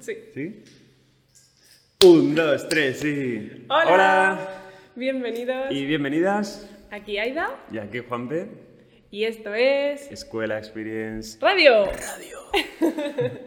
Sí. 0.00 0.16
¿Sí? 0.32 0.64
Un, 2.06 2.34
dos, 2.34 2.66
tres, 2.70 3.00
sí. 3.00 3.66
Hola. 3.68 4.38
Bienvenidos. 4.96 5.70
Y 5.70 5.84
bienvenidas. 5.84 6.70
Aquí 6.90 7.18
Aida. 7.18 7.50
Y 7.70 7.76
aquí 7.76 7.98
Juanpe. 7.98 8.48
Y 9.10 9.24
esto 9.24 9.52
es. 9.52 10.10
Escuela 10.10 10.56
Experience. 10.56 11.38
Radio. 11.38 11.84
Radio. 11.84 12.38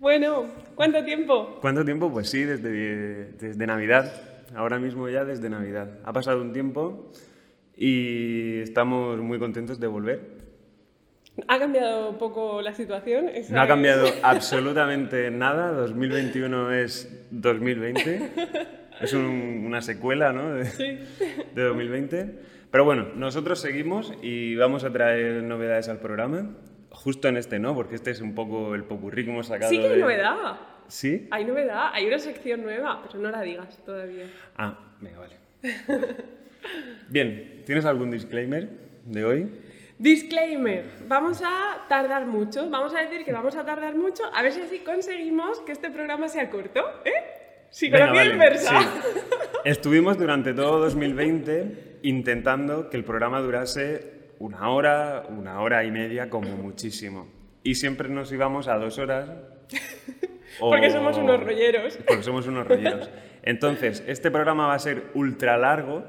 bueno, 0.00 0.46
¿cuánto 0.74 1.04
tiempo? 1.04 1.58
¿Cuánto 1.60 1.84
tiempo? 1.84 2.10
Pues 2.10 2.28
sí, 2.28 2.42
desde, 2.42 3.32
desde 3.34 3.66
Navidad. 3.68 4.12
Ahora 4.56 4.80
mismo 4.80 5.08
ya 5.08 5.24
desde 5.24 5.48
Navidad. 5.48 6.00
Ha 6.04 6.12
pasado 6.12 6.40
un 6.42 6.52
tiempo 6.52 7.12
y 7.76 8.62
estamos 8.62 9.20
muy 9.20 9.38
contentos 9.38 9.78
de 9.78 9.86
volver. 9.86 10.29
¿Ha 11.48 11.58
cambiado 11.58 12.18
poco 12.18 12.60
la 12.60 12.74
situación? 12.74 13.28
Esa 13.28 13.54
No 13.54 13.60
ha 13.60 13.64
es- 13.64 13.68
cambiado 13.68 14.06
absolutamente 14.22 15.30
nada. 15.30 15.72
2021 15.72 16.72
es 16.72 17.26
2020. 17.30 18.30
Es 19.00 19.12
un- 19.14 19.64
una 19.66 19.80
secuela 19.80 20.32
¿no? 20.32 20.54
de, 20.54 20.64
Sí. 20.66 20.98
de 21.54 21.62
2020. 21.62 22.34
Pero 22.70 22.84
bueno, 22.84 23.08
nosotros 23.16 23.60
seguimos 23.60 24.12
y 24.22 24.54
vamos 24.56 24.84
a 24.84 24.92
traer 24.92 25.42
novedades 25.42 25.88
al 25.88 25.98
programa. 25.98 26.50
Justo 26.90 27.28
en 27.28 27.36
este 27.36 27.58
no, 27.58 27.74
porque 27.74 27.94
este 27.94 28.10
es 28.10 28.20
un 28.20 28.34
poco 28.34 28.74
el 28.74 28.84
popurrí 28.84 29.24
que 29.24 29.30
hemos 29.30 29.46
sacado. 29.46 29.70
Sí 29.70 29.78
que 29.78 29.86
hay 29.86 29.94
de- 29.94 30.00
novedad. 30.00 30.56
¿Sí? 30.88 31.28
Hay 31.30 31.44
novedad, 31.44 31.90
hay 31.92 32.06
una 32.06 32.18
sección 32.18 32.62
nueva, 32.62 33.00
pero 33.06 33.20
no 33.22 33.30
la 33.30 33.40
digas 33.42 33.78
todavía. 33.86 34.24
Ah, 34.56 34.76
venga, 35.00 35.20
vale. 35.20 35.36
Bien, 37.08 37.62
¿tienes 37.64 37.84
algún 37.84 38.10
disclaimer 38.10 38.68
de 39.04 39.24
hoy? 39.24 39.50
Disclaimer, 40.00 40.86
vamos 41.06 41.42
a 41.44 41.84
tardar 41.86 42.24
mucho, 42.26 42.70
vamos 42.70 42.94
a 42.94 43.02
decir 43.02 43.22
que 43.22 43.32
vamos 43.32 43.54
a 43.54 43.66
tardar 43.66 43.94
mucho, 43.94 44.22
a 44.34 44.40
ver 44.42 44.50
si 44.50 44.62
así 44.62 44.78
conseguimos 44.78 45.60
que 45.60 45.72
este 45.72 45.90
programa 45.90 46.26
sea 46.28 46.48
corto, 46.48 46.80
¿eh? 47.04 47.12
Psicología 47.68 48.06
Venga, 48.10 48.22
vale, 48.22 48.32
inversa. 48.32 48.80
sí. 48.80 48.86
Estuvimos 49.66 50.16
durante 50.16 50.54
todo 50.54 50.78
2020 50.80 51.98
intentando 52.02 52.88
que 52.88 52.96
el 52.96 53.04
programa 53.04 53.40
durase 53.42 54.30
una 54.38 54.70
hora, 54.70 55.24
una 55.28 55.60
hora 55.60 55.84
y 55.84 55.90
media 55.90 56.30
como 56.30 56.48
muchísimo. 56.56 57.28
Y 57.62 57.74
siempre 57.74 58.08
nos 58.08 58.32
íbamos 58.32 58.68
a 58.68 58.78
dos 58.78 58.98
horas. 58.98 59.30
o- 60.60 60.70
Porque 60.70 60.90
somos 60.90 61.18
unos 61.18 61.40
rolleros. 61.44 61.98
Porque 62.06 62.22
somos 62.22 62.46
unos 62.46 62.66
rolleros. 62.66 63.10
Entonces, 63.42 64.02
este 64.06 64.30
programa 64.30 64.66
va 64.66 64.74
a 64.74 64.78
ser 64.78 65.08
ultra 65.12 65.58
largo 65.58 66.04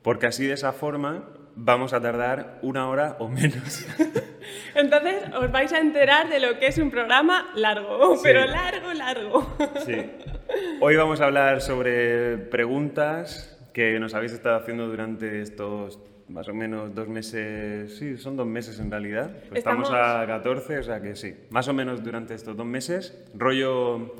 porque 0.00 0.26
así 0.26 0.46
de 0.46 0.54
esa 0.54 0.72
forma 0.72 1.28
vamos 1.56 1.92
a 1.92 2.00
tardar 2.00 2.58
una 2.62 2.88
hora 2.88 3.16
o 3.18 3.28
menos. 3.28 3.84
Entonces 4.74 5.24
os 5.34 5.50
vais 5.50 5.72
a 5.72 5.78
enterar 5.80 6.28
de 6.28 6.38
lo 6.38 6.58
que 6.58 6.66
es 6.68 6.78
un 6.78 6.90
programa 6.90 7.48
largo, 7.54 8.14
Sí. 8.16 8.22
pero 8.24 8.46
largo, 8.46 8.92
largo. 8.92 9.56
Sí. 9.84 9.96
Hoy 10.80 10.96
vamos 10.96 11.20
a 11.20 11.24
hablar 11.24 11.60
sobre 11.60 12.36
preguntas 12.38 13.52
que 13.72 13.98
nos 13.98 14.14
habéis 14.14 14.32
estado 14.32 14.56
haciendo 14.56 14.86
durante 14.86 15.40
estos 15.42 15.98
más 16.28 16.48
o 16.48 16.54
menos 16.54 16.94
dos 16.94 17.08
meses. 17.08 17.96
Sí, 17.98 18.16
son 18.16 18.36
dos 18.36 18.46
meses 18.46 18.78
en 18.80 18.90
realidad. 18.90 19.30
Pues 19.48 19.58
estamos... 19.58 19.88
Estamos- 19.88 20.22
a 20.22 20.26
14, 20.26 20.78
o 20.78 20.82
sea 20.82 21.00
que 21.00 21.14
sí. 21.16 21.34
Más 21.50 21.68
o 21.68 21.72
menos 21.72 22.02
durante 22.02 22.34
estos 22.34 22.56
dos 22.56 22.66
meses. 22.66 23.24
Rollo 23.34 24.14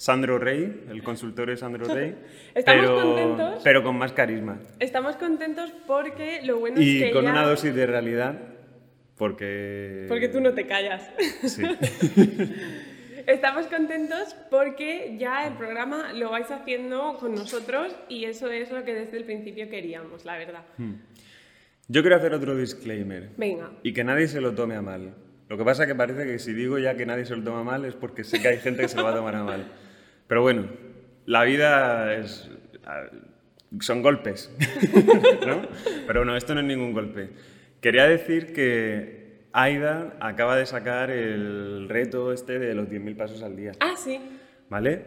Sandro 0.00 0.38
Rey, 0.38 0.86
el 0.88 1.02
consultorio 1.02 1.58
Sandro 1.58 1.84
Rey. 1.94 2.16
Estamos 2.54 2.86
pero, 2.86 3.02
contentos. 3.02 3.60
Pero 3.62 3.82
con 3.82 3.98
más 3.98 4.12
carisma. 4.14 4.58
Estamos 4.78 5.16
contentos 5.16 5.74
porque 5.86 6.40
lo 6.42 6.58
bueno 6.58 6.80
es 6.80 6.86
Y 6.86 7.00
que 7.00 7.10
con 7.10 7.24
ya... 7.24 7.32
una 7.32 7.42
dosis 7.42 7.74
de 7.74 7.86
realidad. 7.86 8.40
Porque. 9.18 10.06
Porque 10.08 10.28
tú 10.28 10.40
no 10.40 10.54
te 10.54 10.66
callas. 10.66 11.06
Sí. 11.42 11.62
Estamos 13.26 13.66
contentos 13.66 14.34
porque 14.50 15.16
ya 15.18 15.46
el 15.46 15.52
programa 15.58 16.14
lo 16.14 16.30
vais 16.30 16.50
haciendo 16.50 17.18
con 17.20 17.34
nosotros 17.34 17.94
y 18.08 18.24
eso 18.24 18.50
es 18.50 18.70
lo 18.70 18.82
que 18.84 18.94
desde 18.94 19.18
el 19.18 19.24
principio 19.24 19.68
queríamos, 19.68 20.24
la 20.24 20.38
verdad. 20.38 20.64
Yo 21.88 22.00
quiero 22.00 22.16
hacer 22.16 22.32
otro 22.32 22.56
disclaimer. 22.56 23.28
Venga. 23.36 23.72
Y 23.82 23.92
que 23.92 24.02
nadie 24.02 24.28
se 24.28 24.40
lo 24.40 24.54
tome 24.54 24.76
a 24.76 24.80
mal. 24.80 25.12
Lo 25.50 25.58
que 25.58 25.64
pasa 25.64 25.86
que 25.86 25.94
parece 25.94 26.24
que 26.24 26.38
si 26.38 26.54
digo 26.54 26.78
ya 26.78 26.96
que 26.96 27.04
nadie 27.04 27.26
se 27.26 27.36
lo 27.36 27.44
toma 27.44 27.64
mal 27.64 27.84
es 27.84 27.94
porque 27.94 28.24
sé 28.24 28.40
que 28.40 28.48
hay 28.48 28.58
gente 28.58 28.80
que 28.80 28.88
se 28.88 28.96
lo 28.96 29.04
va 29.04 29.10
a 29.10 29.16
tomar 29.16 29.34
a 29.34 29.44
mal. 29.44 29.66
Pero 30.30 30.42
bueno, 30.42 30.68
la 31.26 31.42
vida 31.42 32.14
es... 32.14 32.48
son 33.80 34.00
golpes, 34.00 34.48
¿no? 35.44 35.62
Pero 36.06 36.24
no, 36.24 36.36
esto 36.36 36.54
no 36.54 36.60
es 36.60 36.66
ningún 36.66 36.92
golpe. 36.92 37.30
Quería 37.80 38.06
decir 38.06 38.52
que 38.52 39.40
Aida 39.52 40.16
acaba 40.20 40.56
de 40.56 40.66
sacar 40.66 41.10
el 41.10 41.88
reto 41.88 42.32
este 42.32 42.60
de 42.60 42.76
los 42.76 42.88
10.000 42.88 43.16
pasos 43.16 43.42
al 43.42 43.56
día. 43.56 43.72
Ah, 43.80 43.94
sí. 43.96 44.20
¿Vale? 44.68 45.02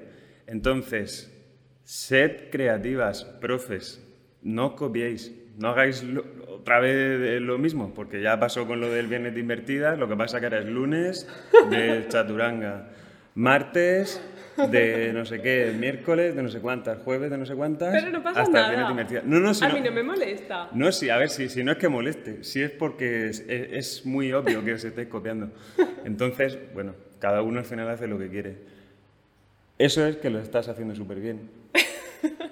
Entonces, 0.46 1.32
sed 1.86 2.50
creativas, 2.52 3.24
profes, 3.24 4.06
no 4.42 4.76
copiéis, 4.76 5.32
no 5.58 5.70
hagáis 5.70 6.04
lo- 6.04 6.26
otra 6.50 6.82
vez 6.82 7.40
lo 7.42 7.58
mismo, 7.58 7.94
porque 7.94 8.22
ya 8.22 8.38
pasó 8.42 8.68
con 8.68 8.82
lo 8.82 8.90
del 8.92 9.08
viernes 9.08 9.36
de 9.36 9.40
invertidas, 9.40 9.98
lo 9.98 10.10
que 10.10 10.18
pasa 10.18 10.42
que 10.42 10.48
ahora 10.48 10.60
es 10.60 10.66
lunes 10.66 11.30
de 11.70 12.06
chaturanga, 12.10 12.90
martes 13.36 14.22
de 14.70 15.12
no 15.14 15.26
sé 15.26 15.42
qué, 15.42 15.74
miércoles 15.78 16.36
de 16.36 16.44
no 16.44 16.50
sé 16.50 16.60
cuántas, 16.60 17.00
jueves 17.00 17.30
de 17.32 17.38
no 17.38 17.46
sé 17.46 17.56
cuántas, 17.56 17.92
Pero 17.94 18.12
no 18.12 18.24
pasa 18.24 18.42
hasta 18.42 18.66
el 18.66 18.72
nada. 18.74 18.86
de 18.86 18.92
invertidas. 18.92 19.24
No, 19.26 19.40
no, 19.40 19.54
si 19.54 19.66
a 19.66 19.70
no, 19.70 19.74
mí 19.76 19.82
no 19.82 19.92
me 19.92 20.04
molesta. 20.04 20.70
no, 20.74 20.92
sí, 20.92 21.10
a 21.10 21.18
ver, 21.18 21.30
si, 21.30 21.50
si 21.50 21.64
no 21.64 21.72
es 21.72 21.78
que 21.78 21.90
moleste, 21.90 22.44
si 22.44 22.62
es 22.62 22.72
porque 22.72 23.28
es, 23.30 23.40
es- 23.48 23.72
es 24.00 24.06
muy 24.06 24.32
obvio 24.34 24.64
que 24.64 24.74
os 24.74 24.84
estáis 24.84 25.08
copiando. 25.08 25.50
Entonces, 26.06 26.58
bueno, 26.74 26.94
cada 27.20 27.42
uno 27.42 27.60
al 27.60 27.66
final 27.66 27.90
hace 27.90 28.08
lo 28.08 28.18
que 28.20 28.30
quiere. 28.30 28.58
Eso 29.78 30.06
es 30.06 30.18
que 30.18 30.30
lo 30.30 30.40
estás 30.40 30.68
haciendo 30.68 30.96
súper 30.96 31.20
bien. 31.20 31.50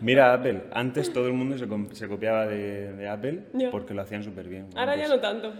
Mira 0.01 0.33
Apple, 0.33 0.63
antes 0.73 1.13
todo 1.13 1.27
el 1.27 1.33
mundo 1.33 1.57
se, 1.57 1.67
se 1.95 2.07
copiaba 2.07 2.47
de, 2.47 2.91
de 2.93 3.07
Apple 3.07 3.39
porque 3.71 3.93
lo 3.93 4.01
hacían 4.01 4.23
súper 4.23 4.47
bien. 4.47 4.65
Ahora 4.75 4.95
ya 4.95 5.03
Pues- 5.07 5.09
no 5.11 5.19
tanto. 5.19 5.53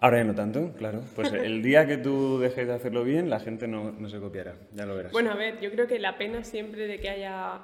Ahora 0.00 0.18
ya 0.18 0.24
no 0.24 0.34
tanto, 0.34 0.72
claro. 0.78 1.02
Pues 1.14 1.32
el 1.32 1.62
día 1.62 1.86
que 1.86 1.98
tú 1.98 2.38
dejes 2.38 2.66
de 2.66 2.72
hacerlo 2.72 3.04
bien, 3.04 3.28
la 3.28 3.38
gente 3.40 3.68
no, 3.68 3.92
no 3.92 4.08
se 4.08 4.18
copiará, 4.18 4.54
ya 4.72 4.86
lo 4.86 4.96
verás. 4.96 5.12
Bueno, 5.12 5.30
a 5.30 5.34
ver, 5.34 5.60
yo 5.60 5.70
creo 5.70 5.86
que 5.86 5.98
la 5.98 6.16
pena 6.16 6.42
siempre 6.42 6.86
de 6.86 6.98
que 6.98 7.08
haya 7.10 7.60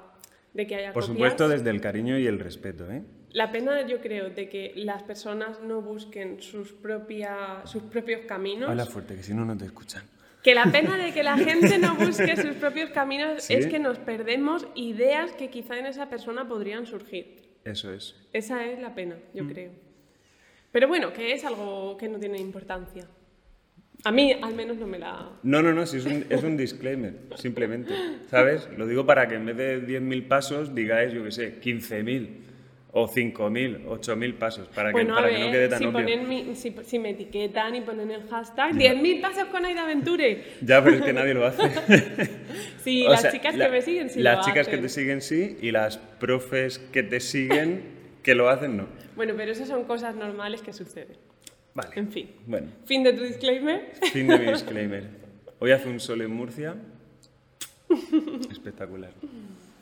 de 0.53 0.65
que 0.65 0.75
haya 0.75 0.93
Por 0.93 1.03
copias- 1.03 1.13
supuesto, 1.15 1.49
desde 1.49 1.69
el 1.69 1.81
cariño 1.81 2.17
y 2.17 2.25
el 2.25 2.39
respeto, 2.39 2.89
¿eh? 2.91 3.03
La 3.31 3.51
pena 3.51 3.85
yo 3.85 3.99
creo 4.01 4.29
de 4.29 4.49
que 4.49 4.71
las 4.75 5.03
personas 5.03 5.59
no 5.61 5.81
busquen 5.81 6.41
sus, 6.41 6.71
propia, 6.73 7.61
sus 7.65 7.83
propios 7.83 8.21
caminos. 8.25 8.67
Habla 8.69 8.85
fuerte, 8.85 9.15
que 9.15 9.23
si 9.23 9.33
no, 9.35 9.45
no 9.45 9.55
te 9.57 9.65
escuchan. 9.65 10.03
Que 10.41 10.55
la 10.55 10.63
pena 10.71 10.97
de 10.97 11.13
que 11.13 11.21
la 11.23 11.37
gente 11.37 11.77
no 11.77 11.95
busque 11.95 12.35
sus 12.37 12.55
propios 12.55 12.89
caminos 12.91 13.43
¿Sí? 13.43 13.53
es 13.53 13.67
que 13.67 13.77
nos 13.79 13.99
perdemos 13.99 14.65
ideas 14.75 15.31
que 15.33 15.49
quizá 15.49 15.77
en 15.77 15.85
esa 15.87 16.09
persona 16.09 16.47
podrían 16.47 16.85
surgir. 16.87 17.35
Eso 17.63 17.91
es. 17.93 18.15
Esa 18.33 18.65
es 18.65 18.79
la 18.79 18.95
pena, 18.95 19.15
yo 19.33 19.43
Mm. 19.43 19.49
creo. 19.49 19.71
Pero 20.71 20.87
bueno, 20.87 21.13
que 21.13 21.31
es 21.33 21.43
algo 21.45 21.97
que 21.97 22.07
no 22.07 22.19
tiene 22.19 22.37
importancia. 22.39 23.05
A 24.03 24.11
mí 24.11 24.31
al 24.41 24.53
menos 24.53 24.77
no 24.77 24.85
me 24.85 24.99
la... 24.99 25.27
No, 25.43 25.61
no, 25.63 25.73
no, 25.73 25.81
es 25.81 25.93
un, 25.93 26.25
es 26.29 26.43
un 26.43 26.55
disclaimer, 26.55 27.13
simplemente. 27.35 27.93
¿Sabes? 28.29 28.67
Lo 28.77 28.85
digo 28.85 29.05
para 29.05 29.27
que 29.27 29.35
en 29.35 29.45
vez 29.47 29.57
de 29.57 29.81
10.000 29.87 30.27
pasos 30.27 30.75
digáis, 30.75 31.13
yo 31.13 31.23
qué 31.23 31.31
sé, 31.31 31.59
15.000 31.59 32.43
o 32.91 33.07
5.000, 33.07 33.85
8.000 33.85 34.33
pasos, 34.35 34.67
para 34.69 34.89
que, 34.89 34.93
Bueno, 34.93 35.15
para 35.15 35.29
que 35.29 35.39
no 35.39 35.51
quede 35.51 35.59
ver, 35.61 35.69
tan 35.69 35.79
si, 35.79 35.85
obvio. 35.85 35.93
ponen 35.93 36.27
mi- 36.29 36.55
si, 36.55 36.75
si 36.83 36.99
me 36.99 37.09
etiquetan 37.11 37.75
y 37.75 37.81
ponen 37.81 38.09
el 38.11 38.27
hashtag 38.27 38.73
10.000 38.75 39.21
pasos 39.21 39.45
con 39.45 39.65
Aida 39.65 39.85
Venture. 39.85 40.43
Ya, 40.61 40.83
pero 40.83 40.95
es 40.97 41.01
que 41.01 41.13
nadie 41.13 41.33
lo 41.33 41.45
hace. 41.45 41.61
Sí, 42.83 43.05
O 43.05 43.09
las 43.09 43.21
sea, 43.21 43.31
chicas 43.31 43.55
la- 43.57 43.65
que 43.65 43.71
me 43.71 43.81
siguen 43.81 44.09
sí 44.09 44.21
Las 44.21 44.37
lo 44.37 44.43
chicas 44.45 44.67
que 44.67 44.75
hacen. 44.75 44.81
te 44.83 44.89
siguen 44.89 45.21
sí, 45.21 45.57
y 45.61 45.71
las 45.71 45.97
profes 45.97 46.79
que 46.79 47.03
te 47.03 47.19
siguen 47.19 47.96
que 48.27 48.35
lo 48.35 48.49
hacen 48.49 48.75
no. 48.75 48.87
Bueno, 49.15 49.35
pero 49.37 49.53
esas 49.53 49.69
son 49.69 49.85
cosas 49.85 50.13
normales 50.13 50.61
que 50.61 50.73
suceden. 50.73 51.15
Vale. 51.73 51.91
En 51.95 52.11
fin. 52.11 52.29
Bueno, 52.45 52.67
Fin 52.85 53.01
de 53.01 53.13
tu 53.13 53.23
disclaimer. 53.23 53.93
fin 54.11 54.27
de 54.27 54.37
mi 54.37 54.45
disclaimer. 54.51 55.05
Hoy 55.59 55.71
hace 55.71 55.87
un 55.87 55.97
sol 56.01 56.19
en 56.21 56.31
Murcia. 56.31 56.75
Espectacular. 58.51 59.11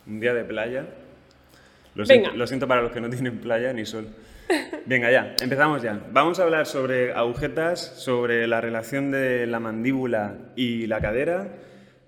Un 0.05 0.19
día 0.19 0.35
de 0.35 0.43
playa. 0.43 0.85
Lo 1.95 2.05
siento, 2.05 2.27
Venga. 2.29 2.37
lo 2.37 2.45
siento 2.45 2.67
para 2.67 2.83
los 2.83 2.91
que 2.91 3.01
no 3.01 3.09
tienen 3.09 3.39
playa 3.39 3.73
ni 3.73 3.83
sol. 3.83 4.09
Venga, 4.85 5.09
ya, 5.11 5.35
empezamos 5.41 5.81
ya. 5.81 5.99
Vamos 6.11 6.39
a 6.39 6.43
hablar 6.43 6.67
sobre 6.67 7.13
agujetas, 7.13 7.81
sobre 7.99 8.45
la 8.45 8.61
relación 8.61 9.09
de 9.09 9.47
la 9.47 9.59
mandíbula 9.59 10.35
y 10.55 10.85
la 10.85 11.01
cadera. 11.01 11.47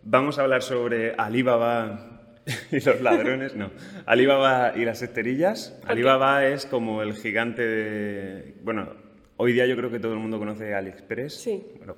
Vamos 0.04 0.38
a 0.38 0.44
hablar 0.44 0.62
sobre 0.62 1.16
Alibaba 1.18 2.17
y 2.72 2.80
los 2.80 3.02
ladrones, 3.02 3.56
no. 3.56 3.72
Alibaba 4.06 4.74
y 4.76 4.86
las 4.86 5.02
esterillas. 5.02 5.78
qué? 5.82 5.92
Alibaba 5.92 6.46
es 6.46 6.66
como 6.66 7.02
el 7.02 7.14
gigante 7.14 7.62
de... 7.66 8.54
Bueno, 8.64 8.90
hoy 9.38 9.54
día 9.54 9.66
yo 9.66 9.76
creo 9.76 9.92
que 9.92 10.00
todo 10.00 10.14
el 10.14 10.20
mundo 10.20 10.40
conoce 10.40 10.74
AliExpress. 10.74 11.34
Sí. 11.34 11.64
Bueno, 11.78 11.96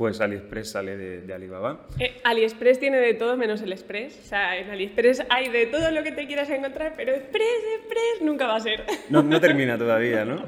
pues 0.00 0.18
AliExpress 0.20 0.70
sale 0.70 0.96
de, 0.96 1.20
de 1.22 1.34
Alibaba. 1.34 1.86
Eh, 1.98 2.20
AliExpress 2.24 2.78
tiene 2.78 2.98
de 2.98 3.12
todo 3.14 3.36
menos 3.36 3.60
el 3.60 3.72
Express. 3.72 4.18
O 4.24 4.26
sea, 4.26 4.56
en 4.56 4.70
AliExpress 4.70 5.24
hay 5.28 5.50
de 5.50 5.66
todo 5.66 5.90
lo 5.90 6.02
que 6.02 6.12
te 6.12 6.26
quieras 6.26 6.48
encontrar, 6.48 6.94
pero 6.96 7.12
Express, 7.12 7.64
Express 7.80 8.22
nunca 8.22 8.46
va 8.46 8.56
a 8.56 8.60
ser. 8.60 8.84
No, 9.10 9.22
no 9.22 9.38
termina 9.42 9.76
todavía, 9.76 10.24
¿no? 10.24 10.42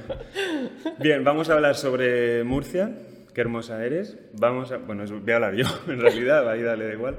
Bien, 0.99 1.23
vamos 1.23 1.51
a 1.51 1.53
hablar 1.53 1.75
sobre 1.75 2.45
Murcia, 2.45 2.93
qué 3.35 3.43
hermosa 3.43 3.85
eres. 3.85 4.17
Vamos 4.33 4.73
a, 4.73 4.79
bueno, 4.79 5.05
voy 5.07 5.33
a 5.33 5.35
hablar 5.35 5.55
yo, 5.55 5.67
en 5.87 6.01
realidad, 6.01 6.49
ahí 6.49 6.63
dale 6.63 6.87
da 6.87 6.93
igual. 6.95 7.19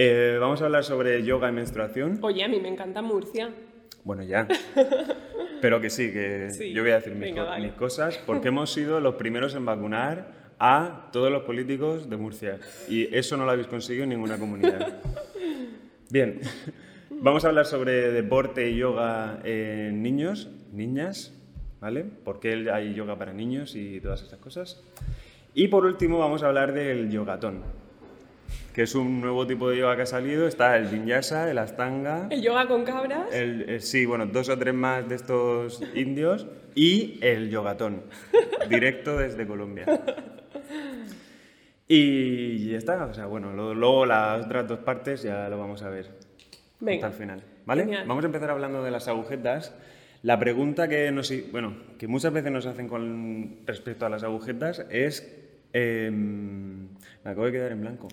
Eh, 0.00 0.36
vamos 0.40 0.62
a 0.62 0.66
hablar 0.66 0.84
sobre 0.84 1.24
yoga 1.24 1.48
y 1.48 1.52
menstruación. 1.52 2.20
Oye, 2.22 2.44
a 2.44 2.48
mí 2.48 2.60
me 2.60 2.68
encanta 2.68 3.02
Murcia. 3.02 3.50
Bueno, 4.04 4.22
ya. 4.22 4.46
Pero 5.60 5.80
que 5.80 5.90
sí, 5.90 6.12
que 6.12 6.50
Sí. 6.50 6.72
yo 6.72 6.82
voy 6.82 6.92
a 6.92 6.96
decir 6.96 7.14
mis, 7.14 7.22
Venga, 7.22 7.42
co- 7.44 7.50
dale. 7.50 7.66
mis 7.66 7.72
cosas, 7.74 8.16
porque 8.24 8.46
hemos 8.48 8.72
sido 8.72 9.00
los 9.00 9.16
primeros 9.16 9.56
en 9.56 9.64
vacunar 9.64 10.32
a 10.60 11.08
todos 11.12 11.32
los 11.32 11.42
políticos 11.42 12.08
de 12.08 12.16
Murcia. 12.16 12.60
Y 12.88 13.12
eso 13.12 13.36
no 13.36 13.44
lo 13.44 13.50
habéis 13.50 13.66
conseguido 13.66 14.04
en 14.04 14.10
ninguna 14.10 14.38
comunidad. 14.38 15.00
Bien, 16.10 16.40
vamos 17.10 17.44
a 17.44 17.48
hablar 17.48 17.66
sobre 17.66 18.12
deporte 18.12 18.70
y 18.70 18.76
yoga 18.76 19.40
en 19.42 20.00
niños, 20.00 20.48
niñas, 20.72 21.34
¿vale? 21.80 22.04
¿Por 22.04 22.38
qué 22.38 22.70
hay 22.72 22.94
yoga 22.94 23.18
para 23.18 23.32
niños 23.32 23.74
y 23.74 24.00
todas 24.00 24.22
estas 24.22 24.38
cosas? 24.38 24.80
Y 25.54 25.66
por 25.66 25.84
último 25.84 26.20
vamos 26.20 26.44
a 26.44 26.46
hablar 26.46 26.72
del 26.72 27.10
yogatón, 27.10 27.62
que 28.74 28.82
es 28.82 28.94
un 28.94 29.20
nuevo 29.20 29.46
tipo 29.46 29.68
de 29.70 29.78
yoga 29.78 29.96
que 29.96 30.02
ha 30.02 30.06
salido. 30.06 30.46
Está 30.48 30.76
el 30.76 30.86
vinyasa, 30.86 31.50
el 31.50 31.58
astanga, 31.58 32.28
El 32.30 32.42
yoga 32.42 32.66
con 32.68 32.84
cabras. 32.84 33.32
el- 33.32 33.68
eh, 33.68 33.80
sí, 33.80 34.06
bueno, 34.06 34.26
dos 34.26 34.48
o 34.48 34.58
tres 34.58 34.74
más 34.74 35.08
de 35.08 35.14
estos 35.16 35.82
indios 35.94 36.46
y 36.74 37.18
el 37.22 37.50
yogatón, 37.50 38.02
directo 38.70 39.16
desde 39.18 39.46
Colombia. 39.46 39.86
Y 41.86 42.70
ya 42.70 42.78
está, 42.78 43.04
o 43.06 43.14
sea, 43.14 43.26
bueno, 43.26 43.52
lo- 43.52 43.74
luego 43.74 44.04
las 44.06 44.44
otras 44.44 44.68
dos 44.68 44.80
partes 44.80 45.22
ya 45.22 45.48
lo 45.48 45.58
vamos 45.58 45.82
a 45.82 45.88
ver 45.88 46.10
Venga. 46.80 47.06
hasta 47.06 47.16
el 47.16 47.20
final, 47.28 47.42
¿vale? 47.64 47.82
Genial. 47.84 48.04
Vamos 48.06 48.24
a 48.24 48.26
empezar 48.26 48.50
hablando 48.50 48.82
de 48.82 48.90
las 48.90 49.08
agujetas. 49.08 49.74
La 50.22 50.38
pregunta 50.38 50.88
que 50.88 51.10
nos, 51.12 51.32
bueno, 51.50 51.76
que 51.98 52.06
muchas 52.08 52.32
veces 52.32 52.52
nos 52.52 52.66
hacen 52.66 52.88
con 52.88 53.58
respecto 53.66 54.04
a 54.04 54.10
las 54.10 54.22
agujetas 54.22 54.84
es, 54.90 55.26
em, 55.72 56.88
me 57.24 57.30
acabo 57.30 57.46
de 57.46 57.52
quedar 57.52 57.72
en 57.72 57.80
blanco. 57.80 58.08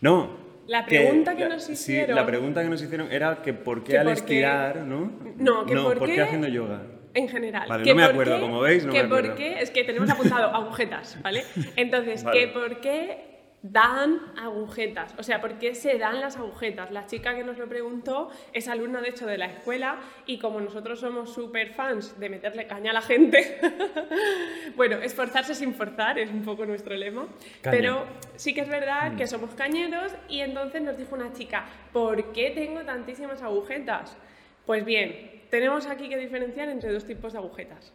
No. 0.00 0.38
La 0.66 0.86
pregunta 0.86 1.34
que 1.36 1.48
nos 1.48 1.64
sí, 1.64 1.72
hicieron- 1.72 2.14
la 2.14 2.24
pregunta 2.26 2.62
que 2.62 2.68
nos 2.68 2.80
hicieron 2.80 3.10
era 3.10 3.42
que 3.42 3.52
por 3.52 3.82
qué 3.82 3.92
Que 3.92 3.98
al 3.98 4.04
por 4.06 4.14
qué- 4.14 4.20
estirar, 4.20 4.76
¿no? 4.78 5.12
No, 5.36 5.66
que 5.66 5.74
por 5.74 6.04
qué- 6.06 6.20
haciendo 6.22 6.46
yoga. 6.48 6.82
En 7.12 7.28
general. 7.28 7.68
Vale, 7.68 7.82
que 7.82 7.90
no 7.90 7.96
me 7.96 8.04
acuerdo, 8.04 8.36
qué- 8.36 8.40
como 8.40 8.60
veis, 8.60 8.86
no 8.86 8.92
que 8.92 9.02
me 9.02 9.08
por 9.08 9.34
qué- 9.34 9.58
es 9.60 9.70
que 9.72 9.82
tenemos 9.82 10.08
apuntado 10.08 10.54
agujetas, 10.54 11.18
¿vale? 11.22 11.42
Entonces, 11.76 12.22
Vale. 12.22 12.38
que 12.40 12.48
por 12.48 12.80
qué 12.80 13.29
dan 13.62 14.20
agujetas, 14.38 15.14
o 15.18 15.22
sea, 15.22 15.40
por 15.40 15.58
qué 15.58 15.74
se 15.74 15.98
dan 15.98 16.20
las 16.20 16.36
agujetas. 16.38 16.90
La 16.92 17.06
chica 17.06 17.34
que 17.34 17.44
nos 17.44 17.58
lo 17.58 17.68
preguntó 17.68 18.30
es 18.54 18.68
alumna, 18.68 19.02
de 19.02 19.10
hecho, 19.10 19.26
de 19.26 19.36
la 19.36 19.46
escuela 19.46 19.98
y 20.24 20.38
como 20.38 20.60
nosotros 20.60 20.98
somos 21.00 21.32
súper 21.34 21.74
fans 21.74 22.18
de 22.18 22.30
meterle 22.30 22.66
caña 22.66 22.90
a 22.92 22.94
la 22.94 23.02
gente, 23.02 23.60
bueno, 24.76 24.96
esforzarse 24.98 25.54
sin 25.54 25.74
forzar 25.74 26.18
es 26.18 26.30
un 26.30 26.42
poco 26.42 26.64
nuestro 26.64 26.94
lema, 26.94 27.26
Caña. 27.60 27.76
pero 27.76 28.06
sí 28.36 28.54
que 28.54 28.62
es 28.62 28.68
Mm. 28.68 28.70
verdad 28.70 29.16
que 29.16 29.26
somos 29.26 29.50
cañeros 29.54 30.12
y 30.28 30.40
entonces 30.40 30.80
nos 30.82 30.96
dijo 30.96 31.14
una 31.14 31.32
chica, 31.32 31.66
¿por 31.92 32.32
qué 32.32 32.50
tengo 32.50 32.80
tantísimas 32.82 33.42
agujetas? 33.42 34.16
Pues 34.64 34.84
bien, 34.84 35.42
tenemos 35.50 35.86
aquí 35.86 36.08
que 36.08 36.16
diferenciar 36.16 36.68
entre 36.68 36.92
dos 36.92 37.04
tipos 37.04 37.32
de 37.32 37.38
agujetas. 37.40 37.92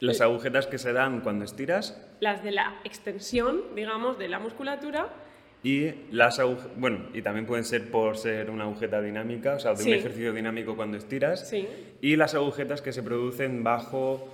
Las 0.00 0.20
agujetas 0.20 0.66
que 0.66 0.78
se 0.78 0.92
dan 0.92 1.20
cuando 1.20 1.44
estiras 1.44 2.00
Las 2.20 2.42
de 2.42 2.50
la 2.52 2.80
extensión, 2.84 3.60
digamos, 3.76 4.18
de 4.18 4.28
la 4.28 4.38
musculatura, 4.38 5.08
y 5.62 5.90
las 6.10 6.38
agujetas, 6.38 6.70
bueno, 6.78 7.08
y 7.12 7.20
también 7.20 7.44
pueden 7.46 7.64
ser 7.64 7.90
por 7.90 8.16
ser 8.16 8.48
una 8.50 8.64
agujeta 8.64 9.02
dinámica, 9.02 9.54
o 9.54 9.58
sea, 9.60 9.72
de 9.72 9.82
Sí. 9.82 9.90
un 9.90 9.96
ejercicio 9.98 10.32
dinámico 10.32 10.74
cuando 10.74 10.96
estiras, 10.96 11.48
Sí. 11.50 11.68
y 12.00 12.16
las 12.16 12.34
agujetas 12.34 12.80
que 12.80 12.92
se 12.94 13.02
producen 13.02 13.62
bajo 13.62 14.26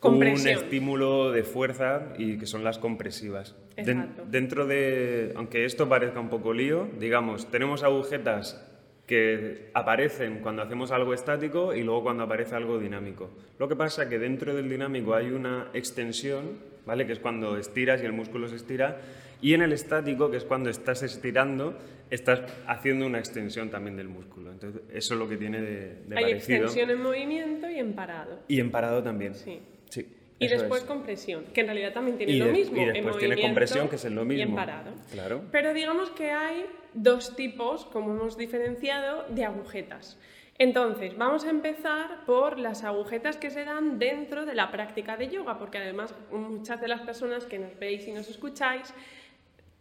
Compresión. 0.00 0.56
un 0.56 0.62
estímulo 0.64 1.30
de 1.32 1.42
fuerza 1.44 2.14
y 2.16 2.38
que 2.38 2.46
son 2.46 2.64
las 2.64 2.78
compresivas. 2.78 3.54
Dentro 3.76 4.66
de, 4.66 5.34
aunque 5.36 5.66
esto 5.66 5.86
parezca 5.86 6.18
un 6.18 6.30
poco 6.30 6.54
lío, 6.54 6.88
digamos, 6.98 7.50
tenemos 7.50 7.82
agujetas 7.82 8.66
que 9.10 9.70
aparecen 9.74 10.38
cuando 10.38 10.62
hacemos 10.62 10.92
algo 10.92 11.12
estático 11.12 11.74
y 11.74 11.82
luego 11.82 12.04
cuando 12.04 12.22
aparece 12.22 12.54
algo 12.54 12.78
dinámico. 12.78 13.28
Lo 13.58 13.66
que 13.66 13.74
pasa 13.74 14.04
es 14.04 14.08
que 14.08 14.20
dentro 14.20 14.54
del 14.54 14.68
dinámico 14.68 15.16
hay 15.16 15.32
una 15.32 15.66
extensión, 15.74 16.60
¿vale? 16.86 17.08
Que 17.08 17.14
es 17.14 17.18
cuando 17.18 17.56
estiras 17.56 18.00
y 18.04 18.06
el 18.06 18.12
músculo 18.12 18.46
se 18.46 18.54
estira, 18.54 19.00
y 19.42 19.54
en 19.54 19.62
el 19.62 19.72
estático, 19.72 20.30
que 20.30 20.36
es 20.36 20.44
cuando 20.44 20.70
estás 20.70 21.02
estirando, 21.02 21.76
estás 22.08 22.42
haciendo 22.68 23.04
una 23.04 23.18
extensión 23.18 23.68
también 23.68 23.96
del 23.96 24.06
músculo. 24.06 24.52
Entonces, 24.52 24.82
eso 24.92 25.14
es 25.14 25.18
lo 25.18 25.28
que 25.28 25.36
tiene 25.36 25.60
de, 25.60 25.94
de 26.06 26.16
hay 26.16 26.22
parecido. 26.26 26.66
extensión 26.66 26.90
en 26.90 27.02
movimiento 27.02 27.68
y 27.68 27.80
en 27.80 27.94
parado. 27.94 28.38
Y 28.46 28.60
en 28.60 28.70
parado 28.70 29.02
también. 29.02 29.34
Sí. 29.34 29.58
Sí, 29.88 30.06
Y 30.40 30.46
eso 30.46 30.56
después 30.58 30.82
es. 30.82 30.88
compresión, 30.88 31.44
que 31.54 31.60
en 31.60 31.66
realidad 31.66 31.92
también 31.92 32.16
tiene 32.16 32.32
Y 32.32 32.38
lo 32.38 32.46
de- 32.46 32.52
mismo. 32.52 32.76
y 32.76 32.80
en 32.80 32.92
después 32.94 33.18
tiene 33.18 33.40
compresión, 33.40 33.88
que 33.88 33.96
es 33.96 34.04
lo 34.06 34.20
Y 34.22 34.22
en 34.22 34.28
mismo. 34.28 34.56
parado. 34.56 34.90
Claro. 35.12 35.42
Pero 35.52 35.72
digamos 35.74 36.10
que 36.10 36.32
hay 36.32 36.66
dos 36.94 37.36
tipos, 37.36 37.84
como 37.86 38.10
hemos 38.12 38.36
diferenciado, 38.36 39.24
de 39.28 39.44
agujetas. 39.44 40.18
Entonces, 40.58 41.16
vamos 41.16 41.44
a 41.46 41.50
empezar 41.50 42.24
por 42.26 42.58
las 42.58 42.84
agujetas 42.84 43.36
que 43.38 43.50
se 43.50 43.64
dan 43.64 43.98
dentro 43.98 44.44
de 44.44 44.54
la 44.54 44.70
práctica 44.70 45.16
de 45.16 45.28
yoga, 45.28 45.58
porque 45.58 45.78
además 45.78 46.14
muchas 46.30 46.80
de 46.80 46.88
las 46.88 47.00
personas 47.02 47.46
que 47.46 47.58
nos 47.58 47.78
veis 47.78 48.06
y 48.08 48.12
nos 48.12 48.28
escucháis 48.28 48.92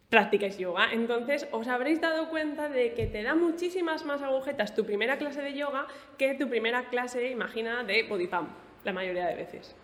practicáis 0.09 0.57
yoga. 0.57 0.91
Entonces, 0.91 1.47
os 1.51 1.67
habréis 1.67 2.01
dado 2.01 2.29
cuenta 2.29 2.67
de 2.69 2.93
que 2.93 3.05
te 3.07 3.21
da 3.23 3.35
muchísimas 3.35 4.05
más 4.05 4.21
agujetas 4.21 4.73
tu 4.73 4.85
primera 4.85 5.17
clase 5.17 5.41
de 5.41 5.53
yoga 5.53 5.85
que 6.17 6.33
tu 6.33 6.49
primera 6.49 6.89
clase, 6.89 7.29
imagina, 7.29 7.83
de 7.83 8.03
body 8.03 8.27
pump, 8.27 8.49
la 8.83 8.93
mayoría 8.93 9.27
de 9.27 9.35
veces. 9.35 9.75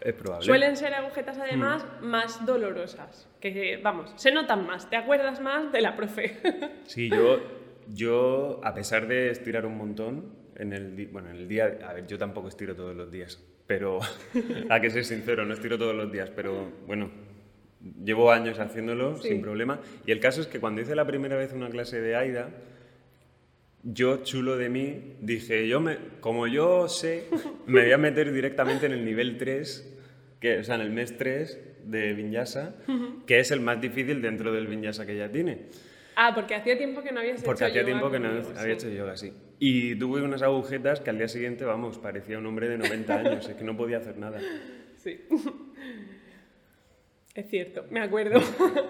Es 0.00 0.14
probable. 0.14 0.44
Suelen 0.46 0.76
ser 0.76 0.94
agujetas 0.94 1.38
además 1.38 1.84
Mm. 2.00 2.06
más 2.06 2.44
dolorosas, 2.46 3.28
que 3.40 3.78
vamos, 3.82 4.12
se 4.16 4.30
notan 4.32 4.66
más, 4.66 4.88
te 4.90 4.96
acuerdas 4.96 5.40
más 5.40 5.72
de 5.72 5.80
la 5.80 5.96
profe. 5.96 6.38
Sí, 6.86 7.08
yo, 7.10 7.40
yo, 7.88 8.60
a 8.62 8.74
pesar 8.74 9.06
de 9.08 9.30
estirar 9.30 9.64
un 9.66 9.76
montón, 9.78 10.34
en 10.56 10.72
el, 10.74 11.06
bueno, 11.08 11.30
en 11.30 11.36
el 11.36 11.48
día, 11.48 11.78
a 11.88 11.94
ver, 11.94 12.06
yo 12.06 12.18
tampoco 12.18 12.48
estiro 12.48 12.74
todos 12.74 12.94
los 12.94 13.10
días, 13.10 13.42
pero, 13.66 14.00
hay 14.70 14.80
que 14.80 14.90
ser 14.90 15.04
sincero, 15.04 15.44
no 15.46 15.54
estiro 15.54 15.78
todos 15.78 15.94
los 15.94 16.10
días, 16.12 16.30
pero 16.30 16.70
bueno, 16.86 17.10
llevo 18.04 18.30
años 18.32 18.58
haciéndolo 18.58 19.16
Sí. 19.16 19.28
sin 19.28 19.40
problema. 19.40 19.80
Y 20.04 20.12
el 20.12 20.20
caso 20.20 20.40
es 20.42 20.46
que 20.46 20.60
cuando 20.60 20.82
hice 20.82 20.94
la 20.94 21.06
primera 21.06 21.36
vez 21.36 21.52
una 21.54 21.70
clase 21.70 22.00
de 22.00 22.14
AIDA, 22.16 22.50
yo, 23.82 24.22
chulo 24.22 24.56
de 24.56 24.68
mí, 24.68 25.16
dije, 25.20 25.66
yo 25.68 25.80
me, 25.80 25.96
como 26.20 26.46
yo 26.46 26.88
sé, 26.88 27.24
me 27.66 27.82
voy 27.82 27.92
a 27.92 27.98
meter 27.98 28.32
directamente 28.32 28.86
en 28.86 28.92
el 28.92 29.04
nivel 29.04 29.38
3, 29.38 29.96
que, 30.40 30.58
o 30.58 30.64
sea, 30.64 30.74
en 30.76 30.80
el 30.82 30.90
mes 30.90 31.16
3 31.16 31.58
de 31.86 32.12
Vinyasa, 32.14 32.74
que 33.26 33.40
es 33.40 33.50
el 33.50 33.60
más 33.60 33.80
difícil 33.80 34.20
dentro 34.22 34.52
del 34.52 34.66
Vinyasa 34.66 35.06
que 35.06 35.16
ya 35.16 35.30
tiene. 35.30 35.66
ah, 36.16 36.32
porque 36.34 36.54
hacía 36.54 36.76
tiempo 36.76 37.02
que 37.02 37.12
no 37.12 37.20
habías 37.20 37.42
Porque 37.42 37.64
hecho 37.64 37.70
hacía 37.70 37.82
yoga 37.82 37.86
tiempo 37.86 38.10
que 38.10 38.18
no 38.18 38.28
conmigo, 38.28 38.50
había 38.60 38.78
sí. 38.78 38.86
hecho 38.86 38.94
yoga, 38.96 39.16
sí. 39.16 39.32
Y 39.58 39.94
tuve 39.96 40.22
unas 40.22 40.42
agujetas 40.42 41.00
que 41.00 41.10
al 41.10 41.18
día 41.18 41.28
siguiente, 41.28 41.64
vamos, 41.64 41.98
parecía 41.98 42.38
un 42.38 42.46
hombre 42.46 42.68
de 42.68 42.78
90 42.78 43.14
años, 43.14 43.48
es 43.48 43.54
que 43.56 43.64
no 43.64 43.76
podía 43.76 43.98
hacer 43.98 44.18
nada. 44.18 44.40
Sí. 44.96 45.20
Es 47.34 47.48
cierto, 47.48 47.86
me 47.90 48.00
acuerdo. 48.00 48.40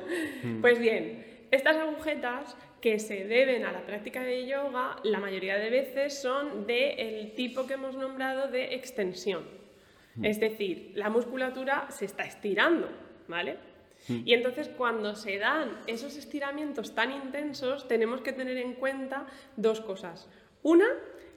pues 0.62 0.78
bien, 0.78 1.24
estas 1.50 1.76
agujetas 1.76 2.56
que 2.80 2.98
se 2.98 3.24
deben 3.24 3.64
a 3.64 3.72
la 3.72 3.84
práctica 3.84 4.22
de 4.22 4.46
yoga, 4.46 4.96
la 5.04 5.20
mayoría 5.20 5.56
de 5.56 5.70
veces 5.70 6.20
son 6.20 6.66
del 6.66 7.34
tipo 7.34 7.66
que 7.66 7.74
hemos 7.74 7.96
nombrado 7.96 8.48
de 8.48 8.74
extensión. 8.74 9.44
Es 10.22 10.40
decir, 10.40 10.92
la 10.96 11.08
musculatura 11.08 11.90
se 11.90 12.04
está 12.04 12.24
estirando, 12.24 12.88
¿vale? 13.28 13.56
Y 14.08 14.32
entonces 14.32 14.68
cuando 14.68 15.14
se 15.14 15.38
dan 15.38 15.78
esos 15.86 16.16
estiramientos 16.16 16.94
tan 16.94 17.12
intensos, 17.12 17.86
tenemos 17.86 18.22
que 18.22 18.32
tener 18.32 18.56
en 18.56 18.74
cuenta 18.74 19.26
dos 19.56 19.80
cosas. 19.80 20.28
Una, 20.62 20.88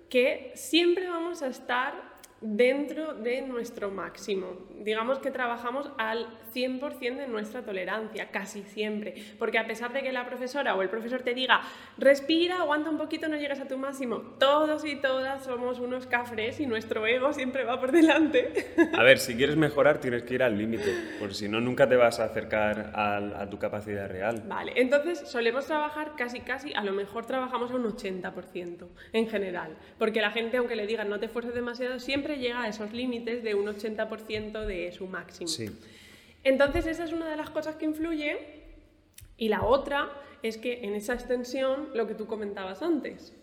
que 0.09 0.51
siempre 0.55 1.07
vamos 1.07 1.41
a 1.43 1.47
estar 1.47 2.12
dentro 2.43 3.13
de 3.13 3.41
nuestro 3.41 3.89
máximo. 3.89 4.57
Digamos 4.79 5.19
que 5.19 5.31
trabajamos 5.31 5.89
al 5.97 6.27
100% 6.53 7.15
de 7.17 7.27
nuestra 7.27 7.63
tolerancia, 7.63 8.29
casi 8.31 8.63
siempre. 8.63 9.15
Porque 9.39 9.57
a 9.57 9.65
pesar 9.65 9.93
de 9.93 10.03
que 10.03 10.11
la 10.11 10.25
profesora 10.25 10.75
o 10.75 10.81
el 10.81 10.89
profesor 10.89 11.21
te 11.21 11.33
diga, 11.33 11.61
respira, 11.97 12.57
aguanta 12.59 12.89
un 12.89 12.97
poquito, 12.97 13.27
no 13.29 13.37
llegas 13.37 13.61
a 13.61 13.67
tu 13.67 13.77
máximo, 13.77 14.17
todos 14.39 14.83
y 14.85 14.97
todas 14.97 15.45
somos 15.45 15.79
unos 15.79 16.05
cafres 16.05 16.59
y 16.59 16.65
nuestro 16.65 17.07
ego 17.07 17.31
siempre 17.33 17.63
va 17.63 17.79
por 17.79 17.91
delante. 17.93 18.73
A 18.93 19.03
ver, 19.03 19.19
si 19.19 19.35
quieres 19.35 19.55
mejorar 19.55 19.99
tienes 19.99 20.23
que 20.23 20.33
ir 20.35 20.43
al 20.43 20.57
límite, 20.57 20.93
porque 21.19 21.33
si 21.35 21.47
no, 21.47 21.61
nunca 21.61 21.87
te 21.87 21.95
vas 21.95 22.19
a 22.19 22.25
acercar 22.25 22.91
al- 22.93 23.35
a 23.35 23.49
tu 23.49 23.57
capacidad 23.57 24.09
real. 24.09 24.43
Vale, 24.47 24.73
entonces 24.75 25.19
solemos 25.29 25.65
trabajar 25.65 26.11
casi, 26.17 26.41
casi, 26.41 26.73
a 26.73 26.83
lo 26.83 26.91
mejor 26.91 27.25
trabajamos 27.25 27.71
a 27.71 27.75
un 27.75 27.85
80% 27.85 28.89
en 29.13 29.27
general, 29.29 29.77
porque 29.97 30.19
la 30.21 30.31
gente, 30.31 30.57
aunque 30.57 30.75
le 30.75 30.85
digan 30.85 31.09
no 31.09 31.19
te 31.19 31.27
esfuerces 31.27 31.53
demasiado, 31.55 31.99
siempre 31.99 32.32
llega 32.37 32.63
a 32.63 32.67
esos 32.67 32.93
límites 32.93 33.43
de 33.43 33.55
un 33.55 33.65
80% 33.65 34.65
de 34.65 34.91
su 34.91 35.07
máximo. 35.07 35.47
Sí. 35.47 35.69
Entonces 36.43 36.85
esa 36.85 37.03
es 37.03 37.13
una 37.13 37.29
de 37.29 37.37
las 37.37 37.49
cosas 37.49 37.75
que 37.75 37.85
influye 37.85 38.37
y 39.37 39.49
la 39.49 39.63
otra 39.63 40.11
es 40.41 40.57
que 40.57 40.83
en 40.83 40.93
esa 40.93 41.13
extensión, 41.13 41.89
lo 41.93 42.07
que 42.07 42.15
tú 42.15 42.27
comentabas 42.27 42.81
antes, 42.81 43.33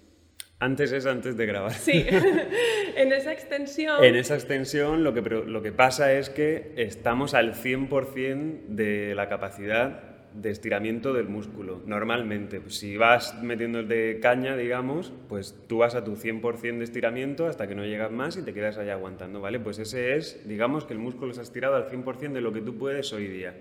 Antes 0.62 0.92
es 0.92 1.06
antes 1.06 1.38
de 1.38 1.46
grabar. 1.46 1.72
Sí, 1.72 2.04
en 2.96 3.12
esa 3.12 3.32
extensión... 3.32 4.04
En 4.04 4.14
esa 4.14 4.34
extensión 4.34 5.02
lo 5.02 5.14
que, 5.14 5.22
lo 5.22 5.62
que 5.62 5.72
pasa 5.72 6.12
es 6.12 6.28
que 6.28 6.74
estamos 6.76 7.32
al 7.32 7.54
100% 7.54 8.66
de 8.66 9.14
la 9.14 9.30
capacidad 9.30 10.09
de 10.34 10.50
estiramiento 10.50 11.12
del 11.12 11.28
músculo. 11.28 11.82
Normalmente, 11.86 12.60
pues, 12.60 12.76
si 12.78 12.96
vas 12.96 13.40
metiéndote 13.42 14.20
caña, 14.20 14.56
digamos, 14.56 15.12
pues 15.28 15.54
tú 15.66 15.78
vas 15.78 15.94
a 15.94 16.04
tu 16.04 16.16
100% 16.16 16.78
de 16.78 16.84
estiramiento 16.84 17.46
hasta 17.46 17.66
que 17.66 17.74
no 17.74 17.84
llegas 17.84 18.10
más 18.12 18.36
y 18.36 18.42
te 18.42 18.54
quedas 18.54 18.78
ahí 18.78 18.88
aguantando, 18.88 19.40
¿vale? 19.40 19.60
Pues 19.60 19.78
ese 19.78 20.16
es, 20.16 20.46
digamos, 20.48 20.84
que 20.84 20.92
el 20.92 20.98
músculo 20.98 21.32
se 21.32 21.40
ha 21.40 21.42
estirado 21.42 21.76
al 21.76 21.88
100% 21.88 22.32
de 22.32 22.40
lo 22.40 22.52
que 22.52 22.60
tú 22.60 22.76
puedes 22.76 23.12
hoy 23.12 23.26
día. 23.26 23.54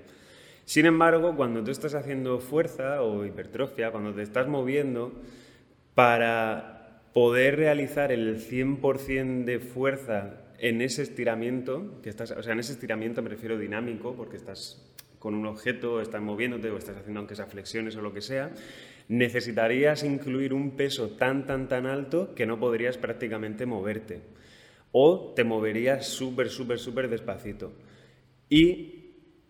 Sin 0.65 0.85
embargo, 0.85 1.35
cuando 1.35 1.63
tú 1.63 1.71
estás 1.71 1.95
haciendo 1.95 2.39
fuerza 2.39 3.01
o 3.01 3.25
hipertrofia, 3.25 3.91
cuando 3.91 4.13
te 4.13 4.21
estás 4.21 4.47
moviendo, 4.47 5.13
para 5.95 7.01
poder 7.13 7.55
realizar 7.55 8.11
el 8.11 8.39
100% 8.39 9.45
de 9.45 9.59
fuerza 9.59 10.41
en 10.59 10.81
ese 10.81 11.01
estiramiento, 11.01 11.99
que 12.03 12.09
estás, 12.09 12.31
o 12.31 12.43
sea, 12.43 12.53
en 12.53 12.59
ese 12.59 12.73
estiramiento 12.73 13.21
me 13.21 13.29
refiero 13.29 13.57
dinámico, 13.57 14.15
porque 14.15 14.37
estás 14.37 14.88
con 15.19 15.35
un 15.35 15.45
objeto, 15.45 16.01
estás 16.01 16.21
moviéndote 16.21 16.71
o 16.71 16.77
estás 16.77 16.97
haciendo 16.97 17.19
aunque 17.19 17.35
sea 17.35 17.45
flexiones 17.45 17.95
o 17.95 18.01
lo 18.01 18.13
que 18.13 18.21
sea, 18.21 18.51
necesitarías 19.09 20.03
incluir 20.03 20.53
un 20.53 20.71
peso 20.71 21.09
tan, 21.09 21.45
tan, 21.45 21.67
tan 21.67 21.85
alto 21.85 22.33
que 22.35 22.45
no 22.45 22.59
podrías 22.59 22.97
prácticamente 22.97 23.65
moverte. 23.65 24.21
O 24.91 25.33
te 25.35 25.43
moverías 25.43 26.07
súper, 26.07 26.49
súper, 26.49 26.79
súper 26.79 27.09
despacito. 27.09 27.73
Y 28.49 28.99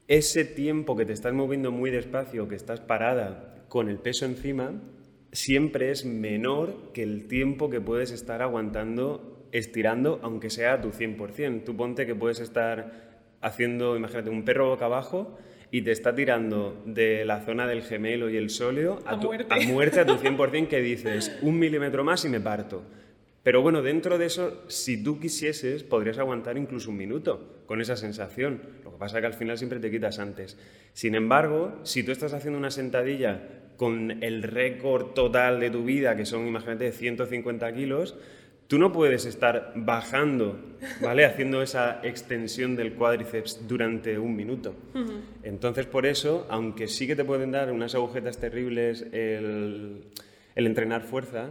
ese 0.08 0.44
tiempo 0.44 0.96
que 0.96 1.06
te 1.06 1.14
estás 1.14 1.34
moviendo 1.34 1.72
muy 1.72 1.92
despacio, 1.92 2.48
que 2.48 2.56
estás 2.56 2.80
parada 2.80 3.66
con 3.70 3.90
el 3.90 4.00
peso 4.00 4.26
encima, 4.26 4.82
siempre 5.32 5.92
es 5.92 6.06
menor 6.06 6.92
que 6.94 7.04
el 7.04 7.28
tiempo 7.28 7.70
que 7.70 7.80
puedes 7.80 8.12
estar 8.12 8.42
aguantando, 8.42 9.48
estirando, 9.52 10.20
aunque 10.24 10.50
sea 10.50 10.74
a 10.74 10.82
tu 10.82 10.90
100%. 10.90 11.64
Tú 11.64 11.76
ponte 11.76 12.06
que 12.06 12.16
puedes 12.16 12.40
estar 12.40 13.28
haciendo, 13.42 13.96
imagínate, 13.96 14.30
un 14.30 14.44
perro 14.44 14.70
boca 14.70 14.86
abajo 14.86 15.38
y 15.72 15.82
te 15.82 15.92
está 15.92 16.16
tirando 16.16 16.82
de 16.86 17.26
la 17.26 17.42
zona 17.42 17.68
del 17.68 17.84
gemelo 17.84 18.30
y 18.30 18.38
el 18.38 18.50
sóleo 18.50 19.02
a, 19.06 19.16
muerte. 19.16 19.54
a 19.54 19.60
muerte 19.68 20.00
a 20.00 20.06
tu 20.06 20.16
100% 20.16 20.68
que 20.68 20.82
dices 20.82 21.38
un 21.42 21.60
milímetro 21.60 22.04
más 22.04 22.26
y 22.26 22.30
me 22.30 22.40
parto. 22.40 22.84
Pero 23.44 23.62
bueno, 23.62 23.82
dentro 23.82 24.18
de 24.18 24.26
eso, 24.26 24.64
si 24.68 25.02
tú 25.02 25.20
quisieses, 25.20 25.84
podrías 25.84 26.18
aguantar 26.18 26.58
incluso 26.58 26.90
un 26.90 26.98
minuto 26.98 27.64
con 27.66 27.82
esa 27.82 27.96
sensación. 27.96 28.62
Lo 28.84 28.92
que 28.92 28.98
pasa 28.98 29.18
es 29.18 29.22
que 29.22 29.28
al 29.28 29.34
final 29.34 29.58
siempre 29.58 29.80
te 29.80 29.90
quitas 29.90 30.20
antes. 30.20 30.58
Sin 30.94 31.16
embargo, 31.16 31.80
si 31.84 32.04
tú 32.04 32.12
estás 32.12 32.34
haciendo 32.34 32.60
una 32.60 32.72
sentadilla 32.72 33.42
con 33.78 34.22
el 34.24 34.44
récord 34.44 35.14
total 35.14 35.62
de 35.62 35.70
tu 35.70 35.86
vida, 35.86 36.18
que 36.18 36.26
son, 36.26 36.46
imagínate, 36.48 36.92
150 36.92 37.74
kilos, 37.74 38.18
tú 38.70 38.78
no 38.78 38.92
puedes 38.92 39.26
estar 39.26 39.74
bajando, 39.76 40.60
¿vale? 41.02 41.26
Haciendo 41.26 41.64
esa 41.64 42.02
extensión 42.04 42.76
del 42.76 42.94
cuádriceps 42.94 43.68
durante 43.68 44.20
un 44.20 44.36
minuto. 44.36 44.76
Entonces, 45.42 45.88
por 45.88 46.06
eso, 46.06 46.46
aunque 46.52 46.88
sí 46.88 47.08
que 47.08 47.16
te 47.16 47.26
pueden 47.26 47.52
dar 47.52 47.72
unas 47.72 47.96
agujetas 47.96 48.38
terribles 48.38 49.08
el, 49.12 50.04
entrenar 50.54 51.02
fuerza, 51.02 51.50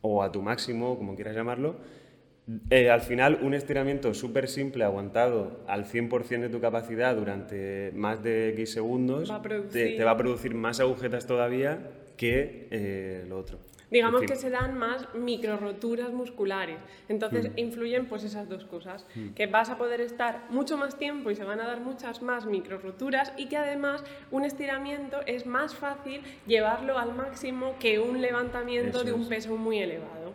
o 0.00 0.24
a 0.24 0.32
tu 0.32 0.42
máximo, 0.42 0.98
como 0.98 1.14
quieras 1.14 1.36
llamarlo, 1.36 1.76
eh, 2.70 2.90
al 2.90 3.02
final 3.02 3.38
un 3.42 3.54
estiramiento 3.54 4.12
súper 4.12 4.48
simple, 4.48 4.82
aguantado 4.82 5.60
al 5.68 5.84
100% 5.84 6.40
de 6.40 6.48
tu 6.48 6.60
capacidad 6.60 7.14
durante 7.14 7.92
más 7.94 8.24
de 8.24 8.48
X 8.50 8.72
segundos, 8.72 9.32
te, 9.70 10.02
va 10.02 10.10
a 10.10 10.16
producir 10.16 10.56
más 10.56 10.80
agujetas 10.80 11.24
todavía 11.24 11.88
que 12.16 12.66
eh, 12.72 13.24
lo 13.28 13.38
otro. 13.38 13.58
Digamos 13.90 14.22
que 14.22 14.34
se 14.34 14.50
dan 14.50 14.76
más 14.76 15.14
micro 15.14 15.58
roturas 15.58 16.12
musculares. 16.12 16.78
Entonces 17.08 17.50
mm. 17.50 17.58
influyen 17.58 18.06
pues 18.06 18.24
esas 18.24 18.48
dos 18.48 18.64
cosas, 18.64 19.06
mm. 19.14 19.30
que 19.30 19.46
vas 19.46 19.70
a 19.70 19.78
poder 19.78 20.00
estar 20.00 20.44
mucho 20.50 20.76
más 20.76 20.98
tiempo 20.98 21.30
y 21.30 21.36
se 21.36 21.44
van 21.44 21.60
a 21.60 21.66
dar 21.66 21.80
muchas 21.80 22.20
más 22.20 22.46
micro 22.46 22.78
roturas 22.78 23.32
y 23.36 23.46
que 23.46 23.56
además 23.56 24.02
un 24.32 24.44
estiramiento 24.44 25.20
es 25.26 25.46
más 25.46 25.74
fácil 25.74 26.22
llevarlo 26.46 26.98
al 26.98 27.14
máximo 27.14 27.76
que 27.78 28.00
un 28.00 28.20
levantamiento 28.20 29.04
de 29.04 29.12
un 29.12 29.28
peso 29.28 29.56
muy 29.56 29.78
elevado. 29.78 30.32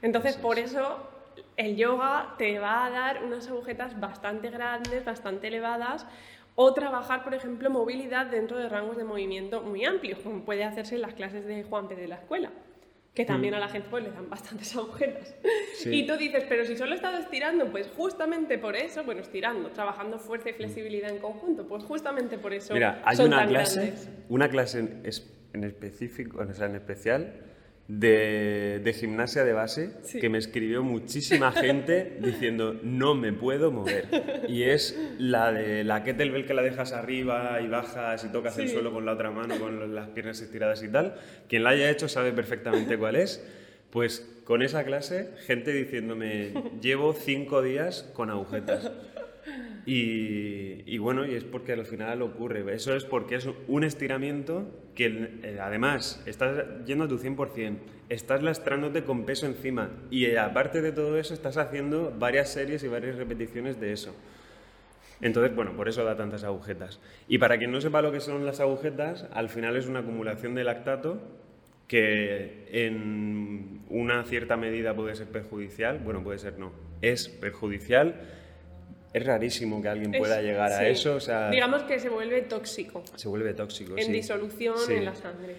Entonces 0.00 0.36
por 0.36 0.60
eso 0.60 1.10
el 1.56 1.76
yoga 1.76 2.34
te 2.38 2.60
va 2.60 2.86
a 2.86 2.90
dar 2.90 3.24
unas 3.24 3.48
agujetas 3.48 3.98
bastante 3.98 4.50
grandes, 4.50 5.04
bastante 5.04 5.48
elevadas 5.48 6.06
o 6.54 6.72
trabajar, 6.72 7.24
por 7.24 7.34
ejemplo, 7.34 7.68
movilidad 7.70 8.26
dentro 8.26 8.56
de 8.56 8.68
rangos 8.68 8.96
de 8.96 9.02
movimiento 9.02 9.62
muy 9.62 9.84
amplios, 9.84 10.20
como 10.20 10.44
puede 10.44 10.62
hacerse 10.62 10.94
en 10.94 11.02
las 11.02 11.14
clases 11.14 11.44
de 11.44 11.64
Juan 11.64 11.88
P. 11.88 11.96
de 11.96 12.06
la 12.06 12.16
escuela 12.16 12.52
que 13.14 13.24
también 13.24 13.54
mm. 13.54 13.56
a 13.56 13.60
la 13.60 13.68
gente 13.68 13.88
pues, 13.88 14.02
le 14.04 14.10
dan 14.10 14.28
bastantes 14.28 14.74
agujetas. 14.76 15.34
Y 15.84 16.06
tú 16.06 16.16
dices, 16.16 16.44
pero 16.48 16.64
si 16.64 16.76
solo 16.76 16.92
he 16.92 16.96
estado 16.96 17.18
estirando, 17.18 17.70
pues 17.70 17.88
justamente 17.96 18.58
por 18.58 18.76
eso, 18.76 19.04
bueno, 19.04 19.20
estirando, 19.20 19.70
trabajando 19.70 20.18
fuerza 20.18 20.50
y 20.50 20.52
flexibilidad 20.54 21.10
en 21.10 21.18
conjunto, 21.18 21.66
pues 21.66 21.84
justamente 21.84 22.38
por 22.38 22.52
eso. 22.52 22.74
Mira, 22.74 23.02
hay 23.04 23.18
una 23.20 23.46
clase, 23.46 23.94
una 24.28 24.48
clase 24.48 24.80
en, 24.80 25.02
en 25.52 25.64
específico, 25.64 26.38
o 26.38 26.52
sea, 26.52 26.66
en 26.66 26.74
especial, 26.74 27.40
de, 27.88 28.96
gimnasia 28.98 29.44
de 29.44 29.52
base 29.52 29.90
que 30.20 30.28
me 30.28 30.38
escribió 30.38 30.82
muchísima 30.82 31.52
gente 31.52 32.16
diciendo 32.20 32.78
no 32.82 33.14
me 33.14 33.32
puedo 33.32 33.70
mover. 33.70 34.08
Y 34.48 34.64
es 34.64 34.98
la 35.18 35.52
de 35.52 35.84
la 35.84 36.02
kettlebell 36.02 36.46
que 36.46 36.54
la 36.54 36.62
dejas 36.62 36.92
arriba 36.92 37.60
y 37.60 37.68
bajas 37.68 38.24
y 38.24 38.28
tocas 38.28 38.58
el 38.58 38.68
suelo 38.68 38.92
con 38.92 39.04
la 39.04 39.12
otra 39.12 39.30
mano, 39.30 39.58
con 39.58 39.94
las 39.94 40.08
piernas 40.08 40.40
estiradas 40.40 40.82
y 40.82 40.88
tal. 40.88 41.16
Quien 41.48 41.64
la 41.64 41.70
haya 41.70 41.90
hecho 41.90 42.08
sabe 42.08 42.32
perfectamente 42.32 42.96
cuál 42.98 43.16
es. 43.16 43.44
Pues 43.90 44.28
con 44.44 44.62
esa 44.62 44.84
clase, 44.84 45.30
gente 45.46 45.72
diciéndome, 45.72 46.52
llevo 46.80 47.12
cinco 47.12 47.62
días 47.62 48.10
con 48.14 48.28
agujetas. 48.28 48.90
Y, 49.86 50.98
bueno, 50.98 51.26
y 51.26 51.34
es 51.34 51.44
porque 51.44 51.72
al 51.72 51.84
final 51.84 52.22
ocurre. 52.22 52.64
Eso 52.74 52.94
es 52.94 53.04
porque 53.04 53.36
es 53.36 53.48
un 53.68 53.84
estiramiento 53.84 54.66
que 54.94 55.40
eh, 55.42 55.58
además 55.60 56.22
estás 56.26 56.64
yendo 56.86 57.04
a 57.04 57.08
tu 57.08 57.18
100%, 57.18 57.76
estás 58.08 58.42
lastrándote 58.42 59.04
con 59.04 59.24
peso 59.24 59.46
encima 59.46 59.90
y 60.10 60.26
eh, 60.26 60.38
aparte 60.38 60.80
de 60.80 60.92
todo 60.92 61.18
eso 61.18 61.34
estás 61.34 61.56
haciendo 61.56 62.14
varias 62.16 62.52
series 62.52 62.82
y 62.84 62.88
varias 62.88 63.16
repeticiones 63.16 63.80
de 63.80 63.92
eso. 63.92 64.14
Entonces, 65.20 65.54
bueno, 65.54 65.76
por 65.76 65.88
eso 65.88 66.04
da 66.04 66.16
tantas 66.16 66.44
agujetas. 66.44 67.00
Y 67.28 67.38
para 67.38 67.58
quien 67.58 67.70
no 67.70 67.80
sepa 67.80 68.02
lo 68.02 68.12
que 68.12 68.20
son 68.20 68.44
las 68.44 68.60
agujetas, 68.60 69.26
al 69.32 69.48
final 69.48 69.76
es 69.76 69.86
una 69.86 70.00
acumulación 70.00 70.54
de 70.54 70.64
lactato 70.64 71.20
que 71.88 72.66
en 72.72 73.82
una 73.88 74.24
cierta 74.24 74.56
medida 74.56 74.94
puede 74.94 75.14
ser 75.14 75.28
perjudicial, 75.28 75.98
bueno, 75.98 76.22
puede 76.22 76.38
ser 76.38 76.58
no, 76.58 76.72
es 77.02 77.28
perjudicial 77.28 78.20
es 79.14 79.24
rarísimo 79.24 79.80
que 79.80 79.88
alguien 79.88 80.10
pueda 80.10 80.42
llegar 80.42 80.72
a 80.72 80.88
eso. 80.88 81.14
O 81.14 81.20
sea, 81.20 81.48
Digamos 81.48 81.84
que 81.84 82.00
se 82.00 82.08
vuelve 82.08 82.42
tóxico. 82.42 83.04
Se 83.14 83.28
vuelve 83.28 83.54
tóxico, 83.54 83.96
En 83.96 84.12
disolución 84.12 84.74
en 84.90 85.04
la 85.04 85.14
sangre. 85.14 85.54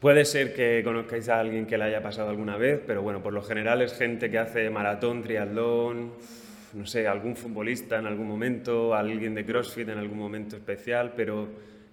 Puede 0.00 0.24
ser 0.24 0.52
que 0.52 0.82
conozcáis 0.82 1.28
a 1.28 1.38
alguien 1.38 1.66
que 1.66 1.78
le 1.78 1.84
haya 1.84 2.02
pasado 2.02 2.30
alguna 2.30 2.56
vez, 2.56 2.80
pero 2.84 3.02
bueno, 3.02 3.22
por 3.22 3.32
lo 3.32 3.42
general 3.42 3.82
es 3.82 3.92
gente 3.92 4.30
que 4.30 4.38
hace 4.38 4.68
maratón, 4.68 5.22
triatlón, 5.22 6.12
no 6.72 6.86
sé, 6.86 7.06
algún 7.06 7.36
futbolista 7.36 7.98
en 7.98 8.06
algún 8.06 8.26
momento, 8.26 8.94
alguien 8.94 9.34
de 9.34 9.44
CrossFit 9.44 9.90
en 9.90 9.98
algún 9.98 10.18
momento 10.18 10.56
especial, 10.56 11.12
pero 11.14 11.48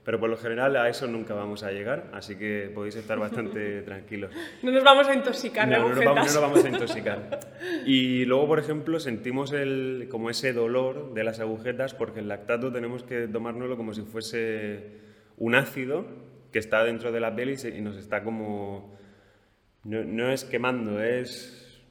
pero 0.07 0.21
por 0.21 0.29
lo 0.29 0.37
general 0.37 0.73
a 0.77 0.87
eso 0.87 1.05
nunca 1.05 1.33
vamos 1.33 1.63
a 1.63 1.71
llegar, 1.73 2.09
así 2.13 2.37
que 2.37 2.71
podéis 2.73 2.95
estar 2.95 3.19
bastante 3.19 3.81
tranquilos. 3.85 4.31
No 4.63 4.71
nos 4.71 4.81
vamos 4.81 5.05
a 5.09 5.13
intoxicar, 5.13 5.67
no, 5.67 5.79
no, 5.79 5.89
nos 5.89 6.05
vamos, 6.05 6.33
no 6.33 6.39
vamos 6.39 6.63
a 6.63 6.69
intoxicar. 6.69 7.41
Y 7.85 8.23
luego, 8.23 8.47
por 8.47 8.57
ejemplo, 8.57 9.01
sentimos 9.01 9.51
el, 9.51 10.07
como 10.09 10.29
ese 10.29 10.53
dolor 10.53 11.13
de 11.13 11.25
las 11.25 11.41
agujetas 11.41 11.93
porque 11.93 12.21
el 12.21 12.29
lactato 12.29 12.71
tenemos 12.71 13.03
que 13.03 13.27
tomárnoslo 13.27 13.75
como 13.75 13.93
si 13.93 14.03
fuese 14.03 14.91
un 15.35 15.55
ácido 15.55 16.05
que 16.53 16.59
está 16.59 16.85
dentro 16.85 17.11
de 17.11 17.19
la 17.19 17.35
piel 17.35 17.57
y, 17.61 17.81
nos 17.81 17.97
está 17.97 18.23
como... 18.23 18.97
No, 19.83 20.05
no 20.05 20.31
es 20.31 20.45
quemando, 20.45 21.03
es 21.03 21.83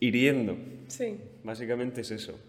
hiriendo. 0.00 0.56
Sí. 0.86 1.20
Básicamente 1.44 2.00
es 2.00 2.12
eso. 2.12 2.40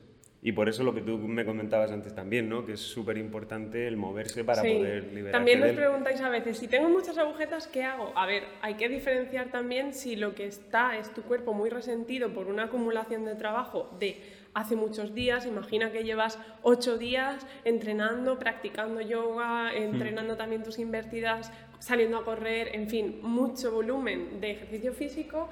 Y 0.45 0.51
por 0.51 0.67
eso 0.67 0.83
lo 0.83 0.93
que 0.93 1.00
tú 1.00 1.17
me 1.17 1.45
comentabas 1.45 1.89
antes 1.91 2.13
también, 2.13 2.50
¿no? 2.50 2.65
Que 2.65 2.73
es 2.73 2.81
súper 2.81 3.17
importante 3.17 3.88
el 3.88 3.95
moverse 3.95 4.43
para 4.43 4.62
poder 4.62 5.13
liberar. 5.13 5.31
También 5.31 5.62
nos 5.62 5.71
preguntáis 5.71 6.19
a 6.19 6.27
veces, 6.27 6.57
si 6.57 6.67
tengo 6.67 6.89
muchas 6.89 7.17
agujetas, 7.17 7.65
¿qué 7.67 7.83
hago? 7.83 8.12
A 8.13 8.25
ver, 8.25 8.43
hay 8.62 8.73
que 8.73 8.89
diferenciar 8.89 9.51
también 9.51 9.93
si 9.93 10.17
lo 10.17 10.35
que 10.35 10.45
está 10.45 10.97
es 10.97 11.13
tu 11.13 11.21
cuerpo 11.21 11.53
muy 11.53 11.69
resentido 11.69 12.33
por 12.33 12.47
una 12.47 12.63
acumulación 12.63 13.23
de 13.23 13.35
trabajo 13.35 13.89
de 14.01 14.21
hace 14.53 14.75
muchos 14.75 15.13
días. 15.13 15.45
Imagina 15.45 15.93
que 15.93 16.03
llevas 16.03 16.38
ocho 16.62 16.97
días 16.97 17.47
entrenando, 17.63 18.38
practicando 18.38 19.00
yoga, 19.00 19.71
hmm. 19.71 19.77
entrenando 19.77 20.35
también 20.35 20.62
tus 20.62 20.77
invertidas, 20.77 21.53
saliendo 21.79 22.17
a 22.17 22.25
correr, 22.25 22.75
en 22.75 22.89
fin, 22.89 23.19
mucho 23.21 23.71
volumen 23.71 24.41
de 24.41 24.51
ejercicio 24.51 24.91
físico 24.91 25.47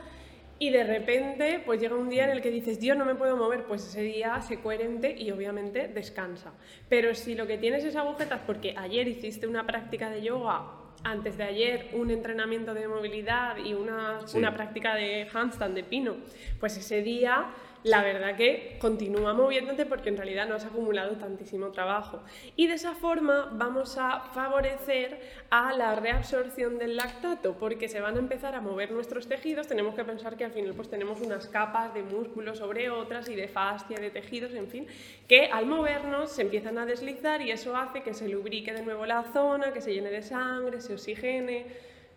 y 0.61 0.69
de 0.69 0.83
repente 0.83 1.59
pues 1.65 1.81
llega 1.81 1.95
un 1.95 2.07
día 2.07 2.25
en 2.25 2.29
el 2.29 2.41
que 2.43 2.51
dices, 2.51 2.79
Dios, 2.79 2.95
no 2.95 3.03
me 3.03 3.15
puedo 3.15 3.35
mover, 3.35 3.63
pues 3.63 3.83
ese 3.83 4.03
día 4.03 4.39
sé 4.43 4.59
coherente 4.59 5.15
y 5.17 5.31
obviamente 5.31 5.87
descansa. 5.87 6.53
Pero 6.87 7.15
si 7.15 7.33
lo 7.33 7.47
que 7.47 7.57
tienes 7.57 7.83
es 7.83 7.95
agujetas 7.95 8.41
porque 8.45 8.75
ayer 8.77 9.07
hiciste 9.07 9.47
una 9.47 9.65
práctica 9.65 10.11
de 10.11 10.21
yoga 10.21 10.67
antes 11.03 11.35
de 11.35 11.45
ayer 11.45 11.89
un 11.93 12.11
entrenamiento 12.11 12.75
de 12.75 12.87
movilidad 12.87 13.57
y 13.57 13.73
una, 13.73 14.19
una 14.35 14.53
práctica 14.53 14.93
de 14.93 15.27
handstand 15.33 15.73
de 15.73 15.83
pino, 15.83 16.17
pues 16.59 16.77
ese 16.77 17.01
día 17.01 17.47
la 17.83 18.03
verdad 18.03 18.35
que 18.35 18.77
continúa 18.79 19.33
moviéndote 19.33 19.85
porque 19.85 20.09
en 20.09 20.17
realidad 20.17 20.47
no 20.47 20.55
has 20.55 20.65
acumulado 20.65 21.15
tantísimo 21.17 21.71
trabajo. 21.71 22.21
Y 22.55 22.67
de 22.67 22.75
esa 22.75 22.93
forma 22.93 23.49
vamos 23.53 23.97
a 23.97 24.19
favorecer 24.33 25.19
a 25.49 25.73
la 25.73 25.95
reabsorción 25.95 26.77
del 26.77 26.95
lactato 26.95 27.55
porque 27.57 27.89
se 27.89 27.99
van 27.99 28.15
a 28.17 28.19
empezar 28.19 28.55
a 28.55 28.61
mover 28.61 28.91
nuestros 28.91 29.27
tejidos. 29.27 29.67
Tenemos 29.67 29.95
que 29.95 30.03
pensar 30.03 30.37
que 30.37 30.45
al 30.45 30.51
final 30.51 30.73
pues 30.73 30.89
tenemos 30.89 31.19
unas 31.21 31.47
capas 31.47 31.93
de 31.93 32.03
músculo 32.03 32.55
sobre 32.55 32.89
otras 32.89 33.29
y 33.29 33.35
de 33.35 33.47
fascia, 33.47 33.99
de 33.99 34.11
tejidos, 34.11 34.53
en 34.53 34.67
fin, 34.67 34.87
que 35.27 35.47
al 35.47 35.65
movernos 35.65 36.31
se 36.31 36.43
empiezan 36.43 36.77
a 36.77 36.85
deslizar 36.85 37.41
y 37.41 37.51
eso 37.51 37.75
hace 37.75 38.03
que 38.03 38.13
se 38.13 38.27
lubrique 38.27 38.73
de 38.73 38.83
nuevo 38.83 39.05
la 39.05 39.23
zona, 39.33 39.73
que 39.73 39.81
se 39.81 39.93
llene 39.93 40.09
de 40.09 40.21
sangre, 40.21 40.81
se 40.81 40.93
oxigene 40.93 41.65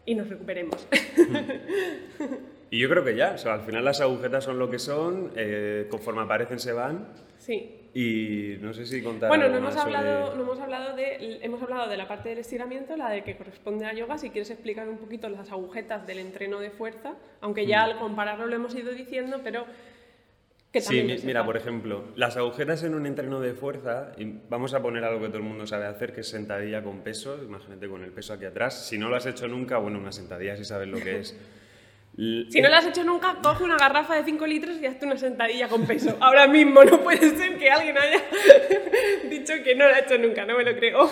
y 0.04 0.14
nos 0.14 0.28
recuperemos. 0.28 0.87
Y 2.75 2.81
yo 2.81 2.88
creo 2.88 3.04
que 3.04 3.14
ya, 3.14 3.35
o 3.35 3.38
sea, 3.38 3.54
al 3.54 3.61
final 3.61 3.85
las 3.85 4.00
agujetas 4.00 4.43
son 4.43 4.59
lo 4.59 4.69
que 4.69 4.81
son, 4.81 5.31
eh, 5.37 5.87
conforme 5.88 6.23
aparecen 6.23 6.59
se 6.59 6.73
van. 6.73 7.07
Sí. 7.38 7.88
Y 7.95 8.57
no 8.61 8.75
sé 8.75 8.85
si 8.85 9.00
contar. 9.00 9.28
Bueno, 9.28 9.49
no 9.49 9.59
hemos, 9.59 9.76
hablado, 9.76 10.35
no 10.35 10.43
hemos, 10.43 10.59
hablado 10.59 10.97
de, 10.97 11.38
hemos 11.40 11.62
hablado 11.62 11.88
de 11.88 11.97
la 11.97 12.09
parte 12.09 12.31
del 12.31 12.38
estiramiento, 12.38 12.97
la 12.97 13.11
de 13.11 13.23
que 13.23 13.37
corresponde 13.37 13.87
a 13.87 13.95
yoga. 13.95 14.19
Si 14.19 14.31
quieres 14.31 14.50
explicar 14.50 14.88
un 14.88 14.99
poquito 14.99 15.28
las 15.28 15.52
agujetas 15.52 16.04
del 16.04 16.19
entreno 16.19 16.59
de 16.59 16.71
fuerza, 16.71 17.14
aunque 17.40 17.64
ya 17.64 17.78
mm. 17.78 17.90
al 17.90 17.99
compararlo 18.00 18.49
lo 18.49 18.57
hemos 18.57 18.75
ido 18.75 18.90
diciendo, 18.90 19.40
pero 19.45 19.66
que 20.73 20.81
sí, 20.81 21.07
mira, 21.23 21.47
por 21.47 21.57
ejemplo, 21.57 22.07
las 22.16 22.37
agujetas 22.37 22.83
en 22.83 22.97
un 22.97 23.07
entreno 23.07 23.38
de 23.38 23.54
fuerza, 23.54 24.14
y 24.19 24.25
vamos 24.50 24.75
a 24.75 24.83
poner 24.83 25.04
algo 25.04 25.21
que 25.21 25.28
todo 25.28 25.38
el 25.38 25.45
mundo 25.45 25.64
sabe 25.69 25.87
hacer, 25.87 26.12
que 26.12 26.23
es 26.23 26.28
sentadilla 26.28 26.83
con 26.83 27.02
peso, 27.02 27.40
imagínate 27.40 27.88
con 27.88 28.02
el 28.02 28.11
peso 28.11 28.33
aquí 28.33 28.47
atrás. 28.47 28.88
Si 28.88 28.99
no 28.99 29.09
lo 29.11 29.14
has 29.14 29.26
hecho 29.26 29.47
nunca, 29.47 29.78
bueno, 29.78 30.00
una 30.00 30.11
sentadilla 30.11 30.57
si 30.57 30.64
sabes 30.64 30.88
lo 30.88 30.99
que 30.99 31.21
es. 31.21 31.38
Si 32.16 32.61
no 32.61 32.68
lo 32.68 32.76
has 32.76 32.87
hecho 32.87 33.02
nunca, 33.02 33.37
coge 33.42 33.64
una 33.64 33.76
garrafa 33.76 34.14
de 34.14 34.25
5 34.25 34.47
litros 34.47 34.76
y 34.80 34.87
hazte 34.87 35.04
una 35.04 35.16
sentadilla 35.16 35.68
con 35.68 35.85
peso. 35.85 36.16
Ahora 36.21 36.47
mismo 36.47 36.85
no 36.85 37.00
puede 37.00 37.37
ser 37.37 37.59
que 37.59 37.71
alguien 37.71 37.97
haya 37.99 38.23
dicho 39.30 39.52
que 39.64 39.75
no 39.75 39.88
lo 39.88 39.94
ha 39.94 39.99
hecho 39.99 40.16
nunca, 40.18 40.44
no 40.44 40.56
me 40.56 40.64
lo 40.64 40.76
creo. 40.76 41.11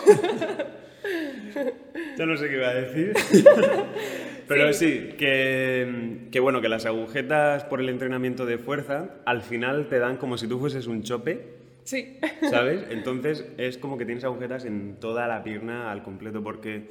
Yo 2.17 2.27
no 2.27 2.37
sé 2.37 2.49
qué 2.49 2.55
iba 2.55 2.69
a 2.69 2.75
decir. 2.75 3.15
Pero 4.49 4.73
sí, 4.73 5.15
que, 5.19 6.29
que, 6.31 6.41
bueno, 6.41 6.61
que 6.61 6.69
las 6.69 6.87
agujetas 6.87 7.65
por 7.65 7.81
el 7.81 7.89
entrenamiento 7.89 8.47
de 8.47 8.59
fuerza 8.59 9.11
al 9.25 9.43
final 9.43 9.89
te 9.89 9.99
dan 9.99 10.17
como 10.19 10.37
si 10.37 10.47
tú 10.47 10.59
fueses 10.59 10.87
un 10.87 11.03
chope. 11.03 11.63
Sí. 11.85 12.19
¿Sabes? 12.51 12.85
Entonces 12.91 13.45
es 13.59 13.79
como 13.79 13.99
que 13.99 14.05
tienes 14.05 14.25
agujetas 14.25 14.65
en 14.65 14.97
toda 15.01 15.27
la 15.27 15.43
pierna 15.43 15.91
al 15.91 16.03
completo 16.03 16.43
porque 16.43 16.89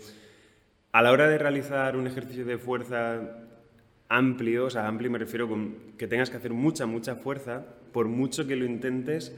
a 0.92 1.02
la 1.02 1.12
hora 1.12 1.30
de 1.30 1.38
realizar 1.38 1.96
un 1.96 2.08
ejercicio 2.08 2.46
de 2.46 2.58
fuerza 2.58 3.41
amplio, 4.12 4.66
o 4.66 4.70
sea, 4.70 4.88
amplio 4.88 5.10
me 5.10 5.18
refiero 5.18 5.48
con 5.48 5.76
que 5.98 6.06
tengas 6.06 6.30
que 6.30 6.36
hacer 6.36 6.52
mucha, 6.52 6.86
mucha 6.86 7.16
fuerza, 7.16 7.66
por 7.94 8.10
mucho 8.10 8.46
que 8.46 8.58
lo 8.58 8.66
intentes, 8.66 9.34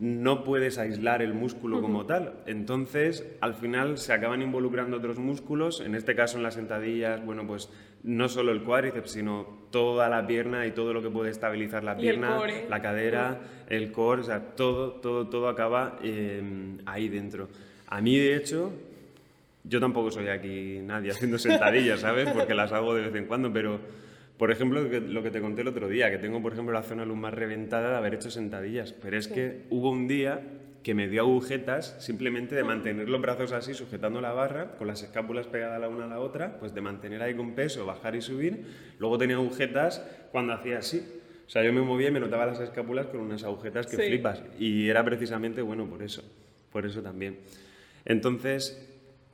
no 0.00 0.42
puedes 0.42 0.78
aislar 0.78 1.22
el 1.22 1.32
músculo 1.32 1.80
como 1.80 2.06
tal. 2.06 2.34
Entonces, 2.46 3.24
al 3.40 3.54
final 3.54 3.98
se 3.98 4.12
acaban 4.12 4.42
involucrando 4.42 4.96
otros 4.96 5.18
músculos, 5.18 5.80
en 5.80 5.94
este 5.94 6.16
caso 6.16 6.36
en 6.36 6.42
las 6.42 6.54
sentadillas, 6.54 7.24
bueno, 7.24 7.46
pues 7.46 7.70
no 8.02 8.28
solo 8.28 8.50
el 8.50 8.62
cuádriceps, 8.62 9.12
sino 9.12 9.46
toda 9.70 10.08
la 10.08 10.26
pierna 10.26 10.66
y 10.66 10.72
todo 10.72 10.92
lo 10.92 11.02
que 11.02 11.08
puede 11.08 11.30
estabilizar 11.30 11.84
la 11.84 11.96
pierna, 11.96 12.40
la 12.68 12.82
cadera, 12.82 13.40
el 13.68 13.92
core, 13.92 14.22
o 14.22 14.24
sea, 14.24 14.40
todo, 14.56 14.90
todo, 14.94 15.28
todo 15.28 15.48
acaba 15.48 15.98
em, 16.02 16.78
ahí 16.84 17.08
dentro. 17.08 17.48
A 17.86 18.00
mí, 18.00 18.18
de 18.18 18.34
hecho, 18.34 18.72
yo 19.62 19.78
tampoco 19.78 20.10
soy 20.10 20.28
aquí 20.28 20.80
nadie 20.82 21.12
haciendo 21.12 21.38
sentadillas, 21.38 22.00
¿sabes? 22.00 22.28
Porque 22.32 22.54
las 22.54 22.72
hago 22.72 22.92
de 22.92 23.02
vez 23.02 23.14
en 23.14 23.26
cuando, 23.26 23.52
pero 23.52 23.78
por 24.38 24.50
ejemplo, 24.50 24.82
lo 24.82 25.22
que 25.22 25.30
te 25.30 25.40
conté 25.40 25.62
el 25.62 25.68
otro 25.68 25.88
día, 25.88 26.10
que 26.10 26.18
tengo, 26.18 26.42
por 26.42 26.52
ejemplo, 26.52 26.74
la 26.74 26.82
zona 26.82 27.04
lumbar 27.04 27.34
reventada 27.36 27.90
de 27.90 27.96
haber 27.96 28.14
hecho 28.14 28.30
sentadillas, 28.30 28.92
pero 28.92 29.16
es 29.16 29.28
que 29.28 29.62
hubo 29.70 29.90
un 29.90 30.08
día 30.08 30.42
que 30.86 30.94
me 30.94 31.08
dio 31.08 31.22
agujetas 31.22 31.96
simplemente 31.98 32.54
de 32.54 32.62
mantener 32.62 33.08
los 33.08 33.20
brazos 33.20 33.50
así, 33.50 33.74
sujetando 33.74 34.20
la 34.20 34.32
barra, 34.32 34.76
con 34.76 34.86
las 34.86 35.02
escápulas 35.02 35.48
pegadas 35.48 35.80
la 35.80 35.88
una 35.88 36.04
a 36.04 36.08
la 36.08 36.20
otra, 36.20 36.58
pues 36.60 36.74
de 36.74 36.80
mantener 36.80 37.22
ahí 37.22 37.34
con 37.34 37.56
peso, 37.56 37.84
bajar 37.84 38.14
y 38.14 38.20
subir. 38.20 38.64
Luego 39.00 39.18
tenía 39.18 39.34
agujetas 39.34 40.06
cuando 40.30 40.52
hacía 40.52 40.78
así. 40.78 41.04
O 41.44 41.50
sea, 41.50 41.64
yo 41.64 41.72
me 41.72 41.80
movía 41.80 42.08
y 42.08 42.12
me 42.12 42.20
notaba 42.20 42.46
las 42.46 42.60
escápulas 42.60 43.06
con 43.06 43.18
unas 43.18 43.42
agujetas 43.42 43.88
que 43.88 43.96
flipas. 43.96 44.44
Y 44.60 44.88
era 44.88 45.04
precisamente, 45.04 45.60
bueno, 45.60 45.86
por 45.86 46.04
eso. 46.04 46.22
Por 46.70 46.86
eso 46.86 47.02
también. 47.02 47.38
Entonces, 48.04 48.85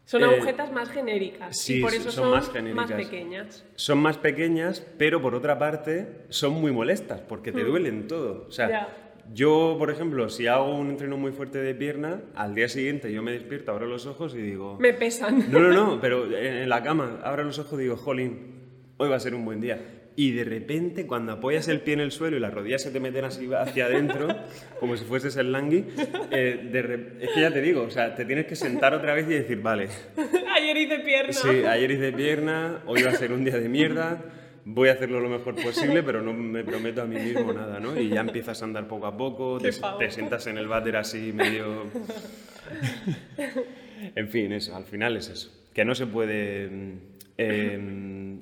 son 0.05 0.23
eh, 0.23 0.27
agujetas 0.27 0.73
más 0.73 0.91
genéricas 0.91 1.57
sí, 1.57 1.79
y 1.79 1.83
por 1.83 1.95
eso 1.95 2.11
son, 2.11 2.31
más, 2.31 2.49
pequeñas. 2.49 3.65
Son 3.77 3.99
más 3.99 4.19
pequeñas, 4.19 4.87
pero 4.99 5.23
por 5.23 5.35
otra 5.35 5.59
parte 5.59 6.25
son 6.29 6.55
muy 6.55 6.73
molestas 6.73 7.21
porque 7.21 7.53
te 7.53 7.63
hmm. 7.63 7.67
duelen 7.67 8.07
todo. 8.09 8.47
O 8.49 8.53
sea, 8.53 8.89
yo, 9.33 9.77
por 9.79 9.91
ejemplo, 9.91 10.29
si 10.29 10.47
hago 10.47 10.75
un 10.75 10.91
entreno 10.91 11.17
muy 11.17 11.33
fuerte 11.33 11.59
de 11.59 11.75
pierna, 11.75 12.21
al 12.35 12.55
día 12.55 12.69
siguiente 12.69 13.13
yo 13.13 13.23
me 13.23 13.33
despierto, 13.33 13.71
abro 13.71 13.87
los 13.87 14.07
ojos 14.07 14.35
y 14.35 14.39
digo... 14.39 14.77
Me 14.81 14.93
pesan. 14.93 15.51
No, 15.51 15.61
no, 15.61 15.71
no, 15.71 15.99
pero 16.01 16.37
en 16.37 16.69
la 16.69 16.83
cama 16.83 17.21
abro 17.23 17.45
los 17.45 17.59
ojos 17.59 17.79
y 17.79 17.85
digo, 17.85 17.97
jolín, 17.97 18.61
hoy 18.97 19.09
va 19.09 19.17
a 19.17 19.21
ser 19.21 19.35
un 19.35 19.45
buen 19.45 19.61
día 19.61 20.02
y 20.15 20.33
de 20.33 20.45
repente 20.45 21.07
cuando 21.07 21.33
apoyas 21.33 21.69
el 21.69 21.81
pie 21.81 21.95
en 21.95 22.01
el 22.01 22.13
suelo 22.13 22.37
y 22.37 22.41
las 22.41 22.53
rodillas 22.53 22.83
se 22.83 22.91
te 22.91 23.01
meten 23.01 23.25
así 23.25 23.49
hacia 23.53 23.87
adentro, 23.87 24.29
como 24.81 24.97
si 24.97 25.05
fueses 25.05 25.37
el 25.37 25.53
langui, 25.53 25.85
eh, 26.31 27.19
es 27.21 27.31
que 27.31 27.41
ya 27.41 27.51
te 27.51 27.61
digo, 27.61 27.83
o 27.83 27.91
sea, 27.91 28.15
te 28.15 28.25
tienes 28.25 28.47
que 28.47 28.57
sentar 28.57 28.95
otra 28.95 29.15
vez 29.15 29.27
y 29.27 29.35
decir, 29.35 29.61
vale. 29.61 29.89
ayer 30.57 30.77
hice 30.77 30.99
pierna. 30.99 31.33
Sí, 31.33 31.65
ayer 31.65 31.91
hice 31.91 32.13
pierna, 32.13 32.83
hoy 32.87 33.03
va 33.03 33.11
a 33.11 33.15
ser 33.15 33.33
un 33.33 33.45
día 33.45 33.59
de 33.59 33.69
mierda, 33.69 34.23
voy 34.65 34.91
a 34.91 34.93
hacerlo 34.93 35.21
lo 35.21 35.29
mejor 35.29 35.55
posible, 35.55 36.03
pero 36.03 36.23
no 36.23 36.33
me 36.35 36.63
prometo 36.63 37.03
a 37.03 37.07
mí 37.07 37.17
mismo 37.17 37.53
nada, 37.53 37.81
¿no? 37.81 37.99
Y 37.99 38.09
ya 38.09 38.21
empiezas 38.21 38.61
a 38.63 38.65
andar 38.65 38.87
poco 38.87 39.07
a 39.07 39.17
poco, 39.17 39.59
te, 39.59 39.71
te 39.99 40.11
sientas 40.11 40.47
en 40.47 40.59
el 40.59 40.69
váter 40.69 40.97
así 40.97 41.33
medio... 41.33 41.87
en 44.15 44.29
fin, 44.29 44.53
eso, 44.53 44.77
al 44.77 44.85
final 44.85 45.17
es 45.17 45.29
eso, 45.29 45.51
que 45.73 45.85
no 45.85 45.95
se 45.95 46.07
puede 46.07 46.69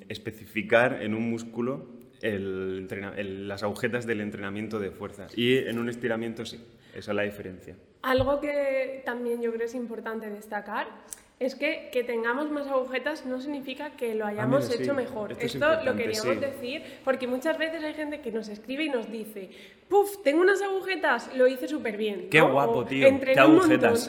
especificar 0.09 1.01
en 1.01 1.13
un 1.13 1.29
músculo 1.29 1.87
las 2.21 3.63
agujetas 3.63 4.05
del 4.05 4.21
entrenamiento 4.21 4.79
de 4.79 4.91
fuerza. 4.91 5.27
Y 5.35 5.57
en 5.57 5.79
un 5.79 5.89
estiramiento 5.89 6.45
sí, 6.45 6.59
esa 6.95 7.11
es 7.11 7.15
la 7.15 7.23
diferencia. 7.23 7.75
Algo 8.03 8.39
que 8.39 9.01
también 9.05 9.41
yo 9.41 9.51
creo 9.53 9.65
es 9.65 9.75
importante 9.75 10.29
destacar 10.29 10.87
es 11.39 11.55
que 11.55 11.89
que 11.91 12.03
tengamos 12.03 12.51
más 12.51 12.67
agujetas 12.67 13.25
no 13.25 13.41
significa 13.41 13.91
que 13.91 14.13
lo 14.13 14.25
ah, 14.25 14.29
hayamos 14.29 14.69
hecho 14.69 14.93
mejor. 14.93 15.35
Esto, 15.39 15.83
lo 15.83 15.95
queríamos 15.95 16.39
decir 16.39 16.83
porque 17.03 17.25
muchas 17.25 17.57
veces 17.57 17.83
hay 17.83 17.95
gente 17.95 18.21
que 18.21 18.31
nos 18.31 18.47
escribe 18.47 18.83
y 18.83 18.89
nos 18.89 19.11
dice, 19.11 19.49
puf, 19.89 20.21
tengo 20.23 20.41
unas 20.41 20.61
agujetas, 20.61 21.35
lo 21.35 21.47
hice 21.47 21.67
súper 21.67 21.97
bien. 21.97 22.29
Qué 22.29 22.41
guapo, 22.41 22.85
tío. 22.85 23.07
Qué 23.19 23.39
agujetas. 23.39 24.07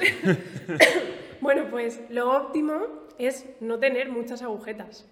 bueno, 1.40 1.68
pues 1.70 2.02
lo 2.10 2.30
óptimo 2.30 3.01
es 3.18 3.46
no 3.60 3.78
tener 3.78 4.10
muchas 4.10 4.42
agujetas. 4.42 5.08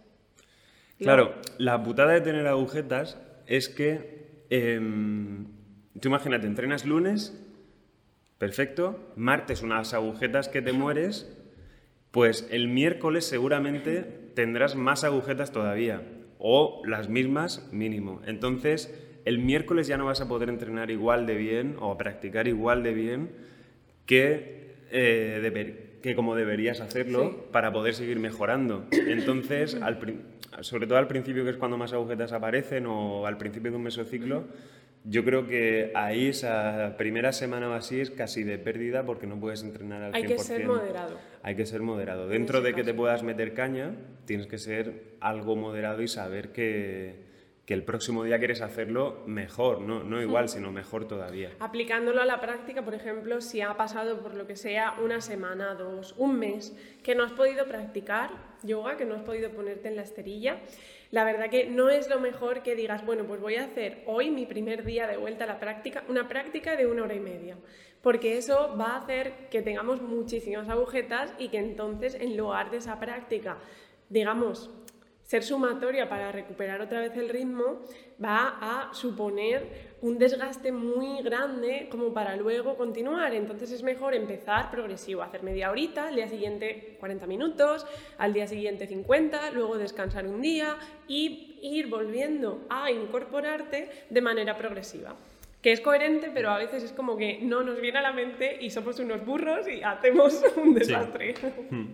Claro, 0.98 1.34
la 1.56 1.82
putada 1.82 2.12
de 2.12 2.20
tener 2.20 2.46
agujetas 2.46 3.18
es 3.46 3.68
que, 3.68 4.44
em, 4.50 5.46
tú 5.98 6.08
imagínate, 6.08 6.46
entrenas 6.46 6.84
lunes, 6.84 7.34
perfecto, 8.38 9.12
martes 9.16 9.62
unas 9.62 9.94
agujetas 9.94 10.48
que 10.48 10.60
te 10.60 10.72
mueres, 10.72 11.36
pues 12.10 12.46
el 12.50 12.68
miércoles 12.68 13.24
seguramente 13.24 14.02
tendrás 14.34 14.76
más 14.76 15.04
agujetas 15.04 15.52
todavía, 15.52 16.02
o 16.38 16.82
las 16.86 17.08
mismas 17.08 17.68
mínimo. 17.72 18.20
Entonces, 18.26 18.94
el 19.24 19.38
miércoles 19.38 19.86
ya 19.86 19.96
no 19.96 20.06
vas 20.06 20.20
a 20.20 20.28
poder 20.28 20.48
entrenar 20.48 20.90
igual 20.90 21.26
de 21.26 21.34
bien 21.34 21.76
o 21.80 21.96
practicar 21.96 22.48
igual 22.48 22.82
de 22.82 22.94
bien 22.94 23.30
que 24.06 24.74
eh, 24.90 25.38
que 26.02 26.14
como 26.14 26.34
deberías 26.34 26.80
hacerlo 26.80 27.46
para 27.52 27.72
poder 27.72 27.94
seguir 27.94 28.18
mejorando. 28.18 28.86
Entonces, 28.90 29.78
sobre 30.60 30.86
todo 30.86 30.98
al 30.98 31.08
principio, 31.08 31.44
que 31.44 31.50
es 31.50 31.56
cuando 31.56 31.76
más 31.76 31.92
agujetas 31.92 32.32
aparecen, 32.32 32.86
o 32.86 33.26
al 33.26 33.36
principio 33.36 33.70
de 33.70 33.76
un 33.76 33.82
mesociclo, 33.82 34.44
yo 35.04 35.24
creo 35.24 35.46
que 35.46 35.92
ahí 35.94 36.28
esa 36.28 36.94
primera 36.98 37.32
semana 37.32 37.70
o 37.70 37.72
así 37.72 38.00
es 38.00 38.10
casi 38.10 38.42
de 38.42 38.58
pérdida 38.58 39.06
porque 39.06 39.26
no 39.26 39.40
puedes 39.40 39.62
entrenar 39.62 40.02
al 40.02 40.12
100%. 40.12 40.14
Hay 40.16 40.26
que 40.26 40.38
ser 40.38 40.66
moderado. 40.66 41.18
Hay 41.42 41.54
que 41.56 41.66
ser 41.66 41.80
moderado. 41.80 42.28
Dentro 42.28 42.60
de 42.60 42.74
que 42.74 42.84
te 42.84 42.92
puedas 42.92 43.22
meter 43.22 43.54
caña, 43.54 43.92
tienes 44.26 44.46
que 44.46 44.58
ser 44.58 45.14
algo 45.20 45.56
moderado 45.56 46.02
y 46.02 46.08
saber 46.08 46.52
que, 46.52 47.29
que 47.70 47.74
el 47.74 47.84
próximo 47.84 48.24
día 48.24 48.40
quieres 48.40 48.62
hacerlo 48.62 49.22
mejor, 49.26 49.80
no, 49.80 50.02
no 50.02 50.20
igual, 50.20 50.48
sino 50.48 50.72
mejor 50.72 51.06
todavía. 51.06 51.52
Aplicándolo 51.60 52.20
a 52.20 52.24
la 52.24 52.40
práctica, 52.40 52.84
por 52.84 52.94
ejemplo, 52.94 53.40
si 53.40 53.60
ha 53.60 53.76
pasado 53.76 54.18
por 54.18 54.34
lo 54.34 54.44
que 54.44 54.56
sea 54.56 54.96
una 55.00 55.20
semana, 55.20 55.76
dos, 55.76 56.16
un 56.18 56.36
mes, 56.36 56.76
que 57.04 57.14
no 57.14 57.22
has 57.22 57.30
podido 57.30 57.66
practicar 57.66 58.30
yoga, 58.64 58.96
que 58.96 59.04
no 59.04 59.14
has 59.14 59.22
podido 59.22 59.50
ponerte 59.50 59.86
en 59.86 59.94
la 59.94 60.02
esterilla, 60.02 60.58
la 61.12 61.22
verdad 61.22 61.48
que 61.48 61.66
no 61.66 61.90
es 61.90 62.08
lo 62.08 62.18
mejor 62.18 62.64
que 62.64 62.74
digas, 62.74 63.06
bueno, 63.06 63.22
pues 63.22 63.40
voy 63.40 63.54
a 63.54 63.66
hacer 63.66 64.02
hoy 64.04 64.32
mi 64.32 64.46
primer 64.46 64.82
día 64.82 65.06
de 65.06 65.16
vuelta 65.16 65.44
a 65.44 65.46
la 65.46 65.60
práctica, 65.60 66.02
una 66.08 66.26
práctica 66.26 66.74
de 66.74 66.88
una 66.88 67.04
hora 67.04 67.14
y 67.14 67.20
media, 67.20 67.56
porque 68.02 68.36
eso 68.36 68.76
va 68.76 68.94
a 68.94 68.96
hacer 68.96 69.48
que 69.48 69.62
tengamos 69.62 70.02
muchísimas 70.02 70.68
agujetas 70.68 71.32
y 71.38 71.50
que 71.50 71.58
entonces 71.58 72.16
en 72.16 72.36
lugar 72.36 72.72
de 72.72 72.78
esa 72.78 72.98
práctica 72.98 73.58
digamos, 74.10 74.70
ser 75.30 75.44
sumatoria 75.44 76.08
para 76.08 76.32
recuperar 76.32 76.80
otra 76.80 76.98
vez 76.98 77.16
el 77.16 77.28
ritmo, 77.28 77.82
va 78.20 78.58
a 78.60 78.92
suponer 78.92 79.94
un 80.00 80.18
desgaste 80.18 80.72
muy 80.72 81.22
grande 81.22 81.86
como 81.88 82.12
para 82.12 82.34
luego 82.34 82.76
continuar. 82.76 83.32
Entonces 83.32 83.70
es 83.70 83.84
mejor 83.84 84.14
empezar 84.14 84.72
progresivo, 84.72 85.22
hacer 85.22 85.44
media 85.44 85.70
horita, 85.70 86.08
al 86.08 86.16
día 86.16 86.26
siguiente 86.26 86.96
40 86.98 87.28
minutos, 87.28 87.86
al 88.18 88.32
día 88.32 88.48
siguiente 88.48 88.88
50, 88.88 89.52
luego 89.52 89.78
descansar 89.78 90.26
un 90.26 90.42
día 90.42 90.76
y 91.06 91.60
ir 91.62 91.86
volviendo 91.86 92.66
a 92.68 92.90
incorporarte 92.90 93.88
de 94.10 94.20
manera 94.20 94.58
progresiva 94.58 95.14
que 95.62 95.72
es 95.72 95.80
coherente, 95.82 96.30
pero 96.32 96.50
a 96.50 96.58
veces 96.58 96.82
es 96.82 96.92
como 96.92 97.18
que 97.18 97.38
no 97.42 97.62
nos 97.62 97.80
viene 97.82 97.98
a 97.98 98.02
la 98.02 98.12
mente 98.12 98.56
y 98.62 98.70
somos 98.70 98.98
unos 98.98 99.24
burros 99.24 99.68
y 99.68 99.82
hacemos 99.82 100.42
un 100.56 100.74
desastre. 100.74 101.34
Hmm. 101.70 101.88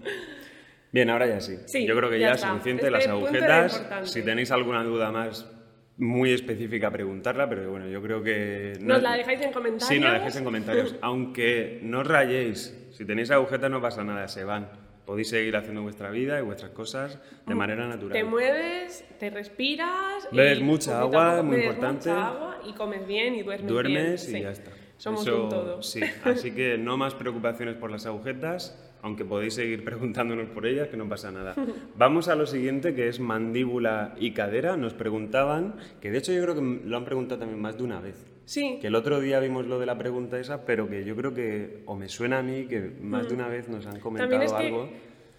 Bien, 0.92 1.10
ahora 1.10 1.26
ya 1.26 1.40
sí. 1.40 1.56
Sí, 1.66 1.86
Yo 1.86 1.96
creo 1.96 2.08
que 2.10 2.18
ya 2.18 2.32
es 2.32 2.40
suficiente 2.40 2.86
Este 2.86 2.90
las 2.90 3.06
agujetas. 3.08 3.84
Si 4.04 4.22
tenéis 4.22 4.50
alguna 4.50 4.82
duda 4.84 5.10
más 5.12 5.50
muy 5.98 6.32
específica, 6.32 6.90
preguntarla, 6.90 7.48
pero 7.48 7.70
bueno, 7.70 7.88
yo 7.88 8.02
creo 8.02 8.22
que... 8.22 8.74
Nos 8.80 9.02
la 9.02 9.16
dejáis 9.16 9.40
en 9.40 9.52
comentarios. 9.52 9.88
Sí, 9.88 9.98
nos 9.98 10.08
la 10.08 10.14
dejáis 10.14 10.36
en 10.36 10.44
comentarios. 10.44 10.94
Aunque 11.02 11.80
no 11.82 12.00
os 12.00 12.06
rayéis, 12.06 12.88
si 12.92 13.04
tenéis 13.04 13.30
agujetas 13.30 13.70
no 13.70 13.80
pasa 13.80 14.04
nada, 14.04 14.28
se 14.28 14.44
van. 14.44 14.68
Podéis 15.06 15.28
seguir 15.30 15.56
haciendo 15.56 15.82
vuestra 15.82 16.10
vida 16.10 16.38
y 16.38 16.42
vuestras 16.42 16.72
cosas 16.72 17.18
de 17.46 17.54
manera 17.54 17.86
natural. 17.86 18.12
Te 18.12 18.24
mueves, 18.24 19.04
te 19.18 19.30
respiras. 19.30 20.28
y 20.32 20.36
Bebes 20.36 20.60
mucha 20.60 20.98
agua, 21.00 21.42
muy 21.42 21.56
bebes 21.56 21.70
importante. 21.76 22.08
mucha 22.10 22.26
agua 22.26 22.58
y 22.66 22.72
comes 22.74 23.06
bien 23.06 23.34
y 23.36 23.42
duermes, 23.42 23.70
Duermes 23.70 24.26
bien. 24.26 24.36
y 24.36 24.38
Sí. 24.38 24.42
ya 24.42 24.50
está. 24.50 24.70
Somos 24.98 25.22
Eso, 25.26 25.44
un 25.44 25.48
todo. 25.48 25.82
Sí, 25.82 26.00
así 26.24 26.50
que 26.52 26.76
no 26.76 26.96
más 26.96 27.14
preocupaciones 27.14 27.76
por 27.76 27.90
las 27.90 28.04
agujetas, 28.06 28.85
aunque 29.06 29.24
podéis 29.24 29.54
seguir 29.54 29.84
preguntándonos 29.90 30.48
por 30.50 30.66
ellas, 30.66 30.88
que 30.88 30.96
no 30.96 31.08
pasa 31.08 31.30
nada. 31.30 31.54
Vamos 31.96 32.28
a 32.28 32.34
lo 32.34 32.46
siguiente, 32.46 32.94
que 32.94 33.08
es 33.08 33.20
mandíbula 33.20 34.14
y 34.18 34.32
cadera. 34.32 34.76
Nos 34.76 34.94
preguntaban, 34.94 35.76
que 36.00 36.10
de 36.10 36.18
hecho 36.18 36.32
yo 36.32 36.42
creo 36.42 36.54
que 36.56 36.80
lo 36.84 36.96
han 36.96 37.04
preguntado 37.04 37.38
también 37.40 37.60
más 37.60 37.76
de 37.78 37.84
una 37.84 38.00
vez. 38.00 38.26
Sí, 38.44 38.78
Que 38.80 38.88
el 38.88 38.94
otro 38.94 39.18
día 39.20 39.40
vimos 39.40 39.66
lo 39.66 39.78
de 39.80 39.86
la 39.86 39.98
pregunta 39.98 40.38
esa, 40.38 40.64
pero 40.66 40.88
que 40.88 41.04
yo 41.04 41.16
creo 41.16 41.34
que, 41.34 41.82
o 41.86 41.96
me 41.96 42.08
suena 42.08 42.38
a 42.38 42.42
mí, 42.42 42.66
que 42.66 42.80
más 43.00 43.28
de 43.28 43.34
una 43.34 43.48
vez 43.48 43.68
nos 43.68 43.86
han 43.86 43.98
comentado 43.98 44.28
Mm. 44.28 44.30
también 44.30 44.42
es 44.42 44.52
que 44.52 44.66
algo. 44.66 44.88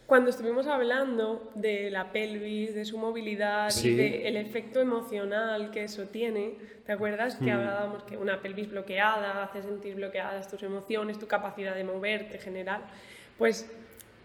cuando 0.06 0.30
estuvimos 0.30 0.68
hablando 0.68 1.52
de 1.56 1.90
la 1.92 2.12
pelvis, 2.12 2.74
de 2.76 2.84
su 2.86 2.98
movilidad 2.98 3.70
Sí. 3.70 3.90
y 3.92 3.96
del 3.96 4.36
efecto 4.38 4.82
emocional 4.82 5.72
que 5.72 5.84
eso 5.86 6.04
tiene, 6.08 6.56
¿te 6.86 6.92
acuerdas 6.94 7.40
Mm. 7.42 7.46
que 7.46 7.52
hablábamos 7.52 8.04
que 8.04 8.18
una 8.18 8.42
pelvis 8.42 8.70
bloqueada 8.70 9.44
hace 9.44 9.62
sentir 9.62 9.96
bloqueadas 9.96 10.50
tus 10.50 10.64
emociones, 10.64 11.18
tu 11.18 11.28
capacidad 11.28 11.76
de 11.76 11.84
moverte 11.86 12.38
general? 12.40 12.82
Pues 13.38 13.70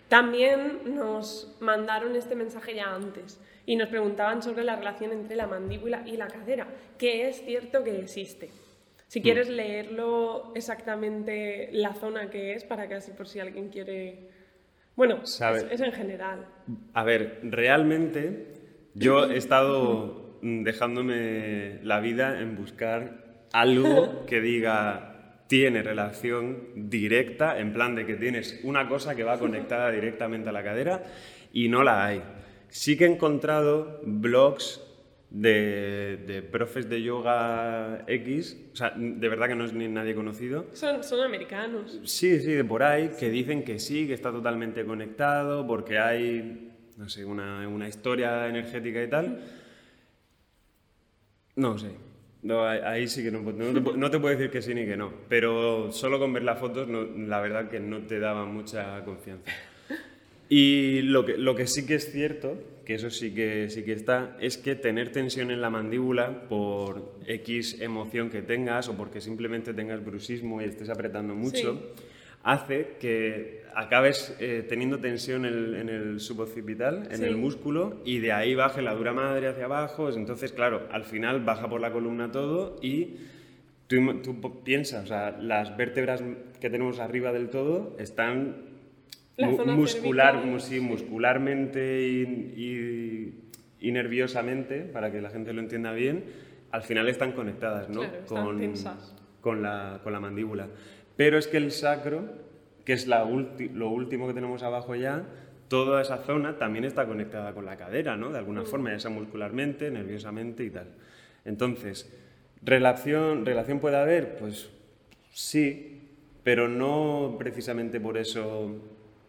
también 0.09 0.81
nos 0.95 1.57
mandaron 1.61 2.17
este 2.17 2.35
mensaje 2.35 2.75
ya 2.75 2.95
antes 2.95 3.41
y 3.65 3.77
nos 3.77 3.89
preguntaban 3.89 4.43
sobre 4.43 4.65
la 4.65 4.77
relación 4.77 5.13
entre 5.13 5.37
la 5.37 5.47
mandíbula 5.47 6.03
y 6.07 6.17
la 6.17 6.29
cadera, 6.29 6.67
que 6.99 7.29
es 7.29 7.45
cierto 7.45 7.83
que 7.85 7.99
existe. 7.99 8.51
Si 9.09 9.21
Mm. 9.21 9.23
quieres 9.23 9.49
leerlo 9.49 10.53
exactamente 10.55 11.69
la 11.73 11.95
zona 11.95 12.31
que 12.31 12.55
es, 12.55 12.65
para 12.65 12.89
que 12.89 12.95
así 12.95 13.13
por 13.13 13.29
si 13.29 13.41
alguien 13.41 13.69
quiere... 13.69 14.29
Bueno, 14.97 15.21
es, 15.23 15.41
es 15.71 15.81
en 15.81 15.93
general. 15.93 16.47
A 16.93 17.05
ver, 17.05 17.41
realmente 17.43 18.55
yo 18.95 19.31
he 19.31 19.37
estado 19.39 20.39
mm, 20.43 20.65
dejándome 20.65 21.79
la 21.83 22.01
vida 22.01 22.41
en 22.41 22.57
buscar 22.57 23.47
algo 23.53 24.27
que 24.27 24.41
diga 24.41 25.12
tiene 25.53 25.83
relación 25.83 26.89
directa, 26.89 27.59
en 27.59 27.75
plan 27.75 27.95
de 27.95 28.07
que 28.07 28.15
tienes 28.15 28.61
una 28.63 28.89
cosa 28.89 29.15
que 29.15 29.23
va 29.23 29.39
conectada 29.39 29.91
directamente 30.01 30.49
a 30.49 30.53
la 30.53 30.65
cadera 30.65 31.05
y 31.53 31.69
no 31.69 31.83
la 31.83 32.07
hay. 32.07 32.23
Sí 32.69 32.97
que 32.97 33.05
he 33.05 33.09
encontrado 33.09 34.01
blogs 34.03 34.81
de, 35.29 36.25
de 36.27 36.41
profes 36.41 36.89
de 36.89 37.03
yoga 37.03 38.03
X, 38.07 38.57
o 38.73 38.77
sea, 38.77 38.95
de 38.97 39.29
verdad 39.29 39.47
que 39.49 39.55
no 39.55 39.67
es 39.67 39.75
ni 39.75 39.89
nadie 39.89 40.15
conocido, 40.15 40.69
Son, 40.73 41.05
son 41.05 41.21
americanos. 41.21 42.01
Sí, 42.05 42.41
sí, 42.41 42.53
de 42.53 42.65
por 42.65 42.83
ahí, 42.83 43.11
que 43.21 43.29
dicen 43.29 43.63
que 43.63 43.79
sí, 43.79 44.07
que 44.07 44.15
está 44.15 44.33
totalmente 44.33 44.87
conectado, 44.87 45.67
porque 45.67 45.99
hay, 45.99 46.73
no 46.97 47.11
sé, 47.11 47.27
una, 47.27 47.69
una 47.69 47.89
historia 47.89 48.49
energética 48.49 49.03
y 49.03 49.11
tal. 49.11 49.39
No 51.57 51.77
sé. 51.77 51.91
No, 52.43 52.67
ahí- 52.67 53.07
sí 53.07 53.23
que 53.23 53.31
no, 53.31 53.41
no, 53.41 53.73
te, 53.73 53.97
no 53.99 54.11
te 54.11 54.19
puedo 54.19 54.37
decir 54.37 54.51
que 54.51 54.63
sí 54.63 54.75
ni 54.75 54.85
que 54.85 54.97
no, 54.97 55.13
pero 55.29 55.93
solo 55.93 56.19
con 56.19 56.33
ver 56.33 56.43
las 56.43 56.59
fotos, 56.59 56.89
no- 56.89 57.05
la 57.05 57.41
verdad 57.41 57.69
que 57.71 57.79
no 57.79 58.01
te 58.03 58.19
daba 58.19 58.45
mucha 58.47 59.05
confianza. 59.05 59.51
Y 60.49 61.03
lo 61.03 61.25
que, 61.25 61.39
lo 61.39 61.55
que 61.55 61.67
sí 61.67 61.87
que 61.87 61.95
es 61.95 62.11
cierto, 62.13 62.59
que 62.85 62.95
eso 62.97 63.11
sí 63.11 63.33
que, 63.33 63.71
sí 63.71 63.85
que 63.85 63.93
está, 63.93 64.37
es 64.41 64.59
que 64.59 64.75
tener 64.75 65.11
tensión 65.13 65.51
en 65.51 65.61
la 65.63 65.71
mandíbula 65.71 66.47
por 66.49 67.15
X 67.27 67.81
emoción 67.81 68.29
que 68.29 68.43
tengas 68.43 68.89
o 68.89 68.97
porque 68.97 69.21
simplemente 69.21 69.73
tengas 69.73 70.05
bruxismo 70.05 70.61
y 70.61 70.65
estés 70.65 70.91
apretando 70.91 71.35
mucho, 71.35 71.93
hace 72.43 72.97
que 73.01 73.62
acabes 73.75 74.35
eh, 74.41 74.65
teniendo 74.69 74.99
tensión 74.99 75.45
en 75.47 75.53
el, 75.55 75.75
en 75.75 75.89
el 75.89 76.21
suboccipital, 76.21 77.09
en 77.11 77.19
Sí. 77.19 77.25
el 77.25 77.37
músculo, 77.37 78.01
y 78.05 78.19
de 78.19 78.33
ahí 78.33 78.55
baje 78.55 78.83
la 78.83 78.95
dura 78.95 79.13
madre 79.13 79.49
hacia 79.49 79.65
abajo. 79.67 80.11
Entonces, 80.11 80.53
claro, 80.53 80.87
al 80.91 81.05
final 81.05 81.41
baja 81.45 81.69
por 81.69 81.81
la 81.81 81.93
columna 81.93 82.31
todo 82.31 82.77
y 82.83 83.17
tú, 83.87 84.63
piensas, 84.65 85.05
o 85.05 85.07
sea, 85.09 85.37
las 85.41 85.77
vértebras 85.77 86.23
que 86.61 86.71
tenemos 86.71 86.99
arriba 87.01 87.33
del 87.33 87.49
todo 87.51 87.97
están 87.99 88.57
mu- 89.39 89.65
muscular, 89.67 90.43
sí, 90.61 90.81
muscularmente 90.81 92.07
y, 92.09 92.23
y- 92.57 93.39
y 93.81 93.91
nerviosamente, 93.93 94.81
para 94.83 95.11
que 95.11 95.21
la 95.21 95.31
gente 95.31 95.53
lo 95.53 95.61
entienda 95.61 95.93
bien, 95.93 96.25
al 96.71 96.83
final 96.83 97.09
están 97.09 97.33
conectadas, 97.33 97.89
¿no? 97.89 98.01
Claro, 98.01 98.19
están 98.19 98.59
tensas. 98.59 99.15
con, 99.41 99.61
la, 99.63 100.01
con 100.05 100.13
la 100.13 100.21
mandíbula. 100.21 100.69
Pero 101.17 101.37
es 101.37 101.47
que 101.49 101.57
el 101.59 101.71
sacro, 101.73 102.25
que 102.85 102.93
es 102.93 103.07
la 103.07 103.25
lo 103.25 103.89
último 103.89 104.27
que 104.27 104.35
tenemos 104.35 104.63
abajo 104.63 104.95
ya, 104.95 105.25
toda 105.69 106.03
esa 106.03 106.19
zona 106.19 106.59
también 106.59 106.85
está 106.85 107.07
conectada 107.07 107.55
con 107.55 107.65
la 107.65 107.77
cadera, 107.77 108.17
¿no? 108.17 108.31
De 108.31 108.39
alguna 108.39 108.65
forma, 108.65 108.91
ya 108.91 108.99
sea 108.99 109.11
muscularmente, 109.11 109.91
nerviosamente 109.91 110.65
y 110.65 110.71
tal. 110.71 110.89
Entonces, 111.45 112.13
¿relación, 112.63 113.47
¿relación 113.47 113.81
puede 113.81 113.97
haber? 113.97 114.37
Pues 114.37 114.71
sí, 115.33 116.11
pero 116.43 116.69
no 116.69 117.37
precisamente 117.39 118.01
por 118.01 118.19
eso, 118.19 118.83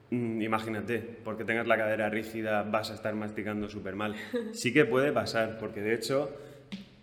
mm, 0.10 0.42
imagínate, 0.42 1.00
porque 1.24 1.46
tengas 1.46 1.68
la 1.68 1.78
cadera 1.78 2.10
rígida 2.10 2.64
vas 2.64 2.92
a 2.92 2.96
estar 2.96 3.16
masticando 3.16 3.70
súper 3.70 3.96
mal. 3.96 4.14
Sí 4.54 4.74
que 4.74 4.86
puede 4.86 5.12
pasar, 5.12 5.58
porque 5.60 5.82
de 5.82 5.94
hecho, 5.94 6.30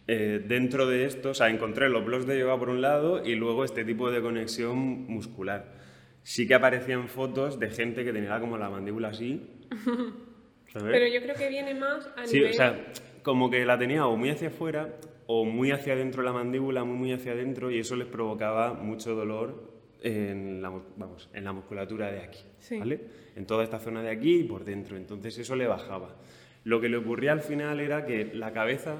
eh, 0.06 0.44
dentro 0.46 0.86
de 0.86 1.04
esto, 1.04 1.30
o 1.30 1.34
sea, 1.34 1.48
encontré 1.48 1.88
los 1.88 2.04
blogs 2.04 2.26
de 2.26 2.38
yoga 2.38 2.58
por 2.58 2.68
un 2.68 2.82
lado 2.82 3.24
y 3.24 3.36
luego 3.36 3.64
este 3.64 3.84
tipo 3.84 4.10
de 4.10 4.20
conexión 4.20 4.76
muscular. 5.06 5.80
Sí 6.22 6.46
que 6.46 6.54
aparecían 6.54 7.09
fotos 7.09 7.59
de 7.59 7.70
gente 7.70 8.04
que 8.04 8.12
tenía 8.12 8.38
como 8.40 8.56
la 8.59 8.68
mandíbula 8.70 9.09
así. 9.09 9.40
¿sabes? 10.72 10.88
Pero 10.92 11.06
yo 11.09 11.20
creo 11.22 11.35
que 11.35 11.48
viene 11.48 11.74
más 11.74 12.09
a 12.16 12.26
Sí, 12.26 12.37
nivel... 12.37 12.50
o 12.52 12.54
sea, 12.54 12.87
como 13.22 13.50
que 13.50 13.64
la 13.64 13.78
tenía 13.78 14.06
o 14.06 14.16
muy 14.16 14.30
hacia 14.30 14.48
afuera 14.48 14.96
o 15.26 15.44
muy 15.44 15.70
hacia 15.72 15.92
adentro 15.94 16.22
de 16.22 16.28
la 16.28 16.33
mandíbula, 16.35 16.85
muy, 16.85 16.96
muy 16.96 17.12
hacia 17.12 17.33
adentro, 17.33 17.70
y 17.70 17.78
eso 17.78 17.94
les 17.96 18.09
provocaba 18.09 18.74
mucho 18.74 19.14
dolor 19.14 19.70
en 20.02 20.61
la, 20.62 20.70
vamos, 20.96 21.28
en 21.33 21.44
la 21.44 21.52
musculatura 21.52 22.11
de 22.11 22.20
aquí, 22.20 22.40
Sí. 22.59 22.78
¿vale? 22.78 23.00
En 23.37 23.46
toda 23.46 23.62
esta 23.64 23.78
zona 23.78 24.02
de 24.02 24.11
aquí 24.11 24.40
y 24.40 24.44
por 24.44 24.64
dentro. 24.64 24.96
Entonces 24.96 25.37
eso 25.38 25.54
le 25.56 25.66
bajaba. 25.66 26.16
Lo 26.64 26.80
que 26.80 26.88
le 26.88 26.96
ocurría 26.96 27.33
al 27.33 27.42
final 27.42 27.80
era 27.80 28.04
que 28.06 28.30
la 28.35 28.52
cabeza 28.52 28.96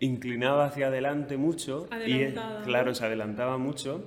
inclinaba 0.00 0.66
hacia 0.66 0.88
adelante 0.88 1.36
mucho 1.36 1.86
y, 1.90 1.94
Adelantada, 1.94 2.58
¿no? 2.60 2.64
claro, 2.66 2.94
se 2.94 3.04
adelantaba 3.06 3.58
mucho 3.58 4.04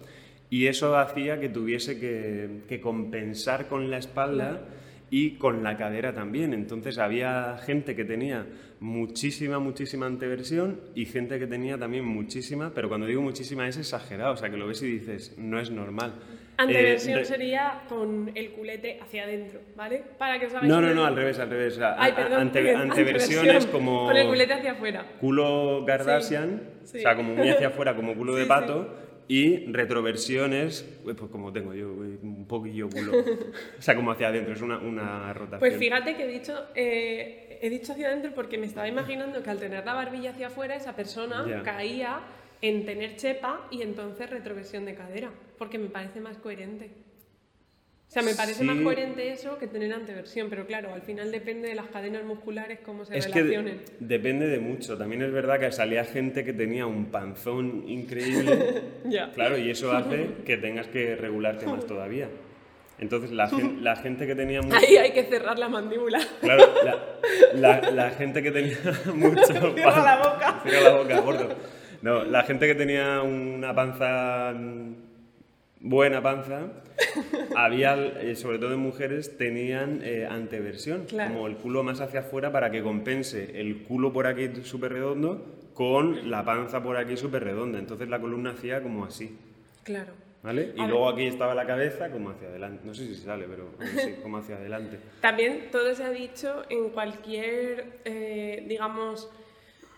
y 0.54 0.68
eso 0.68 0.96
hacía 0.98 1.40
que 1.40 1.50
tuviese 1.50 2.00
que, 2.00 2.62
que 2.70 2.80
compensar 2.80 3.68
con 3.68 3.90
la 3.90 3.98
espalda 3.98 4.62
y 5.10 5.32
con 5.38 5.64
la 5.64 5.78
cadera 5.78 6.14
también. 6.14 6.54
Entonces 6.54 6.98
había 7.00 7.58
gente 7.66 7.96
que 7.96 8.06
tenía 8.06 8.46
muchísima, 8.80 9.58
muchísima 9.60 10.06
anteversión 10.06 10.80
y 10.94 11.06
gente 11.06 11.40
que 11.40 11.48
tenía 11.48 11.78
también 11.78 12.06
muchísima, 12.06 12.72
pero 12.76 12.88
cuando 12.90 13.08
digo 13.08 13.22
muchísima 13.22 13.68
es 13.68 13.78
exagerado, 13.78 14.34
o 14.34 14.38
sea 14.38 14.50
que 14.52 14.58
lo 14.58 14.68
ves 14.68 14.82
y 14.84 14.92
dices, 15.00 15.34
no 15.38 15.60
es 15.60 15.72
normal. 15.72 16.14
Anteversión 16.58 17.20
Eh, 17.20 17.26
sería 17.26 17.82
con 17.90 18.30
el 18.36 18.52
culete 18.52 19.00
hacia 19.02 19.24
adentro, 19.24 19.60
¿vale? 19.76 20.04
Para 20.20 20.38
que 20.40 20.46
os 20.48 20.54
hagáis 20.54 20.70
No, 20.72 20.82
no, 20.82 20.94
no, 20.94 21.04
al 21.06 21.16
revés, 21.16 21.40
al 21.40 21.50
revés. 21.50 21.74
o 21.74 21.78
sea, 21.78 21.96
Ay, 21.98 22.12
a- 22.12 22.16
perdón. 22.16 22.42
ante- 22.42 22.62
bien, 22.62 22.76
anteversiones 22.78 23.40
anteversión, 23.56 23.72
como 23.72 24.06
Con 24.06 24.18
el 24.18 24.28
culete 24.28 24.54
hacia 24.54 24.72
afuera. 24.74 25.04
culo 25.20 25.84
Kardashian, 25.88 26.62
Sí, 26.84 26.98
o 26.98 27.02
sea, 27.02 27.16
como 27.16 27.34
muy 27.34 27.50
hacia 27.50 27.68
afuera, 27.70 27.96
como 27.96 28.14
culo 28.14 28.36
de 28.36 28.46
pato, 28.46 28.94
y 29.28 29.66
retroversiones, 29.72 30.84
pues 31.04 31.18
como 31.32 31.52
tengo 31.54 31.74
yo, 31.74 31.90
un 31.92 32.46
poquillo 32.48 32.90
culo. 32.90 33.12
o 33.80 33.82
sea, 33.82 33.96
como 33.96 34.12
hacia 34.12 34.28
adentro, 34.28 34.54
es 34.54 34.62
una, 34.62 34.78
una 34.80 35.34
rotación. 35.34 35.60
Pues 35.60 35.78
fíjate 35.78 36.16
que 36.16 36.24
he 36.24 36.28
dicho, 36.28 36.54
eh, 36.76 37.60
he 37.62 37.70
dicho 37.70 37.94
hacia 37.94 38.08
adentro 38.08 38.32
porque 38.36 38.58
me 38.58 38.66
estaba 38.66 38.88
imaginando 38.88 39.42
que 39.42 39.50
al 39.50 39.60
tener 39.60 39.86
la 39.86 39.94
barbilla 39.94 40.32
hacia 40.32 40.48
afuera, 40.48 40.76
esa 40.76 40.96
persona 40.96 41.46
Ya. 41.48 41.64
caía 41.64 42.20
en 42.62 42.86
tener 42.86 43.16
chepa 43.18 43.68
y 43.72 43.82
entonces 43.82 44.30
retroversión 44.30 44.86
de 44.86 44.96
cadera, 44.96 45.32
porque 45.58 45.78
me 45.78 45.88
parece 45.90 46.20
más 46.22 46.38
coherente. 46.38 46.92
Sea, 48.14 48.22
me 48.22 48.36
parece 48.36 48.64
más 48.64 48.78
Sí. 48.78 48.84
coherente 48.84 49.32
eso 49.32 49.58
que 49.58 49.68
tener 49.68 49.92
anteversión, 49.94 50.50
pero 50.50 50.66
claro, 50.68 50.94
al 50.94 51.02
final 51.02 51.32
depende 51.32 51.68
de 51.70 51.76
las 51.76 51.88
cadenas 51.88 52.24
musculares 52.24 52.80
cómo 52.86 53.06
se 53.06 53.18
Es 53.18 53.26
que 53.28 53.40
relacionen. 53.42 53.78
de- 54.00 54.06
depende 54.08 54.48
de 54.48 54.60
mucho. 54.60 54.98
También 54.98 55.22
es 55.24 55.32
verdad 55.32 55.60
que 55.60 55.72
salía 55.72 56.04
gente 56.06 56.44
que 56.46 56.54
tenía 56.54 56.86
un 56.86 57.06
panzón 57.08 57.84
increíble. 57.88 58.82
Ya. 59.06 59.32
Claro, 59.32 59.58
y 59.58 59.70
eso 59.70 59.92
hace 59.92 60.28
que 60.46 60.58
tengas 60.58 60.88
que 60.88 61.16
regularte 61.16 61.66
más 61.66 61.86
todavía. 61.86 62.30
Entonces, 63.00 63.32
la, 63.32 63.50
gen- 63.50 63.84
la 63.84 63.96
gente 63.96 64.28
que 64.28 64.36
tenía 64.36 64.62
mucho... 64.62 64.78
Ahí 64.78 64.96
hay 64.98 65.12
que 65.12 65.24
cerrar 65.24 65.58
la 65.58 65.68
mandíbula. 65.68 66.20
Claro, 66.42 66.64
la, 66.86 67.00
la- 67.82 67.92
la 67.92 68.10
gente 68.12 68.42
que 68.44 68.52
tenía 68.52 68.78
mucho... 69.16 69.44
Cierra 69.74 70.04
la 70.04 70.18
boca. 70.18 70.60
Cierra 70.64 70.90
la 70.92 70.98
boca, 70.98 71.20
gordo. 71.20 71.50
No, 72.04 72.24
la 72.24 72.44
gente 72.44 72.68
que 72.68 72.76
tenía 72.76 73.22
una 73.24 73.74
panza... 73.74 74.54
Buena 75.86 76.24
panza, 76.24 76.62
había, 77.58 77.96
eh, 78.22 78.38
sobre 78.38 78.58
todo 78.58 78.74
en 78.74 78.80
mujeres, 78.80 79.38
tenían 79.38 80.00
eh, 80.02 80.26
anteversión, 80.26 81.04
Claro. 81.06 81.34
como 81.34 81.48
el 81.48 81.58
culo 81.58 81.84
más 81.84 82.00
hacia 82.00 82.22
afuera 82.22 82.54
para 82.54 82.72
que 82.72 82.82
compense 82.82 83.60
el 83.60 83.84
culo 83.84 84.14
por 84.14 84.26
aquí 84.26 84.50
súper 84.64 84.94
redondo 84.94 85.46
con 85.74 86.32
la 86.32 86.46
panza 86.46 86.82
por 86.82 86.96
aquí 86.96 87.18
súper 87.18 87.44
redonda. 87.44 87.80
Entonces 87.80 88.08
la 88.08 88.22
columna 88.22 88.52
hacía 88.52 88.82
como 88.82 89.04
así. 89.04 89.38
Claro. 89.84 90.14
¿Vale? 90.42 90.72
Y 90.74 90.80
A 90.80 90.84
ver. 90.84 90.90
luego 90.92 91.10
aquí 91.10 91.26
estaba 91.26 91.54
la 91.54 91.66
cabeza 91.68 92.10
como 92.12 92.30
hacia 92.30 92.48
adelante. 92.48 92.82
No 92.86 92.94
sé 92.94 93.06
si 93.06 93.16
sale, 93.16 93.46
pero 93.50 93.72
sí, 94.02 94.16
como 94.24 94.38
hacia 94.38 94.56
adelante. 94.56 95.00
También 95.20 95.68
todo 95.70 95.94
se 95.96 96.04
ha 96.06 96.12
dicho 96.12 96.64
en 96.70 96.92
cualquier, 96.92 98.00
eh, 98.06 98.64
digamos, 98.70 99.30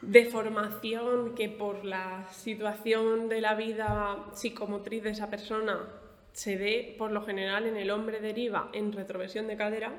deformación 0.08 1.36
que 1.36 1.50
por 1.50 1.86
la 1.86 2.28
situación 2.32 3.30
de 3.30 3.42
la 3.42 3.56
vida 3.56 4.26
psicomotriz 4.34 5.04
de 5.04 5.12
esa 5.12 5.30
persona 5.30 5.80
se 6.34 6.58
dé, 6.58 6.96
por 6.98 7.12
lo 7.12 7.22
general 7.24 7.66
en 7.66 7.78
el 7.78 7.90
hombre 7.92 8.20
deriva 8.20 8.70
en 8.74 8.92
retroversión 8.92 9.48
de 9.48 9.56
cadera, 9.58 9.92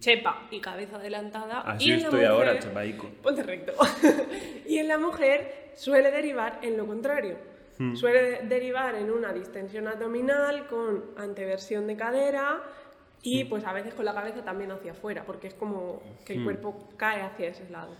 chepa 0.00 0.48
y 0.50 0.60
cabeza 0.60 0.96
adelantada. 0.96 1.60
Así 1.60 1.88
y 1.88 1.92
en 1.92 1.98
la 1.98 2.04
estoy 2.04 2.20
mujer- 2.20 2.30
ahora, 2.32 2.58
chapaico. 2.58 3.08
Ponte 3.22 3.42
recto. 3.42 3.72
y 4.66 4.78
en 4.78 4.88
la 4.88 4.98
mujer 4.98 5.70
suele 5.76 6.10
derivar 6.10 6.58
en 6.62 6.76
lo 6.76 6.86
contrario. 6.86 7.36
Suele 7.94 8.22
de- 8.22 8.46
derivar 8.46 8.94
en 8.94 9.10
una 9.10 9.32
distensión 9.32 9.88
abdominal 9.88 10.66
con 10.68 11.04
anteversión 11.16 11.86
de 11.88 11.96
cadera 11.96 12.62
y 13.22 13.44
pues 13.44 13.64
a 13.64 13.72
veces 13.72 13.94
con 13.94 14.04
la 14.04 14.14
cabeza 14.14 14.44
también 14.44 14.70
hacia 14.70 14.92
afuera, 14.92 15.24
porque 15.24 15.48
es 15.48 15.54
como 15.54 16.00
que 16.24 16.34
el 16.34 16.44
cuerpo 16.44 16.88
cae 16.96 17.22
hacia 17.22 17.48
ese 17.48 17.68
lado. 17.70 17.94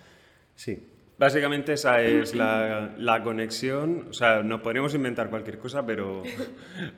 Sí. 0.54 0.90
Básicamente 1.16 1.74
esa 1.74 2.02
es 2.02 2.34
la, 2.34 2.92
la 2.98 3.22
conexión, 3.22 4.08
o 4.10 4.12
sea, 4.12 4.42
nos 4.42 4.60
podríamos 4.62 4.94
inventar 4.94 5.30
cualquier 5.30 5.58
cosa, 5.58 5.86
pero, 5.86 6.22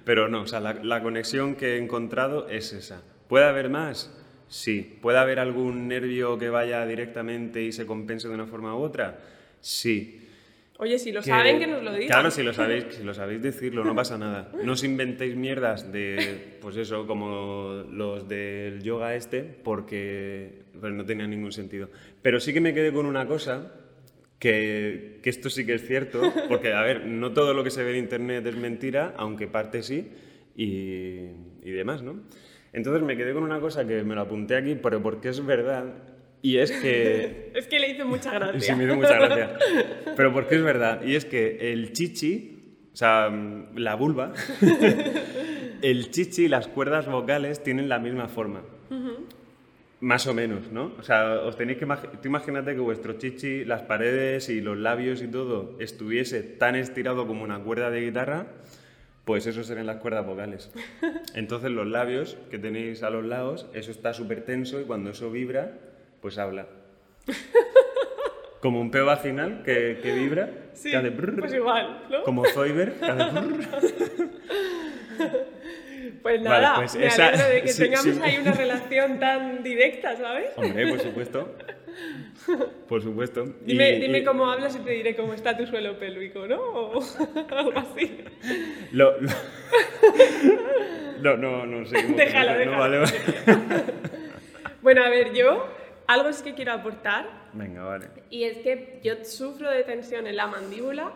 pero 0.05 0.29
no, 0.29 0.43
o 0.43 0.47
sea, 0.47 0.59
la, 0.61 0.73
la 0.75 1.03
conexión 1.03 1.55
que 1.55 1.75
he 1.75 1.79
encontrado 1.79 2.49
es 2.49 2.73
esa. 2.73 3.03
¿Puede 3.29 3.45
haber 3.45 3.69
más? 3.69 4.11
Sí. 4.49 4.99
¿Puede 5.03 5.19
haber 5.19 5.39
algún 5.39 5.87
nervio 5.89 6.39
que 6.39 6.49
vaya 6.49 6.87
directamente 6.87 7.63
y 7.63 7.73
se 7.73 7.85
compense 7.85 8.29
de 8.29 8.35
una 8.35 8.47
forma 8.47 8.75
u 8.75 8.79
otra? 8.81 9.19
Sí. 9.61 10.23
Oye, 10.79 10.99
si 10.99 11.11
lo 11.13 11.21
Que- 11.21 11.31
saben, 11.31 11.59
que 11.59 11.67
nos 11.67 11.83
lo 11.83 11.93
digan. 11.93 12.09
Claro, 12.09 12.31
si 12.31 12.43
lo 12.43 12.53
sabéis, 12.53 12.87
si 12.91 13.03
lo 13.03 13.13
sabéis 13.13 13.43
decirlo, 13.43 13.83
no 13.85 13.95
pasa 13.95 14.17
nada. 14.17 14.51
No 14.63 14.73
os 14.73 14.85
inventéis 14.85 15.35
mierdas 15.35 15.91
de, 15.93 16.57
pues 16.61 16.77
eso, 16.77 17.07
como 17.07 17.85
los 17.91 18.29
del 18.29 18.83
yoga 18.83 19.15
este, 19.15 19.43
porque 19.43 20.63
pues, 20.79 20.93
no 20.93 21.05
tenía 21.05 21.27
ningún 21.27 21.53
sentido. 21.53 21.89
Pero 22.23 22.41
sí 22.41 22.53
que 22.55 22.61
me 22.61 22.73
quedé 22.75 22.93
con 22.93 23.07
una 23.07 23.27
cosa, 23.27 23.73
que, 24.39 25.21
que 25.23 25.31
esto 25.31 25.51
sí 25.51 25.65
que 25.65 25.75
es 25.75 25.87
cierto, 25.87 26.21
porque, 26.49 26.73
a 26.73 26.83
ver, 26.83 27.07
no 27.07 27.33
todo 27.33 27.55
lo 27.55 27.65
que 27.65 27.71
se 27.71 27.83
ve 27.83 27.93
en 27.93 28.05
Internet 28.05 28.47
es 28.47 28.57
mentira, 28.57 29.15
aunque 29.17 29.47
parte 29.47 29.83
sí, 29.83 30.11
y, 30.57 31.21
y 31.63 31.71
demás, 31.71 32.03
¿no? 32.03 32.23
Entonces 32.73 33.03
me 33.03 33.17
quedé 33.17 33.33
con 33.33 33.43
una 33.43 33.61
cosa 33.61 33.87
que 33.87 34.03
me 34.03 34.15
lo 34.15 34.21
apunté 34.21 34.57
aquí, 34.57 34.75
pero 34.75 35.03
porque 35.03 35.31
es 35.31 35.45
verdad, 35.45 35.95
y 36.43 36.59
es 36.59 36.71
que 36.71 37.51
Es 37.55 37.67
que 37.67 37.79
le 37.79 37.91
hizo 37.91 38.07
mucha 38.07 38.33
gracia. 38.33 38.61
Sí, 38.61 38.75
me 38.75 38.85
hizo 38.85 38.97
mucha 38.97 39.19
gracia. 39.19 39.59
Pero 40.17 40.33
porque 40.33 40.57
es 40.57 40.63
verdad. 40.63 41.03
Y 41.03 41.17
es 41.17 41.25
que 41.25 41.73
el 41.73 41.93
chichi, 41.93 42.79
o 42.93 42.97
sea, 42.97 43.31
la 43.75 43.95
vulva, 43.97 44.33
el 45.83 46.11
chichi 46.11 46.45
y 46.45 46.49
las 46.49 46.69
cuerdas 46.69 47.07
vocales 47.07 47.63
tienen 47.63 47.89
la 47.89 47.99
misma 47.99 48.29
forma. 48.29 48.63
Más 50.07 50.25
o 50.29 50.35
menos, 50.35 50.71
¿no? 50.71 50.93
O 51.01 51.03
sea, 51.03 51.41
os 51.43 51.57
tenéis 51.57 51.79
que 51.79 51.85
imagi- 51.85 52.09
tú 52.23 52.29
imagínate 52.29 52.75
que 52.75 52.81
vuestro 52.81 53.15
chichi, 53.15 53.65
las 53.65 53.83
paredes 53.83 54.49
y 54.49 54.61
los 54.61 54.79
labios 54.79 55.21
y 55.21 55.27
todo 55.27 55.75
estuviese 55.81 56.45
tan 56.45 56.77
estirado 56.77 57.27
como 57.27 57.43
una 57.43 57.59
cuerda 57.59 57.91
de 57.91 58.03
guitarra, 58.03 58.47
pues 59.25 59.49
eso 59.49 59.65
serían 59.65 59.87
las 59.87 59.97
cuerdas 59.97 60.25
vocales. 60.25 60.71
Entonces 61.35 61.73
los 61.73 61.89
labios 61.89 62.37
que 62.53 62.59
tenéis 62.61 63.03
a 63.03 63.11
los 63.11 63.25
lados, 63.25 63.67
eso 63.75 63.91
está 63.91 64.15
súper 64.15 64.43
tenso 64.45 64.81
y 64.81 64.85
cuando 64.85 65.11
eso 65.11 65.29
vibra, 65.33 65.73
pues 66.23 66.39
habla. 66.39 66.69
Como 68.61 68.81
un 68.81 68.93
peo 68.93 69.07
vaginal 69.07 69.65
que, 69.65 69.99
que 70.01 70.13
vibra, 70.15 70.51
Sí, 70.73 70.91
que 70.93 70.97
hace 70.99 71.11
brrr, 71.11 71.41
pues 71.41 71.53
igual, 71.53 72.05
¿no? 72.11 72.23
como 72.23 72.45
Zoiber, 72.47 72.93
que 72.95 73.05
hace 73.07 73.41
brrr. 73.41 73.65
Pues 76.23 76.43
Vale, 76.43 76.61
nada, 76.63 76.77
pues 76.77 76.97
me 76.97 77.07
esa- 77.07 77.29
alegro 77.29 77.49
de 77.49 77.63
que 77.63 77.69
sí, 77.73 77.83
tengamos 77.83 78.15
sí. 78.17 78.21
ahí 78.23 78.39
una 78.39 78.53
relación 78.53 79.19
tan 79.19 79.63
directa, 79.63 80.17
¿sabes? 80.17 80.51
Hombre, 80.57 80.87
por 80.89 81.01
supuesto. 81.01 81.57
Por 82.89 83.03
supuesto. 83.03 83.45
Y- 83.67 83.73
Dime, 83.73 83.93
dime 83.99 84.19
y- 84.19 84.25
cómo 84.25 84.51
hablas 84.51 84.77
y 84.77 84.81
te 84.81 84.91
diré 84.91 85.17
cómo 85.17 85.33
está 85.35 85.57
tu 85.57 85.67
suelo 85.67 85.99
pélvico, 85.99 86.47
¿no? 86.47 86.61
O 86.61 87.01
algo 87.51 87.73
así. 87.79 88.25
Lo, 88.93 89.19
lo- 89.21 89.31
No, 91.21 91.37
no, 91.37 91.67
no 91.67 91.87
sé. 91.87 92.03
cómo 92.05 92.17
Déjalo. 92.17 92.53
No, 92.53 92.59
déjalo. 92.59 92.79
vale, 92.79 92.99
vale. 92.99 93.13
Bueno, 94.83 95.03
a 95.05 95.09
ver, 95.09 95.33
yo 95.33 95.67
algo 96.07 96.29
es 96.29 96.43
que 96.43 96.55
quiero 96.55 96.73
aportar 96.73 97.27
Venga, 97.55 97.83
vale. 97.83 98.07
y 98.31 98.45
es 98.45 98.59
que 98.59 99.01
yo 99.03 99.25
sufro 99.25 99.71
de 99.71 99.83
tensión 99.83 100.27
en 100.27 100.37
la 100.37 100.47
mandíbula 100.47 101.13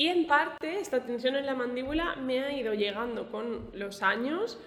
y 0.00 0.08
en 0.08 0.26
parte 0.26 0.80
esta 0.80 1.00
tensión 1.00 1.36
en 1.36 1.44
la 1.44 1.54
mandíbula 1.54 2.16
me 2.16 2.40
ha 2.40 2.50
ido 2.56 2.72
llegando 2.72 3.30
con 3.30 3.68
los 3.74 4.02
años 4.02 4.58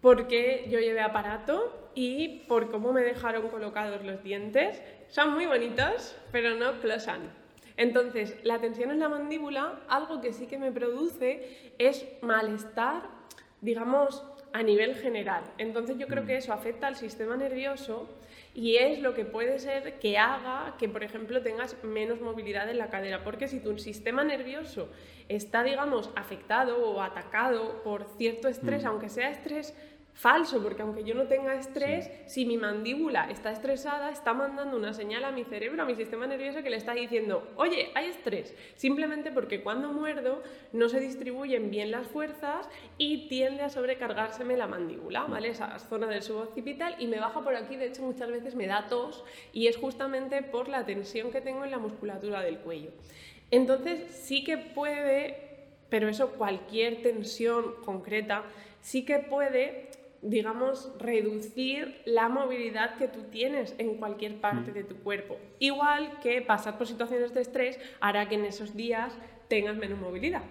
porque 0.00 0.68
yo 0.70 0.78
llevé 0.78 1.00
aparato 1.00 1.90
y 1.96 2.44
por 2.46 2.70
cómo 2.70 2.92
me 2.92 3.02
dejaron 3.02 3.48
colocados 3.48 4.04
los 4.04 4.22
dientes. 4.22 4.80
Son 5.08 5.34
muy 5.34 5.46
bonitos, 5.46 6.16
pero 6.30 6.54
no 6.54 6.80
closan. 6.80 7.32
Entonces, 7.76 8.36
la 8.44 8.60
tensión 8.60 8.92
en 8.92 9.00
la 9.00 9.08
mandíbula, 9.08 9.80
algo 9.88 10.20
que 10.20 10.32
sí 10.32 10.46
que 10.46 10.56
me 10.56 10.70
produce 10.70 11.72
es 11.78 12.06
malestar, 12.22 13.02
digamos, 13.60 14.22
a 14.52 14.62
nivel 14.62 14.94
general. 14.94 15.42
Entonces, 15.58 15.98
yo 15.98 16.06
creo 16.06 16.24
que 16.26 16.36
eso 16.36 16.52
afecta 16.52 16.86
al 16.86 16.94
sistema 16.94 17.36
nervioso 17.36 18.08
y 18.54 18.76
es 18.76 19.00
lo 19.00 19.14
que 19.14 19.24
puede 19.24 19.58
ser 19.58 19.98
que 20.00 20.18
haga 20.18 20.74
que, 20.78 20.88
por 20.88 21.04
ejemplo, 21.04 21.42
tengas 21.42 21.82
menos 21.84 22.20
movilidad 22.20 22.68
en 22.68 22.78
la 22.78 22.90
cadera. 22.90 23.22
Porque 23.22 23.46
si 23.46 23.60
tu 23.60 23.78
sistema 23.78 24.24
nervioso 24.24 24.88
está, 25.28 25.62
digamos, 25.62 26.10
afectado 26.16 26.84
o 26.84 27.00
atacado 27.00 27.82
por 27.84 28.04
cierto 28.18 28.48
estrés, 28.48 28.84
aunque 28.84 29.08
sea 29.08 29.30
estrés 29.30 29.74
falso, 30.20 30.62
porque 30.62 30.82
aunque 30.82 31.02
yo 31.02 31.14
no 31.14 31.24
tenga 31.24 31.54
estrés, 31.54 32.10
si 32.26 32.44
mi 32.44 32.58
mandíbula 32.58 33.30
está 33.30 33.52
estresada, 33.52 34.10
está 34.10 34.34
mandando 34.34 34.76
una 34.76 34.92
señal 34.92 35.24
a 35.24 35.32
mi 35.32 35.44
cerebro, 35.44 35.82
a 35.82 35.86
mi 35.86 35.94
sistema 35.94 36.26
nervioso 36.26 36.62
que 36.62 36.68
le 36.68 36.76
está 36.76 36.92
diciendo, 36.92 37.50
oye, 37.56 37.90
hay 37.94 38.10
estrés, 38.10 38.54
simplemente 38.74 39.32
porque 39.32 39.62
cuando 39.62 39.94
muerdo 39.94 40.42
no 40.74 40.90
se 40.90 41.00
distribuyen 41.00 41.70
bien 41.70 41.90
las 41.90 42.06
fuerzas 42.06 42.68
y 42.98 43.28
tiende 43.28 43.62
a 43.62 43.70
sobrecargárseme 43.70 44.58
la 44.58 44.66
mandíbula, 44.66 45.24
¿vale? 45.24 45.48
Esa 45.48 45.78
zona 45.78 46.06
del 46.06 46.20
suboccipital 46.20 46.96
y 46.98 47.06
me 47.06 47.18
baja 47.18 47.40
por 47.42 47.56
aquí, 47.56 47.76
de 47.76 47.86
hecho 47.86 48.02
muchas 48.02 48.30
veces 48.30 48.54
me 48.54 48.66
da 48.66 48.88
tos 48.88 49.24
y 49.54 49.68
es 49.68 49.78
justamente 49.78 50.42
por 50.42 50.68
la 50.68 50.84
tensión 50.84 51.30
que 51.30 51.40
tengo 51.40 51.64
en 51.64 51.70
la 51.70 51.78
musculatura 51.78 52.42
del 52.42 52.58
cuello. 52.58 52.90
Entonces 53.50 54.14
sí 54.14 54.44
que 54.44 54.58
puede, 54.58 55.68
pero 55.88 56.10
eso 56.10 56.32
cualquier 56.32 57.00
tensión 57.00 57.74
concreta, 57.86 58.44
sí 58.82 59.04
que 59.04 59.18
puede 59.18 59.89
digamos, 60.22 60.92
reducir 60.98 62.02
la 62.04 62.28
movilidad 62.28 62.96
que 62.96 63.08
tú 63.08 63.22
tienes 63.30 63.74
en 63.78 63.96
cualquier 63.96 64.40
parte 64.40 64.72
de 64.72 64.84
tu 64.84 64.96
cuerpo. 64.96 65.38
Igual 65.58 66.20
que 66.20 66.42
pasar 66.42 66.76
por 66.76 66.86
situaciones 66.86 67.32
de 67.32 67.40
estrés 67.40 67.78
hará 68.00 68.28
que 68.28 68.34
en 68.34 68.44
esos 68.44 68.76
días 68.76 69.16
tengas 69.48 69.76
menos 69.76 69.98
movilidad. 69.98 70.42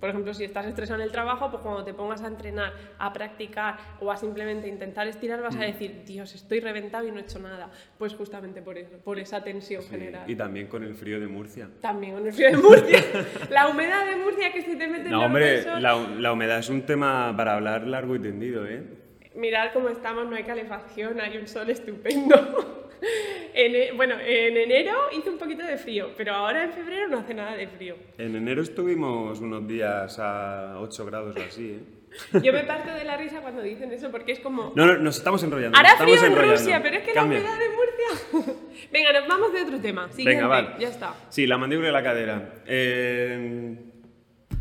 Por 0.00 0.10
ejemplo, 0.10 0.32
si 0.32 0.44
estás 0.44 0.64
estresado 0.66 1.00
en 1.00 1.06
el 1.06 1.12
trabajo, 1.12 1.50
pues 1.50 1.62
cuando 1.62 1.84
te 1.84 1.92
pongas 1.92 2.22
a 2.22 2.28
entrenar, 2.28 2.72
a 2.98 3.12
practicar 3.12 3.78
o 4.00 4.12
a 4.12 4.16
simplemente 4.16 4.68
intentar 4.68 5.08
estirar, 5.08 5.42
vas 5.42 5.56
a 5.56 5.60
decir, 5.60 6.04
Dios, 6.06 6.34
estoy 6.36 6.60
reventado 6.60 7.06
y 7.06 7.10
no 7.10 7.18
he 7.18 7.22
hecho 7.22 7.40
nada. 7.40 7.70
Pues 7.98 8.14
justamente 8.14 8.62
por 8.62 8.78
eso, 8.78 8.96
por 8.98 9.18
esa 9.18 9.42
tensión 9.42 9.82
Sí, 9.82 9.88
general. 9.90 10.30
Y 10.30 10.36
también 10.36 10.68
con 10.68 10.84
el 10.84 10.94
frío 10.94 11.18
de 11.18 11.26
Murcia. 11.26 11.68
También 11.80 12.14
con 12.14 12.26
el 12.26 12.32
frío 12.32 12.50
de 12.50 12.56
Murcia. 12.58 13.02
la 13.50 13.68
humedad 13.68 14.06
de 14.06 14.16
Murcia 14.16 14.52
que 14.52 14.62
si 14.62 14.76
te 14.76 14.86
metes 14.86 15.10
No, 15.10 15.16
los 15.16 15.26
hombre, 15.26 15.64
la, 15.80 15.96
la 15.96 16.32
humedad 16.32 16.58
es 16.60 16.68
un 16.68 16.82
tema 16.82 17.34
para 17.36 17.54
hablar 17.56 17.86
largo 17.86 18.14
y 18.14 18.20
tendido, 18.20 18.66
¿eh? 18.66 18.84
Mirad 19.34 19.72
cómo 19.72 19.88
estamos, 19.88 20.28
no 20.28 20.36
hay 20.36 20.44
calefacción, 20.44 21.20
hay 21.20 21.38
un 21.38 21.46
sol 21.48 21.70
estupendo. 21.70 22.77
En 23.54 23.74
e- 23.74 23.92
bueno, 23.92 24.16
en 24.20 24.56
enero 24.56 24.92
hizo 25.16 25.30
un 25.30 25.38
poquito 25.38 25.64
de 25.64 25.78
frío, 25.78 26.10
pero 26.16 26.34
ahora 26.34 26.64
en 26.64 26.72
febrero 26.72 27.08
no 27.08 27.18
hace 27.18 27.34
nada 27.34 27.56
de 27.56 27.66
frío. 27.68 27.96
En 28.18 28.36
enero 28.36 28.62
estuvimos 28.62 29.40
unos 29.40 29.66
días 29.66 30.18
a 30.18 30.78
8 30.80 31.06
grados 31.06 31.36
o 31.36 31.40
así, 31.40 31.70
¿eh? 31.72 32.40
Yo 32.42 32.52
me 32.52 32.64
parto 32.64 32.90
de 32.94 33.04
la 33.04 33.16
risa 33.16 33.40
cuando 33.40 33.60
dicen 33.62 33.92
eso 33.92 34.10
porque 34.10 34.32
es 34.32 34.40
como... 34.40 34.72
No, 34.74 34.86
no, 34.86 34.96
nos 34.98 35.18
estamos 35.18 35.42
enrollando. 35.42 35.78
Hará 35.78 35.96
frío 35.96 36.16
en 36.16 36.24
enrollando. 36.32 36.52
Rusia, 36.58 36.80
pero 36.82 36.96
es 36.96 37.02
que 37.04 37.12
Cambia. 37.12 37.38
la 37.40 37.44
humedad 37.44 37.58
de 37.58 37.68
Murcia... 37.68 38.54
Venga, 38.92 39.12
nos 39.12 39.28
vamos 39.28 39.52
de 39.52 39.62
otro 39.62 39.78
tema. 39.78 40.08
Siguiente, 40.10 40.34
Venga, 40.42 40.46
vale. 40.48 40.68
ya 40.78 40.88
está. 40.88 41.14
Sí, 41.28 41.46
la 41.46 41.58
mandíbula 41.58 41.90
y 41.90 41.92
la 41.92 42.02
cadera. 42.02 42.54
Eh, 42.66 43.76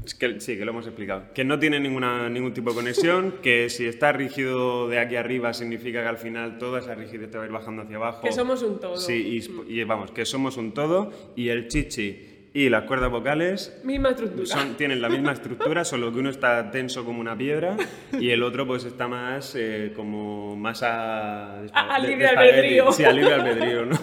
es 0.07 0.15
que, 0.15 0.39
sí, 0.41 0.57
que 0.57 0.65
lo 0.65 0.71
hemos 0.71 0.85
explicado. 0.87 1.25
Que 1.33 1.43
no 1.43 1.59
tiene 1.59 1.79
ninguna, 1.79 2.29
ningún 2.29 2.53
tipo 2.53 2.71
de 2.71 2.75
conexión, 2.77 3.35
que 3.43 3.69
si 3.69 3.85
está 3.85 4.11
rígido 4.11 4.87
de 4.87 4.99
aquí 4.99 5.15
arriba 5.15 5.53
significa 5.53 6.01
que 6.01 6.07
al 6.07 6.17
final 6.17 6.57
toda 6.57 6.79
esa 6.79 6.95
rigidez 6.95 7.29
te 7.29 7.37
va 7.37 7.43
a 7.43 7.47
ir 7.47 7.53
bajando 7.53 7.83
hacia 7.83 7.97
abajo. 7.97 8.21
Que 8.23 8.31
somos 8.31 8.63
un 8.63 8.79
todo. 8.79 8.97
Sí, 8.97 9.41
y, 9.67 9.79
y 9.79 9.83
vamos, 9.83 10.11
que 10.11 10.25
somos 10.25 10.57
un 10.57 10.73
todo 10.73 11.11
y 11.35 11.49
el 11.49 11.67
chichi 11.67 12.33
y 12.53 12.69
las 12.69 12.83
cuerdas 12.85 13.11
vocales 13.11 13.79
Misma 13.83 14.09
estructura. 14.09 14.47
son- 14.47 14.75
tienen 14.75 14.99
la 15.01 15.09
misma 15.09 15.33
estructura, 15.33 15.83
solo 15.85 16.11
que 16.11 16.19
uno 16.19 16.29
está 16.29 16.71
tenso 16.71 17.05
como 17.05 17.19
una 17.21 17.37
piedra 17.37 17.75
y 18.19 18.29
el 18.31 18.41
otro 18.41 18.65
pues 18.65 18.83
está 18.85 19.07
más 19.07 19.53
eh, 19.55 19.91
como 19.95 20.55
más 20.55 20.81
a... 20.81 21.59
A- 21.61 21.95
a 21.95 21.99
libre 21.99 22.27
albedrío. 22.27 22.91
Sí, 22.91 23.03
a 23.03 23.11
libre 23.11 23.33
albedrío, 23.35 23.85
¿no? 23.85 23.99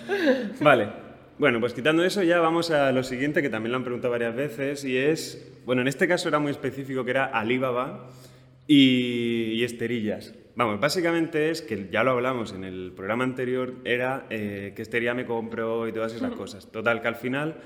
vale. 0.60 1.01
Bueno, 1.38 1.60
pues 1.60 1.72
quitando 1.72 2.04
eso 2.04 2.22
ya 2.22 2.40
vamos 2.40 2.70
a 2.70 2.92
lo 2.92 3.02
siguiente 3.02 3.42
que 3.42 3.48
también 3.48 3.72
lo 3.72 3.78
han 3.78 3.84
preguntado 3.84 4.12
varias 4.12 4.36
veces 4.36 4.84
y 4.84 4.96
es, 4.96 5.50
bueno, 5.64 5.82
en 5.82 5.88
este 5.88 6.06
caso 6.06 6.28
era 6.28 6.38
muy 6.38 6.50
específico 6.50 7.04
que 7.04 7.10
era 7.12 7.24
Alibaba 7.24 8.08
y, 8.66 9.52
y 9.54 9.64
esterillas. 9.64 10.34
Vamos, 10.54 10.78
básicamente 10.78 11.50
es 11.50 11.62
que 11.62 11.88
ya 11.90 12.04
lo 12.04 12.10
hablamos 12.10 12.52
en 12.52 12.64
el 12.64 12.92
programa 12.94 13.24
anterior, 13.24 13.74
era 13.84 14.26
eh, 14.28 14.74
qué 14.76 14.82
esterilla 14.82 15.14
me 15.14 15.24
compro 15.24 15.88
y 15.88 15.92
todas 15.92 16.12
esas 16.12 16.32
cosas. 16.32 16.70
Total, 16.70 17.00
que 17.00 17.08
al 17.08 17.16
final 17.16 17.56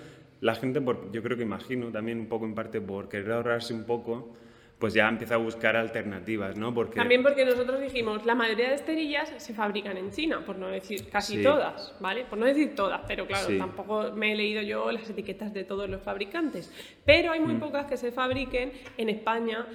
la 0.40 0.54
gente, 0.54 0.80
por, 0.80 1.10
yo 1.10 1.20
creo 1.22 1.36
que 1.36 1.42
imagino 1.42 1.88
también 1.88 2.20
un 2.20 2.28
poco 2.28 2.44
en 2.44 2.54
parte 2.54 2.80
por 2.80 3.08
querer 3.08 3.32
ahorrarse 3.32 3.74
un 3.74 3.84
poco, 3.84 4.36
pues 4.78 4.92
ya 4.92 5.08
empieza 5.08 5.34
a 5.36 5.38
buscar 5.38 5.74
alternativas, 5.74 6.56
¿no? 6.56 6.74
Porque 6.74 6.96
También 6.96 7.22
porque 7.22 7.46
nosotros 7.46 7.80
dijimos, 7.80 8.26
la 8.26 8.34
mayoría 8.34 8.68
de 8.68 8.74
esterillas 8.74 9.32
se 9.38 9.54
fabrican 9.54 9.96
en 9.96 10.10
China, 10.10 10.42
por 10.44 10.56
no 10.58 10.68
decir 10.68 11.08
casi 11.08 11.36
Sí. 11.38 11.42
todas, 11.42 11.94
¿vale? 11.98 12.26
Por 12.26 12.38
no 12.38 12.44
decir 12.44 12.74
todas, 12.74 13.00
pero 13.08 13.26
claro, 13.26 13.46
Sí. 13.48 13.56
tampoco 13.58 14.12
me 14.12 14.32
he 14.32 14.36
leído 14.36 14.60
yo 14.60 14.92
las 14.92 15.08
etiquetas 15.08 15.54
de 15.54 15.64
todos 15.64 15.88
los 15.88 16.02
fabricantes. 16.02 16.70
Pero 17.06 17.32
hay 17.32 17.40
muy 17.40 17.54
Mm. 17.54 17.60
pocas 17.60 17.86
que 17.86 17.96
se 17.96 18.12
fabriquen 18.12 18.72
en 18.98 19.08
España, 19.08 19.66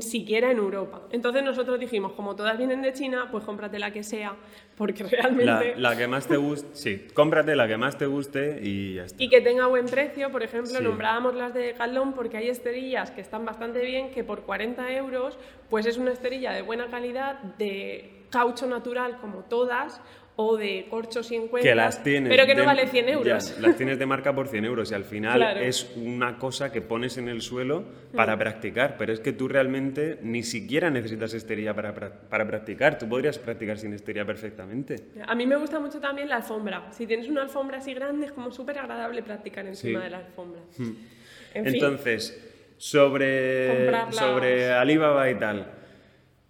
siquiera 0.00 0.50
en 0.50 0.56
Europa. 0.58 1.02
Entonces 1.10 1.42
nosotros 1.44 1.78
dijimos, 1.78 2.12
como 2.12 2.34
todas 2.34 2.56
vienen 2.56 2.80
de 2.80 2.92
China, 2.94 3.28
pues 3.30 3.44
cómprate 3.44 3.78
la 3.78 3.90
que 3.92 4.02
sea, 4.02 4.34
porque 4.76 5.04
la, 5.04 5.10
realmente... 5.10 5.74
la 5.76 5.96
que 5.96 6.06
más 6.06 6.26
te 6.26 6.36
guste, 6.38 6.68
sí, 6.72 7.06
cómprate 7.12 7.54
la 7.56 7.68
que 7.68 7.76
más 7.76 7.98
te 7.98 8.06
guste 8.06 8.58
y 8.62 8.94
ya 8.94 9.04
está. 9.04 9.22
Y 9.22 9.28
que 9.28 9.40
tenga 9.42 9.66
buen 9.66 9.86
precio, 9.86 10.30
por 10.30 10.42
ejemplo, 10.42 10.78
Sí. 10.78 10.82
nombrábamos 10.82 11.34
las 11.34 11.52
de 11.52 11.60
Decathlon 11.60 12.14
porque 12.14 12.38
hay 12.38 12.48
esterillas 12.48 13.10
que 13.10 13.20
están 13.20 13.44
bastante 13.44 13.80
bien, 13.82 14.10
que 14.10 14.24
por 14.24 14.42
40 14.42 14.92
euros, 14.94 15.38
pues 15.68 15.84
es 15.86 15.98
una 15.98 16.12
esterilla 16.12 16.52
de 16.52 16.62
buena 16.62 16.86
calidad, 16.88 17.38
de 17.58 18.24
caucho 18.30 18.66
natural 18.66 19.18
como 19.20 19.40
todas, 19.44 20.00
o 20.38 20.56
de 20.58 20.86
corcho 20.90 21.22
sin 21.22 21.48
cuerda, 21.48 21.66
que 21.66 21.74
las 21.74 22.02
tienes. 22.02 22.28
pero 22.30 22.44
que 22.44 22.54
no 22.54 22.60
de- 22.60 22.66
vale 22.66 22.86
100 22.88 23.08
euros. 23.08 23.54
ya, 23.56 23.60
las 23.66 23.74
tienes 23.76 23.98
de 23.98 24.04
marca 24.04 24.34
por 24.34 24.48
100 24.48 24.66
euros 24.66 24.90
y 24.90 24.94
al 24.94 25.04
final 25.04 25.38
Claro. 25.38 25.60
es 25.60 25.90
una 25.96 26.36
cosa 26.38 26.70
que 26.70 26.82
pones 26.82 27.16
en 27.16 27.28
el 27.28 27.40
suelo 27.40 27.84
para 28.14 28.36
practicar, 28.38 28.96
pero 28.98 29.14
es 29.14 29.20
que 29.20 29.32
tú 29.32 29.48
realmente 29.48 30.18
ni 30.22 30.42
siquiera 30.42 30.90
necesitas 30.90 31.32
esterilla 31.32 31.72
para, 31.74 31.94
para 31.94 32.46
practicar. 32.46 32.98
Tú 32.98 33.08
podrías 33.08 33.38
practicar 33.38 33.78
sin 33.78 33.94
esterilla 33.94 34.26
perfectamente. 34.26 34.96
A 35.26 35.34
mí 35.34 35.46
me 35.46 35.56
gusta 35.56 35.80
mucho 35.80 36.00
también 36.00 36.28
la 36.28 36.36
alfombra. 36.36 36.92
Si 36.92 37.06
tienes 37.06 37.28
una 37.28 37.40
alfombra 37.42 37.78
así 37.78 37.94
grande, 37.94 38.26
es 38.26 38.32
como 38.32 38.50
súper 38.50 38.78
agradable 38.78 39.22
practicar 39.22 39.66
encima 39.66 40.00
Sí. 40.00 40.04
de 40.04 40.10
la 40.10 40.18
alfombra. 40.18 40.60
En 40.78 41.64
fin, 41.64 41.74
Entonces, 41.74 42.42
sobre, 42.76 43.68
Comprarlas. 43.78 44.16
sobre 44.16 44.70
Alibaba 44.72 45.30
y 45.30 45.34
tal. 45.36 45.72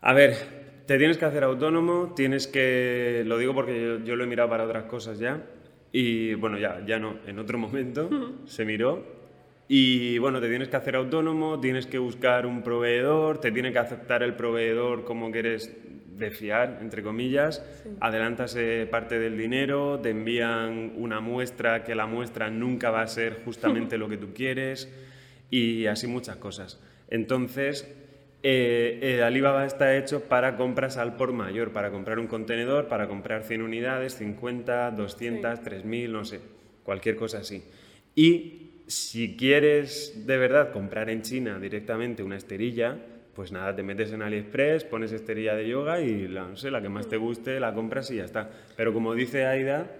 A 0.00 0.12
ver, 0.12 0.55
te 0.86 0.98
tienes 0.98 1.18
que 1.18 1.24
hacer 1.24 1.44
autónomo, 1.44 2.12
tienes 2.14 2.46
que. 2.46 3.22
Lo 3.26 3.38
digo 3.38 3.54
porque 3.54 3.80
yo, 3.80 4.04
yo 4.04 4.16
lo 4.16 4.24
he 4.24 4.26
mirado 4.26 4.48
para 4.48 4.64
otras 4.64 4.84
cosas 4.84 5.18
ya. 5.18 5.42
Y 5.92 6.34
bueno, 6.34 6.58
ya, 6.58 6.84
ya 6.86 6.98
no, 6.98 7.16
en 7.26 7.38
otro 7.38 7.58
momento 7.58 8.08
se 8.46 8.64
miró. 8.64 9.16
Y 9.68 10.18
bueno, 10.18 10.40
te 10.40 10.48
tienes 10.48 10.68
que 10.68 10.76
hacer 10.76 10.94
autónomo, 10.94 11.58
tienes 11.58 11.86
que 11.86 11.98
buscar 11.98 12.46
un 12.46 12.62
proveedor, 12.62 13.40
te 13.40 13.50
tiene 13.50 13.72
que 13.72 13.80
aceptar 13.80 14.22
el 14.22 14.34
proveedor 14.34 15.04
como 15.04 15.32
que 15.32 15.40
eres 15.40 15.76
de 16.18 16.30
fiar, 16.30 16.78
entre 16.80 17.02
comillas, 17.02 17.64
adelantas 18.00 18.54
eh, 18.56 18.86
parte 18.90 19.18
del 19.18 19.36
dinero, 19.36 20.00
te 20.00 20.10
envían 20.10 20.92
una 20.96 21.20
muestra 21.20 21.84
que 21.84 21.94
la 21.94 22.06
muestra 22.06 22.48
nunca 22.48 22.90
va 22.90 23.02
a 23.02 23.06
ser 23.06 23.42
justamente 23.44 23.98
lo 23.98 24.08
que 24.08 24.16
tú 24.16 24.32
quieres 24.32 24.90
y 25.50 25.86
así 25.86 26.06
muchas 26.06 26.36
cosas. 26.36 26.80
Entonces, 27.08 27.92
eh, 28.48 29.00
eh, 29.02 29.22
Alibaba 29.24 29.66
está 29.66 29.96
hecho 29.96 30.20
para 30.20 30.56
compras 30.56 30.98
al 30.98 31.16
por 31.16 31.32
mayor, 31.32 31.72
para 31.72 31.90
comprar 31.90 32.20
un 32.20 32.28
contenedor, 32.28 32.86
para 32.86 33.08
comprar 33.08 33.42
100 33.42 33.60
unidades, 33.60 34.14
50, 34.14 34.92
200, 34.92 35.62
3000, 35.64 36.12
no 36.12 36.24
sé, 36.24 36.38
cualquier 36.84 37.16
cosa 37.16 37.38
así. 37.38 37.64
Y 38.14 38.82
si 38.86 39.36
quieres 39.36 40.26
de 40.28 40.36
verdad 40.36 40.70
comprar 40.70 41.10
en 41.10 41.22
China 41.22 41.58
directamente 41.58 42.22
una 42.22 42.36
esterilla, 42.36 42.96
pues 43.34 43.50
nada, 43.50 43.74
te 43.74 43.82
metes 43.82 44.12
en 44.12 44.22
AliExpress, 44.22 44.84
pones 44.84 45.10
esterilla 45.10 45.56
de 45.56 45.66
yoga 45.68 46.00
y 46.00 46.28
la, 46.28 46.46
no 46.46 46.56
sé, 46.56 46.70
la 46.70 46.80
que 46.80 46.88
más 46.88 47.08
te 47.08 47.16
guste 47.16 47.58
la 47.58 47.74
compras 47.74 48.12
y 48.12 48.16
ya 48.18 48.24
está. 48.26 48.48
Pero 48.76 48.92
como 48.92 49.12
dice 49.16 49.44
Aida, 49.44 49.90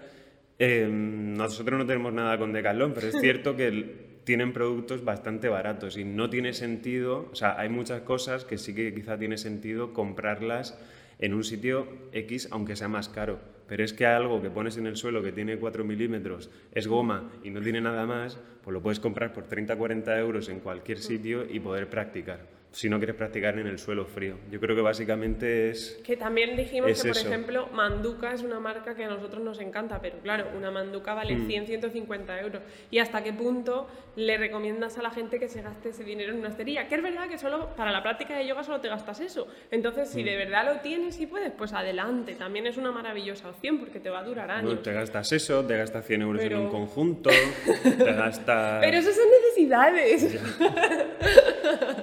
eh, 0.61 0.89
nosotros 0.89 1.79
no 1.81 1.85
tenemos 1.85 2.13
nada 2.13 2.39
con 2.39 2.53
Decathlon, 2.53 2.95
pero 2.95 3.09
es 3.09 3.17
cierto 3.21 3.57
que 3.57 3.67
el- 3.67 4.06
tienen 4.27 4.53
productos 4.53 5.05
bastante 5.05 5.49
baratos 5.49 5.97
y 5.97 6.03
no 6.05 6.29
tiene 6.29 6.53
sentido, 6.53 7.29
o 7.31 7.37
sea, 7.37 7.61
hay 7.61 7.69
muchas 7.69 8.01
cosas 8.01 8.45
que 8.45 8.59
sí 8.59 8.75
que 8.75 8.93
quizá 8.93 9.17
tiene 9.17 9.39
sentido 9.39 9.93
comprarlas 9.93 10.77
en 11.21 11.33
un 11.33 11.45
sitio 11.45 11.87
X, 12.11 12.49
aunque 12.51 12.75
sea 12.75 12.89
más 12.89 13.09
caro. 13.09 13.39
Pero 13.69 13.85
es 13.85 13.93
que 13.93 14.05
algo 14.05 14.43
que 14.43 14.51
pones 14.51 14.79
en 14.79 14.89
el 14.89 14.97
suelo 14.97 15.23
que 15.23 15.31
tiene 15.31 15.59
4 15.59 15.85
milímetros, 15.85 16.51
es 16.73 16.89
goma 16.89 17.31
y 17.45 17.51
no 17.51 17.61
tiene 17.61 17.81
nada 17.81 18.05
más, 18.05 18.37
pues 18.65 18.75
lo 18.75 18.83
puedes 18.83 18.99
comprar 18.99 19.33
por 19.33 19.49
30-40 19.49 20.19
euros 20.19 20.49
en 20.49 20.59
cualquier 20.59 20.99
sitio 20.99 21.47
y 21.49 21.61
poder 21.61 21.89
practicar. 21.89 22.56
Si 22.73 22.91
no 22.91 22.99
quieres 22.99 23.17
practicar 23.17 23.59
en 23.59 23.67
el 23.67 23.79
suelo 23.79 24.05
frío. 24.05 24.37
Yo 24.51 24.61
creo 24.61 24.77
que 24.77 24.83
básicamente 24.83 25.71
es... 25.71 25.99
Que 26.05 26.15
también 26.15 26.57
dijimos 26.57 26.91
Es 26.91 27.03
que, 27.03 27.09
por 27.09 27.17
eso. 27.17 27.27
ejemplo, 27.29 27.69
Manduca 27.73 28.35
es 28.35 28.43
una 28.43 28.61
marca 28.61 28.95
que 28.95 29.05
a 29.05 29.09
nosotros 29.09 29.43
nos 29.43 29.59
encanta, 29.61 29.99
pero 30.03 30.19
claro, 30.19 30.49
una 30.55 30.71
Manduca 30.71 31.15
vale 31.15 31.35
Mm. 31.37 31.47
100, 31.47 31.67
150 31.69 32.39
euros. 32.43 32.61
¿Y 32.91 32.99
hasta 32.99 33.23
qué 33.25 33.33
punto 33.33 33.89
le 34.17 34.37
recomiendas 34.37 34.99
a 34.99 35.03
la 35.03 35.11
gente 35.11 35.39
que 35.41 35.49
se 35.49 35.63
gaste 35.63 35.89
ese 35.89 36.05
dinero 36.05 36.33
en 36.33 36.41
una 36.41 36.49
esterilla? 36.51 36.87
Que 36.87 36.97
es 36.97 37.03
verdad 37.03 37.29
que 37.31 37.39
solo 37.39 37.75
para 37.77 37.91
la 37.93 38.03
práctica 38.03 38.37
de 38.37 38.47
yoga 38.47 38.63
solo 38.63 38.81
te 38.83 38.89
gastas 38.89 39.21
eso. 39.21 39.49
Entonces, 39.71 40.11
Mm. 40.11 40.13
si 40.13 40.23
de 40.23 40.37
verdad 40.37 40.67
lo 40.75 40.81
tienes 40.81 41.19
y 41.19 41.27
puedes, 41.27 41.53
pues 41.53 41.73
adelante. 41.73 42.35
También 42.35 42.67
es 42.67 42.77
una 42.77 42.93
maravillosa 42.93 43.49
opción 43.49 43.79
porque 43.79 44.01
te 44.01 44.11
va 44.11 44.19
a 44.19 44.25
durar 44.25 44.51
años. 44.51 44.65
Bueno, 44.67 44.81
te 44.81 44.93
gastas 44.93 45.33
eso, 45.33 45.65
te 45.65 45.79
gastas 45.79 46.05
100 46.05 46.21
euros 46.21 46.43
Pero- 46.43 46.59
en 46.59 46.63
un 46.65 46.71
conjunto, 46.71 47.31
te 47.31 48.05
gastas... 48.13 48.81
Pero 48.85 48.99
eso 48.99 49.13
son 49.13 49.25
necesidades. 49.31 50.39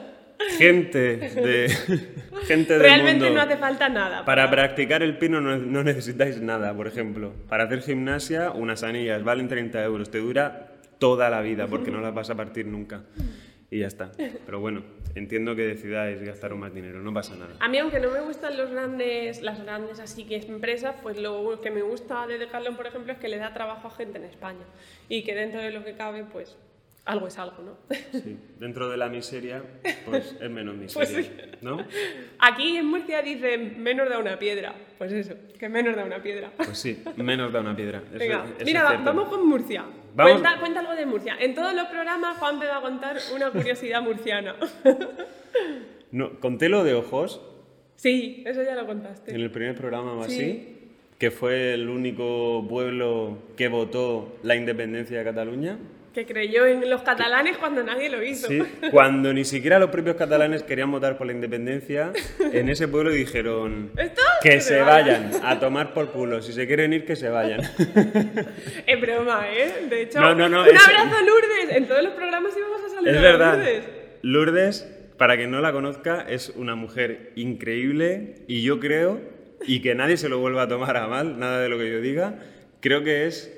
Gente 0.57 1.17
de 1.17 1.69
gente 2.47 2.73
del 2.73 2.81
Realmente 2.81 3.25
mundo. 3.25 3.35
no 3.35 3.41
hace 3.41 3.57
falta 3.57 3.89
nada. 3.89 4.25
Para 4.25 4.49
practicar 4.49 5.01
el 5.03 5.17
pino 5.17 5.41
no, 5.41 5.57
no 5.57 5.83
necesitáis 5.83 6.41
nada, 6.41 6.73
por 6.75 6.87
ejemplo. 6.87 7.33
Para 7.49 7.63
hacer 7.65 7.81
gimnasia, 7.81 8.51
unas 8.51 8.83
anillas 8.83 9.23
valen 9.23 9.47
30 9.47 9.83
euros. 9.83 10.11
Te 10.11 10.19
dura 10.19 10.73
toda 10.99 11.29
la 11.29 11.41
vida 11.41 11.67
porque 11.67 11.91
no 11.91 12.01
las 12.01 12.13
vas 12.13 12.29
a 12.29 12.35
partir 12.35 12.65
nunca. 12.65 13.01
Y 13.69 13.79
ya 13.79 13.87
está. 13.87 14.11
Pero 14.45 14.59
bueno, 14.59 14.83
entiendo 15.15 15.55
que 15.55 15.63
decidáis 15.63 16.21
gastaros 16.21 16.59
más 16.59 16.73
dinero, 16.75 17.01
no 17.01 17.11
pasa 17.11 17.35
nada. 17.35 17.55
A 17.59 17.67
mí, 17.67 17.79
aunque 17.79 17.99
no 17.99 18.11
me 18.11 18.21
gustan 18.21 18.55
los 18.55 18.69
grandes, 18.69 19.41
las 19.41 19.63
grandes 19.63 19.99
así 19.99 20.25
que 20.25 20.35
empresas, 20.35 20.95
pues 21.01 21.17
lo 21.17 21.59
que 21.59 21.71
me 21.71 21.81
gusta 21.81 22.27
de 22.27 22.37
Decathlon, 22.37 22.75
por 22.75 22.85
ejemplo, 22.85 23.13
es 23.13 23.17
que 23.17 23.29
le 23.29 23.37
da 23.37 23.51
trabajo 23.51 23.87
a 23.87 23.91
gente 23.91 24.19
en 24.19 24.25
España 24.25 24.63
y 25.09 25.23
que 25.23 25.33
dentro 25.33 25.59
de 25.59 25.71
lo 25.71 25.83
que 25.83 25.95
cabe, 25.95 26.23
pues 26.23 26.55
algo 27.05 27.27
es 27.27 27.37
algo, 27.37 27.57
¿no? 27.63 27.77
Sí, 28.13 28.37
Dentro 28.59 28.89
de 28.89 28.95
la 28.97 29.09
miseria, 29.09 29.61
pues 30.05 30.35
es 30.39 30.49
menos 30.49 30.75
Pues 30.93 31.09
miseria, 31.09 31.45
sí. 31.51 31.57
¿no? 31.61 31.85
Aquí 32.39 32.77
en 32.77 32.85
Murcia 32.85 33.21
dicen 33.21 33.81
menos 33.83 34.09
da 34.09 34.19
una 34.19 34.39
piedra. 34.39 34.73
Pues 34.97 35.11
eso, 35.11 35.33
que 35.59 35.67
menos 35.69 35.95
da 35.95 36.05
una 36.05 36.21
piedra. 36.23 36.51
Pues 36.55 36.77
sí, 36.77 37.03
menos 37.17 37.51
da 37.51 37.59
una 37.59 37.75
piedra. 37.75 38.01
Eso- 38.09 38.19
Venga, 38.19 38.45
eso 38.45 38.55
es 38.59 38.65
mira, 38.65 38.83
va- 38.83 38.97
vamos 38.97 39.27
con 39.29 39.45
Murcia. 39.47 39.83
Vamos- 40.15 40.39
Cuenta, 40.41 40.59
cuenta 40.59 40.79
algo 40.79 40.93
de 40.95 41.05
Murcia. 41.05 41.35
En 41.39 41.55
todos 41.55 41.73
los 41.73 41.87
programas 41.87 42.37
Juan 42.37 42.59
me 42.59 42.67
va 42.67 42.77
a 42.77 42.81
contar 42.81 43.17
una 43.35 43.49
curiosidad 43.51 44.01
murciana. 44.03 44.55
No, 46.11 46.39
conté 46.39 46.69
lo 46.69 46.83
de 46.83 46.93
ojos 46.93 47.41
sí, 47.95 48.43
eso 48.45 48.63
ya 48.63 48.75
lo 48.75 48.85
contaste. 48.85 49.33
en 49.33 49.41
el 49.41 49.49
primer 49.51 49.75
programa 49.75 50.13
o 50.13 50.23
Sí. 50.25 50.33
así, 50.33 50.77
que 51.17 51.31
fue 51.31 51.73
el 51.73 51.89
único 51.89 52.65
pueblo 52.69 53.37
que 53.57 53.67
votó 53.67 54.37
la 54.43 54.55
independencia 54.55 55.17
de 55.17 55.23
Cataluña. 55.23 55.77
Que 56.13 56.25
creyó 56.27 56.67
en 56.67 56.87
los 56.91 57.01
catalanes 57.01 57.57
cuando 57.57 57.81
nadie 57.83 58.07
lo 58.09 58.21
hizo. 58.23 58.47
Sí, 58.47 58.61
cuando 58.91 59.33
ni 59.33 59.43
siquiera 59.45 59.79
los 59.79 59.89
propios 59.89 60.15
catalanes 60.15 60.61
querían 60.61 60.91
votar 60.91 61.17
por 61.17 61.25
la 61.25 61.33
independencia, 61.33 62.11
en 62.51 62.69
ese 62.69 62.87
pueblo 62.87 63.09
dijeron 63.09 63.91
que 64.43 64.61
se 64.61 64.79
vayan 64.81 65.31
a 65.43 65.59
tomar 65.59 65.93
por 65.95 66.11
culo. 66.11 66.41
Si 66.43 66.53
se 66.53 66.67
quieren 66.67 66.93
ir, 66.93 67.05
que 67.05 67.15
se 67.15 67.29
vayan. 67.29 67.61
Es 68.85 69.01
broma, 69.01 69.45
¿eh? 69.49 69.87
De 69.89 70.03
hecho, 70.03 70.19
No, 70.19 70.35
no, 70.35 70.47
no, 70.49 70.61
un 70.61 70.67
es- 70.69 70.87
abrazo 70.87 71.15
Lourdes. 71.25 71.77
En 71.77 71.87
todos 71.87 72.03
los 72.03 72.13
programas 72.13 72.53
íbamos 72.55 72.81
a 72.85 72.89
saludar 72.89 73.13
Es 73.13 73.19
a 73.19 73.21
verdad. 73.23 73.53
Lourdes. 73.57 73.83
Lourdes, 74.21 74.89
para 75.17 75.35
quien 75.35 75.49
no 75.49 75.61
la 75.61 75.71
conozca, 75.71 76.25
es 76.29 76.49
una 76.55 76.75
mujer 76.75 77.31
increíble 77.35 78.35
y 78.47 78.61
yo 78.61 78.79
creo, 78.79 79.19
y 79.65 79.81
que 79.81 79.95
nadie 79.95 80.17
se 80.17 80.29
lo 80.29 80.37
vuelva 80.39 80.63
a 80.63 80.67
tomar 80.67 80.95
a 80.97 81.07
mal, 81.07 81.39
nada 81.39 81.59
de 81.61 81.69
lo 81.69 81.77
que 81.79 81.89
yo 81.91 82.01
diga, 82.01 82.35
creo 82.81 83.03
que 83.03 83.25
es 83.25 83.51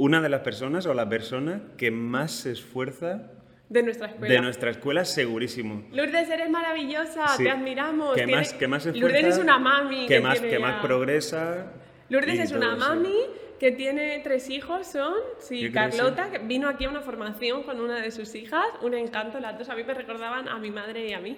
una 0.00 0.22
de 0.22 0.30
las 0.30 0.40
personas 0.40 0.86
o 0.86 0.94
la 0.94 1.06
persona 1.10 1.60
que 1.76 1.90
más 1.90 2.32
se 2.32 2.52
esfuerza 2.52 3.32
de 3.68 3.82
nuestra 3.82 4.08
escuela. 4.08 4.34
De 4.34 4.40
nuestra 4.40 4.70
escuela, 4.70 5.04
segurísimo. 5.04 5.84
Lourdes, 5.92 6.30
eres 6.30 6.48
maravillosa, 6.48 7.26
te 7.36 7.50
admiramos. 7.50 8.14
Que 8.14 8.26
más, 8.26 8.54
que 8.54 8.66
más 8.66 8.86
esfuerza, 8.86 9.06
Lourdes 9.06 9.36
es 9.36 9.38
una 9.38 9.58
mami. 9.58 10.06
Que, 10.06 10.20
más, 10.20 10.40
que 10.40 10.58
más 10.58 10.82
progresa. 10.82 11.70
Lourdes 12.08 12.40
es 12.40 12.52
una 12.52 12.76
mami 12.76 13.14
que 13.58 13.72
tiene 13.72 14.20
tres 14.24 14.48
hijos, 14.48 14.86
son, 14.86 15.12
sí, 15.38 15.70
Carlota, 15.70 16.30
que 16.30 16.38
vino 16.38 16.66
aquí 16.66 16.86
a 16.86 16.88
una 16.88 17.02
formación 17.02 17.62
con 17.62 17.78
una 17.78 18.00
de 18.00 18.10
sus 18.10 18.34
hijas, 18.34 18.64
un 18.80 18.94
encanto, 18.94 19.38
las 19.38 19.58
dos 19.58 19.68
a 19.68 19.74
mí 19.74 19.84
me 19.84 19.92
recordaban 19.92 20.48
a 20.48 20.58
mi 20.58 20.70
madre 20.70 21.06
y 21.08 21.12
a 21.12 21.20
mí, 21.20 21.36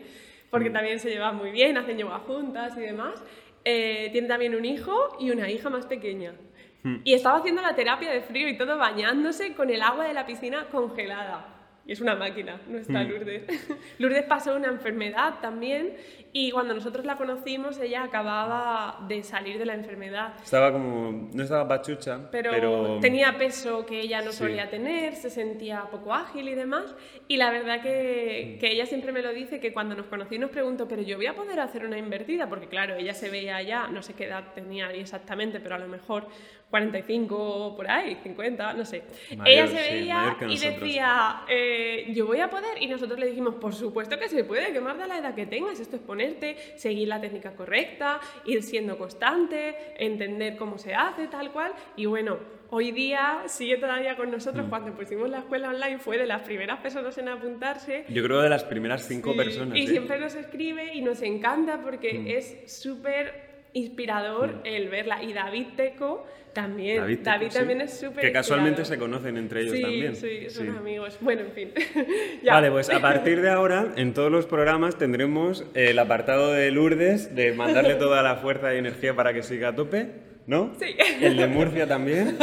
porque 0.50 0.70
mm. 0.70 0.72
también 0.72 1.00
se 1.00 1.10
llevan 1.10 1.34
muy 1.34 1.50
bien, 1.50 1.76
hacen 1.78 1.98
yoga 1.98 2.20
juntas 2.20 2.76
y 2.76 2.80
demás. 2.82 3.20
Eh, 3.64 4.08
tiene 4.12 4.28
también 4.28 4.54
un 4.54 4.64
hijo 4.64 5.16
y 5.18 5.32
una 5.32 5.50
hija 5.50 5.68
más 5.68 5.86
pequeña. 5.86 6.34
Mm. 6.82 6.96
Y 7.04 7.14
estaba 7.14 7.38
haciendo 7.38 7.62
la 7.62 7.74
terapia 7.74 8.10
de 8.10 8.22
frío 8.22 8.48
y 8.48 8.56
todo 8.56 8.78
bañándose 8.78 9.54
con 9.54 9.70
el 9.70 9.82
agua 9.82 10.06
de 10.06 10.14
la 10.14 10.26
piscina 10.26 10.66
congelada. 10.70 11.46
Y 11.84 11.92
es 11.92 12.00
una 12.00 12.14
máquina, 12.14 12.60
nuestra 12.68 13.02
mm. 13.02 13.08
Lourdes. 13.08 13.68
Lourdes 13.98 14.24
pasó 14.24 14.54
una 14.54 14.68
enfermedad 14.68 15.40
también 15.40 15.94
y 16.34 16.50
cuando 16.50 16.72
nosotros 16.72 17.04
la 17.04 17.16
conocimos 17.16 17.78
ella 17.78 18.04
acababa 18.04 18.98
de 19.06 19.22
salir 19.22 19.58
de 19.58 19.66
la 19.66 19.74
enfermedad. 19.74 20.34
Estaba 20.42 20.72
como, 20.72 21.28
no 21.32 21.42
estaba 21.42 21.68
pachucha, 21.68 22.30
pero... 22.30 22.98
tenía 23.00 23.36
peso 23.36 23.84
que 23.84 24.00
ella 24.00 24.22
no 24.22 24.32
solía 24.32 24.70
tener, 24.70 25.14
se 25.14 25.28
sentía 25.28 25.82
poco 25.90 26.14
ágil 26.14 26.48
y 26.48 26.54
demás. 26.54 26.94
Y 27.28 27.36
la 27.36 27.50
verdad 27.50 27.82
que, 27.82 28.56
que, 28.60 28.72
ella 28.72 28.86
siempre 28.86 29.12
me 29.12 29.22
lo 29.22 29.32
dice, 29.32 29.60
que 29.60 29.72
cuando 29.72 29.94
nos 29.94 30.06
conocí 30.06 30.38
nos 30.38 30.50
preguntó, 30.50 30.88
pero 30.88 31.02
yo 31.02 31.16
voy 31.16 31.26
a 31.26 31.34
poder 31.34 31.60
hacer 31.60 31.84
una 31.84 31.98
invertida, 31.98 32.48
porque 32.48 32.66
claro, 32.66 32.94
ella 32.94 33.14
se 33.14 33.28
veía 33.28 33.60
ya, 33.62 33.88
no 33.88 34.02
sé 34.02 34.14
qué 34.14 34.24
edad 34.24 34.44
tenía 34.54 34.90
exactamente, 34.92 35.60
pero 35.60 35.74
a 35.74 35.78
lo 35.78 35.88
mejor 35.88 36.28
45 36.72 37.74
por 37.76 37.90
ahí, 37.90 38.16
50, 38.22 38.72
no 38.72 38.86
sé. 38.86 39.02
ella 39.44 39.66
se 39.66 39.74
veía 39.74 40.36
y 40.48 40.58
decía, 40.58 41.42
eh, 41.46 42.10
yo 42.14 42.26
voy 42.26 42.40
a 42.40 42.48
poder, 42.48 42.82
y 42.82 42.86
nosotros 42.86 43.18
le 43.20 43.26
dijimos, 43.26 43.56
por 43.56 43.74
supuesto 43.74 44.18
que 44.18 44.26
se 44.30 44.42
puede, 44.44 44.72
que 44.72 44.80
más 44.80 44.96
da 44.96 45.06
la 45.06 45.18
edad 45.18 45.34
que 45.34 45.44
tengas, 45.44 45.78
esto 45.80 45.96
es 45.96 46.02
ponerte, 46.22 46.56
seguir 46.76 47.08
la 47.08 47.20
técnica 47.20 47.52
correcta, 47.52 48.20
ir 48.44 48.62
siendo 48.62 48.96
constante, 48.98 49.76
entender 49.98 50.56
cómo 50.56 50.78
se 50.78 50.94
hace, 50.94 51.26
tal 51.26 51.50
cual, 51.52 51.72
y 51.96 52.06
bueno, 52.06 52.38
hoy 52.70 52.92
día 52.92 53.42
sigue 53.46 53.76
todavía 53.76 54.16
con 54.16 54.30
nosotros. 54.30 54.66
Mm. 54.66 54.70
Cuando 54.70 54.94
pusimos 54.94 55.28
la 55.28 55.40
escuela 55.40 55.70
online 55.70 55.98
fue 55.98 56.18
de 56.18 56.26
las 56.26 56.42
primeras 56.42 56.80
personas 56.80 57.16
en 57.18 57.28
apuntarse. 57.28 58.04
Yo 58.08 58.22
creo 58.22 58.40
de 58.40 58.48
las 58.48 58.64
primeras 58.64 59.06
cinco 59.06 59.34
personas. 59.36 59.76
Y 59.76 59.82
¿eh? 59.82 59.86
siempre 59.88 60.18
nos 60.18 60.34
escribe 60.34 60.94
y 60.94 61.02
nos 61.02 61.22
encanta 61.22 61.82
porque 61.82 62.14
mm. 62.14 62.26
es 62.28 62.72
súper 62.72 63.50
inspirador 63.72 64.56
mm. 64.56 64.60
el 64.64 64.88
verla. 64.88 65.22
Y 65.22 65.32
David 65.32 65.66
Teco 65.76 66.26
también. 66.52 66.98
David, 67.22 67.50
también 67.52 67.80
es 67.80 67.98
súper. 67.98 68.20
Que 68.20 68.32
casualmente 68.32 68.84
se 68.84 68.98
conocen 68.98 69.36
entre 69.36 69.62
ellos 69.62 69.80
también. 69.80 70.16
Sí, 70.16 70.50
son 70.50 70.70
amigos. 70.70 71.18
Bueno, 71.20 71.42
en 71.42 71.52
fin. 71.52 71.72
Vale, 72.46 72.70
pues 72.70 72.90
a 72.90 73.00
partir 73.00 73.40
de 73.40 73.50
ahora, 73.50 73.92
en 73.96 74.14
todos 74.14 74.30
los 74.30 74.46
programas 74.46 74.96
tendremos 74.96 75.64
el 75.74 75.98
apartado 75.98 76.52
de 76.52 76.70
Lourdes, 76.70 77.34
de 77.34 77.52
mandarle 77.52 77.94
toda 77.94 78.22
la 78.22 78.36
fuerza 78.36 78.74
y 78.74 78.78
energía 78.78 79.14
para 79.14 79.32
que 79.32 79.42
siga 79.42 79.68
a 79.68 79.74
tope, 79.74 80.08
¿no? 80.46 80.74
Sí. 80.78 80.94
El 81.20 81.36
de 81.36 81.46
Murcia 81.46 81.86
también. 81.86 82.36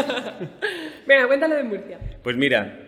Venga, 1.07 1.28
cuéntale 1.28 1.55
de 1.55 1.64
Murcia. 1.64 1.99
Pues 2.24 2.36
mira, 2.38 2.80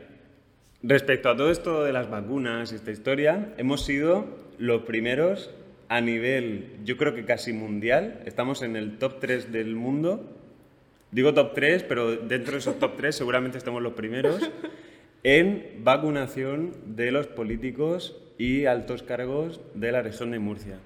respecto 0.84 1.30
a 1.30 1.36
todo 1.36 1.52
esto 1.52 1.84
de 1.84 1.94
las 1.94 2.10
vacunas 2.10 2.72
y 2.72 2.76
esta 2.76 2.92
historia, 2.92 3.54
hemos 3.58 3.86
sido 3.86 4.40
los 4.58 4.84
primeros 4.84 5.52
a 5.90 6.00
nivel, 6.00 6.78
yo 6.86 6.96
creo 6.96 7.14
que 7.14 7.26
casi 7.26 7.52
mundial, 7.52 8.22
estamos 8.26 8.62
en 8.62 8.78
el 8.78 8.98
top 8.98 9.20
3 9.20 9.52
del 9.52 9.76
mundo 9.76 10.41
Digo 11.12 11.34
top 11.34 11.54
3, 11.54 11.84
pero 11.84 12.16
dentro 12.16 12.54
de 12.54 12.60
esos 12.60 12.80
top 12.80 12.96
3 12.96 13.14
seguramente 13.16 13.58
estamos 13.58 13.82
los 13.82 13.94
primeros 13.94 14.50
en 15.24 15.84
vacunación 15.84 16.74
de 16.86 17.12
los 17.12 17.28
políticos 17.28 18.18
y 18.38 18.66
altos 18.66 19.04
cargos 19.04 19.62
de 19.74 19.92
la 19.92 20.02
región 20.02 20.32
de 20.32 20.40
Murcia. 20.40 20.80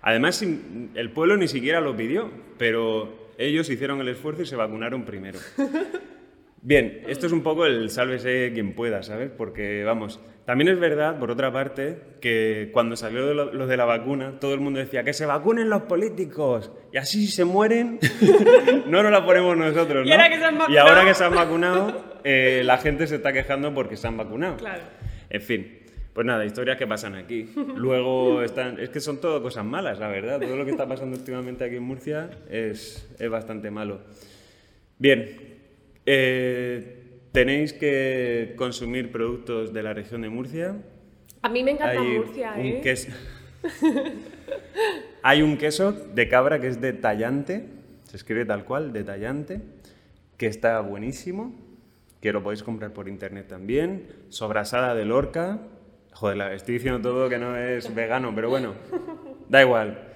Además, 0.00 0.42
el 0.42 1.10
pueblo 1.10 1.36
ni 1.36 1.48
siquiera 1.48 1.80
lo 1.80 1.96
pidió, 1.96 2.30
pero 2.58 3.30
ellos 3.38 3.68
hicieron 3.70 4.00
el 4.00 4.08
esfuerzo 4.08 4.42
y 4.42 4.46
se 4.46 4.56
vacunaron 4.56 5.04
primero. 5.04 5.38
Bien, 6.64 7.02
esto 7.08 7.26
es 7.26 7.32
un 7.32 7.42
poco 7.42 7.66
el 7.66 7.90
sálvese 7.90 8.52
quien 8.54 8.74
pueda, 8.74 9.02
¿sabes? 9.02 9.30
Porque, 9.36 9.82
vamos, 9.82 10.20
también 10.44 10.68
es 10.68 10.78
verdad, 10.78 11.18
por 11.18 11.32
otra 11.32 11.52
parte, 11.52 11.98
que 12.20 12.70
cuando 12.72 12.94
salió 12.94 13.34
lo, 13.34 13.66
de 13.66 13.76
la 13.76 13.84
vacuna, 13.84 14.38
todo 14.38 14.54
el 14.54 14.60
mundo 14.60 14.78
decía 14.78 15.02
que 15.02 15.12
se 15.12 15.26
vacunen 15.26 15.68
los 15.68 15.82
políticos 15.82 16.70
y 16.92 16.98
así 16.98 17.26
si 17.26 17.32
se 17.32 17.44
mueren, 17.44 17.98
no 18.86 19.02
nos 19.02 19.10
la 19.10 19.26
ponemos 19.26 19.56
nosotros, 19.56 20.04
¿no? 20.04 20.08
Y 20.08 20.12
ahora 20.12 20.28
que 20.28 20.38
se 20.38 20.44
han 20.44 20.58
vacunado, 20.58 20.72
y 20.72 20.76
ahora 20.76 21.04
que 21.04 21.14
se 21.14 21.24
han 21.24 21.34
vacunado 21.34 22.04
eh, 22.24 22.62
la 22.64 22.78
gente 22.78 23.08
se 23.08 23.16
está 23.16 23.32
quejando 23.32 23.74
porque 23.74 23.96
se 23.96 24.06
han 24.06 24.16
vacunado. 24.16 24.56
Claro. 24.58 24.82
En 25.30 25.42
fin, 25.42 25.78
pues 26.12 26.24
nada, 26.24 26.44
historias 26.44 26.78
que 26.78 26.86
pasan 26.86 27.16
aquí. 27.16 27.52
Luego 27.74 28.40
están, 28.44 28.78
es 28.78 28.90
que 28.90 29.00
son 29.00 29.20
todo 29.20 29.42
cosas 29.42 29.64
malas, 29.64 29.98
la 29.98 30.06
verdad. 30.06 30.40
Todo 30.40 30.56
lo 30.56 30.64
que 30.64 30.70
está 30.70 30.86
pasando 30.86 31.16
últimamente 31.16 31.64
aquí 31.64 31.74
en 31.74 31.82
Murcia 31.82 32.30
es, 32.48 33.12
es 33.18 33.28
bastante 33.28 33.70
malo. 33.72 34.00
Bien, 34.98 35.51
eh, 36.06 37.02
¿Tenéis 37.32 37.72
que 37.72 38.52
consumir 38.56 39.10
productos 39.10 39.72
de 39.72 39.82
la 39.82 39.94
región 39.94 40.20
de 40.20 40.28
Murcia? 40.28 40.76
A 41.40 41.48
mí 41.48 41.62
me 41.62 41.70
encanta 41.70 42.02
Murcia, 42.02 42.54
¿eh? 42.58 42.80
Queso... 42.82 43.10
Hay 45.22 45.40
un 45.40 45.56
queso 45.56 45.92
de 45.92 46.28
cabra 46.28 46.60
que 46.60 46.66
es 46.66 46.80
de 46.80 46.92
tallante, 46.92 47.68
se 48.04 48.16
escribe 48.16 48.44
tal 48.44 48.64
cual, 48.64 48.92
de 48.92 49.04
tallante, 49.04 49.62
que 50.36 50.46
está 50.46 50.80
buenísimo, 50.80 51.54
que 52.20 52.32
lo 52.32 52.42
podéis 52.42 52.62
comprar 52.62 52.92
por 52.92 53.08
internet 53.08 53.48
también. 53.48 54.08
Sobrasada 54.28 54.94
de 54.94 55.04
Lorca. 55.04 55.60
Joder, 56.12 56.52
estoy 56.52 56.74
diciendo 56.74 57.00
todo 57.00 57.28
que 57.28 57.38
no 57.38 57.56
es 57.56 57.94
vegano, 57.94 58.34
pero 58.34 58.50
bueno, 58.50 58.74
da 59.48 59.62
igual. 59.62 60.11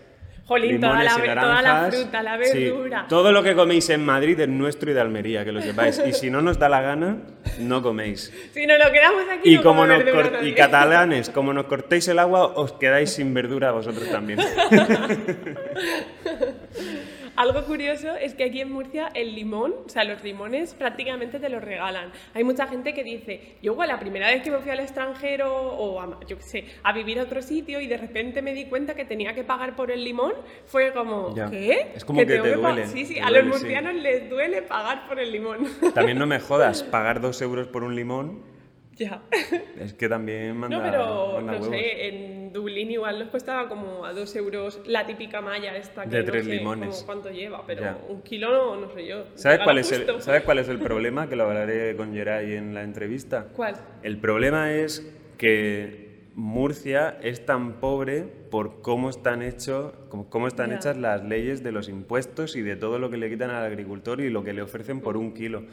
Jolín, 0.46 0.80
toda 0.80 1.02
la, 1.02 1.16
toda 1.16 1.60
la, 1.60 1.90
fruta, 1.90 2.22
la 2.22 2.36
verdura. 2.36 3.06
todo 3.08 3.32
lo 3.32 3.42
que 3.42 3.56
coméis 3.56 3.90
en 3.90 4.04
Madrid 4.04 4.38
es 4.38 4.48
nuestro 4.48 4.92
y 4.92 4.94
de 4.94 5.00
Almería, 5.00 5.44
que 5.44 5.50
lo 5.50 5.60
sepáis. 5.60 6.00
Y 6.06 6.12
si 6.12 6.30
no 6.30 6.40
nos 6.40 6.56
da 6.56 6.68
la 6.68 6.80
gana, 6.80 7.16
no 7.58 7.82
coméis. 7.82 8.32
Si 8.52 8.64
nos 8.64 8.78
lo 8.78 8.92
quedamos 8.92 9.24
aquí, 9.28 9.54
y 9.54 9.56
no 9.56 9.64
como 9.64 9.86
nos 9.86 10.04
Y 10.44 10.52
catalanes, 10.52 11.30
como 11.30 11.52
nos 11.52 11.64
cortéis 11.64 12.06
el 12.06 12.20
agua, 12.20 12.46
os 12.46 12.74
quedáis 12.74 13.10
sin 13.10 13.34
verdura 13.34 13.72
vosotros 13.72 14.08
también. 14.08 14.38
Algo 17.36 17.62
curioso 17.64 18.16
es 18.16 18.34
que 18.34 18.44
aquí 18.44 18.62
en 18.62 18.72
Murcia 18.72 19.10
el 19.14 19.34
limón, 19.34 19.74
o 19.84 19.88
sea, 19.88 20.04
los 20.04 20.24
limones 20.24 20.72
prácticamente 20.72 21.38
te 21.38 21.50
los 21.50 21.62
regalan. 21.62 22.10
Hay 22.32 22.44
mucha 22.44 22.66
gente 22.66 22.94
que 22.94 23.04
dice, 23.04 23.56
yo 23.62 23.76
la 23.84 23.98
primera 23.98 24.28
vez 24.28 24.42
que 24.42 24.50
me 24.50 24.58
fui 24.58 24.70
al 24.70 24.80
extranjero 24.80 25.54
o 25.54 26.00
a, 26.00 26.18
yo 26.26 26.38
qué 26.38 26.42
sé, 26.42 26.64
a 26.82 26.94
vivir 26.94 27.20
a 27.20 27.24
otro 27.24 27.42
sitio 27.42 27.80
y 27.80 27.86
de 27.86 27.98
repente 27.98 28.40
me 28.40 28.54
di 28.54 28.64
cuenta 28.64 28.94
que 28.94 29.04
tenía 29.04 29.34
que 29.34 29.44
pagar 29.44 29.76
por 29.76 29.90
el 29.90 30.02
limón, 30.02 30.32
fue 30.64 30.92
como, 30.92 31.34
¿qué? 31.50 31.92
Es 31.94 32.04
como 32.06 32.20
que, 32.20 32.26
te 32.26 32.38
duele. 32.38 32.86
Sí, 32.86 33.04
sí, 33.04 33.18
a 33.18 33.30
los 33.30 33.44
murcianos 33.44 33.94
les 33.94 34.30
duele 34.30 34.62
pagar 34.62 35.06
por 35.06 35.20
el 35.20 35.30
limón. 35.30 35.68
También 35.94 36.18
no 36.18 36.26
me 36.26 36.40
jodas, 36.40 36.82
pagar 36.82 37.20
dos 37.20 37.42
euros 37.42 37.68
por 37.68 37.84
un 37.84 37.94
limón 37.94 38.55
ya. 38.96 39.22
Es 39.78 39.94
que 39.94 40.08
también 40.08 40.56
manda. 40.56 40.76
No, 40.76 40.82
pero 40.82 41.40
no 41.42 41.62
sé, 41.70 42.08
en 42.08 42.52
Dublín 42.52 42.90
igual 42.90 43.18
nos 43.18 43.28
costaba 43.28 43.68
como 43.68 44.04
a 44.04 44.12
dos 44.12 44.34
euros 44.36 44.80
la 44.86 45.06
típica 45.06 45.40
malla 45.40 45.76
esta 45.76 46.04
que 46.04 46.10
de 46.10 46.20
no 46.20 46.24
tres 46.24 46.44
sé 46.44 46.50
limones. 46.50 47.02
cuánto 47.04 47.30
lleva, 47.30 47.64
pero 47.66 47.98
un 48.08 48.22
kilo 48.22 48.76
no, 48.76 48.90
sé 48.94 49.06
yo. 49.06 49.24
¿Sabes 49.34 49.60
cuál, 49.62 49.78
es 49.78 49.92
el, 49.92 50.22
¿Sabes 50.22 50.42
cuál 50.42 50.58
es 50.58 50.68
el 50.68 50.78
problema? 50.78 51.28
Que 51.28 51.36
lo 51.36 51.44
hablaré 51.44 51.94
con 51.96 52.14
Geray 52.14 52.54
en 52.54 52.74
la 52.74 52.82
entrevista. 52.82 53.48
¿Cuál? 53.54 53.76
El 54.02 54.18
problema 54.18 54.72
es 54.72 55.06
que 55.36 56.05
Murcia 56.36 57.16
es 57.22 57.46
tan 57.46 57.80
pobre 57.80 58.22
por 58.50 58.82
cómo 58.82 59.08
están, 59.08 59.40
hecho, 59.40 59.94
cómo 60.28 60.48
están 60.48 60.70
hechas 60.70 60.94
las 60.98 61.24
leyes 61.24 61.62
de 61.62 61.72
los 61.72 61.88
impuestos 61.88 62.56
y 62.56 62.62
de 62.62 62.76
todo 62.76 62.98
lo 62.98 63.08
que 63.08 63.16
le 63.16 63.30
quitan 63.30 63.48
al 63.48 63.64
agricultor 63.64 64.20
y 64.20 64.28
lo 64.28 64.44
que 64.44 64.52
le 64.52 64.60
ofrecen 64.60 65.00
por 65.00 65.16
un 65.16 65.32
kilo. 65.32 65.64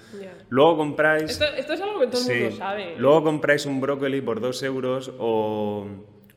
Luego 0.48 0.78
compráis... 0.78 1.32
Esto, 1.32 1.74
es 1.74 1.82
algo 1.82 2.00
que 2.00 2.08
todo 2.08 2.32
el 2.32 2.40
mundo 2.40 2.56
sabe. 2.56 2.96
Luego 2.98 3.24
compráis 3.26 3.66
un 3.66 3.82
brócoli 3.82 4.22
por 4.22 4.40
dos 4.40 4.64
euros 4.64 5.12
o, 5.20 5.86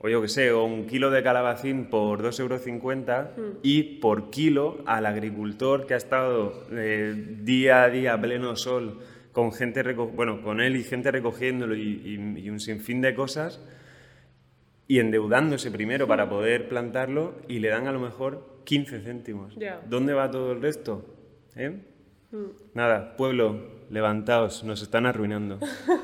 o 0.01 0.09
yo 0.09 0.21
qué 0.21 0.29
sé, 0.29 0.51
o 0.51 0.65
un 0.65 0.89
kilo 0.89 1.13
de 1.13 1.23
calabacín 1.23 1.89
por 1.89 2.21
2,50 2.21 2.41
euros 2.41 2.67
hmm. 2.67 3.59
y 3.63 3.83
por 4.01 4.31
kilo 4.31 4.79
al 4.87 5.07
agricultor 5.07 5.87
que 5.87 5.95
ha 5.95 5.99
estado 5.99 6.67
eh, 6.73 7.15
día 7.43 7.85
a 7.85 7.91
día 7.91 8.15
a 8.15 8.21
pleno 8.21 8.57
sol 8.57 8.99
con 9.31 9.53
gente 9.53 9.85
bueno, 9.93 10.43
con 10.43 10.61
él 10.61 10.75
y 10.75 10.83
gente 10.83 11.13
recogiéndolo 11.13 11.77
y, 11.77 12.35
y 12.39 12.51
un 12.51 12.59
sinfín 12.59 13.01
de 13.03 13.15
cosas 13.15 13.61
y 14.89 15.01
endeudándose 15.01 15.71
primero 15.71 16.07
para 16.07 16.29
poder 16.29 16.69
plantarlo 16.69 17.35
y 17.49 17.59
le 17.59 17.69
dan 17.69 17.87
a 17.87 17.93
lo 17.93 18.01
mejor 18.01 18.61
15 18.65 19.01
céntimos. 19.01 19.57
¿Dónde 19.89 20.15
va 20.15 20.31
todo 20.31 20.53
el 20.53 20.63
resto? 20.63 21.05
¿Eh? 21.57 21.81
Mm. 22.31 22.45
Nada, 22.75 23.17
pueblo, 23.17 23.61
levantaos, 23.91 24.65
nos 24.65 24.83
están 24.83 25.07
arruinando. 25.07 25.59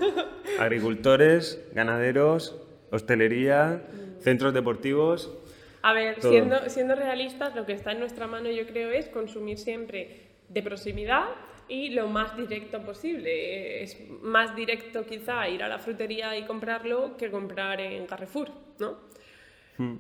Agricultores, 0.59 1.65
ganaderos, 1.75 2.61
hostelería, 2.91 3.83
Centros 4.23 4.55
deportivos. 4.55 5.37
A 5.83 5.93
ver, 5.93 6.21
Todo. 6.21 6.31
siendo, 6.31 6.69
siendo 6.69 6.95
realistas, 6.95 7.57
lo 7.57 7.67
que 7.67 7.73
está 7.73 7.91
en 7.91 7.99
nuestra 7.99 8.29
mano 8.29 8.49
yo 8.51 8.67
creo 8.67 8.91
es 8.93 9.09
consumir 9.09 9.59
siempre 9.59 10.29
de 10.49 10.63
proximidad 10.63 11.25
y 11.69 11.91
lo 11.91 12.09
más 12.09 12.37
directo 12.37 12.83
posible. 12.83 13.83
Es 13.83 13.97
más 14.23 14.55
directo 14.55 15.05
quizá 15.07 15.49
ir 15.49 15.63
a 15.63 15.69
la 15.69 15.79
frutería 15.79 16.37
y 16.37 16.45
comprarlo 16.45 17.17
que 17.17 17.31
comprar 17.31 17.81
en 17.81 18.07
Carrefour, 18.07 18.51
¿no? 18.79 18.99
Mm. 19.79 19.97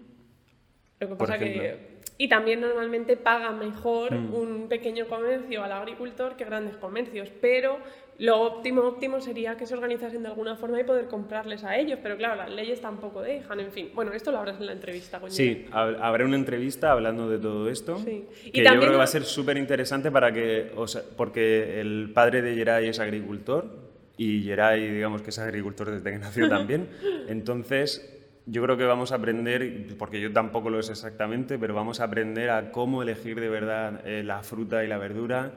Lo 1.00 1.08
que 1.08 1.14
pasa 1.16 1.38
que... 1.38 1.92
Y 2.18 2.28
también 2.28 2.60
normalmente 2.60 3.16
paga 3.16 3.50
mejor 3.50 4.12
Mm. 4.14 4.34
un 4.34 4.68
pequeño 4.68 5.06
comercio 5.08 5.64
al 5.64 5.72
agricultor 5.72 6.36
que 6.36 6.44
grandes 6.44 6.76
comercios, 6.76 7.28
pero 7.40 7.78
lo 8.18 8.40
óptimo, 8.40 8.82
óptimo 8.82 9.20
sería 9.20 9.56
que 9.56 9.66
se 9.66 9.74
organizasen 9.74 10.22
de 10.22 10.28
alguna 10.28 10.54
forma 10.56 10.78
y 10.80 10.84
poder 10.84 11.06
comprarles 11.06 11.64
a 11.64 11.76
ellos, 11.76 11.98
pero 12.02 12.16
claro, 12.16 12.36
las 12.36 12.50
leyes 12.50 12.80
tampoco 12.80 13.20
dejan, 13.22 13.58
en 13.60 13.72
fin. 13.72 13.90
Bueno, 13.94 14.12
esto 14.12 14.30
lo 14.30 14.38
habrás 14.38 14.60
en 14.60 14.66
la 14.66 14.72
entrevista 14.72 15.18
con 15.18 15.30
Sí, 15.30 15.66
hab- 15.72 15.96
habrá 16.00 16.24
una 16.24 16.36
entrevista 16.36 16.92
hablando 16.92 17.28
de 17.28 17.38
todo 17.38 17.68
esto. 17.68 17.98
Sí. 18.04 18.24
Y 18.44 18.50
Que 18.52 18.64
yo 18.64 18.70
creo 18.78 18.90
que 18.92 18.96
va 18.96 19.04
a 19.04 19.08
ser 19.08 19.24
súper 19.24 19.56
interesante 19.56 20.10
para 20.10 20.32
que, 20.32 20.70
o 20.76 20.86
sea, 20.86 21.02
porque 21.16 21.80
el 21.80 22.10
padre 22.14 22.42
de 22.42 22.54
Geray 22.54 22.88
es 22.88 23.00
agricultor 23.00 23.66
y 24.18 24.42
Geray, 24.42 24.88
digamos 24.90 25.22
que 25.22 25.30
es 25.30 25.38
agricultor 25.38 25.90
desde 25.90 26.10
que 26.12 26.18
nació 26.18 26.48
también. 26.48 26.88
Entonces, 27.28 28.08
yo 28.46 28.62
creo 28.62 28.76
que 28.76 28.84
vamos 28.84 29.10
a 29.12 29.16
aprender, 29.16 29.86
porque 29.98 30.20
yo 30.20 30.32
tampoco 30.32 30.68
lo 30.70 30.82
sé 30.82 30.92
exactamente, 30.92 31.58
pero 31.58 31.74
vamos 31.74 32.00
a 32.00 32.04
aprender 32.04 32.50
a 32.50 32.70
cómo 32.72 33.02
elegir 33.02 33.40
de 33.40 33.48
verdad 33.48 34.00
eh, 34.06 34.22
la 34.22 34.42
fruta 34.42 34.84
y 34.84 34.88
la 34.88 34.98
verdura, 34.98 35.52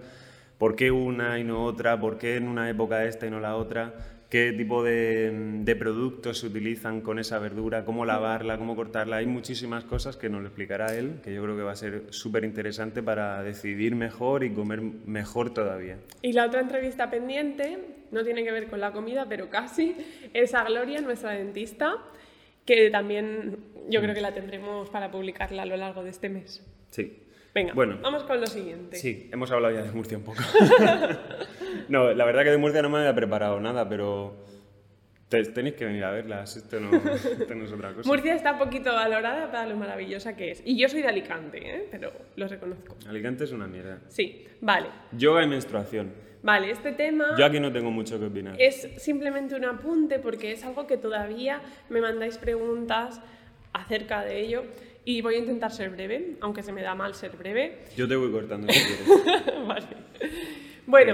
por 0.58 0.76
qué 0.76 0.92
una 0.92 1.40
y 1.40 1.44
no 1.44 1.64
otra, 1.64 2.00
por 2.00 2.18
qué 2.18 2.36
en 2.36 2.48
una 2.48 2.70
época 2.70 3.06
esta 3.06 3.28
y 3.28 3.30
no 3.30 3.40
la 3.40 3.56
otra, 3.56 3.94
qué 4.30 4.54
tipo 4.54 4.84
de, 4.84 5.32
de 5.64 5.76
productos 5.76 6.40
se 6.40 6.48
utilizan 6.48 7.02
con 7.02 7.20
esa 7.20 7.40
verdura, 7.40 7.86
cómo 7.86 8.06
lavarla, 8.06 8.58
cómo 8.58 8.76
cortarla. 8.76 9.18
Hay 9.18 9.28
muchísimas 9.28 9.84
cosas 9.84 10.18
que 10.18 10.30
nos 10.30 10.42
lo 10.42 10.48
explicará 10.48 10.96
él, 10.96 11.20
que 11.24 11.34
yo 11.34 11.44
creo 11.44 11.56
que 11.56 11.64
va 11.64 11.72
a 11.72 11.76
ser 11.76 12.04
súper 12.10 12.44
interesante 12.44 13.04
para 13.04 13.44
decidir 13.44 13.96
mejor 13.96 14.44
y 14.44 14.52
comer 14.52 14.82
mejor 14.82 15.54
todavía. 15.54 15.98
Y 16.22 16.34
la 16.34 16.46
otra 16.46 16.62
entrevista 16.62 17.10
pendiente, 17.10 17.80
no 18.12 18.24
tiene 18.24 18.44
que 18.44 18.52
ver 18.52 18.68
con 18.68 18.80
la 18.80 18.92
comida, 18.92 19.26
pero 19.28 19.50
casi, 19.50 19.96
es 20.34 20.54
a 20.54 20.64
Gloria, 20.64 21.02
nuestra 21.02 21.32
dentista, 21.32 21.98
que 22.66 22.90
también 22.90 23.58
yo 23.90 24.02
creo 24.02 24.16
que 24.16 24.22
la 24.22 24.34
tendremos 24.34 24.90
para 24.90 25.12
publicarla 25.12 25.64
a 25.64 25.66
lo 25.66 25.78
largo 25.78 26.04
de 26.04 26.10
este 26.10 26.30
mes. 26.30 26.64
Sí. 26.90 27.25
Venga, 27.56 27.74
Bueno. 27.74 27.98
vamos 28.02 28.24
con 28.26 28.42
lo 28.42 28.48
siguiente. 28.48 28.98
Sí, 28.98 29.30
hemos 29.32 29.50
hablado 29.50 29.74
ya 29.74 29.82
de 29.82 29.92
Murcia 29.94 30.18
un 30.18 30.26
poco. 30.26 30.42
no, 31.90 32.12
la 32.14 32.26
verdad 32.26 32.44
que 32.44 32.50
de 32.52 32.58
Murcia 32.58 32.82
no 32.82 32.90
me 32.90 32.98
había 33.00 33.16
preparado 33.16 33.60
nada, 33.62 33.88
pero 33.88 34.36
te- 35.30 35.44
tenéis 35.46 35.76
que 35.76 35.86
venir 35.86 36.04
a 36.04 36.12
verlas. 36.12 36.58
Esto 36.58 36.82
no, 36.82 36.92
esto 36.94 37.56
no 37.56 37.64
es 37.64 37.72
otra 37.72 37.94
cosa. 37.94 38.10
Murcia 38.10 38.36
está 38.36 38.58
poquito 38.58 38.92
valorada 38.94 39.50
para 39.52 39.68
lo 39.68 39.78
maravillosa 39.78 40.36
que 40.36 40.52
es. 40.52 40.62
Y 40.66 40.78
yo 40.78 40.90
soy 40.90 41.02
de 41.02 41.08
Alicante, 41.08 41.60
¿eh? 41.64 41.88
pero 41.90 42.12
lo 42.36 42.46
reconozco. 42.48 42.98
Alicante 43.08 43.46
es 43.46 43.52
una 43.54 43.68
mierda. 43.68 44.00
Sí, 44.10 44.46
vale. 44.60 44.88
Yoga 45.14 45.42
y 45.44 45.48
menstruación. 45.48 46.12
Vale, 46.44 46.70
este 46.72 46.92
tema... 46.92 47.36
Yo 47.40 47.46
aquí 47.46 47.62
no 47.62 47.72
tengo 47.72 47.90
mucho 47.90 48.20
que 48.20 48.26
opinar. 48.26 48.56
Es 48.60 48.88
simplemente 48.98 49.56
un 49.56 49.64
apunte 49.64 50.20
porque 50.20 50.52
es 50.52 50.64
algo 50.66 50.86
que 50.88 50.98
todavía 50.98 51.62
me 51.90 52.02
mandáis 52.02 52.38
preguntas 52.38 53.22
acerca 53.74 54.24
de 54.26 54.42
ello 54.42 54.64
y 55.06 55.22
voy 55.22 55.36
a 55.36 55.38
intentar 55.40 55.72
ser 55.72 55.92
breve, 55.92 56.36
aunque 56.42 56.64
se 56.64 56.74
me 56.74 56.82
da 56.82 56.96
mal 56.96 57.14
ser 57.16 57.38
breve. 57.38 57.84
Yo 57.96 58.08
te 58.08 58.16
voy 58.16 58.32
cortando 58.32 58.68
si 58.72 58.80
quieres. 59.06 59.68
vale. 59.68 59.88
El 60.20 60.32
Bueno, 60.88 61.14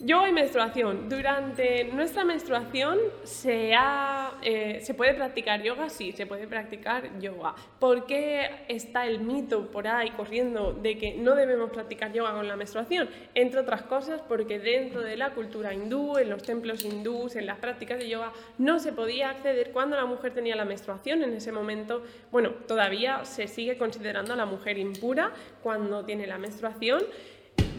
yoga 0.00 0.28
y 0.28 0.32
menstruación. 0.32 1.08
Durante 1.08 1.84
nuestra 1.84 2.24
menstruación 2.24 2.98
se, 3.24 3.74
ha, 3.74 4.32
eh, 4.42 4.80
se 4.82 4.94
puede 4.94 5.14
practicar 5.14 5.62
yoga, 5.62 5.88
sí, 5.88 6.12
se 6.12 6.26
puede 6.26 6.46
practicar 6.46 7.18
yoga. 7.20 7.54
¿Por 7.80 8.06
qué 8.06 8.64
está 8.68 9.06
el 9.06 9.20
mito 9.20 9.70
por 9.70 9.88
ahí 9.88 10.10
corriendo 10.10 10.72
de 10.72 10.98
que 10.98 11.14
no 11.14 11.34
debemos 11.34 11.70
practicar 11.70 12.12
yoga 12.12 12.32
con 12.32 12.46
la 12.46 12.56
menstruación? 12.56 13.08
Entre 13.34 13.58
otras 13.60 13.82
cosas 13.82 14.20
porque 14.28 14.58
dentro 14.60 15.02
de 15.02 15.16
la 15.16 15.30
cultura 15.30 15.74
hindú, 15.74 16.16
en 16.18 16.30
los 16.30 16.42
templos 16.42 16.84
hindús, 16.84 17.34
en 17.34 17.46
las 17.46 17.58
prácticas 17.58 17.98
de 17.98 18.08
yoga, 18.08 18.32
no 18.58 18.78
se 18.78 18.92
podía 18.92 19.30
acceder 19.30 19.72
cuando 19.72 19.96
la 19.96 20.04
mujer 20.04 20.32
tenía 20.32 20.54
la 20.54 20.64
menstruación. 20.64 21.22
En 21.24 21.34
ese 21.34 21.50
momento, 21.50 22.04
bueno, 22.30 22.50
todavía 22.50 23.24
se 23.24 23.48
sigue 23.48 23.76
considerando 23.76 24.32
a 24.32 24.36
la 24.36 24.46
mujer 24.46 24.78
impura 24.78 25.32
cuando 25.62 26.04
tiene 26.04 26.26
la 26.26 26.38
menstruación 26.38 27.02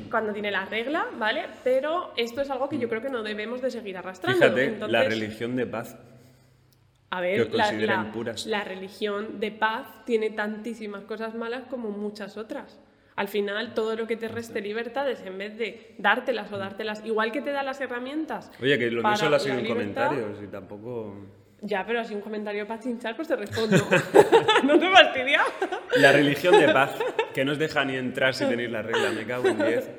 cuando 0.10 0.34
tiene 0.34 0.52
la 0.52 0.66
regla, 0.66 1.08
¿vale? 1.18 1.46
Pero 1.64 2.14
esto 2.18 2.42
es 2.42 2.50
algo 2.50 2.70
que 2.70 2.78
yo 2.78 2.90
creo 2.90 3.02
que 3.02 3.10
no 3.10 3.24
debemos 3.24 3.62
de 3.62 3.72
seguir 3.72 3.98
arrastrando. 3.98 4.42
Fíjate, 4.42 4.66
Entonces, 4.66 4.92
la 4.92 5.04
religión 5.04 5.56
de 5.56 5.66
paz. 5.66 5.98
A 7.12 7.22
que 7.22 7.28
ver, 7.28 7.52
la, 7.54 8.64
religión 8.64 9.40
de 9.40 9.52
paz 9.52 9.88
tiene 10.06 10.30
tantísimas 10.30 11.06
cosas 11.06 11.34
malas 11.34 11.64
como 11.64 11.90
muchas 11.90 12.38
otras. 12.38 12.80
Al 13.16 13.28
final, 13.28 13.74
todo 13.74 13.96
lo 13.96 14.06
que 14.06 14.16
te 14.16 14.28
reste 14.28 14.62
libertades, 14.62 15.22
en 15.26 15.38
vez 15.38 15.58
de 15.58 15.96
dártelas 15.98 16.52
o 16.52 16.58
dártelas, 16.58 17.04
igual 17.04 17.32
que 17.32 17.42
te 17.42 17.52
da 17.52 17.64
las 17.64 17.82
herramientas. 17.82 18.52
Oye, 18.62 18.78
que 18.78 18.86
lo 18.92 18.98
mío 18.98 19.04
para 19.04 19.16
solo 19.18 19.36
ha 19.36 19.40
sido 19.40 19.58
en 19.58 19.64
libertad, 19.64 20.10
comentarios 20.10 20.44
y 20.44 20.48
tampoco... 20.48 21.16
Ya, 21.62 21.86
pero 21.86 22.00
así 22.00 22.16
un 22.16 22.22
comentario 22.22 22.66
para 22.66 22.80
chinchar, 22.80 23.16
pues 23.16 23.28
te 23.28 23.36
respondo. 23.36 23.78
¿No 24.64 24.80
te 24.80 24.90
fastidia? 24.90 25.42
La 25.98 26.12
religión 26.12 26.58
de 26.58 26.70
paz, 26.70 26.92
que 27.34 27.44
no 27.44 27.52
os 27.52 27.60
deja 27.60 27.84
ni 27.84 27.98
entrar 27.98 28.34
si 28.34 28.46
tenéis 28.46 28.72
la 28.72 28.82
regla, 28.82 29.12
me 29.12 29.26
cago 29.26 29.48
en 29.48 29.58
10. 29.58 29.90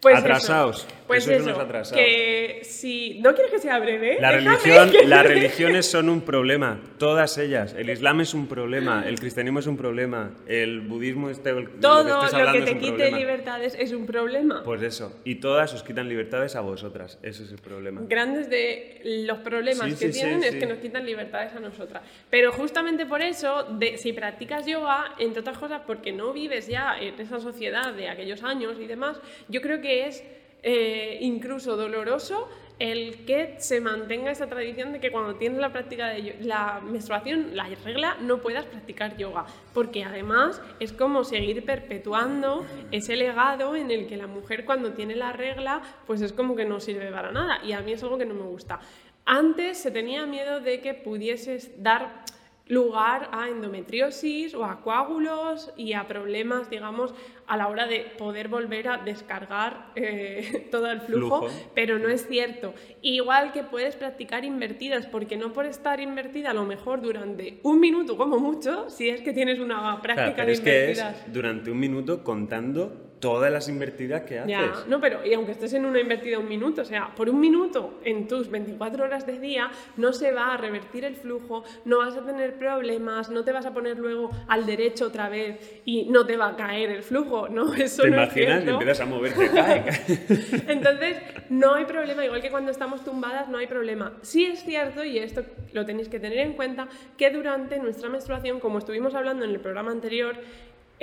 Pues 0.00 0.18
Atrasaos, 0.18 0.78
Eso. 0.78 0.88
Pues 1.12 1.28
eso, 1.28 1.44
unos 1.44 1.58
atrasados. 1.58 2.02
que 2.04 2.60
si... 2.62 3.20
¿No 3.20 3.34
quieres 3.34 3.52
que 3.52 3.58
sea 3.58 3.78
breve? 3.78 4.18
La 4.20 4.32
religión, 4.32 4.90
que- 4.90 5.06
las 5.06 5.26
religiones 5.26 5.86
son 5.86 6.08
un 6.08 6.20
problema, 6.22 6.80
todas 6.98 7.36
ellas. 7.38 7.74
El 7.76 7.90
Islam 7.90 8.20
es 8.20 8.34
un 8.34 8.46
problema, 8.46 9.04
el 9.06 9.18
cristianismo 9.18 9.58
es 9.60 9.66
un 9.66 9.76
problema, 9.76 10.30
el 10.46 10.80
budismo 10.80 11.30
este, 11.30 11.50
el- 11.50 11.56
de 11.56 11.62
lo 11.62 11.70
que 11.72 11.78
Todo 11.80 12.24
estés 12.24 12.40
lo 12.46 12.52
que 12.52 12.58
es 12.58 12.64
te 12.64 12.78
quite 12.78 12.92
problema. 12.92 13.18
libertades 13.18 13.76
es 13.78 13.92
un 13.92 14.06
problema. 14.06 14.62
Pues 14.64 14.82
eso, 14.82 15.20
y 15.24 15.36
todas 15.36 15.72
os 15.74 15.82
quitan 15.82 16.08
libertades 16.08 16.56
a 16.56 16.60
vosotras, 16.60 17.18
ese 17.22 17.44
es 17.44 17.52
el 17.52 17.58
problema. 17.58 18.02
Grandes 18.08 18.48
de 18.48 19.00
los 19.26 19.38
problemas 19.38 19.92
Sí, 19.92 20.06
que 20.06 20.12
sí, 20.12 20.20
tienen 20.20 20.42
sí, 20.42 20.48
es 20.48 20.54
que 20.56 20.66
nos 20.66 20.78
quitan 20.78 21.04
libertades 21.06 21.52
a 21.54 21.60
nosotras. 21.60 22.02
Pero 22.30 22.52
justamente 22.52 23.06
por 23.06 23.22
eso, 23.22 23.64
de, 23.78 23.98
si 23.98 24.12
practicas 24.12 24.66
yoga, 24.66 25.14
entre 25.18 25.40
otras 25.40 25.58
cosas, 25.58 25.82
porque 25.86 26.12
no 26.12 26.32
vives 26.32 26.66
ya 26.68 26.96
en 27.00 27.18
esa 27.20 27.40
sociedad 27.40 27.92
de 27.92 28.08
aquellos 28.08 28.42
años 28.42 28.76
y 28.80 28.86
demás, 28.86 29.20
yo 29.48 29.60
creo 29.60 29.80
que 29.80 30.06
es 30.06 30.22
eh, 30.62 31.18
incluso 31.20 31.76
doloroso 31.76 32.48
el 32.78 33.24
que 33.24 33.56
se 33.58 33.80
mantenga 33.80 34.32
esa 34.32 34.48
tradición 34.48 34.92
de 34.92 34.98
que 34.98 35.12
cuando 35.12 35.36
tienes 35.36 35.60
la 35.60 35.72
práctica 35.72 36.08
de 36.08 36.38
la 36.40 36.80
menstruación, 36.82 37.54
la 37.54 37.68
regla, 37.84 38.16
no 38.20 38.38
puedas 38.38 38.64
practicar 38.66 39.16
yoga, 39.16 39.46
porque 39.72 40.02
además 40.02 40.60
es 40.80 40.92
como 40.92 41.22
seguir 41.22 41.64
perpetuando 41.64 42.66
ese 42.90 43.14
legado 43.14 43.76
en 43.76 43.92
el 43.92 44.08
que 44.08 44.16
la 44.16 44.26
mujer 44.26 44.64
cuando 44.64 44.94
tiene 44.94 45.14
la 45.14 45.32
regla, 45.32 45.80
pues 46.08 46.22
es 46.22 46.32
como 46.32 46.56
que 46.56 46.64
no 46.64 46.80
sirve 46.80 47.12
para 47.12 47.30
nada, 47.30 47.60
y 47.64 47.70
a 47.70 47.80
mí 47.82 47.92
es 47.92 48.02
algo 48.02 48.18
que 48.18 48.26
no 48.26 48.34
me 48.34 48.42
gusta. 48.42 48.80
Antes 49.24 49.78
se 49.78 49.92
tenía 49.92 50.26
miedo 50.26 50.58
de 50.58 50.80
que 50.80 50.94
pudieses 50.94 51.80
dar 51.80 52.24
lugar 52.68 53.28
a 53.32 53.48
endometriosis 53.48 54.54
o 54.54 54.64
a 54.64 54.80
coágulos 54.80 55.72
y 55.76 55.92
a 55.94 56.06
problemas, 56.06 56.70
digamos, 56.70 57.14
a 57.46 57.56
la 57.56 57.68
hora 57.68 57.86
de 57.86 58.00
poder 58.16 58.48
volver 58.48 58.88
a 58.88 58.98
descargar 58.98 59.90
eh, 59.96 60.68
todo 60.70 60.90
el 60.90 61.00
flujo, 61.00 61.40
Flujo. 61.48 61.70
pero 61.74 61.98
no 61.98 62.08
es 62.08 62.26
cierto. 62.26 62.72
Igual 63.02 63.52
que 63.52 63.62
puedes 63.64 63.96
practicar 63.96 64.44
invertidas, 64.44 65.06
porque 65.06 65.36
no 65.36 65.52
por 65.52 65.66
estar 65.66 66.00
invertida 66.00 66.50
a 66.50 66.54
lo 66.54 66.64
mejor 66.64 67.02
durante 67.02 67.60
un 67.64 67.80
minuto 67.80 68.16
como 68.16 68.38
mucho, 68.38 68.88
si 68.88 69.08
es 69.08 69.20
que 69.22 69.32
tienes 69.32 69.58
una 69.58 70.00
práctica 70.00 70.34
Claro, 70.34 70.36
pero 70.36 70.46
de 70.46 70.52
es 70.52 70.60
que 70.60 70.90
es 70.92 70.98
invertidas. 70.98 71.32
durante 71.32 71.70
un 71.70 71.78
minuto 71.80 72.22
contando 72.24 73.11
todas 73.22 73.52
las 73.52 73.68
invertidas 73.68 74.22
que 74.22 74.40
haces. 74.40 74.50
Ya, 74.50 74.72
no, 74.88 75.00
pero 75.00 75.24
y 75.24 75.32
aunque 75.32 75.52
estés 75.52 75.72
en 75.74 75.86
una 75.86 76.00
invertida 76.00 76.40
un 76.40 76.48
minuto, 76.48 76.82
o 76.82 76.84
sea, 76.84 77.14
por 77.14 77.30
un 77.30 77.38
minuto 77.38 78.00
en 78.04 78.26
tus 78.26 78.50
24 78.50 79.04
horas 79.04 79.24
de 79.26 79.38
día 79.38 79.70
no 79.96 80.12
se 80.12 80.32
va 80.32 80.52
a 80.52 80.56
revertir 80.56 81.04
el 81.04 81.14
flujo, 81.14 81.62
no 81.84 81.98
vas 81.98 82.16
a 82.16 82.26
tener 82.26 82.58
problemas, 82.58 83.30
no 83.30 83.44
te 83.44 83.52
vas 83.52 83.64
a 83.64 83.72
poner 83.72 83.96
luego 83.96 84.28
al 84.48 84.66
derecho 84.66 85.06
otra 85.06 85.28
vez 85.28 85.80
y 85.84 86.06
no 86.10 86.26
te 86.26 86.36
va 86.36 86.48
a 86.48 86.56
caer 86.56 86.90
el 86.90 87.02
flujo, 87.04 87.48
¿no? 87.48 87.72
Eso 87.76 88.02
¿Te 88.02 88.10
no 88.10 88.22
es 88.22 88.22
imaginas? 88.24 88.62
Cierto. 88.62 88.70
empiezas 88.72 89.00
a 89.00 89.06
moverte, 89.06 89.50
cae, 89.54 89.84
cae. 89.84 90.64
Entonces, 90.72 91.16
no 91.48 91.74
hay 91.74 91.84
problema, 91.84 92.24
igual 92.24 92.42
que 92.42 92.50
cuando 92.50 92.72
estamos 92.72 93.04
tumbadas, 93.04 93.48
no 93.48 93.58
hay 93.58 93.68
problema. 93.68 94.14
Sí 94.22 94.46
es 94.46 94.64
cierto, 94.64 95.04
y 95.04 95.18
esto 95.18 95.44
lo 95.72 95.86
tenéis 95.86 96.08
que 96.08 96.18
tener 96.18 96.38
en 96.38 96.54
cuenta, 96.54 96.88
que 97.16 97.30
durante 97.30 97.78
nuestra 97.78 98.08
menstruación, 98.08 98.58
como 98.58 98.78
estuvimos 98.78 99.14
hablando 99.14 99.44
en 99.44 99.52
el 99.52 99.60
programa 99.60 99.92
anterior, 99.92 100.34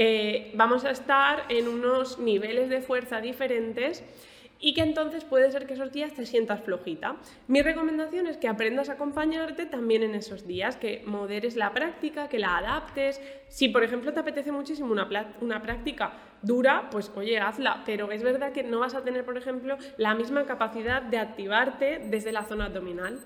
eh, 0.02 0.52
vamos 0.54 0.86
a 0.86 0.92
estar 0.92 1.44
en 1.50 1.68
unos 1.68 2.20
niveles 2.20 2.70
de 2.70 2.80
fuerza 2.80 3.20
diferentes 3.20 4.02
y 4.58 4.74
que 4.74 4.80
entonces 4.80 5.26
puede 5.26 5.52
ser 5.52 5.68
que 5.68 5.74
esos 5.74 5.92
días 5.92 6.14
te 6.14 6.26
sientas 6.26 6.62
flojita. 6.62 7.18
Mi 7.48 7.62
recomendación 7.62 8.26
es 8.26 8.38
que 8.38 8.48
aprendas 8.48 8.88
a 8.88 8.94
acompañarte 8.94 9.66
también 9.66 10.04
en 10.04 10.16
esos 10.16 10.48
días, 10.48 10.78
que 10.78 11.04
moderes 11.06 11.58
la 11.58 11.74
práctica, 11.74 12.30
que 12.30 12.40
la 12.40 12.56
adaptes. 12.56 13.20
Si, 13.50 13.68
por 13.68 13.84
ejemplo, 13.84 14.14
te 14.14 14.22
apetece 14.22 14.54
muchísimo 14.54 14.90
una, 14.90 15.10
una 15.42 15.62
práctica 15.62 16.14
dura, 16.42 16.88
pues 16.90 17.12
oye, 17.18 17.38
hazla, 17.38 17.84
pero 17.86 18.10
es 18.14 18.24
verdad 18.24 18.54
que 18.54 18.64
no 18.64 18.80
vas 18.80 18.96
a 18.96 19.04
tener, 19.04 19.26
por 19.26 19.38
ejemplo, 19.38 19.78
la 19.98 20.16
misma 20.16 20.46
capacidad 20.46 21.02
de 21.02 21.18
activarte 21.18 22.00
desde 22.06 22.32
la 22.32 22.46
zona 22.46 22.68
abdominal. 22.68 23.20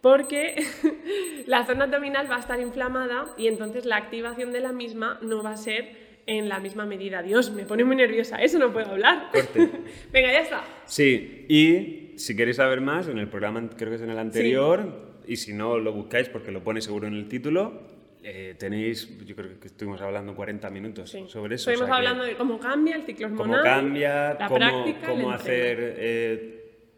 porque 0.00 0.64
la 1.46 1.64
zona 1.64 1.84
abdominal 1.84 2.28
va 2.28 2.36
a 2.36 2.40
estar 2.40 2.58
inflamada 2.58 3.26
y 3.36 3.46
entonces 3.46 3.84
la 3.84 3.96
activación 3.96 4.50
de 4.50 4.60
la 4.60 4.72
misma 4.72 5.18
no 5.22 5.44
va 5.44 5.50
a 5.50 5.56
ser 5.56 6.07
en 6.28 6.48
la 6.48 6.60
misma 6.60 6.84
medida. 6.84 7.22
Dios, 7.22 7.50
me 7.50 7.64
pone 7.64 7.84
muy 7.84 7.96
nerviosa, 7.96 8.36
eso 8.36 8.58
no 8.58 8.70
puedo 8.70 8.90
hablar. 8.90 9.30
Venga, 10.12 10.30
ya 10.30 10.40
está. 10.40 10.64
Sí, 10.84 11.46
y 11.48 12.12
si 12.18 12.36
queréis 12.36 12.56
saber 12.56 12.82
más, 12.82 13.08
en 13.08 13.18
el 13.18 13.28
programa, 13.28 13.66
creo 13.76 13.88
que 13.88 13.96
es 13.96 14.02
en 14.02 14.10
el 14.10 14.18
anterior, 14.18 15.22
y 15.26 15.36
si 15.36 15.54
no 15.54 15.78
lo 15.78 15.92
buscáis 15.92 16.28
porque 16.28 16.52
lo 16.52 16.62
pone 16.62 16.82
seguro 16.82 17.06
en 17.06 17.14
el 17.14 17.28
título, 17.28 17.80
eh, 18.22 18.54
tenéis, 18.58 19.08
yo 19.24 19.34
creo 19.34 19.58
que 19.58 19.68
estuvimos 19.68 20.02
hablando 20.02 20.34
40 20.34 20.68
minutos 20.68 21.10
sobre 21.28 21.54
eso. 21.54 21.70
Estuvimos 21.70 21.96
hablando 21.96 22.24
de 22.24 22.36
cómo 22.36 22.58
cambia 22.58 22.96
el 22.96 23.04
ciclo 23.04 23.28
hormonal, 23.28 23.60
cómo 23.62 23.62
cambia, 23.62 24.34
la 24.34 24.48
cómo, 24.48 24.58
práctica, 24.58 25.08
cómo 25.08 25.30
hacer 25.30 25.94
eh, 25.96 26.54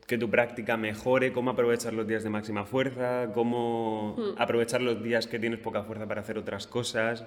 que 0.09 0.18
tu 0.18 0.28
práctica 0.28 0.76
mejore, 0.76 1.31
cómo 1.33 1.51
aprovechar 1.53 1.93
los 1.93 2.05
días 2.09 2.24
de 2.24 2.31
máxima 2.31 2.64
fuerza, 2.64 3.31
cómo 3.33 4.16
Hmm. 4.18 4.43
aprovechar 4.43 4.81
los 4.83 5.01
días 5.05 5.28
que 5.28 5.39
tienes 5.39 5.61
poca 5.61 5.85
fuerza 5.85 6.09
para 6.09 6.20
hacer 6.22 6.37
otras 6.37 6.66
cosas, 6.66 7.24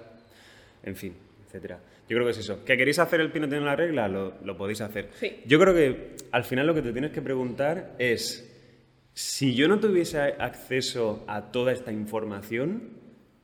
en 0.82 0.96
fin, 0.96 1.14
etcétera. 1.46 1.78
Yo 2.08 2.16
creo 2.16 2.24
que 2.24 2.32
es 2.32 2.38
eso. 2.38 2.64
¿Que 2.64 2.76
queréis 2.76 2.98
hacer 2.98 3.20
el 3.20 3.30
pino 3.30 3.46
en 3.46 3.64
la 3.64 3.76
regla? 3.76 4.08
Lo, 4.08 4.34
lo 4.44 4.56
podéis 4.56 4.80
hacer. 4.80 5.08
Sí. 5.14 5.40
Yo 5.46 5.58
creo 5.58 5.74
que 5.74 6.16
al 6.32 6.44
final 6.44 6.66
lo 6.66 6.74
que 6.74 6.82
te 6.82 6.92
tienes 6.92 7.12
que 7.12 7.22
preguntar 7.22 7.94
es, 7.98 8.50
si 9.14 9.54
yo 9.54 9.68
no 9.68 9.80
tuviese 9.80 10.18
acceso 10.20 11.24
a 11.26 11.52
toda 11.52 11.72
esta 11.72 11.92
información, 11.92 12.90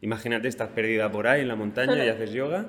imagínate, 0.01 0.49
estás 0.49 0.71
perdida 0.71 1.11
por 1.11 1.27
ahí 1.27 1.41
en 1.43 1.49
la 1.49 1.57
montaña 1.57 2.05
y 2.05 2.09
haces 2.09 2.33
yoga, 2.33 2.67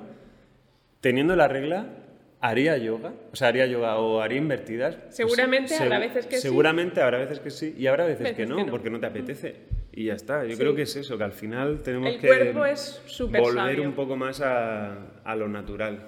teniendo 1.00 1.36
la 1.36 1.48
regla, 1.48 2.01
¿haría 2.42 2.76
yoga? 2.76 3.12
O 3.32 3.36
sea, 3.36 3.48
¿haría 3.48 3.64
yoga 3.66 3.96
o 3.96 4.20
haría 4.20 4.36
invertidas? 4.38 4.96
Pues 4.96 5.16
Seguramente 5.16 5.74
habrá 5.76 5.96
segu- 5.96 6.00
veces 6.00 6.26
que 6.26 6.36
sí. 6.36 6.42
Seguramente 6.42 7.00
habrá 7.00 7.18
veces 7.18 7.40
que 7.40 7.50
sí 7.50 7.74
y 7.78 7.86
habrá 7.86 8.04
veces, 8.04 8.20
Veces 8.24 8.36
que, 8.36 8.46
no, 8.46 8.56
que 8.56 8.64
no. 8.64 8.70
porque 8.70 8.90
no 8.90 9.00
te 9.00 9.06
apetece. 9.06 9.56
Y 9.94 10.06
ya 10.06 10.14
está. 10.14 10.44
Yo 10.44 10.50
Sí. 10.52 10.56
creo 10.58 10.74
que 10.74 10.82
es 10.82 10.96
eso, 10.96 11.16
que 11.16 11.24
al 11.24 11.32
final 11.32 11.80
tenemos 11.82 12.14
El 12.14 12.20
que 12.20 12.26
es 12.28 12.54
volver 12.54 13.54
sabio. 13.54 13.84
Mm. 13.84 13.86
un 13.88 13.92
poco 13.94 14.16
más 14.16 14.40
a, 14.42 15.20
a 15.24 15.36
lo 15.36 15.48
natural. 15.48 16.04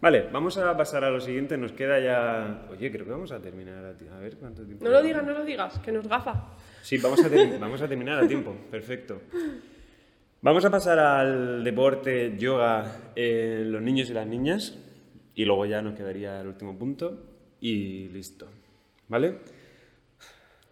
Vale, 0.00 0.26
vamos 0.30 0.56
a 0.58 0.76
pasar 0.76 1.02
a 1.04 1.10
lo 1.10 1.20
siguiente. 1.20 1.56
Nos 1.56 1.72
queda 1.72 1.98
ya... 1.98 2.66
Oye, 2.70 2.92
creo 2.92 3.04
que 3.04 3.10
vamos 3.10 3.32
a 3.32 3.40
terminar 3.40 3.84
a, 3.84 3.92
ti- 3.96 4.04
a 4.14 4.18
ver 4.18 4.36
cuánto 4.36 4.62
tiempo... 4.62 4.84
No 4.84 4.90
lo 4.90 5.02
digas, 5.02 5.24
no 5.24 5.32
lo 5.32 5.44
digas, 5.44 5.78
que 5.80 5.90
nos 5.90 6.06
gafa. 6.06 6.44
Sí, 6.82 6.98
vamos 6.98 7.24
a, 7.24 7.28
vamos 7.58 7.82
a 7.82 7.88
terminar 7.88 8.22
a 8.22 8.28
tiempo. 8.28 8.54
Perfecto. 8.70 9.20
Vamos 10.42 10.64
a 10.64 10.70
pasar 10.70 10.98
al 10.98 11.64
deporte 11.64 12.36
yoga 12.38 13.10
en 13.16 13.72
los 13.72 13.82
niños 13.82 14.08
y 14.10 14.12
las 14.12 14.26
niñas. 14.26 14.78
Y 15.36 15.44
luego 15.44 15.64
ya 15.66 15.80
nos 15.82 15.94
quedaría 15.94 16.40
el 16.40 16.48
último 16.48 16.76
punto. 16.76 17.22
Y 17.60 18.08
listo. 18.08 18.48
¿Vale? 19.08 19.38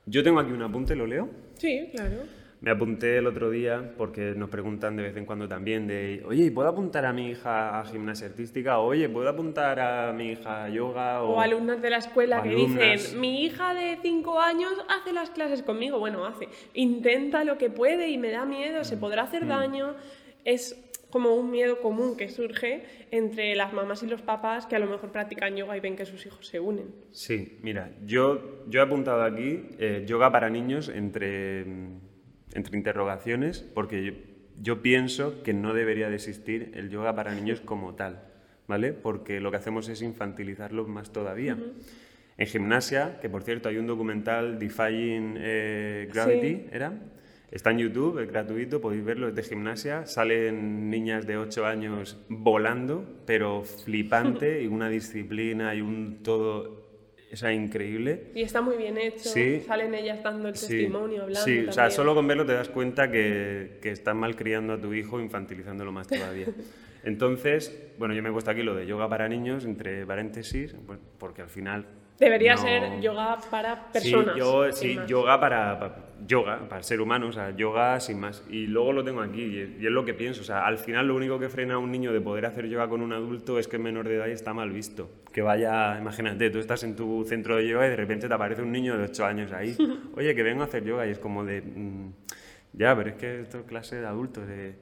Yo 0.07 0.23
tengo 0.25 0.41
aquí 0.41 0.51
un 0.53 0.63
apunte, 0.63 0.97
¿lo 0.97 1.07
leo? 1.07 1.29
Sí, 1.55 1.89
claro. 1.95 2.17
Me 2.61 2.71
apunté 2.71 3.19
el 3.19 3.27
otro 3.27 3.51
día 3.51 3.93
porque 3.99 4.33
nos 4.35 4.49
preguntan 4.49 4.97
de 4.97 5.03
vez 5.03 5.17
en 5.19 5.27
cuando 5.27 5.47
también 5.47 5.87
de, 5.87 6.23
oye, 6.27 6.51
¿puedo 6.51 6.67
apuntar 6.69 7.05
a 7.05 7.13
mi 7.13 7.29
hija 7.31 7.79
a 7.79 7.85
gimnasia 7.85 8.27
artística? 8.27 8.79
O, 8.79 8.87
oye, 8.87 9.07
¿puedo 9.11 9.29
apuntar 9.29 9.79
a 9.81 10.13
mi 10.15 10.33
hija 10.33 10.65
a 10.65 10.69
yoga? 10.71 11.23
O 11.23 11.41
alumnas 11.41 11.83
de 11.83 11.91
la 11.91 11.99
escuela 11.99 12.41
o 12.41 12.43
que 12.43 12.49
alumnas. 12.51 12.93
dicen, 13.03 13.21
mi 13.21 13.45
hija 13.45 13.75
de 13.75 13.99
5 14.01 14.41
años 14.41 14.73
hace 14.89 15.13
las 15.13 15.29
clases 15.31 15.63
conmigo. 15.63 15.99
Bueno, 15.99 16.25
hace. 16.25 16.49
Intenta 16.73 17.45
lo 17.45 17.59
que 17.59 17.69
puede 17.69 18.09
y 18.09 18.17
me 18.17 18.31
da 18.31 18.47
miedo, 18.47 18.83
se 18.85 18.97
podrá 18.97 19.25
Mm. 19.25 19.27
hacer 19.27 19.47
daño. 19.47 19.95
Es 20.47 20.75
como 21.15 21.33
un 21.37 21.49
miedo 21.53 21.81
común 21.81 22.17
que 22.17 22.29
surge 22.29 22.83
entre 23.13 23.55
las 23.55 23.73
mamás 23.73 24.03
y 24.03 24.09
los 24.09 24.21
papás 24.21 24.67
que 24.67 24.75
a 24.75 24.81
lo 24.81 24.87
mejor 24.87 25.13
practican 25.13 25.55
yoga 25.55 25.77
y 25.77 25.81
ven 25.81 25.95
que 25.95 26.07
sus 26.07 26.27
hijos 26.27 26.45
se 26.45 26.59
unen. 26.59 26.87
Sí, 27.13 27.61
mira, 27.63 27.93
yo, 28.05 28.65
yo 28.69 28.81
he 28.81 28.83
apuntado 28.83 29.23
aquí 29.23 29.63
eh, 29.79 30.03
yoga 30.09 30.33
para 30.33 30.51
niños 30.51 30.89
entre, 30.89 31.61
entre 32.53 32.77
interrogaciones 32.77 33.61
porque 33.63 34.05
yo, 34.05 34.13
yo 34.61 34.83
pienso 34.83 35.41
que 35.45 35.55
no 35.55 35.73
debería 35.73 36.09
de 36.09 36.17
existir 36.17 36.73
el 36.75 36.91
yoga 36.91 37.15
para 37.15 37.33
niños 37.33 37.61
como 37.65 37.95
tal, 37.95 38.21
¿vale? 38.67 38.93
Porque 38.93 39.39
lo 39.39 39.53
que 39.53 39.59
hacemos 39.59 39.89
es 39.89 40.03
infantilizarlo 40.03 40.85
más 40.89 41.13
todavía. 41.13 41.57
En 42.39 42.47
gimnasia, 42.49 43.21
que 43.21 43.31
por 43.31 43.45
cierto 43.45 43.69
hay 43.69 43.77
un 43.77 43.87
documental 43.87 44.59
Defying 44.59 45.37
eh, 45.39 46.11
Gravity, 46.13 46.55
Sí. 46.57 46.67
¿era? 46.73 46.93
Está 47.55 47.71
en 47.71 47.79
YouTube, 47.79 48.19
es 48.19 48.29
gratuito, 48.29 48.81
podéis 48.81 49.05
verlo, 49.05 49.29
es 49.29 49.35
de 49.37 49.45
gimnasia. 49.45 50.07
Salen 50.07 50.91
niñas 50.91 51.25
de 51.25 51.37
8 51.37 51.65
años 51.65 52.19
volando, 52.29 53.05
pero 53.27 53.63
flipante, 53.63 54.61
y 54.65 54.67
una 54.67 54.89
disciplina 54.89 55.73
y 55.73 55.81
un 55.81 56.25
todo, 56.25 56.85
o 57.33 57.37
sea, 57.37 57.53
increíble. 57.53 58.33
Y 58.35 58.43
está 58.43 58.61
muy 58.61 58.77
bien 58.77 58.99
hecho. 58.99 59.29
Sí. 59.29 59.61
Salen 59.61 59.95
ellas 59.95 60.21
dando 60.25 60.49
el 60.49 60.57
Sí, 60.57 60.67
testimonio, 60.67 61.23
hablando. 61.23 61.45
Sí, 61.45 61.61
o 61.61 61.73
sea, 61.73 61.85
también. 61.85 61.91
solo 61.93 62.15
con 62.17 62.27
verlo 62.27 62.45
te 62.45 62.55
das 62.55 62.69
cuenta 62.71 63.09
que, 63.09 63.79
que 63.81 63.91
estás 63.91 64.17
mal 64.17 64.35
criando 64.35 64.73
a 64.73 64.81
tu 64.81 64.93
hijo, 64.93 65.21
infantilizándolo 65.21 65.93
más 65.93 66.09
todavía. 66.09 66.49
Entonces, 67.05 67.93
bueno, 67.99 68.15
yo 68.15 68.23
me 68.25 68.31
he 68.31 68.33
puesto 68.33 68.51
aquí 68.51 68.65
lo 68.65 68.75
de 68.75 68.85
yoga 68.87 69.09
para 69.09 69.29
niños, 69.29 69.65
entre 69.65 70.05
paréntesis, 70.05 70.75
pues, 70.87 70.99
porque 71.19 71.43
al 71.43 71.49
final... 71.49 71.87
Debería 72.19 72.55
no- 72.55 72.61
ser 72.63 73.01
yoga 73.01 73.39
para 73.51 73.91
personas. 73.93 74.35
Sí, 74.77 74.95
yo, 74.95 75.07
yoga 75.07 75.41
para, 75.41 75.79
para- 75.79 75.97
yoga 76.27 76.61
para 76.69 76.83
ser 76.83 77.01
humano, 77.01 77.27
o 77.29 77.33
sea, 77.33 77.51
yoga 77.51 77.99
sin 78.01 78.21
más. 78.21 78.45
Y 78.49 78.67
luego 78.69 78.93
lo 78.93 79.05
tengo 79.05 79.21
aquí 79.21 79.43
y 79.43 79.59
es, 79.59 79.69
y 79.81 79.87
es 79.87 79.93
lo 79.93 80.05
que 80.05 80.15
pienso. 80.15 80.41
O 80.41 80.45
sea, 80.45 80.65
al 80.67 80.79
final 80.79 81.09
lo 81.09 81.17
único 81.17 81.39
que 81.39 81.49
frena 81.49 81.75
a 81.75 81.79
un 81.79 81.91
niño 81.91 82.13
de 82.13 82.21
poder 82.21 82.47
hacer 82.47 82.67
yoga 82.69 82.89
con 82.89 83.03
un 83.03 83.13
adulto 83.13 83.59
es 83.59 83.67
que 83.69 83.77
es 83.77 83.83
menor 83.83 84.07
de 84.09 84.15
edad 84.17 84.29
y 84.29 84.31
está 84.31 84.55
mal 84.55 84.71
visto. 84.71 85.11
Que 85.33 85.43
vaya, 85.43 85.99
imagínate, 85.99 86.51
tú 86.51 86.61
estás 86.61 86.85
en 86.85 86.95
tu 86.97 87.25
centro 87.25 87.57
de 87.57 87.67
yoga 87.69 87.87
y 87.87 87.91
de 87.91 87.97
repente 87.97 88.29
te 88.29 88.35
aparece 88.35 88.63
un 88.63 88.71
niño 88.73 88.97
de 88.97 89.05
8 89.05 89.25
años 89.27 89.53
ahí. 89.53 89.77
Oye, 90.17 90.35
que 90.35 90.43
vengo 90.43 90.63
a 90.63 90.67
hacer 90.67 90.85
yoga 90.85 91.07
y 91.07 91.11
es 91.11 91.19
como 91.19 91.45
de... 91.45 91.63
mm, 91.63 92.13
ya, 92.75 92.97
pero 92.97 93.11
es 93.11 93.17
que 93.17 93.41
esto 93.41 93.59
es 93.59 93.65
clase 93.65 93.97
de 93.97 94.07
adultos. 94.07 94.47
de- 94.47 94.77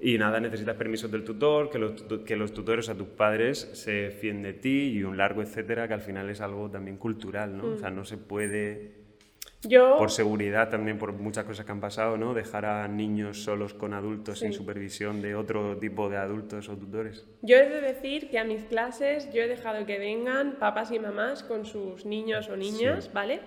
y 0.00 0.16
nada, 0.16 0.38
necesitas 0.40 0.76
permisos 0.76 1.10
del 1.10 1.24
tutor, 1.24 1.70
que 1.70 1.78
los, 1.78 1.92
que 2.24 2.36
los 2.36 2.52
tutores 2.54 2.88
a 2.88 2.94
tus 2.94 3.08
padres 3.08 3.68
se 3.74 4.10
fíen 4.10 4.42
de 4.42 4.52
ti 4.52 4.92
y 4.96 5.02
un 5.02 5.16
largo 5.16 5.42
etcétera, 5.42 5.88
que 5.88 5.94
al 5.94 6.00
final 6.02 6.30
es 6.30 6.40
algo 6.40 6.70
también 6.70 6.96
cultural, 6.96 7.56
¿no? 7.56 7.64
O 7.74 7.78
sea, 7.78 7.90
no 7.90 8.04
se 8.04 8.16
puede, 8.16 8.92
Yo, 9.62 9.96
por 9.98 10.12
seguridad 10.12 10.68
también, 10.70 10.98
por 10.98 11.12
muchas 11.14 11.44
cosas 11.44 11.66
que 11.66 11.72
han 11.72 11.80
pasado, 11.80 12.16
¿no? 12.16 12.32
Dejar 12.32 12.64
a 12.64 12.86
niños 12.86 13.42
solos 13.42 13.74
con 13.74 13.92
adultos 13.92 14.38
sin 14.38 14.52
Sí. 14.52 14.58
supervisión 14.58 15.20
de 15.20 15.34
otro 15.34 15.76
tipo 15.78 16.08
de 16.08 16.16
adultos 16.16 16.68
o 16.68 16.76
tutores. 16.76 17.26
yo 17.42 17.56
he 17.56 17.68
de 17.68 17.80
decir 17.80 18.30
que 18.30 18.38
a 18.38 18.44
mis 18.44 18.62
clases 18.64 19.28
yo 19.32 19.42
he 19.42 19.48
dejado 19.48 19.84
que 19.84 19.98
vengan 19.98 20.58
papás 20.60 20.92
y 20.92 21.00
mamás 21.00 21.42
con 21.42 21.64
sus 21.64 22.06
niños 22.06 22.48
o 22.48 22.56
niñas, 22.56 23.12
¿vale? 23.12 23.40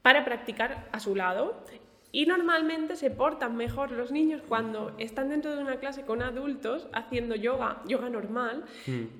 Para 0.00 0.24
practicar 0.24 0.88
a 0.92 0.98
su 1.00 1.14
lado. 1.14 1.62
Y 2.10 2.24
normalmente 2.24 2.96
se 2.96 3.10
portan 3.10 3.56
mejor 3.56 3.90
los 3.92 4.10
niños 4.10 4.42
cuando 4.48 4.94
están 4.98 5.28
dentro 5.28 5.54
de 5.54 5.62
una 5.62 5.76
clase 5.76 6.02
con 6.06 6.22
adultos 6.22 6.88
haciendo 6.94 7.34
yoga, 7.36 7.82
yoga 7.86 8.08
normal, 8.08 8.64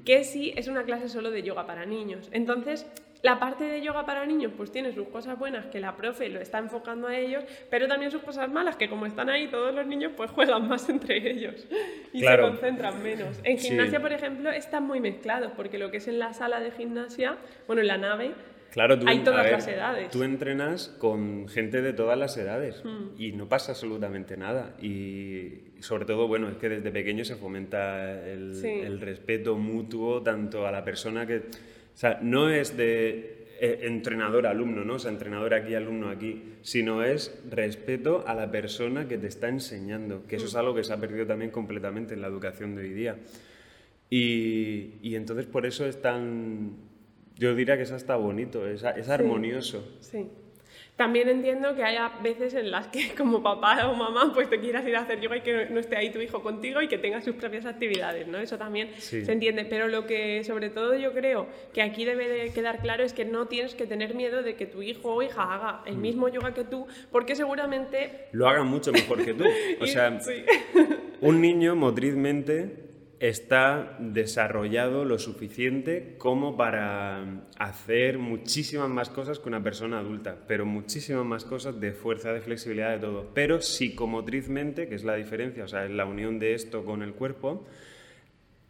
que 0.06 0.24
si 0.24 0.52
es 0.56 0.68
una 0.68 0.84
clase 0.84 1.08
solo 1.10 1.30
de 1.30 1.42
yoga 1.42 1.66
para 1.66 1.84
niños. 1.84 2.30
Entonces, 2.32 2.86
la 3.22 3.38
parte 3.40 3.64
de 3.64 3.82
yoga 3.82 4.06
para 4.06 4.24
niños 4.24 4.52
pues 4.56 4.70
tiene 4.70 4.92
sus 4.94 5.08
cosas 5.08 5.36
buenas 5.38 5.66
que 5.66 5.80
la 5.80 5.96
profe 5.96 6.28
lo 6.28 6.40
está 6.40 6.58
enfocando 6.58 7.08
a 7.08 7.18
ellos, 7.18 7.44
pero 7.68 7.88
también 7.88 8.10
sus 8.12 8.22
cosas 8.22 8.48
malas 8.50 8.76
que 8.76 8.88
como 8.88 9.06
están 9.06 9.28
ahí 9.28 9.48
todos 9.48 9.74
los 9.74 9.86
niños 9.86 10.12
pues 10.16 10.30
juegan 10.30 10.68
más 10.68 10.88
entre 10.88 11.28
ellos 11.30 11.66
y 12.12 12.20
Claro. 12.20 12.44
se 12.44 12.50
concentran 12.52 13.02
menos. 13.02 13.40
En 13.42 13.58
Sí. 13.58 13.68
gimnasia, 13.68 14.00
por 14.00 14.12
ejemplo, 14.12 14.50
están 14.50 14.84
muy 14.84 15.00
mezclados 15.00 15.50
porque 15.56 15.78
lo 15.78 15.90
que 15.90 15.96
es 15.98 16.06
en 16.08 16.20
la 16.20 16.32
sala 16.32 16.60
de 16.60 16.70
gimnasia, 16.70 17.36
bueno, 17.66 17.82
en 17.82 17.88
la 17.88 17.98
nave, 17.98 18.34
Claro, 18.70 18.98
tú, 18.98 19.06
Hay 19.08 19.20
todas 19.20 19.44
ver, 19.44 19.52
las 19.52 19.66
edades. 19.66 20.10
Tú 20.10 20.22
entrenas 20.22 20.88
con 20.98 21.48
gente 21.48 21.80
de 21.80 21.92
todas 21.92 22.18
las 22.18 22.36
edades 22.36 22.82
Hmm. 22.84 23.10
y 23.18 23.32
no 23.32 23.48
pasa 23.48 23.72
absolutamente 23.72 24.36
nada. 24.36 24.76
Y 24.82 25.54
sobre 25.80 26.04
todo, 26.04 26.28
bueno, 26.28 26.48
es 26.48 26.56
que 26.58 26.68
desde 26.68 26.90
pequeño 26.90 27.24
se 27.24 27.36
fomenta 27.36 28.24
el, 28.28 28.54
Sí. 28.54 28.68
el 28.68 29.00
respeto 29.00 29.56
mutuo 29.56 30.22
tanto 30.22 30.66
a 30.66 30.70
la 30.72 30.84
persona 30.84 31.26
que... 31.26 31.36
O 31.38 32.00
sea, 32.00 32.18
no 32.22 32.50
es 32.50 32.76
de 32.76 33.36
eh, 33.60 33.80
entrenador-alumno, 33.88 34.84
¿no? 34.84 34.94
O 34.94 34.98
sea, 35.00 35.10
entrenador 35.10 35.52
aquí, 35.54 35.74
alumno 35.74 36.10
aquí, 36.10 36.42
sino 36.62 37.02
es 37.02 37.42
respeto 37.50 38.22
a 38.28 38.34
la 38.36 38.52
persona 38.52 39.08
que 39.08 39.18
te 39.18 39.26
está 39.26 39.48
enseñando, 39.48 40.24
que 40.28 40.36
eso 40.36 40.46
es 40.46 40.54
algo 40.54 40.76
que 40.76 40.84
se 40.84 40.92
ha 40.92 40.96
perdido 40.98 41.26
también 41.26 41.50
completamente 41.50 42.14
en 42.14 42.20
la 42.20 42.28
educación 42.28 42.76
de 42.76 42.82
hoy 42.82 42.90
día. 42.92 43.16
Y, 44.10 44.94
y 45.02 45.16
entonces 45.16 45.46
por 45.46 45.66
eso 45.66 45.86
es 45.86 46.00
tan, 46.00 46.76
yo 47.38 47.54
diría 47.54 47.76
que 47.76 47.82
es 47.84 47.92
hasta 47.92 48.16
bonito, 48.16 48.66
es, 48.68 48.82
es 48.96 49.08
armonioso. 49.08 49.86
Sí. 50.00 50.26
También 50.96 51.28
entiendo 51.28 51.76
que 51.76 51.84
haya 51.84 52.10
veces 52.24 52.54
en 52.54 52.72
las 52.72 52.88
que 52.88 53.14
como 53.16 53.40
papá 53.40 53.86
o 53.88 53.94
mamá 53.94 54.32
pues 54.34 54.50
te 54.50 54.58
quieras 54.58 54.84
ir 54.84 54.96
a 54.96 55.02
hacer 55.02 55.20
yoga 55.20 55.36
y 55.36 55.42
que 55.42 55.66
no, 55.70 55.78
esté 55.78 55.96
ahí 55.96 56.10
tu 56.10 56.18
hijo 56.20 56.42
contigo 56.42 56.82
y 56.82 56.88
que 56.88 56.98
tenga 56.98 57.22
sus 57.22 57.36
propias 57.36 57.66
actividades, 57.66 58.26
¿no? 58.26 58.36
Eso 58.38 58.58
también 58.58 58.90
Sí. 58.98 59.24
se 59.24 59.30
entiende. 59.30 59.64
Pero 59.64 59.86
lo 59.86 60.06
que 60.06 60.42
sobre 60.42 60.70
todo 60.70 60.96
yo 60.96 61.12
creo 61.12 61.46
que 61.72 61.82
aquí 61.82 62.04
debe 62.04 62.28
de 62.28 62.52
quedar 62.52 62.80
claro 62.80 63.04
es 63.04 63.12
que 63.12 63.24
no 63.24 63.46
tienes 63.46 63.76
que 63.76 63.86
tener 63.86 64.16
miedo 64.16 64.42
de 64.42 64.56
que 64.56 64.66
tu 64.66 64.82
hijo 64.82 65.14
o 65.14 65.22
hija 65.22 65.42
haga 65.54 65.82
Mm. 65.84 65.88
el 65.88 65.96
mismo 65.98 66.28
yoga 66.28 66.52
que 66.52 66.64
tú, 66.64 66.88
porque 67.12 67.36
seguramente... 67.36 68.26
Lo 68.32 68.48
hagan 68.48 68.66
mucho 68.66 68.90
mejor 68.90 69.24
que 69.24 69.34
tú. 69.34 69.44
O 69.80 69.86
sea, 69.86 70.18
sí. 70.18 70.42
un 71.20 71.40
niño 71.40 71.76
motrizmente 71.76 72.87
está 73.20 73.96
desarrollado 73.98 75.04
lo 75.04 75.18
suficiente 75.18 76.14
como 76.18 76.56
para 76.56 77.42
hacer 77.58 78.18
muchísimas 78.18 78.88
más 78.88 79.08
cosas 79.10 79.38
que 79.38 79.48
una 79.48 79.62
persona 79.62 79.98
adulta, 79.98 80.36
pero 80.46 80.64
muchísimas 80.66 81.24
más 81.24 81.44
cosas 81.44 81.80
de 81.80 81.92
fuerza, 81.92 82.32
de 82.32 82.40
flexibilidad, 82.40 82.92
de 82.92 83.00
todo. 83.00 83.30
Pero 83.34 83.60
psicomotrizmente, 83.60 84.88
que 84.88 84.94
es 84.94 85.04
la 85.04 85.16
diferencia, 85.16 85.64
o 85.64 85.68
sea, 85.68 85.84
es 85.84 85.90
la 85.90 86.06
unión 86.06 86.38
de 86.38 86.54
esto 86.54 86.84
con 86.84 87.02
el 87.02 87.12
cuerpo, 87.12 87.66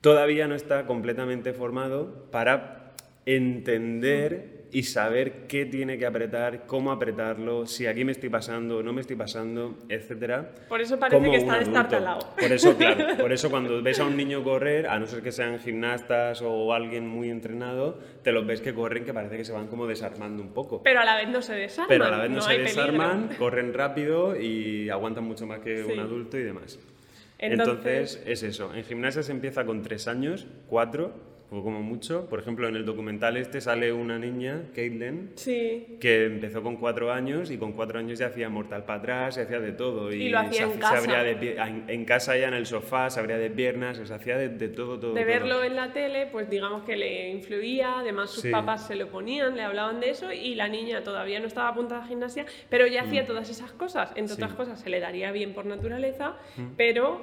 todavía 0.01 0.49
no 0.49 0.55
está 0.55 0.87
completamente 0.87 1.53
formado 1.53 2.31
para 2.31 2.95
entender 3.27 4.58
y 4.71 4.83
saber 4.83 5.47
qué 5.49 5.65
tiene 5.65 5.99
que 5.99 6.07
apretar, 6.07 6.67
cómo 6.67 6.93
apretarlo, 6.93 7.67
si 7.67 7.87
aquí 7.87 8.05
me 8.05 8.13
estoy 8.13 8.29
pasando, 8.29 8.83
no 8.83 8.93
me 8.93 9.01
estoy 9.01 9.17
pasando, 9.17 9.79
etcétera. 9.89 10.55
Por 10.69 10.81
eso 10.81 10.99
parece 10.99 11.31
que 11.31 11.37
está 11.37 11.59
destartalado. 11.59 12.35
Por 12.39 12.53
eso, 12.53 12.77
claro, 12.77 13.17
por 13.19 13.33
eso 13.33 13.51
cuando 13.51 13.83
ves 13.83 14.01
a 14.01 14.05
un 14.05 14.17
niño 14.17 14.45
correr, 14.45 14.87
a 14.87 14.99
no 14.99 15.07
ser 15.07 15.23
que 15.23 15.33
sean 15.33 15.59
gimnastas 15.59 16.43
o 16.43 16.73
alguien 16.75 17.07
muy 17.09 17.31
entrenado, 17.31 17.99
te 18.23 18.33
los 18.33 18.47
ves 18.47 18.61
que 18.61 18.75
corren 18.75 19.05
que 19.05 19.15
parece 19.15 19.37
que 19.37 19.45
se 19.45 19.53
van 19.53 19.69
como 19.69 19.87
desarmando 19.87 20.43
un 20.43 20.53
poco. 20.53 20.83
Pero 20.83 21.01
a 21.01 21.05
la 21.05 21.17
vez 21.17 21.29
no 21.29 21.41
se 21.41 21.55
desarman. 21.55 21.89
Pero 21.89 22.05
a 22.05 22.11
la 22.11 22.19
vez 22.19 22.31
no, 22.31 22.41
se 22.43 22.59
desarman, 22.59 23.29
corren 23.39 23.73
rápido 23.73 24.39
y 24.39 24.91
aguantan 24.91 25.25
mucho 25.25 25.47
más 25.47 25.61
que 25.61 25.85
un 25.85 25.99
adulto 25.99 26.39
y 26.39 26.43
demás. 26.43 26.79
Entonces... 27.39 28.17
Entonces 28.19 28.23
es 28.27 28.43
eso. 28.43 28.75
En 28.75 28.85
gimnasia 28.85 29.23
se 29.23 29.33
empieza 29.33 29.65
con 29.65 29.83
tres 29.83 30.09
años, 30.09 30.47
cuatro 30.67 31.28
o 31.51 31.63
como 31.63 31.83
mucho. 31.83 32.27
Por 32.29 32.41
ejemplo, 32.41 32.69
en 32.69 32.77
el 32.77 32.85
documental 32.85 33.37
este 33.37 33.61
sale 33.61 33.93
una 33.93 34.19
niña, 34.19 34.65
Caitlin, 34.75 35.31
que 36.01 36.25
empezó 36.27 36.63
con 36.63 36.77
cuatro 36.77 37.13
años 37.13 37.51
y 37.51 37.57
con 37.57 37.73
cuatro 37.73 37.99
años 37.99 38.19
ya 38.19 38.27
hacía 38.27 38.49
mortal 38.49 38.85
para 38.85 38.99
atrás, 38.99 39.35
se 39.37 39.43
hacía 39.43 39.61
de 39.61 39.73
todo. 39.73 40.13
Y, 40.13 40.29
lo 40.29 40.41
hacía 40.41 40.65
en 40.65 40.79
casa. 40.79 41.31
en, 41.89 42.05
casa 42.05 42.37
ya 42.37 42.49
en 42.49 42.55
el 42.55 42.67
sofá, 42.67 43.09
se 43.11 43.21
abría 43.21 43.39
de 43.39 43.51
piernas, 43.51 43.97
se 43.97 44.13
hacía 44.13 44.37
de, 44.37 44.69
todo, 44.69 44.99
todo. 44.99 45.15
De 45.15 45.25
verlo 45.25 45.65
en 45.65 45.77
la 45.77 45.93
tele, 45.93 46.27
pues 46.27 46.51
digamos 46.51 46.83
que 46.85 46.97
le 46.97 47.31
influía, 47.31 47.99
además 47.99 48.31
sus 48.31 48.47
papás 48.47 48.87
se 48.87 48.97
lo 48.97 49.09
ponían, 49.09 49.57
le 49.57 49.63
hablaban 49.63 50.01
de 50.01 50.11
eso 50.11 50.33
y 50.33 50.55
la 50.55 50.69
niña 50.69 51.03
todavía 51.03 51.41
no 51.41 51.47
estaba 51.47 51.69
apuntada 51.69 52.05
a 52.05 52.07
gimnasia, 52.07 52.45
pero 52.69 52.87
ya 52.87 53.03
hacía 53.03 53.23
mm. 53.23 53.27
todas 53.27 53.49
esas 53.49 53.73
cosas. 53.73 54.13
Entre 54.17 54.35
otras 54.35 54.53
cosas, 54.53 54.81
se 54.81 54.91
le 54.91 55.01
daría 55.01 55.33
bien 55.33 55.55
por 55.55 55.65
naturaleza, 55.65 56.37
mm. 56.57 56.75
pero 56.77 57.23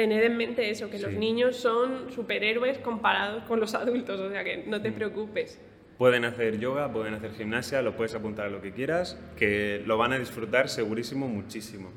tener 0.00 0.24
en 0.24 0.38
mente 0.38 0.70
eso, 0.70 0.88
que 0.88 0.98
los 0.98 1.12
niños 1.12 1.56
son 1.56 2.10
superhéroes 2.10 2.78
comparados 2.78 3.44
con 3.44 3.60
los 3.60 3.74
adultos, 3.74 4.18
o 4.18 4.30
sea 4.30 4.42
que 4.42 4.64
no 4.66 4.80
te 4.80 4.92
mm. 4.92 4.94
preocupes. 4.94 5.60
Pueden 5.98 6.24
hacer 6.24 6.58
yoga, 6.58 6.90
pueden 6.90 7.12
hacer 7.12 7.32
gimnasia, 7.32 7.82
lo 7.82 7.94
puedes 7.94 8.14
apuntar 8.14 8.46
a 8.46 8.48
lo 8.48 8.62
que 8.62 8.72
quieras, 8.72 9.20
que 9.36 9.82
lo 9.84 9.98
van 9.98 10.14
a 10.14 10.18
disfrutar 10.18 10.70
segurísimo 10.70 11.28
muchísimo. 11.28 11.90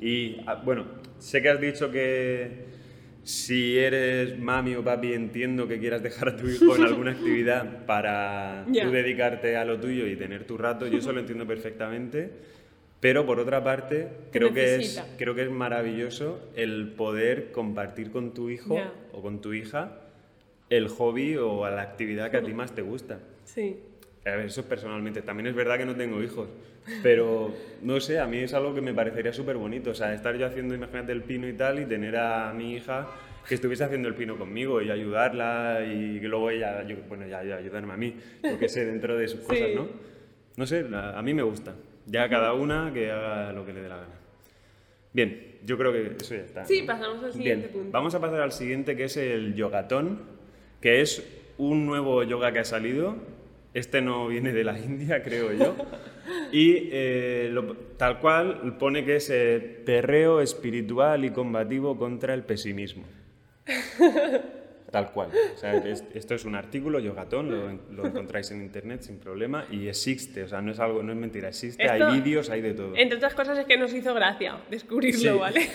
Y 0.00 0.38
ah, 0.48 0.62
bueno, 0.64 0.86
sé 1.18 1.42
que 1.42 1.48
has 1.48 1.60
dicho 1.60 1.92
que 1.92 2.64
si 3.22 3.78
eres 3.78 4.36
mami 4.36 4.74
o 4.74 4.82
papi 4.82 5.12
entiendo 5.12 5.68
que 5.68 5.78
quieras 5.78 6.02
dejar 6.02 6.30
a 6.30 6.36
tu 6.36 6.48
hijo 6.48 6.74
en 6.74 6.82
alguna 6.82 7.12
actividad 7.16 7.86
para 7.86 8.64
tú 8.66 8.90
dedicarte 8.90 9.56
a 9.56 9.64
lo 9.64 9.78
tuyo 9.78 10.08
y 10.08 10.16
tener 10.16 10.42
tu 10.44 10.58
rato, 10.58 10.88
yo 10.88 10.98
eso 10.98 11.12
lo 11.12 11.20
entiendo 11.20 11.46
perfectamente 11.46 12.32
pero 13.04 13.26
por 13.26 13.38
otra 13.38 13.62
parte, 13.62 14.08
creo 14.32 14.54
que, 14.54 14.76
es, 14.76 15.04
creo 15.18 15.34
que 15.34 15.42
es 15.42 15.50
maravilloso 15.50 16.40
el 16.56 16.94
poder 16.96 17.52
compartir 17.52 18.10
con 18.10 18.32
tu 18.32 18.48
hijo 18.48 18.80
o 19.12 19.20
con 19.20 19.42
tu 19.42 19.52
hija 19.52 20.00
el 20.70 20.88
hobby 20.88 21.36
o 21.36 21.68
la 21.68 21.82
actividad 21.82 22.30
que 22.30 22.38
a 22.38 22.42
ti 22.42 22.54
más 22.54 22.74
te 22.74 22.80
gusta. 22.80 23.18
Sí. 23.44 23.78
A 24.24 24.30
ver, 24.30 24.46
eso 24.46 24.64
personalmente. 24.64 25.20
También 25.20 25.48
es 25.48 25.54
verdad 25.54 25.76
que 25.76 25.84
no 25.84 25.94
tengo 25.94 26.22
hijos, 26.22 26.48
pero 27.02 27.54
no 27.82 28.00
sé, 28.00 28.20
a 28.20 28.26
mí 28.26 28.38
es 28.38 28.54
algo 28.54 28.74
que 28.74 28.80
me 28.80 28.94
parecería 28.94 29.34
súper 29.34 29.58
bonito. 29.58 29.90
O 29.90 29.94
sea, 29.94 30.14
estar 30.14 30.34
yo 30.38 30.46
haciendo, 30.46 30.74
imagínate, 30.74 31.12
el 31.12 31.24
pino 31.24 31.46
y 31.46 31.52
tal, 31.52 31.80
y 31.80 31.84
tener 31.84 32.16
a 32.16 32.54
mi 32.54 32.72
hija 32.72 33.06
que 33.46 33.56
estuviese 33.56 33.84
haciendo 33.84 34.08
el 34.08 34.14
pino 34.14 34.38
conmigo 34.38 34.80
y 34.80 34.90
ayudarla 34.90 35.84
y 35.86 36.20
que 36.20 36.26
luego 36.26 36.48
ella, 36.48 36.82
bueno, 37.06 37.26
ya, 37.26 37.40
ayudarme 37.40 37.92
a 37.92 37.98
mí, 37.98 38.16
porque 38.40 38.66
sé 38.70 38.86
dentro 38.86 39.14
de 39.18 39.28
sus 39.28 39.40
cosas, 39.40 39.68
¿no? 39.74 39.88
No 40.56 40.64
sé, 40.64 40.86
a 40.90 41.20
mí 41.20 41.34
me 41.34 41.42
gusta. 41.42 41.74
Ya 42.06 42.28
cada 42.28 42.52
una 42.52 42.92
que 42.92 43.10
haga 43.10 43.52
lo 43.52 43.64
que 43.64 43.72
le 43.72 43.82
dé 43.82 43.88
la 43.88 43.96
gana. 43.96 44.14
Bien, 45.12 45.58
yo 45.64 45.78
creo 45.78 45.92
que 45.92 46.16
eso 46.20 46.34
ya 46.34 46.42
está. 46.42 46.64
Sí, 46.64 46.82
pasamos 46.82 47.22
al 47.24 47.32
siguiente 47.32 47.68
punto. 47.68 47.90
Vamos 47.92 48.14
a 48.14 48.20
pasar 48.20 48.40
al 48.40 48.52
siguiente 48.52 48.96
que 48.96 49.04
es 49.04 49.16
el 49.16 49.54
yogatón, 49.54 50.20
que 50.80 51.00
es 51.00 51.26
un 51.56 51.86
nuevo 51.86 52.22
yoga 52.24 52.52
que 52.52 52.58
ha 52.58 52.64
salido. 52.64 53.16
Este 53.74 54.02
no 54.02 54.28
viene 54.28 54.52
de 54.52 54.64
la 54.64 54.78
India, 54.84 55.22
creo 55.22 55.52
yo. 55.52 55.74
Y 56.52 56.88
eh, 56.90 57.54
tal 57.98 58.18
cual 58.18 58.76
pone 58.78 59.04
que 59.04 59.16
es 59.16 59.28
eh, 59.28 59.82
perreo 59.84 60.40
espiritual 60.40 61.24
y 61.24 61.30
combativo 61.30 61.98
contra 61.98 62.32
el 62.32 62.44
pesimismo. 62.44 63.04
Tal 64.94 65.10
cual. 65.10 65.28
O 65.52 65.58
sea, 65.58 65.74
esto 66.14 66.36
es 66.36 66.44
un 66.44 66.54
artículo, 66.54 67.00
Yogatón, 67.00 67.50
lo, 67.50 67.96
lo, 67.96 68.06
encontráis 68.06 68.52
en 68.52 68.62
internet 68.62 69.02
sin 69.02 69.18
problema 69.18 69.66
y 69.68 69.88
existe, 69.88 70.44
o 70.44 70.48
sea, 70.48 70.60
no 70.60 70.70
es 70.70 70.78
algo, 70.78 71.02
no 71.02 71.10
es 71.10 71.18
mentira, 71.18 71.48
existe, 71.48 71.82
hay 71.90 72.20
vídeos, 72.20 72.48
hay 72.48 72.60
de 72.60 72.74
todo. 72.74 72.92
Entre 72.94 73.16
otras 73.16 73.34
cosas 73.34 73.58
es 73.58 73.66
que 73.66 73.76
nos 73.76 73.92
hizo 73.92 74.14
gracia 74.14 74.56
descubrirlo, 74.70 75.40
¿vale? 75.40 75.68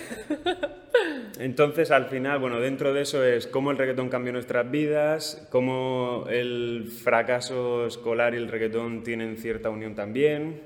Entonces, 1.40 1.92
al 1.92 2.06
final, 2.06 2.40
bueno, 2.40 2.62
dentro 2.62 2.94
de 2.94 3.02
eso 3.02 3.22
es 3.22 3.46
cómo 3.46 3.72
el 3.72 3.78
reggaetón 3.78 4.08
cambió 4.08 4.32
nuestras 4.32 4.72
vidas, 4.72 5.46
cómo 5.52 6.24
el 6.30 6.90
fracaso 6.90 7.88
escolar 7.88 8.36
y 8.36 8.38
el 8.38 8.48
reggaetón 8.48 9.04
tienen 9.04 9.36
cierta 9.36 9.70
unión 9.70 9.96
también, 9.96 10.62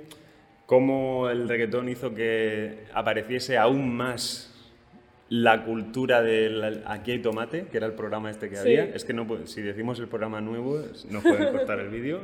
cómo 0.67 1.27
el 1.27 1.49
reggaetón 1.49 1.89
hizo 1.89 2.13
que 2.13 2.83
apareciese 2.93 3.57
aún 3.57 3.97
más 3.97 4.52
la 5.29 5.63
cultura 5.63 6.21
del 6.21 6.83
Aquí 6.85 7.11
hay 7.11 7.19
tomate, 7.19 7.65
que 7.71 7.77
era 7.77 7.87
el 7.87 7.93
programa 7.93 8.29
este 8.29 8.49
que 8.49 8.57
había. 8.57 8.85
Es 8.85 9.05
que 9.05 9.13
no, 9.13 9.27
si 9.45 9.61
decimos 9.61 9.99
el 9.99 10.07
programa 10.07 10.41
nuevo, 10.41 10.81
nos 11.09 11.23
pueden 11.23 11.51
cortar 11.51 11.79
el 11.79 11.89
vídeo. 11.89 12.21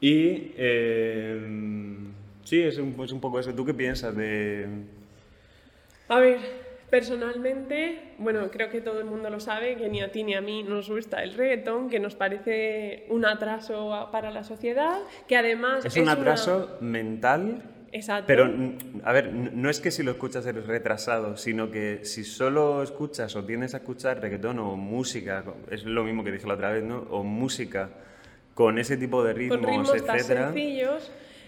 Y 0.00 0.52
eh, 0.56 1.38
sí, 2.44 2.62
es 2.62 2.78
un, 2.78 2.94
un 2.98 3.20
poco 3.20 3.38
eso. 3.38 3.52
¿Tú 3.54 3.66
qué 3.66 3.74
piensas 3.74 4.16
de...? 4.16 4.66
A 6.08 6.18
ver, 6.18 6.38
personalmente, 6.90 8.14
bueno, 8.18 8.50
creo 8.50 8.68
que 8.68 8.80
todo 8.80 8.98
el 8.98 9.04
mundo 9.04 9.30
lo 9.30 9.40
sabe, 9.40 9.76
que 9.76 9.88
ni 9.88 10.02
a 10.02 10.10
ti 10.10 10.24
ni 10.24 10.34
a 10.34 10.40
mí 10.40 10.62
nos 10.62 10.90
gusta 10.90 11.22
el 11.22 11.34
reggaetón, 11.34 11.88
que 11.88 12.00
nos 12.00 12.16
parece 12.16 13.06
un 13.08 13.24
atraso 13.24 14.08
para 14.10 14.30
la 14.30 14.42
sociedad, 14.42 14.98
que 15.28 15.36
además... 15.36 15.84
Es, 15.84 15.96
un 15.96 16.08
atraso 16.08 16.78
mental 16.80 17.62
Exacto. 17.92 18.24
Pero, 18.26 18.48
a 19.04 19.12
ver, 19.12 19.32
no 19.32 19.68
es 19.68 19.80
que 19.80 19.90
si 19.90 20.02
lo 20.02 20.12
escuchas 20.12 20.46
eres 20.46 20.66
retrasado, 20.66 21.36
sino 21.36 21.70
que 21.70 22.04
si 22.04 22.24
solo 22.24 22.82
escuchas 22.82 23.34
o 23.36 23.44
tienes 23.44 23.74
a 23.74 23.78
escuchar 23.78 24.20
reggaetón 24.20 24.58
o 24.60 24.76
música, 24.76 25.44
es 25.70 25.84
lo 25.84 26.04
mismo 26.04 26.22
que 26.22 26.30
dije 26.30 26.46
la 26.46 26.54
otra 26.54 26.70
vez, 26.70 26.84
¿no? 26.84 26.98
O 27.10 27.24
música 27.24 27.90
con 28.54 28.78
ese 28.78 28.96
tipo 28.96 29.24
de 29.24 29.32
ritmos, 29.32 29.58
con 29.58 29.68
ritmos 29.68 29.94
etcétera, 29.94 30.52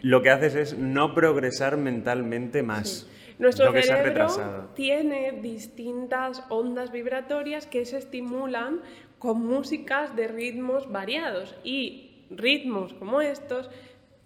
lo 0.03 0.23
que 0.23 0.31
haces 0.31 0.55
es 0.55 0.79
no 0.79 1.15
progresar 1.15 1.77
mentalmente 1.77 2.63
más. 2.63 3.09
Nuestro 3.39 3.73
cerebro 3.73 4.71
tiene 4.75 5.33
distintas 5.43 6.45
ondas 6.49 6.93
vibratorias 6.93 7.67
que 7.67 7.85
se 7.85 7.99
estimulan 7.99 8.81
con 9.19 9.47
músicas 9.47 10.17
de 10.17 10.29
ritmos 10.29 10.91
variados 10.91 11.55
y 11.65 12.27
ritmos 12.31 12.95
como 12.95 13.21
estos 13.21 13.71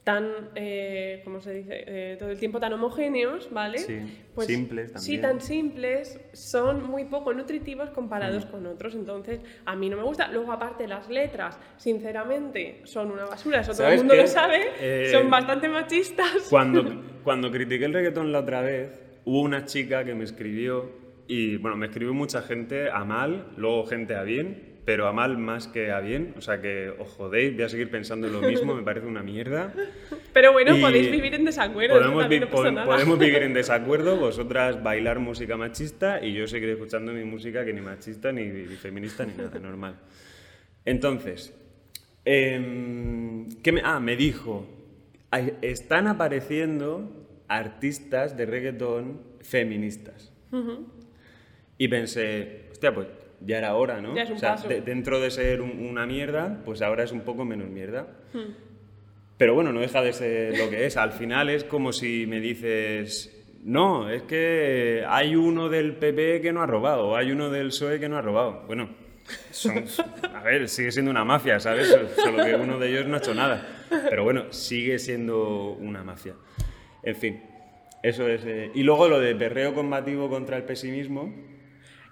tan, 0.07 0.51
eh, 0.55 1.21
¿cómo 1.25 1.41
se 1.41 1.53
dice? 1.53 1.83
Eh, 1.85 2.17
todo 2.17 2.31
el 2.31 2.39
tiempo 2.39 2.61
tan 2.61 2.73
homogéneos, 2.73 3.51
¿vale? 3.51 3.79
Sí, 3.79 3.99
pues, 4.37 4.47
simples 4.47 4.93
también. 4.93 5.05
Sí, 5.05 5.21
tan 5.21 5.41
simples, 5.41 6.21
son 6.33 6.89
muy 6.89 7.07
poco 7.07 7.35
nutritivos 7.35 7.91
comparados 7.91 8.47
mm. 8.47 8.51
con 8.53 8.67
otros, 8.69 8.95
entonces 8.95 9.41
a 9.65 9.75
mí 9.75 9.89
no 9.91 9.97
me 9.97 10.05
gusta. 10.05 10.29
Luego 10.29 10.53
aparte 10.53 10.87
las 10.87 11.11
letras, 11.11 11.59
sinceramente, 11.77 12.83
son 12.85 13.11
una 13.11 13.25
basura, 13.25 13.63
eso 13.63 13.73
todo 13.73 13.89
el 13.89 13.99
mundo 13.99 14.15
lo 14.15 14.29
sabe, 14.29 14.67
eh, 14.79 15.09
son 15.11 15.29
bastante 15.29 15.69
machistas. 15.69 16.47
Cuando, 16.49 17.03
cuando 17.25 17.51
critiqué 17.51 17.87
el 17.87 17.93
reggaetón 17.93 18.31
la 18.31 18.39
otra 18.39 18.61
vez, 18.61 19.03
hubo 19.25 19.41
una 19.41 19.65
chica 19.65 20.05
que 20.05 20.15
me 20.15 20.23
escribió, 20.23 20.89
y 21.29 21.57
bueno, 21.57 21.77
me 21.77 21.87
escribió 21.87 22.15
mucha 22.15 22.43
gente 22.43 22.91
a 22.91 23.05
mal, 23.05 23.49
luego 23.57 23.87
gente 23.87 24.15
a 24.15 24.23
bien, 24.23 24.77
pero 24.85 25.09
a 25.09 25.13
mal 25.13 25.37
más 25.37 25.67
que 25.67 25.91
a 25.91 26.01
bien. 26.01 26.35
O 26.39 26.41
sea 26.41 26.61
que 26.61 26.89
os 26.89 27.09
jodéis, 27.09 27.55
voy 27.55 27.65
a 27.65 27.69
seguir 27.69 27.91
pensando 27.91 28.29
en 28.29 28.33
lo 28.33 28.41
mismo, 28.41 28.75
me 28.75 28.83
parece 28.83 29.07
una 29.07 29.23
mierda. 29.23 29.75
Pero 30.33 30.53
bueno, 30.53 30.77
podéis 30.81 31.11
vivir 31.11 31.35
en 31.35 31.45
desacuerdo. 31.45 31.95
Podemos, 31.97 32.29
vivir 33.19 33.43
en 33.43 33.53
desacuerdo, 33.55 34.17
vosotras 34.17 34.83
bailar 34.83 35.19
música 35.19 35.57
machista 35.57 36.25
y 36.25 36.33
yo 36.33 36.47
seguiré 36.47 36.73
escuchando 36.73 37.13
mi 37.13 37.25
música 37.25 37.65
que 37.65 37.73
ni 37.73 37.81
machista, 37.81 38.31
ni, 38.31 38.49
feminista, 38.77 39.27
ni 39.27 39.35
nada, 39.35 39.59
normal. 39.59 39.97
Entonces, 40.85 41.53
em, 42.25 43.49
¿qué 43.63 43.73
me, 43.73 43.83
ah, 43.85 43.99
me 43.99 44.15
dijo, 44.15 44.69
están 45.63 46.07
apareciendo 46.07 47.27
artistas 47.49 48.37
de 48.37 48.47
reggaetón 48.47 49.21
feministas. 49.41 50.33
Y 51.79 51.89
pensé, 51.89 52.69
hostia, 52.73 52.95
pues 52.95 53.09
ya 53.41 53.59
era 53.59 53.75
hora, 53.75 54.01
¿no? 54.01 54.13
o 54.15 54.39
sea, 54.39 54.57
dentro 54.85 55.21
de 55.21 55.31
ser 55.31 55.61
una 55.61 56.07
mierda, 56.07 56.63
pues 56.65 56.81
ahora 56.83 57.05
es 57.05 57.13
un 57.13 57.21
poco 57.21 57.45
menos 57.45 57.69
mierda. 57.69 58.07
Hmm. 58.33 58.55
Pero 59.37 59.55
bueno, 59.55 59.73
no 59.73 59.81
deja 59.81 60.01
de 60.01 60.13
ser 60.15 60.57
lo 60.57 60.71
que 60.71 60.87
es. 60.87 60.97
Al 60.97 61.13
final 61.13 61.51
es 61.51 61.65
como 61.65 61.93
si 61.93 62.27
me 62.27 62.41
dices, 62.41 63.33
No, 63.63 64.09
es 64.09 64.23
que 64.23 65.05
hay 65.09 65.35
uno 65.37 65.69
del 65.69 65.97
PP 65.97 66.41
que 66.41 66.53
no 66.53 66.63
ha 66.63 66.67
robado, 66.67 67.17
hay 67.17 67.33
uno 67.33 67.51
del 67.51 67.67
PSOE 67.67 67.99
que 68.01 68.09
no 68.09 68.17
ha 68.17 68.23
robado. 68.23 68.63
Bueno, 68.67 68.89
son- 69.51 69.85
a 70.33 70.43
ver, 70.43 70.69
sigue 70.69 70.91
siendo 70.93 71.11
una 71.11 71.25
mafia, 71.25 71.59
¿sabes? 71.61 71.89
Solo 72.17 72.45
que 72.45 72.55
uno 72.55 72.79
de 72.79 72.89
ellos 72.91 73.07
no 73.07 73.17
ha 73.17 73.19
hecho 73.19 73.35
nada. 73.35 73.67
Pero 74.09 74.23
bueno, 74.25 74.53
sigue 74.53 74.99
siendo 74.99 75.73
una 75.73 76.03
mafia. 76.05 76.35
En 77.03 77.17
fin, 77.17 77.43
eso 78.03 78.27
es. 78.29 78.43
eh, 78.47 78.71
Y 78.75 78.83
luego 78.85 79.09
lo 79.09 79.21
de 79.21 79.35
perreo 79.35 79.75
combativo 79.75 80.31
contra 80.31 80.57
el 80.57 80.63
pesimismo, 80.63 81.35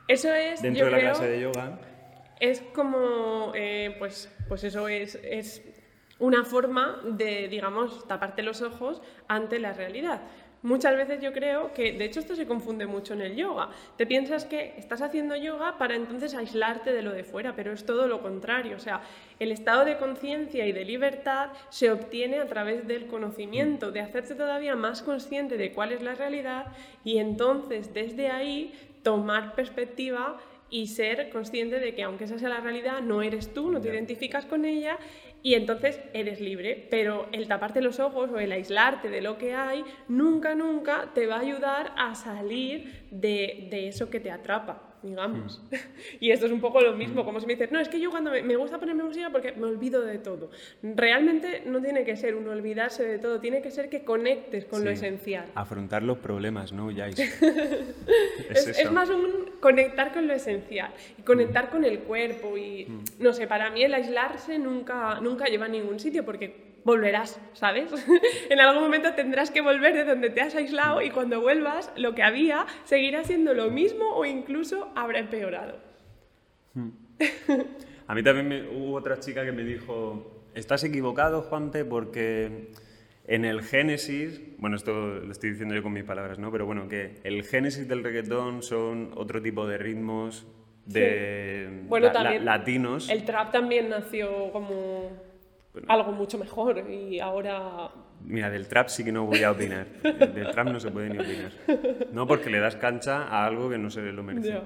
Eso 0.09 0.33
es, 0.35 0.61
dentro 0.63 0.81
yo 0.81 0.85
de 0.87 0.91
la 0.91 0.99
creo, 0.99 1.11
clase 1.13 1.29
de 1.29 1.41
yoga. 1.41 1.79
es 2.41 2.61
como, 2.75 3.53
eh, 3.55 3.97
pues, 3.99 4.31
pues 4.49 4.65
eso 4.65 4.89
es, 4.89 5.19
es 5.23 5.63
una 6.19 6.45
forma 6.45 7.01
de, 7.05 7.49
digamos, 7.49 8.07
taparte 8.07 8.43
los 8.43 8.63
ojos 8.63 9.03
ante 9.29 9.59
la 9.59 9.73
realidad. 9.73 10.21
Muchas 10.63 10.97
veces 10.97 11.21
yo 11.21 11.35
creo 11.35 11.75
que, 11.75 11.93
de 11.93 12.07
hecho 12.07 12.21
esto 12.21 12.35
se 12.35 12.47
confunde 12.47 12.87
mucho 12.87 13.13
en 13.13 13.21
el 13.21 13.37
yoga. 13.37 13.69
Te 13.99 14.07
piensas 14.07 14.47
que 14.47 14.73
estás 14.79 15.03
haciendo 15.03 15.37
yoga 15.37 15.77
para 15.77 15.95
entonces 15.95 16.35
aislarte 16.35 16.95
de 16.95 17.03
lo 17.03 17.13
de 17.13 17.23
fuera, 17.23 17.55
pero 17.55 17.71
es 17.71 17.85
todo 17.85 18.07
lo 18.07 18.23
contrario. 18.23 18.77
O 18.77 18.79
sea, 18.79 19.03
el 19.39 19.53
estado 19.53 19.85
de 19.85 19.99
conciencia 19.99 20.67
y 20.67 20.73
de 20.73 20.87
libertad 20.87 21.51
se 21.69 21.93
obtiene 21.93 22.41
a 22.41 22.47
través 22.47 22.87
del 22.87 23.09
conocimiento, 23.09 23.93
de 23.93 24.01
hacerte 24.01 24.35
todavía 24.35 24.75
más 24.75 25.03
consciente 25.03 25.59
de 25.59 25.71
cuál 25.73 25.93
es 25.93 26.03
la 26.03 26.15
realidad 26.15 26.69
y 27.05 27.19
entonces 27.19 27.93
desde 27.93 28.31
ahí 28.31 28.73
tomar 29.05 29.55
perspectiva 29.55 30.39
y 30.71 30.89
ser 30.89 31.31
consciente 31.31 31.79
de 31.79 31.95
que 31.95 32.03
aunque 32.03 32.25
esa 32.25 32.39
sea 32.41 32.49
la 32.49 32.59
realidad, 32.59 33.01
no 33.01 33.23
eres 33.23 33.55
tú, 33.55 33.71
no 33.71 33.81
te 33.81 33.91
identificas 33.91 34.45
con 34.45 34.65
ella 34.65 34.99
y 35.43 35.55
entonces 35.55 36.01
eres 36.15 36.41
libre. 36.41 36.89
Pero 36.91 37.29
el 37.31 37.47
taparte 37.47 37.81
los 37.81 38.01
ojos 38.01 38.31
o 38.33 38.41
el 38.41 38.51
aislarte 38.51 39.11
de 39.11 39.21
lo 39.21 39.39
que 39.39 39.55
hay, 39.55 39.85
nunca, 40.09 40.57
nunca 40.57 41.11
te 41.15 41.29
va 41.29 41.37
a 41.37 41.41
ayudar 41.41 41.93
a 41.97 42.17
salir 42.17 43.07
de, 43.13 43.69
de 43.71 43.87
eso 43.87 44.11
que 44.11 44.19
te 44.19 44.33
atrapa. 44.33 44.94
Digamos. 45.05 45.63
Y 46.21 46.31
esto 46.31 46.47
es 46.47 46.53
un 46.53 46.61
poco 46.61 46.81
lo 46.81 46.95
mismo, 46.95 47.25
como 47.25 47.41
si 47.41 47.47
me 47.47 47.55
dices, 47.55 47.71
no, 47.73 47.81
es 47.81 47.89
que 47.89 48.01
yo 48.01 48.11
cuando 48.11 48.31
me, 48.31 48.43
me 48.43 48.57
gusta 48.57 48.79
ponerme 48.79 49.03
música 49.05 49.31
porque 49.31 49.53
me 49.53 49.67
olvido 49.67 50.03
de 50.03 50.19
todo. 50.19 50.51
Realmente 50.83 51.63
no 51.67 51.81
tiene 51.83 52.05
que 52.05 52.17
ser 52.17 52.35
un 52.35 52.49
olvidarse 52.49 53.05
de 53.05 53.19
todo, 53.19 53.41
tiene 53.41 53.61
que 53.61 53.71
ser 53.71 53.89
que 53.89 54.05
conectes 54.05 54.65
con 54.65 54.85
lo 54.85 54.91
esencial. 54.91 55.47
Afrontar 55.55 56.03
los 56.03 56.19
problemas, 56.19 56.73
¿no? 56.73 56.91
Ya 56.91 57.09
es, 57.09 57.17
Es, 58.51 58.67
es 58.67 58.91
más 58.91 59.11
un 59.11 59.53
conectar 59.61 60.13
con 60.13 60.27
lo 60.27 60.35
esencial 60.35 60.93
y 61.19 61.23
conectar 61.23 61.71
con 61.71 61.85
el 61.85 62.01
cuerpo 62.01 62.57
y 62.57 62.87
no 63.19 63.33
sé, 63.33 63.47
para 63.47 63.71
mí 63.71 63.83
el 63.83 63.95
aislarse 63.95 64.59
nunca, 64.59 65.21
nunca 65.21 65.47
lleva 65.47 65.67
a 65.67 65.69
ningún 65.69 65.99
sitio 65.99 66.25
porque 66.25 66.74
volverás, 66.85 67.41
¿sabes? 67.55 67.91
en 68.51 68.61
algún 68.61 68.83
momento 68.83 69.13
tendrás 69.15 69.51
que 69.51 69.61
volver 69.63 69.95
de 69.95 70.05
donde 70.05 70.31
te 70.31 70.41
has 70.43 70.55
aislado 70.55 71.01
y 71.03 71.11
cuando 71.11 71.41
vuelvas 71.41 71.91
lo 71.97 72.15
que 72.15 72.23
había 72.23 72.67
seguirá 72.85 73.25
siendo 73.25 73.55
lo 73.55 73.71
mismo 73.71 74.15
o 74.15 74.25
incluso 74.25 74.91
habrá 74.95 75.19
empeorado. 75.21 75.79
A 78.07 78.15
mí 78.15 78.23
también 78.23 78.49
me- 78.49 78.69
hubo 78.69 78.95
otra 78.97 79.19
chica 79.21 79.45
que 79.45 79.53
me 79.53 79.65
dijo, 79.65 80.43
estás 80.55 80.85
equivocado, 80.85 81.43
Juante, 81.43 81.85
porque 81.85 82.71
en 83.27 83.45
el 83.47 83.63
génesis, 83.63 84.41
bueno, 84.59 84.77
esto 84.77 84.93
lo 84.93 85.33
estoy 85.33 85.51
diciendo 85.51 85.75
yo 85.75 85.83
con 85.83 85.93
mis 85.95 86.05
palabras, 86.05 86.39
¿no? 86.39 86.53
Pero 86.53 86.67
bueno, 86.67 86.89
que 86.89 87.21
el 87.25 87.45
génesis 87.45 87.89
del 87.89 88.05
reggaetón 88.05 88.63
son 88.63 89.13
otro 89.17 89.41
tipo 89.41 89.67
de 89.67 89.79
ritmos 89.79 90.47
de 90.85 91.85
Bueno, 91.89 92.09
la- 92.09 92.13
la- 92.13 92.23
también 92.23 92.45
latinos. 92.45 93.09
El 93.09 93.25
trap 93.25 93.53
también 93.53 93.89
nació 93.89 94.53
como 94.53 95.11
algo 95.89 96.13
mucho 96.13 96.39
mejor 96.39 96.79
y 96.91 97.21
ahora... 97.21 97.91
Mira, 98.27 98.49
del 98.49 98.69
trap 98.69 98.89
sí 98.89 99.05
que 99.05 99.13
no 99.13 99.27
voy 99.27 99.43
a 99.43 99.51
opinar. 99.51 99.87
Del 100.03 100.51
trap 100.51 100.69
no 100.69 100.81
se 100.81 100.91
puede 100.91 101.11
ni 101.11 101.19
opinar. 101.19 101.53
No 102.13 102.27
porque 102.27 102.49
le 102.49 102.59
das 102.59 102.77
cancha 102.77 103.25
a 103.29 103.45
algo 103.47 103.69
que 103.69 103.77
no 103.77 103.91
se 103.91 104.01
lo 104.13 104.23
merece. 104.23 104.61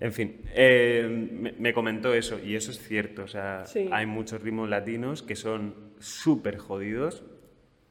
En 0.00 0.12
fin, 0.12 0.40
eh, 0.54 1.06
me, 1.32 1.52
me 1.58 1.72
comentó 1.74 2.14
eso 2.14 2.38
y 2.42 2.54
eso 2.54 2.70
es 2.70 2.78
cierto. 2.78 3.24
O 3.24 3.28
sea, 3.28 3.66
Sí. 3.66 3.88
hay 3.92 4.06
muchos 4.06 4.40
ritmos 4.42 4.68
latinos 4.70 5.22
que 5.22 5.36
son 5.36 5.74
súper 5.98 6.56
jodidos, 6.58 7.22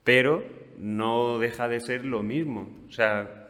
pero 0.03 0.43
no 0.77 1.37
deja 1.39 1.67
de 1.67 1.79
ser 1.81 2.03
lo 2.05 2.23
mismo. 2.23 2.85
O 2.87 2.91
sea, 2.91 3.49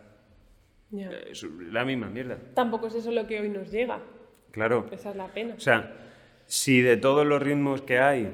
ya. 0.92 1.10
es 1.12 1.44
la 1.72 1.86
misma 1.86 2.08
mierda. 2.10 2.38
Tampoco 2.54 2.88
es 2.88 2.96
eso 2.96 3.12
lo 3.12 3.28
que 3.28 3.40
hoy 3.40 3.50
nos 3.50 3.72
llega, 3.72 4.00
Claro. 4.52 4.88
esa 4.92 5.12
es 5.12 5.16
la 5.16 5.28
pena. 5.28 5.56
O 5.56 5.60
sea, 5.60 5.94
si 6.46 6.82
de 6.82 6.98
todos 6.98 7.26
los 7.26 7.42
ritmos 7.42 7.82
que 7.82 8.00
hay 8.00 8.34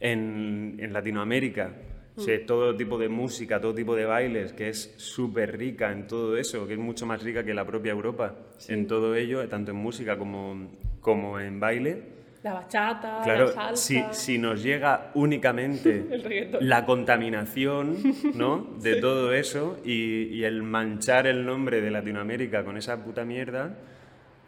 en, 0.00 0.76
en 0.78 0.92
Latinoamérica, 0.92 1.72
o 2.16 2.20
sea, 2.20 2.36
todo 2.46 2.74
tipo 2.76 2.98
de 2.98 3.08
música, 3.08 3.60
todo 3.60 3.72
tipo 3.74 3.94
de 3.94 4.04
bailes, 4.04 4.52
que 4.52 4.68
es 4.68 4.92
súper 4.96 5.56
rica 5.56 5.92
en 5.92 6.08
todo 6.08 6.36
eso, 6.36 6.66
que 6.66 6.72
es 6.72 6.78
mucho 6.78 7.06
más 7.06 7.22
rica 7.22 7.44
que 7.44 7.54
la 7.54 7.64
propia 7.64 7.92
Europa 7.92 8.34
en 8.66 8.88
todo 8.88 9.14
ello, 9.14 9.48
tanto 9.48 9.70
en 9.70 9.76
música 9.76 10.18
como, 10.18 10.68
como 11.00 11.38
en 11.38 11.60
baile. 11.60 12.02
La 12.42 12.54
bachata, 12.54 13.18
la 13.18 13.24
Claro, 13.24 13.48
salsa... 13.52 13.76
si, 13.76 14.02
si 14.12 14.38
nos 14.38 14.62
llega 14.64 15.10
únicamente 15.14 16.48
la 16.60 16.84
contaminación 16.86 17.96
¿no? 18.34 18.66
de 18.80 18.96
todo 18.96 19.32
eso 19.32 19.78
y, 19.84 20.24
y 20.24 20.44
el 20.44 20.62
manchar 20.64 21.26
el 21.28 21.44
nombre 21.46 21.80
de 21.80 21.90
Latinoamérica 21.92 22.64
con 22.64 22.76
esa 22.76 23.02
puta 23.04 23.24
mierda, 23.24 23.76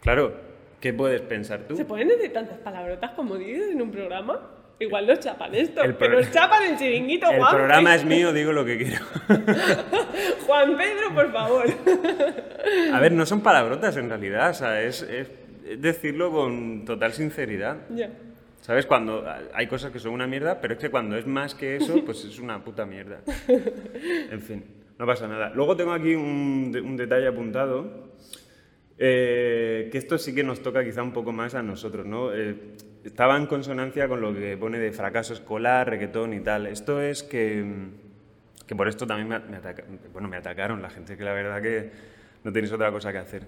claro, 0.01 0.33
¿qué 0.81 0.93
puedes 0.93 1.21
pensar 1.21 1.61
tú? 1.67 1.75
¿Se 1.77 1.85
pueden 1.85 2.09
decir 2.09 2.33
tantas 2.33 2.57
palabrotas 2.59 3.11
como 3.11 3.37
dices 3.37 3.71
en 3.71 3.81
un 3.81 3.91
programa? 3.91 4.57
Igual 4.81 5.05
nos 5.05 5.19
chapan 5.19 5.53
esto, 5.53 5.83
El 5.83 5.95
que 5.95 6.09
nos 6.09 6.31
chapan 6.31 6.63
el 6.63 6.77
chiringuito, 6.77 7.29
El 7.29 7.37
Juan. 7.39 7.55
programa 7.55 7.93
es 7.95 8.03
mío, 8.03 8.33
digo 8.33 8.51
lo 8.51 8.65
que 8.65 8.77
quiero. 8.79 9.05
Juan 10.47 10.75
Pedro, 10.75 11.13
por 11.13 11.31
favor. 11.31 11.65
A 12.91 12.99
ver, 12.99 13.11
no 13.11 13.25
son 13.27 13.41
palabrotas 13.41 13.95
en 13.97 14.09
realidad, 14.09 14.49
o 14.49 14.53
sea, 14.55 14.81
es, 14.81 15.07
decirlo 15.77 16.31
con 16.31 16.83
total 16.85 17.13
sinceridad. 17.13 17.77
ya. 17.89 18.09
¿Sabes? 18.61 18.85
Cuando 18.85 19.25
hay 19.55 19.65
cosas 19.65 19.91
que 19.91 19.97
son 19.97 20.13
una 20.13 20.27
mierda, 20.27 20.61
pero 20.61 20.75
es 20.75 20.79
que 20.79 20.89
cuando 20.89 21.17
es 21.17 21.25
más 21.25 21.55
que 21.55 21.77
eso, 21.77 22.03
pues 22.05 22.23
es 22.25 22.37
una 22.39 22.63
puta 22.63 22.85
mierda. 22.85 23.21
En 24.31 24.41
fin, 24.41 24.63
no 24.99 25.05
pasa 25.05 25.27
nada. 25.27 25.51
Luego 25.53 25.75
tengo 25.75 25.91
aquí 25.93 26.13
un, 26.15 26.71
un 26.83 26.95
detalle 26.97 27.27
apuntado, 27.27 28.10
eh, 29.03 29.89
que 29.91 29.97
esto 29.97 30.19
sí 30.19 30.35
que 30.35 30.43
nos 30.43 30.61
toca 30.61 30.83
quizá 30.83 31.01
un 31.01 31.11
poco 31.11 31.31
más 31.31 31.55
a 31.55 31.63
nosotros, 31.63 32.05
¿no? 32.05 32.31
Eh, 32.31 32.55
estaba 33.03 33.35
en 33.35 33.47
consonancia 33.47 34.07
con 34.07 34.21
lo 34.21 34.31
que 34.31 34.55
pone 34.57 34.77
de 34.77 34.91
fracaso 34.91 35.33
escolar, 35.33 35.89
reggaetón 35.89 36.35
y 36.35 36.39
tal. 36.41 36.67
Esto 36.67 37.01
es 37.01 37.23
que, 37.23 37.65
que 38.67 38.75
por 38.75 38.87
esto 38.87 39.07
también 39.07 39.27
me, 39.27 39.39
bueno, 40.13 40.27
me 40.27 40.37
atacaron 40.37 40.83
la 40.83 40.91
gente, 40.91 41.17
que 41.17 41.23
la 41.23 41.33
verdad 41.33 41.63
que 41.63 41.89
no 42.43 42.53
tenéis 42.53 42.71
otra 42.73 42.91
cosa 42.91 43.11
que 43.11 43.17
hacer. 43.17 43.47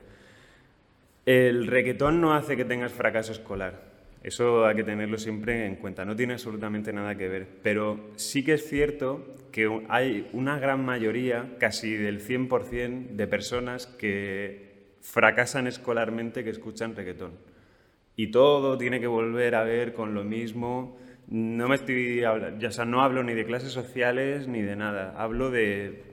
El 1.24 1.68
reggaetón 1.68 2.20
no 2.20 2.34
hace 2.34 2.58
que 2.58 2.66
tengas 2.66 2.92
fracaso 2.92 3.32
escolar. 3.32 3.94
Eso 4.24 4.66
hay 4.66 4.76
que 4.76 4.84
tenerlo 4.84 5.20
siempre 5.20 5.68
en 5.68 5.76
cuenta. 5.76 6.04
No 6.04 6.16
tiene 6.16 6.34
absolutamente 6.34 6.92
nada 6.94 7.14
que 7.16 7.28
ver. 7.28 7.48
Pero 7.62 8.10
sí 8.16 8.44
que 8.44 8.54
es 8.54 8.68
cierto 8.68 9.36
que 9.52 9.84
hay 9.88 10.28
una 10.34 10.58
gran 10.58 10.84
mayoría, 10.84 11.58
casi 11.60 11.94
del 11.94 12.26
100% 12.28 13.10
de 13.10 13.28
personas 13.28 13.86
que 13.86 14.73
fracasan 15.04 15.68
escolarmente 15.68 16.44
que 16.44 16.50
escuchan 16.50 16.96
reggaetón. 16.96 17.34
Y 18.16 18.28
todo 18.28 18.78
tiene 18.78 19.00
que 19.00 19.08
volver 19.08 19.54
a 19.56 19.64
ver 19.64 19.94
con 19.94 20.14
lo 20.14 20.24
mismo. 20.24 20.98
No 21.28 21.68
me 21.68 21.76
estoy 21.76 22.24
hablando, 22.24 22.68
o 22.68 22.72
sea, 22.72 22.86
no 22.86 23.04
hablo 23.04 23.24
ni 23.24 23.34
de 23.34 23.46
clases 23.46 23.72
sociales 23.72 24.48
ni 24.48 24.62
de 24.62 24.76
nada. 24.76 25.14
Hablo 25.18 25.52
de, 25.52 26.04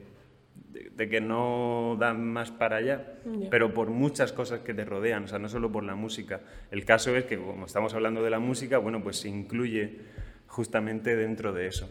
de, 0.69 0.91
de 0.95 1.09
que 1.09 1.21
no 1.21 1.95
dan 1.99 2.25
más 2.25 2.51
para 2.51 2.77
allá, 2.77 3.19
pero 3.49 3.73
por 3.73 3.89
muchas 3.89 4.33
cosas 4.33 4.59
que 4.61 4.73
te 4.73 4.85
rodean, 4.85 5.25
o 5.25 5.27
sea, 5.27 5.39
no 5.39 5.47
solo 5.47 5.71
por 5.71 5.83
la 5.83 5.95
música. 5.95 6.41
El 6.69 6.85
caso 6.85 7.15
es 7.15 7.25
que 7.25 7.37
como 7.37 7.65
estamos 7.65 7.93
hablando 7.93 8.23
de 8.23 8.29
la 8.29 8.39
música, 8.39 8.77
bueno, 8.77 9.01
pues 9.03 9.17
se 9.17 9.29
incluye 9.29 9.99
justamente 10.47 11.15
dentro 11.15 11.53
de 11.53 11.67
eso. 11.67 11.89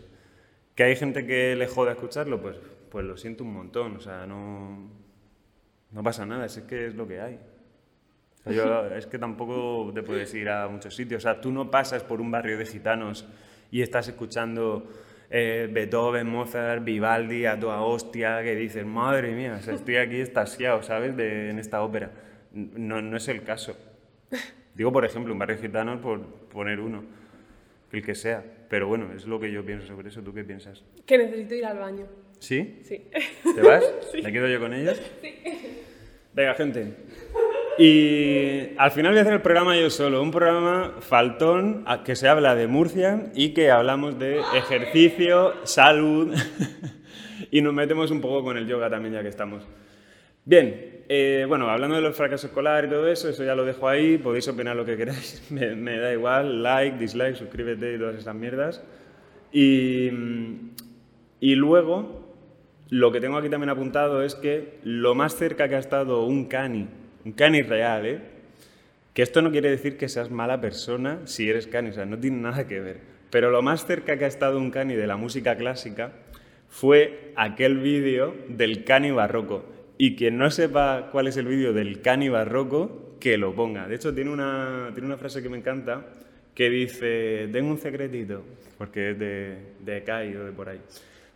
¿Que 0.75 0.85
hay 0.85 0.97
gente 0.97 1.27
que 1.27 1.57
le 1.57 1.67
joda 1.67 1.93
escucharlo? 1.93 2.41
Pues, 2.41 2.57
pues 2.91 3.05
lo 3.05 3.17
siento 3.17 3.45
un 3.45 3.53
montón, 3.53 3.97
o 3.97 4.01
sea, 4.01 4.27
no, 4.27 4.91
no 5.93 6.03
pasa 6.03 6.24
nada, 6.26 6.47
es 6.47 6.59
que 6.61 6.86
es 6.88 6.95
lo 6.95 7.07
que 7.09 7.20
hay. 7.20 7.38
O 8.47 8.53
sea, 8.53 8.53
yo- 8.53 8.86
es 8.97 9.07
que 9.07 9.18
tampoco 9.18 9.93
te 9.95 10.03
puedes 10.03 10.32
ir 10.34 10.49
a 10.49 10.68
muchos 10.68 10.95
sitios. 10.95 11.24
O 11.24 11.28
sea, 11.28 11.41
tú 11.41 11.51
no 11.53 11.70
pasas 11.70 12.03
por 12.05 12.20
un 12.20 12.30
barrio 12.30 12.57
de 12.59 12.66
gitanos 12.66 13.26
y 13.70 13.82
estás 13.82 14.09
escuchando 14.09 14.88
eh, 15.30 15.68
Beethoven, 15.72 16.28
Mozart, 16.28 16.82
Vivaldi 16.84 17.47
a 17.47 17.59
toda 17.59 17.80
hostia, 17.82 18.43
que 18.43 18.57
dices, 18.57 18.84
madre 18.84 19.32
mía, 19.34 19.57
o 19.61 19.62
sea, 19.62 19.74
estoy 19.74 19.97
aquí 19.97 20.16
estasiado, 20.20 20.82
¿sabes?, 20.82 21.16
de- 21.16 21.51
en 21.51 21.59
esta 21.59 21.82
ópera. 21.82 22.11
No, 22.53 23.01
no 23.01 23.16
es 23.16 23.28
el 23.28 23.43
caso. 23.45 23.76
Digo, 24.74 24.93
por 24.93 25.05
ejemplo, 25.05 25.32
un 25.32 25.38
barrio 25.38 25.59
gitano 25.59 26.01
por 26.01 26.24
poner 26.49 26.80
uno, 26.80 27.05
el 27.93 28.03
que 28.05 28.14
sea. 28.14 28.43
Pero 28.68 28.88
bueno, 28.88 29.12
es 29.14 29.26
lo 29.26 29.38
que 29.38 29.53
yo 29.53 29.64
pienso 29.64 29.86
sobre 29.86 30.09
eso. 30.09 30.22
¿Tú 30.22 30.32
qué 30.32 30.43
piensas? 30.45 30.82
Que 31.07 31.18
necesito 31.18 31.55
ir 31.55 31.66
al 31.66 31.78
baño. 31.78 32.07
¿Sí? 32.41 32.80
Sí. 32.82 33.03
¿Te 33.55 33.62
vas? 33.62 33.84
¿Me 34.22 34.32
quedo 34.32 34.49
yo 34.49 34.59
con 34.59 34.74
ellos? 34.74 35.01
Venga, 36.32 36.55
gente. 36.55 36.95
Y 37.78 38.76
al 38.76 38.91
final 38.91 39.12
voy 39.12 39.18
a 39.18 39.22
hacer 39.22 39.34
el 39.34 39.43
programa 39.43 39.76
yo 39.76 39.88
solo, 39.88 40.22
un 40.22 40.30
programa 40.30 40.97
faltón 41.01 41.84
que 42.05 42.16
se 42.16 42.28
habla 42.28 42.55
de 42.55 42.66
Murcia 42.66 43.30
y 43.34 43.51
que 43.55 43.70
hablamos 43.70 44.18
de 44.18 44.41
ejercicio, 44.55 45.55
salud 45.64 46.34
y 47.51 47.62
nos 47.62 47.72
metemos 47.72 48.11
un 48.11 48.20
poco 48.20 48.45
con 48.45 48.59
el 48.59 48.66
yoga 48.66 48.91
también 48.91 49.14
ya 49.14 49.22
que 49.22 49.28
estamos. 49.28 49.62
Bien, 50.45 51.05
eh, 51.09 51.45
bueno, 51.49 51.70
hablando 51.70 51.97
de 51.97 52.03
los 52.03 52.16
fracasos 52.16 52.51
escolares 52.51 52.91
y 52.91 52.93
todo 52.93 53.09
eso, 53.09 53.28
eso 53.28 53.45
ya 53.45 53.55
lo 53.55 53.64
dejo 53.64 53.88
ahí, 53.88 54.18
podéis 54.18 54.47
opinar 54.49 54.76
lo 54.76 54.84
que 54.84 54.97
queráis, 54.97 55.47
me, 55.51 55.74
me 55.74 55.99
da 55.99 56.12
igual, 56.12 56.62
like, 56.62 56.99
dislike, 56.99 57.36
suscríbete 57.36 57.95
y 57.95 57.99
todas 57.99 58.16
esas 58.16 58.34
mierdas. 58.34 58.82
Y, 59.53 60.11
y 61.41 61.55
luego, 61.55 62.20
lo 62.91 63.12
que 63.12 63.20
tengo 63.20 63.38
aquí 63.38 63.49
también 63.49 63.70
apuntado 63.70 64.22
es 64.22 64.34
que 64.34 64.78
lo 64.82 65.14
más 65.14 65.36
cerca 65.36 65.68
que 65.68 65.76
ha 65.76 65.78
estado 65.78 66.24
un 66.24 66.47
cani, 66.47 66.88
un 67.24 67.32
cani 67.32 67.62
real, 67.62 68.07
¿eh? 68.07 68.20
que 69.14 69.22
esto 69.22 69.43
no 69.43 69.51
quiere 69.51 69.70
decir 69.70 69.97
que 69.97 70.09
seas 70.09 70.30
mala 70.30 70.61
persona 70.61 71.20
si 71.24 71.49
eres 71.49 71.66
cani, 71.66 71.91
o 71.91 71.93
sea, 71.93 72.05
no 72.05 72.18
tiene 72.18 72.38
nada 72.38 72.66
que 72.66 72.80
ver, 72.80 72.99
pero 73.30 73.51
lo 73.51 73.62
más 73.62 73.86
cerca 73.86 74.18
que 74.18 74.24
ha 74.24 74.28
estado 74.28 74.59
un 74.59 74.70
cani 74.70 74.95
de 74.95 75.07
la 75.07 75.16
música 75.16 75.57
clásica 75.57 76.12
fue 76.68 77.32
aquel 77.36 77.78
vídeo 77.78 78.34
del 78.49 78.84
cani 78.84 79.11
barroco. 79.11 79.64
Y 79.99 80.16
quien 80.16 80.38
no 80.38 80.51
sepa 80.51 81.11
cuál 81.12 81.26
es 81.26 81.36
el 81.36 81.47
vídeo 81.47 81.72
del 81.72 82.01
cani 82.01 82.28
barroco, 82.28 83.16
que 83.20 83.36
lo 83.36 83.55
ponga. 83.55 83.86
De 83.86 83.97
hecho, 83.97 84.14
tiene 84.14 84.30
una, 84.30 84.91
tiene 84.95 85.07
una 85.07 85.18
frase 85.18 85.43
que 85.43 85.49
me 85.49 85.59
encanta 85.59 86.07
que 86.55 86.70
dice, 86.70 87.49
tengo 87.53 87.70
un 87.70 87.78
secretito, 87.78 88.43
porque 88.78 89.11
es 89.11 89.18
de, 89.18 89.59
de 89.80 90.03
Kai 90.03 90.34
o 90.36 90.45
de 90.47 90.53
por 90.53 90.70
ahí. 90.70 90.80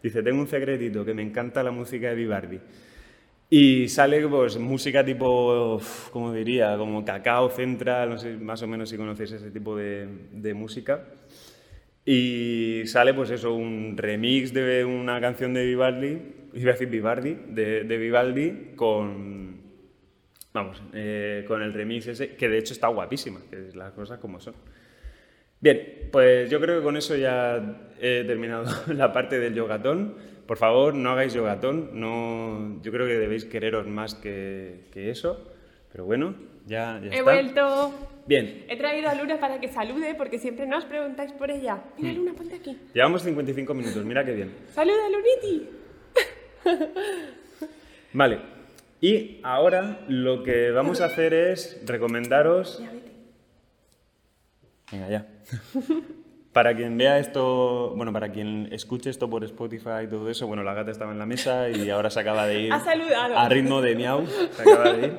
Dice, 0.04 0.22
tengo 0.22 0.38
un 0.38 0.46
secretito, 0.46 1.02
que 1.02 1.14
me 1.14 1.22
encanta 1.22 1.62
la 1.62 1.70
música 1.70 2.10
de 2.10 2.14
Vivaldi. 2.14 2.60
Y 3.48 3.88
sale 3.88 4.28
pues 4.28 4.58
música 4.58 5.02
tipo, 5.02 5.80
como 6.10 6.30
diría, 6.30 6.76
como 6.76 7.02
cacao 7.06 7.48
central, 7.48 8.10
no 8.10 8.18
sé 8.18 8.36
más 8.36 8.60
o 8.60 8.66
menos 8.66 8.90
si 8.90 8.98
conocéis 8.98 9.32
ese 9.32 9.50
tipo 9.50 9.74
de, 9.74 10.52
música. 10.54 11.06
Y 12.04 12.82
sale 12.84 13.14
pues 13.14 13.30
eso, 13.30 13.54
un 13.54 13.96
remix 13.96 14.52
de 14.52 14.84
una 14.84 15.18
canción 15.22 15.54
de 15.54 15.64
Vivaldi, 15.64 16.18
iba 16.52 16.68
a 16.68 16.74
decir 16.74 16.90
Vivaldi, 16.90 17.38
de, 17.48 17.84
de 17.84 17.96
Vivaldi 17.96 18.72
con, 18.76 19.56
vamos, 20.52 20.82
eh, 20.92 21.46
con 21.48 21.62
el 21.62 21.72
remix 21.72 22.08
ese, 22.08 22.36
que 22.36 22.50
de 22.50 22.58
hecho 22.58 22.74
está 22.74 22.88
guapísima, 22.88 23.40
que 23.48 23.68
es 23.68 23.74
las 23.74 23.94
cosas 23.94 24.18
como 24.18 24.38
son. 24.38 24.54
Bien, 25.64 26.08
pues 26.12 26.50
yo 26.50 26.60
creo 26.60 26.76
que 26.78 26.84
con 26.84 26.94
eso 26.98 27.16
ya 27.16 27.56
he 27.98 28.22
terminado 28.24 28.66
la 28.94 29.14
parte 29.14 29.38
del 29.40 29.54
yogatón. 29.54 30.14
Por 30.46 30.58
favor, 30.58 30.92
no 30.94 31.12
hagáis 31.12 31.32
yogatón, 31.32 31.98
no, 31.98 32.78
yo 32.82 32.92
creo 32.92 33.06
que 33.06 33.14
debéis 33.18 33.46
quereros 33.46 33.86
más 33.86 34.14
que, 34.14 34.80
que 34.92 35.08
eso, 35.08 35.42
pero 35.90 36.04
bueno, 36.04 36.34
ya, 36.66 37.00
ya 37.02 37.06
He 37.06 37.18
está. 37.20 37.22
vuelto. 37.22 37.94
Bien, 38.26 38.66
He 38.68 38.76
traído 38.76 39.08
a 39.08 39.14
Luna 39.14 39.40
para 39.40 39.58
que 39.58 39.68
salude 39.68 40.14
porque 40.14 40.38
siempre 40.38 40.66
nos 40.66 40.84
preguntáis 40.84 41.32
por 41.32 41.50
ella. 41.50 41.82
Mira, 41.96 42.12
Mm. 42.12 42.16
Luna, 42.18 42.32
ponte 42.36 42.56
aquí. 42.56 42.76
llevamos 42.92 43.22
55 43.22 43.72
minutos, 43.72 44.04
mira 44.04 44.22
qué 44.22 44.32
bien. 44.34 44.50
Saluda, 44.74 45.08
Luniti. 45.08 45.68
Vale, 48.12 48.38
y 49.00 49.40
ahora 49.42 50.00
lo 50.08 50.42
que 50.42 50.70
vamos 50.72 51.00
a 51.00 51.06
hacer 51.06 51.32
es 51.32 51.80
recomendaros... 51.86 52.82
Venga, 54.92 55.08
ya. 55.08 55.26
Para 56.52 56.76
quien 56.76 56.96
vea 56.96 57.18
esto, 57.18 57.94
bueno, 57.96 58.12
para 58.12 58.30
quien 58.30 58.68
escuche 58.72 59.10
esto 59.10 59.28
por 59.28 59.42
Spotify 59.42 60.04
y 60.04 60.06
todo 60.06 60.30
eso, 60.30 60.46
bueno, 60.46 60.62
la 60.62 60.72
gata 60.72 60.92
estaba 60.92 61.10
en 61.10 61.18
la 61.18 61.26
mesa 61.26 61.68
y 61.68 61.90
ahora 61.90 62.10
se 62.10 62.20
acaba 62.20 62.46
de 62.46 62.60
ir. 62.66 62.72
Ha 62.72 62.78
saludado. 62.78 63.36
A 63.36 63.48
ritmo 63.48 63.80
de 63.82 63.96
miau, 63.96 64.24
se 64.24 64.62
acaba 64.62 64.92
de 64.92 65.06
ir. 65.06 65.14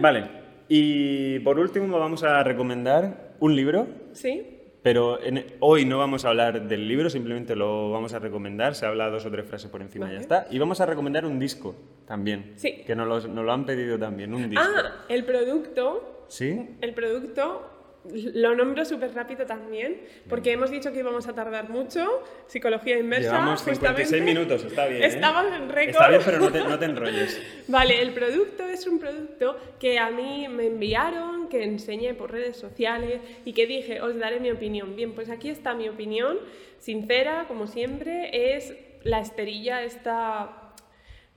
Vale, 0.00 0.24
y 0.66 1.40
por 1.40 1.58
último 1.58 1.98
vamos 1.98 2.22
a 2.24 2.42
recomendar 2.42 3.34
un 3.40 3.54
libro, 3.54 3.86
¿Sí? 4.14 4.46
pero 4.82 5.22
en- 5.22 5.44
hoy 5.60 5.84
no 5.84 5.98
vamos 5.98 6.24
a 6.24 6.30
hablar 6.30 6.68
del 6.68 6.88
libro, 6.88 7.10
simplemente 7.10 7.54
lo 7.54 7.90
vamos 7.90 8.14
a 8.14 8.18
recomendar, 8.18 8.74
se 8.74 8.86
habla 8.86 9.10
dos 9.10 9.26
o 9.26 9.30
tres 9.30 9.44
frases 9.46 9.70
por 9.70 9.82
encima 9.82 10.06
y 10.06 10.08
ya 10.08 10.14
Vale. 10.14 10.22
está. 10.22 10.46
Y 10.50 10.58
vamos 10.58 10.80
a 10.80 10.86
recomendar 10.86 11.26
un 11.26 11.38
disco 11.38 11.76
también, 12.06 12.54
Sí. 12.56 12.82
que 12.86 12.96
nos 12.96 13.06
lo, 13.06 13.28
nos 13.30 13.44
lo 13.44 13.52
han 13.52 13.66
pedido 13.66 13.98
también, 13.98 14.32
un 14.32 14.48
disco. 14.48 14.64
Ah, 14.66 15.04
el 15.10 15.26
producto. 15.26 16.24
¿Sí? 16.28 16.76
El 16.80 16.94
producto 16.94 17.70
lo 18.12 18.54
nombro 18.54 18.84
súper 18.84 19.14
rápido 19.14 19.46
también, 19.46 20.00
porque 20.28 20.52
hemos 20.52 20.70
dicho 20.70 20.92
que 20.92 20.98
íbamos 20.98 21.26
a 21.26 21.34
tardar 21.34 21.70
mucho. 21.70 22.22
Psicología 22.46 22.98
inversa. 22.98 23.30
Llevamos 23.30 23.62
56 23.62 23.96
justamente. 24.08 24.34
minutos, 24.34 24.64
está 24.64 24.86
bien. 24.86 25.02
¿eh? 25.02 25.06
Estamos 25.06 25.46
en 25.46 25.68
récord. 25.68 25.90
Está 25.90 26.08
bien, 26.08 26.22
pero 26.24 26.38
no 26.38 26.52
te, 26.52 26.58
no 26.60 26.78
te 26.78 26.84
enrolles. 26.84 27.40
Vale, 27.68 28.02
el 28.02 28.12
producto 28.12 28.64
es 28.64 28.86
un 28.86 28.98
producto 28.98 29.58
que 29.80 29.98
a 29.98 30.10
mí 30.10 30.48
me 30.48 30.66
enviaron, 30.66 31.48
que 31.48 31.64
enseñé 31.64 32.14
por 32.14 32.30
redes 32.30 32.56
sociales 32.56 33.20
y 33.44 33.52
que 33.52 33.66
dije, 33.66 34.00
os 34.00 34.18
daré 34.18 34.40
mi 34.40 34.50
opinión. 34.50 34.96
Bien, 34.96 35.14
pues 35.14 35.30
aquí 35.30 35.48
está 35.48 35.74
mi 35.74 35.88
opinión, 35.88 36.38
sincera, 36.78 37.46
como 37.48 37.66
siempre, 37.66 38.56
es 38.56 38.74
la 39.02 39.20
esterilla 39.20 39.82
esta... 39.82 40.72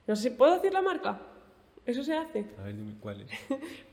No 0.06 0.16
sé, 0.16 0.30
¿puedo 0.30 0.54
decir 0.54 0.72
la 0.72 0.82
marca? 0.82 1.20
¿Eso 1.84 2.02
se 2.04 2.14
hace? 2.14 2.44
A 2.58 2.64
ver, 2.64 2.76
dime 2.76 2.94
cuál 3.00 3.22
es. 3.22 3.30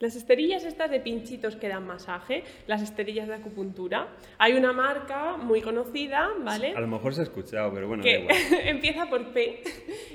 Las 0.00 0.16
esterillas 0.16 0.64
estas 0.64 0.90
de 0.90 0.98
pinchitos 0.98 1.56
que 1.56 1.68
dan 1.68 1.86
masaje, 1.86 2.42
las 2.66 2.80
esterillas 2.80 3.28
de 3.28 3.34
acupuntura. 3.34 4.08
Hay 4.38 4.54
una 4.54 4.72
marca 4.72 5.36
muy 5.36 5.60
conocida, 5.60 6.30
¿vale? 6.42 6.72
A 6.74 6.80
lo 6.80 6.86
mejor 6.86 7.12
se 7.12 7.20
ha 7.20 7.24
escuchado, 7.24 7.70
pero 7.74 7.86
bueno, 7.86 8.02
da 8.02 8.10
igual. 8.10 8.34
empieza 8.64 9.10
por 9.10 9.30
P 9.34 9.62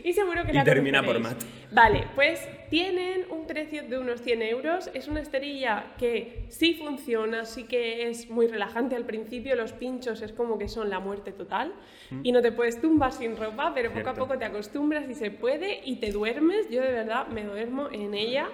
y 0.03 0.11
seguro 0.13 0.43
que 0.43 0.53
Y 0.53 0.55
la 0.55 0.63
termina 0.63 1.03
por 1.03 1.19
mat. 1.19 1.37
Vale, 1.71 2.07
pues 2.15 2.49
tienen 2.71 3.25
un 3.29 3.45
precio 3.45 3.83
de 3.83 3.99
unos 3.99 4.21
100 4.21 4.41
euros. 4.41 4.89
Es 4.95 5.07
una 5.07 5.21
esterilla 5.21 5.93
que 5.99 6.45
sí 6.49 6.73
funciona, 6.73 7.45
sí 7.45 7.65
que 7.65 8.09
es 8.09 8.27
muy 8.27 8.47
relajante 8.47 8.95
al 8.95 9.05
principio. 9.05 9.55
Los 9.55 9.71
pinchos 9.71 10.23
es 10.23 10.33
como 10.33 10.57
que 10.57 10.67
son 10.67 10.89
la 10.89 10.99
muerte 10.99 11.31
total 11.31 11.75
y 12.23 12.31
no 12.31 12.41
te 12.41 12.51
puedes 12.51 12.81
tumbar 12.81 13.11
sin 13.11 13.37
ropa, 13.37 13.71
pero 13.75 13.93
poco 13.93 14.09
a 14.09 14.13
poco 14.15 14.37
te 14.39 14.45
acostumbras 14.45 15.07
y 15.07 15.13
se 15.13 15.29
puede 15.29 15.81
y 15.85 15.97
te 15.99 16.11
duermes. 16.11 16.71
Yo 16.71 16.81
de 16.81 16.91
verdad 16.91 17.27
me 17.27 17.43
duermo 17.43 17.87
en 17.91 18.15
ella. 18.15 18.49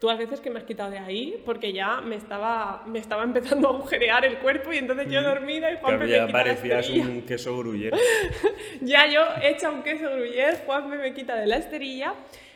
Tú 0.00 0.08
a 0.08 0.16
veces 0.16 0.40
que 0.40 0.48
me 0.48 0.58
has 0.58 0.64
quitado 0.64 0.90
de 0.90 0.98
ahí 0.98 1.42
porque 1.44 1.74
ya 1.74 2.00
me 2.00 2.16
estaba, 2.16 2.84
me 2.86 2.98
estaba 2.98 3.22
empezando 3.22 3.68
a 3.68 3.74
agujerear 3.74 4.24
el 4.24 4.38
cuerpo 4.38 4.72
y 4.72 4.78
entonces 4.78 5.08
yo 5.10 5.22
dormida 5.22 5.70
y 5.70 5.76
Juanpe 5.76 6.06
me 6.06 6.10
ya 6.10 6.26
quita 6.26 6.38
parecías 6.38 6.88
un 6.88 7.22
queso 7.22 7.58
gruyere. 7.58 7.98
Ya 8.80 9.06
yo 9.06 9.20
hecha 9.42 9.70
un 9.70 9.82
queso 9.82 10.10
gruyere, 10.10 10.56
Juanme 10.64 10.96
me 10.96 11.12
quita 11.12 11.36
de 11.36 11.46
la 11.46 11.58
esterilla, 11.58 12.14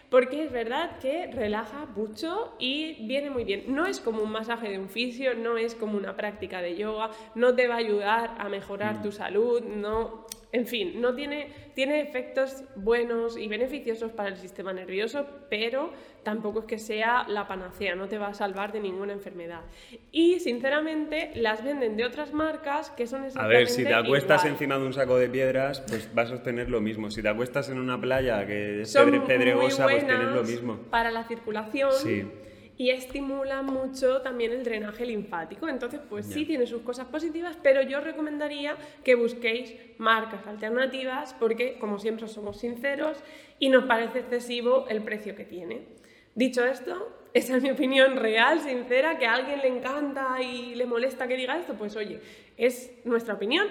porque 0.09 0.42
es 0.42 0.53
verdad 0.53 0.99
que 1.01 1.26
relaja 1.26 1.84
mucho 1.95 2.55
y 2.59 3.05
viene 3.07 3.28
muy 3.28 3.45
bien. 3.45 3.64
No 3.66 3.84
es 3.84 4.01
como 4.01 4.22
un 4.22 4.32
masaje 4.32 4.70
de 4.70 4.78
un 4.78 4.88
fisio, 4.88 5.34
no 5.34 5.59
es 5.59 5.74
como 5.74 5.99
una 5.99 6.16
práctica 6.16 6.62
de 6.62 6.76
yoga, 6.76 7.11
no 7.34 7.55
te 7.55 7.68
va 7.68 7.74
a 7.74 7.78
ayudar 7.78 8.36
a 8.38 8.49
mejorar 8.49 9.03
tu 9.03 9.12
salud, 9.12 9.61
no... 9.61 10.26
En 10.55 10.66
fin, 10.68 11.00
no 11.00 11.14
tiene, 11.16 11.48
tiene 11.74 12.00
efectos 12.00 12.62
buenos 12.76 13.36
y 13.36 13.48
beneficiosos 13.48 14.12
para 14.12 14.28
el 14.28 14.36
sistema 14.36 14.72
nervioso, 14.72 15.26
pero 15.50 15.92
tampoco 16.22 16.61
es 16.61 16.64
que 16.66 16.78
sea 16.78 17.26
la 17.26 17.48
panacea, 17.48 17.96
no 17.96 18.07
te 18.07 18.18
va 18.18 18.28
a 18.28 18.34
salvar 18.34 18.70
de 18.72 18.78
ninguna 18.78 19.12
enfermedad. 19.14 19.62
Y 20.12 20.38
sinceramente 20.38 21.32
las 21.34 21.64
venden 21.64 21.96
de 21.96 22.05
otras 22.05 22.32
marcas 22.32 22.90
que 22.90 23.09
son 23.09 23.22
A 23.22 23.26
exactamente 23.26 23.59
ver, 23.59 23.68
si 23.68 23.82
te 23.84 23.94
acuestas 23.94 24.42
igual. 24.42 24.52
encima 24.52 24.78
de 24.78 24.86
un 24.86 24.92
saco 24.92 25.16
de 25.18 25.28
piedras, 25.28 25.80
pues 25.88 26.09
vas 26.14 26.30
a 26.30 26.36
obtener 26.36 26.70
lo 26.70 26.80
mismo. 26.80 27.11
Si 27.11 27.20
te 27.20 27.28
acuestas 27.28 27.68
en 27.70 27.80
una 27.80 28.00
playa 28.00 28.46
que 28.46 28.82
es 28.82 28.92
son 28.92 29.11
pedre- 29.11 29.26
pedregosa, 29.26 29.84
pues 29.88 30.07
tienes 30.07 30.28
lo 30.28 30.44
mismo. 30.44 30.76
para 30.88 31.11
la 31.11 31.24
circulación 31.24 31.90
Sí. 31.94 32.24
Y 32.77 32.91
estimula 32.91 33.62
mucho 33.62 34.20
también 34.22 34.53
el 34.53 34.64
drenaje 34.64 35.07
linfático. 35.07 35.68
Entonces, 35.68 36.01
pues 36.09 36.27
sí 36.27 36.45
tiene 36.45 36.66
sus 36.66 36.83
cosas 36.83 37.07
positivas, 37.07 37.57
pero 37.62 37.83
yo 37.83 38.01
recomendaría 38.01 38.77
que 39.05 39.14
busquéis 39.14 39.75
marcas 39.99 40.47
alternativas 40.47 41.35
porque, 41.39 41.79
como 41.79 41.99
siempre, 41.99 42.27
somos 42.29 42.59
sinceros 42.59 43.18
y 43.59 43.68
nos 43.68 43.85
parece 43.85 44.20
excesivo 44.20 44.87
el 44.89 45.03
precio 45.03 45.37
que 45.37 45.45
tiene. 45.45 45.83
Dicho 46.35 46.64
esto, 46.64 47.16
esa 47.35 47.57
es 47.57 47.62
mi 47.62 47.70
opinión 47.70 48.16
real, 48.16 48.61
sincera, 48.61 49.18
que 49.18 49.27
a 49.27 49.35
alguien 49.35 49.61
le 49.61 49.68
encanta 49.68 50.43
y 50.43 50.75
le 50.75 50.87
molesta 50.87 51.29
que 51.29 51.37
diga 51.37 51.57
esto, 51.57 51.75
pues 51.75 51.95
oye, 51.97 52.20
es 52.57 52.93
nuestra 53.05 53.35
opinión. 53.35 53.68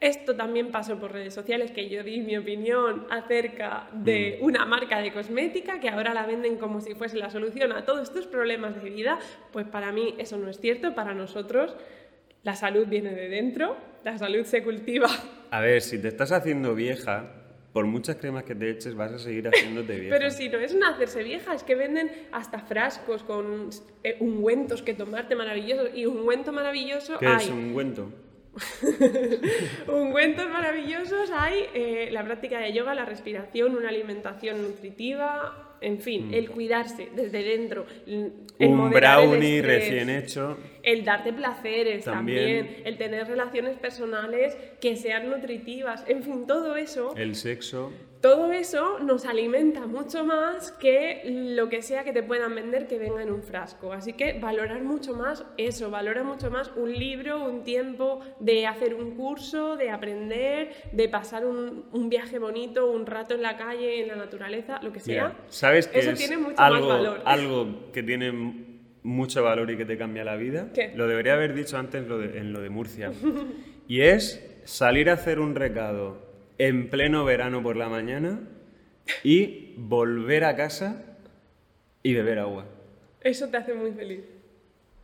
Esto 0.00 0.34
también 0.34 0.70
pasó 0.70 0.98
por 0.98 1.12
redes 1.12 1.34
sociales, 1.34 1.72
que 1.72 1.90
yo 1.90 2.02
di 2.02 2.20
mi 2.20 2.34
opinión 2.38 3.06
acerca 3.10 3.88
de 3.92 4.38
Mm. 4.40 4.44
una 4.44 4.64
marca 4.64 4.98
de 5.02 5.12
cosmética 5.12 5.78
que 5.78 5.90
ahora 5.90 6.14
la 6.14 6.24
venden 6.26 6.56
como 6.56 6.80
si 6.80 6.94
fuese 6.94 7.18
la 7.18 7.28
solución 7.28 7.72
a 7.72 7.84
todos 7.84 8.04
estos 8.08 8.26
problemas 8.26 8.82
de 8.82 8.88
vida. 8.88 9.18
Pues 9.52 9.66
para 9.66 9.92
mí 9.92 10.14
eso 10.18 10.38
no 10.38 10.48
es 10.48 10.58
cierto, 10.58 10.94
para 10.94 11.12
nosotros 11.12 11.76
la 12.42 12.54
salud 12.56 12.86
viene 12.86 13.12
de 13.14 13.28
dentro, 13.28 13.76
la 14.02 14.16
salud 14.16 14.44
se 14.44 14.62
cultiva. 14.62 15.08
A 15.50 15.60
ver, 15.60 15.82
si 15.82 16.00
te 16.00 16.08
estás 16.08 16.32
haciendo 16.32 16.74
vieja, 16.74 17.34
por 17.74 17.84
muchas 17.84 18.16
cremas 18.16 18.44
que 18.44 18.54
te 18.54 18.70
eches, 18.70 18.94
vas 18.94 19.12
a 19.12 19.18
seguir 19.18 19.48
haciéndote 19.48 19.96
vieja. 20.00 20.16
Pero 20.16 20.30
si 20.30 20.48
no 20.48 20.58
es 20.58 20.72
una 20.72 20.88
hacerse 20.88 21.22
vieja, 21.22 21.52
es 21.54 21.62
que 21.62 21.74
venden 21.74 22.10
hasta 22.32 22.60
frascos 22.60 23.22
con 23.22 23.68
eh, 24.02 24.16
ungüentos 24.20 24.80
que 24.82 24.94
tomarte 24.94 25.36
maravillosos. 25.36 25.90
Y 25.94 26.06
ungüento 26.06 26.52
maravilloso 26.52 27.18
¿Qué 27.18 27.26
hay. 27.26 27.44
es 27.44 27.50
un 27.50 27.58
ungüento? 27.58 28.10
Ungüentos 29.88 30.48
maravillosos 30.50 31.30
hay, 31.32 31.66
eh, 31.74 32.08
la 32.10 32.24
práctica 32.24 32.58
de 32.58 32.72
yoga, 32.72 32.94
la 32.94 33.04
respiración, 33.04 33.76
una 33.76 33.88
alimentación 33.88 34.62
nutritiva, 34.62 35.76
en 35.80 36.00
fin, 36.00 36.28
Mm. 36.28 36.34
el 36.34 36.50
cuidarse 36.50 37.08
desde 37.14 37.42
dentro. 37.42 37.86
Un 38.68 38.90
brownie 38.90 39.56
estrés, 39.58 39.80
recién 39.88 40.10
hecho. 40.10 40.56
El 40.82 41.04
darte 41.04 41.32
placeres 41.32 42.04
También. 42.04 42.64
también. 42.66 42.82
el 42.86 42.96
tener 42.98 43.26
relaciones 43.26 43.76
personales 43.76 44.56
que 44.80 44.96
sean 44.96 45.28
nutritivas, 45.30 46.04
en 46.08 46.22
fin, 46.22 46.46
todo 46.46 46.76
eso. 46.76 47.14
El 47.16 47.34
sexo. 47.34 47.92
Todo 48.20 48.52
eso 48.52 48.98
nos 48.98 49.24
alimenta 49.24 49.86
mucho 49.86 50.24
más 50.26 50.72
que 50.72 51.22
lo 51.24 51.70
que 51.70 51.80
sea 51.80 52.04
que 52.04 52.12
te 52.12 52.22
puedan 52.22 52.54
vender 52.54 52.86
que 52.86 52.98
venga 52.98 53.22
en 53.22 53.30
un 53.30 53.42
frasco. 53.42 53.94
Así 53.94 54.12
que 54.12 54.34
valorar 54.38 54.82
mucho 54.82 55.14
más 55.14 55.42
eso, 55.56 55.90
valora 55.90 56.22
mucho 56.22 56.50
más 56.50 56.70
un 56.76 56.92
libro, 56.92 57.42
un 57.42 57.64
tiempo 57.64 58.20
de 58.38 58.66
hacer 58.66 58.94
un 58.94 59.12
curso, 59.12 59.76
de 59.78 59.88
aprender, 59.88 60.70
de 60.92 61.08
pasar 61.08 61.46
un, 61.46 61.86
un 61.92 62.10
viaje 62.10 62.38
bonito, 62.38 62.90
un 62.90 63.06
rato 63.06 63.32
en 63.32 63.40
la 63.40 63.56
calle, 63.56 64.02
en 64.02 64.08
la 64.08 64.16
naturaleza, 64.16 64.80
lo 64.82 64.92
que 64.92 65.00
sea. 65.00 65.28
Mira, 65.28 65.36
¿sabes 65.48 65.86
que 65.88 66.00
Eso 66.00 66.10
es 66.10 66.18
tiene 66.18 66.36
mucho 66.36 66.60
algo, 66.60 66.88
más 66.88 66.98
valor. 66.98 67.22
algo 67.24 67.90
que 67.90 68.02
tiene 68.02 68.32
mucho 69.02 69.42
valor 69.42 69.70
y 69.70 69.76
que 69.76 69.84
te 69.84 69.96
cambia 69.96 70.24
la 70.24 70.36
vida? 70.36 70.68
¿Qué? 70.74 70.92
Lo 70.94 71.06
debería 71.08 71.34
haber 71.34 71.54
dicho 71.54 71.78
antes 71.78 72.06
lo 72.06 72.18
de- 72.18 72.38
en 72.38 72.52
lo 72.52 72.60
de 72.60 72.70
Murcia. 72.70 73.12
y 73.88 74.02
es 74.02 74.46
salir 74.64 75.10
a 75.10 75.14
hacer 75.14 75.38
un 75.40 75.54
recado 75.54 76.18
en 76.58 76.90
pleno 76.90 77.24
verano 77.24 77.62
por 77.62 77.76
la 77.76 77.88
mañana 77.88 78.40
y 79.24 79.74
volver 79.78 80.44
a 80.44 80.56
casa 80.56 81.02
y 82.02 82.14
beber 82.14 82.38
agua. 82.38 82.66
Eso 83.22 83.48
te 83.48 83.56
hace 83.56 83.74
muy 83.74 83.92
feliz. 83.92 84.20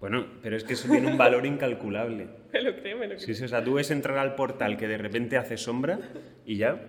Bueno, 0.00 0.26
pero 0.42 0.56
es 0.56 0.64
que 0.64 0.74
eso 0.74 0.88
tiene 0.90 1.06
un 1.10 1.16
valor 1.18 1.46
incalculable. 1.46 2.26
Me 2.52 2.62
lo 2.62 2.74
creo, 2.76 2.96
me 2.98 3.06
lo 3.06 3.14
creo. 3.16 3.26
Sí, 3.26 3.34
sí, 3.34 3.44
o 3.44 3.48
sea, 3.48 3.62
tú 3.64 3.74
ves 3.74 3.90
entrar 3.90 4.16
al 4.18 4.34
portal 4.34 4.76
que 4.78 4.86
de 4.88 4.96
repente 4.98 5.36
hace 5.36 5.56
sombra 5.58 5.98
y 6.46 6.56
ya. 6.56 6.80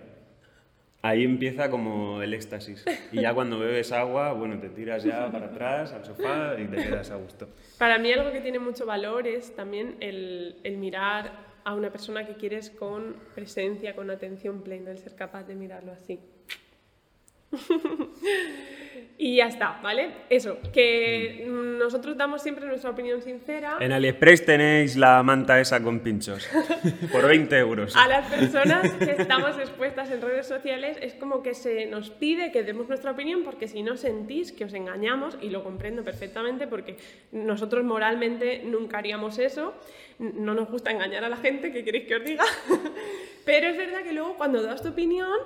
Ahí 1.00 1.24
empieza 1.24 1.70
como 1.70 2.22
el 2.22 2.34
éxtasis. 2.34 2.84
Y 3.12 3.20
ya 3.22 3.32
cuando 3.32 3.58
bebes 3.58 3.92
agua, 3.92 4.32
bueno, 4.32 4.58
te 4.58 4.68
tiras 4.68 5.04
ya 5.04 5.30
para 5.30 5.46
atrás 5.46 5.92
al 5.92 6.04
sofá 6.04 6.56
y 6.58 6.66
te 6.66 6.76
quedas 6.76 7.10
a 7.10 7.16
gusto. 7.16 7.48
Para 7.78 7.98
mí 7.98 8.12
algo 8.12 8.32
que 8.32 8.40
tiene 8.40 8.58
mucho 8.58 8.84
valor 8.84 9.26
es 9.28 9.54
también 9.54 9.96
el, 10.00 10.56
el 10.64 10.76
mirar 10.76 11.46
a 11.62 11.74
una 11.74 11.90
persona 11.90 12.26
que 12.26 12.34
quieres 12.34 12.70
con 12.70 13.16
presencia, 13.34 13.94
con 13.94 14.10
atención 14.10 14.62
plena, 14.62 14.90
el 14.90 14.98
ser 14.98 15.14
capaz 15.14 15.44
de 15.44 15.54
mirarlo 15.54 15.92
así. 15.92 16.18
y 19.16 19.36
ya 19.36 19.46
está, 19.46 19.80
¿vale? 19.82 20.10
Eso, 20.30 20.58
que 20.72 21.44
nosotros 21.46 22.16
damos 22.16 22.42
siempre 22.42 22.66
nuestra 22.66 22.90
opinión 22.90 23.22
sincera. 23.22 23.76
En 23.80 23.92
AliExpress 23.92 24.44
tenéis 24.44 24.96
la 24.96 25.22
manta 25.22 25.60
esa 25.60 25.82
con 25.82 26.00
pinchos. 26.00 26.48
Por 27.12 27.26
20 27.26 27.58
euros. 27.58 27.96
A 27.96 28.06
las 28.08 28.30
personas 28.30 28.92
que 28.92 29.10
estamos 29.10 29.58
expuestas 29.58 30.10
en 30.10 30.22
redes 30.22 30.46
sociales 30.46 30.98
es 31.00 31.14
como 31.14 31.42
que 31.42 31.54
se 31.54 31.86
nos 31.86 32.10
pide 32.10 32.52
que 32.52 32.62
demos 32.62 32.88
nuestra 32.88 33.10
opinión 33.10 33.42
porque 33.44 33.68
si 33.68 33.82
no 33.82 33.96
sentís 33.96 34.52
que 34.52 34.64
os 34.64 34.74
engañamos, 34.74 35.38
y 35.40 35.50
lo 35.50 35.64
comprendo 35.64 36.04
perfectamente 36.04 36.66
porque 36.66 36.96
nosotros 37.32 37.84
moralmente 37.84 38.62
nunca 38.64 38.98
haríamos 38.98 39.38
eso, 39.38 39.74
no 40.18 40.54
nos 40.54 40.68
gusta 40.68 40.90
engañar 40.90 41.24
a 41.24 41.28
la 41.28 41.36
gente, 41.36 41.72
¿qué 41.72 41.84
queréis 41.84 42.06
que 42.06 42.16
os 42.16 42.24
diga? 42.24 42.44
Pero 43.44 43.68
es 43.68 43.76
verdad 43.76 44.02
que 44.02 44.12
luego 44.12 44.36
cuando 44.36 44.62
das 44.62 44.82
tu 44.82 44.88
opinión, 44.88 45.38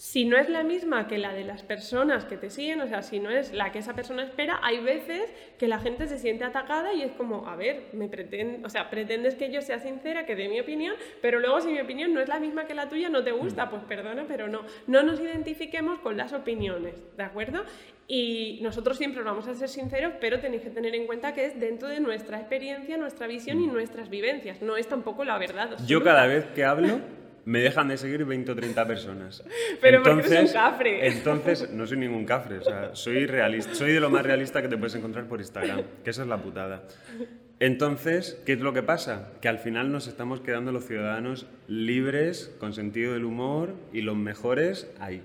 si 0.00 0.24
no 0.24 0.38
es 0.38 0.48
la 0.48 0.62
misma 0.62 1.08
que 1.08 1.18
la 1.18 1.34
de 1.34 1.44
las 1.44 1.62
personas 1.62 2.24
que 2.24 2.38
te 2.38 2.48
siguen, 2.48 2.80
o 2.80 2.88
sea, 2.88 3.02
si 3.02 3.20
no 3.20 3.28
es 3.28 3.52
la 3.52 3.70
que 3.70 3.80
esa 3.80 3.94
persona 3.94 4.22
espera, 4.22 4.58
hay 4.62 4.80
veces 4.80 5.30
que 5.58 5.68
la 5.68 5.78
gente 5.78 6.08
se 6.08 6.18
siente 6.18 6.42
atacada 6.42 6.94
y 6.94 7.02
es 7.02 7.12
como, 7.12 7.46
a 7.46 7.54
ver, 7.54 7.82
me 7.92 8.08
pretend, 8.08 8.64
o 8.64 8.70
sea, 8.70 8.88
pretendes 8.88 9.34
que 9.34 9.52
yo 9.52 9.60
sea 9.60 9.78
sincera, 9.78 10.24
que 10.24 10.36
dé 10.36 10.48
mi 10.48 10.58
opinión, 10.58 10.94
pero 11.20 11.38
luego 11.38 11.60
si 11.60 11.68
mi 11.68 11.80
opinión 11.80 12.14
no 12.14 12.20
es 12.20 12.28
la 12.28 12.40
misma 12.40 12.64
que 12.64 12.72
la 12.72 12.88
tuya, 12.88 13.10
no 13.10 13.22
te 13.22 13.32
gusta, 13.32 13.68
pues 13.68 13.82
perdona, 13.82 14.24
pero 14.26 14.48
no, 14.48 14.62
no 14.86 15.02
nos 15.02 15.20
identifiquemos 15.20 15.98
con 15.98 16.16
las 16.16 16.32
opiniones, 16.32 16.94
¿de 17.18 17.22
acuerdo? 17.22 17.64
Y 18.08 18.58
nosotros 18.62 18.96
siempre 18.96 19.22
vamos 19.22 19.48
a 19.48 19.54
ser 19.54 19.68
sinceros, 19.68 20.14
pero 20.18 20.40
tenéis 20.40 20.62
que 20.62 20.70
tener 20.70 20.94
en 20.94 21.06
cuenta 21.06 21.34
que 21.34 21.44
es 21.44 21.60
dentro 21.60 21.88
de 21.88 22.00
nuestra 22.00 22.38
experiencia, 22.40 22.96
nuestra 22.96 23.26
visión 23.26 23.60
y 23.60 23.66
nuestras 23.66 24.08
vivencias, 24.08 24.62
no 24.62 24.78
es 24.78 24.88
tampoco 24.88 25.26
la 25.26 25.36
verdad. 25.36 25.76
Yo 25.86 26.02
cada 26.02 26.26
vez 26.26 26.46
que 26.54 26.64
hablo 26.64 27.19
me 27.44 27.60
dejan 27.60 27.88
de 27.88 27.96
seguir 27.96 28.24
20 28.24 28.52
o 28.52 28.54
30 28.54 28.86
personas. 28.86 29.44
Pero 29.80 30.02
porque 30.02 30.26
eres 30.26 30.50
un 30.50 30.52
cafre. 30.52 31.06
Entonces, 31.08 31.70
no 31.70 31.86
soy 31.86 31.98
ningún 31.98 32.24
cafre, 32.24 32.58
o 32.58 32.62
sea, 32.62 32.94
soy 32.94 33.26
realista, 33.26 33.74
soy 33.74 33.92
de 33.92 34.00
lo 34.00 34.10
más 34.10 34.24
realista 34.24 34.62
que 34.62 34.68
te 34.68 34.76
puedes 34.76 34.94
encontrar 34.94 35.26
por 35.26 35.40
Instagram, 35.40 35.82
que 36.04 36.10
esa 36.10 36.22
es 36.22 36.28
la 36.28 36.38
putada. 36.38 36.84
Entonces, 37.60 38.42
¿qué 38.46 38.54
es 38.54 38.60
lo 38.60 38.72
que 38.72 38.82
pasa? 38.82 39.32
Que 39.42 39.48
al 39.48 39.58
final 39.58 39.92
nos 39.92 40.06
estamos 40.06 40.40
quedando 40.40 40.72
los 40.72 40.86
ciudadanos 40.86 41.46
libres, 41.68 42.56
con 42.58 42.72
sentido 42.72 43.12
del 43.12 43.24
humor 43.26 43.74
y 43.92 44.00
los 44.00 44.16
mejores 44.16 44.90
ahí. 44.98 45.22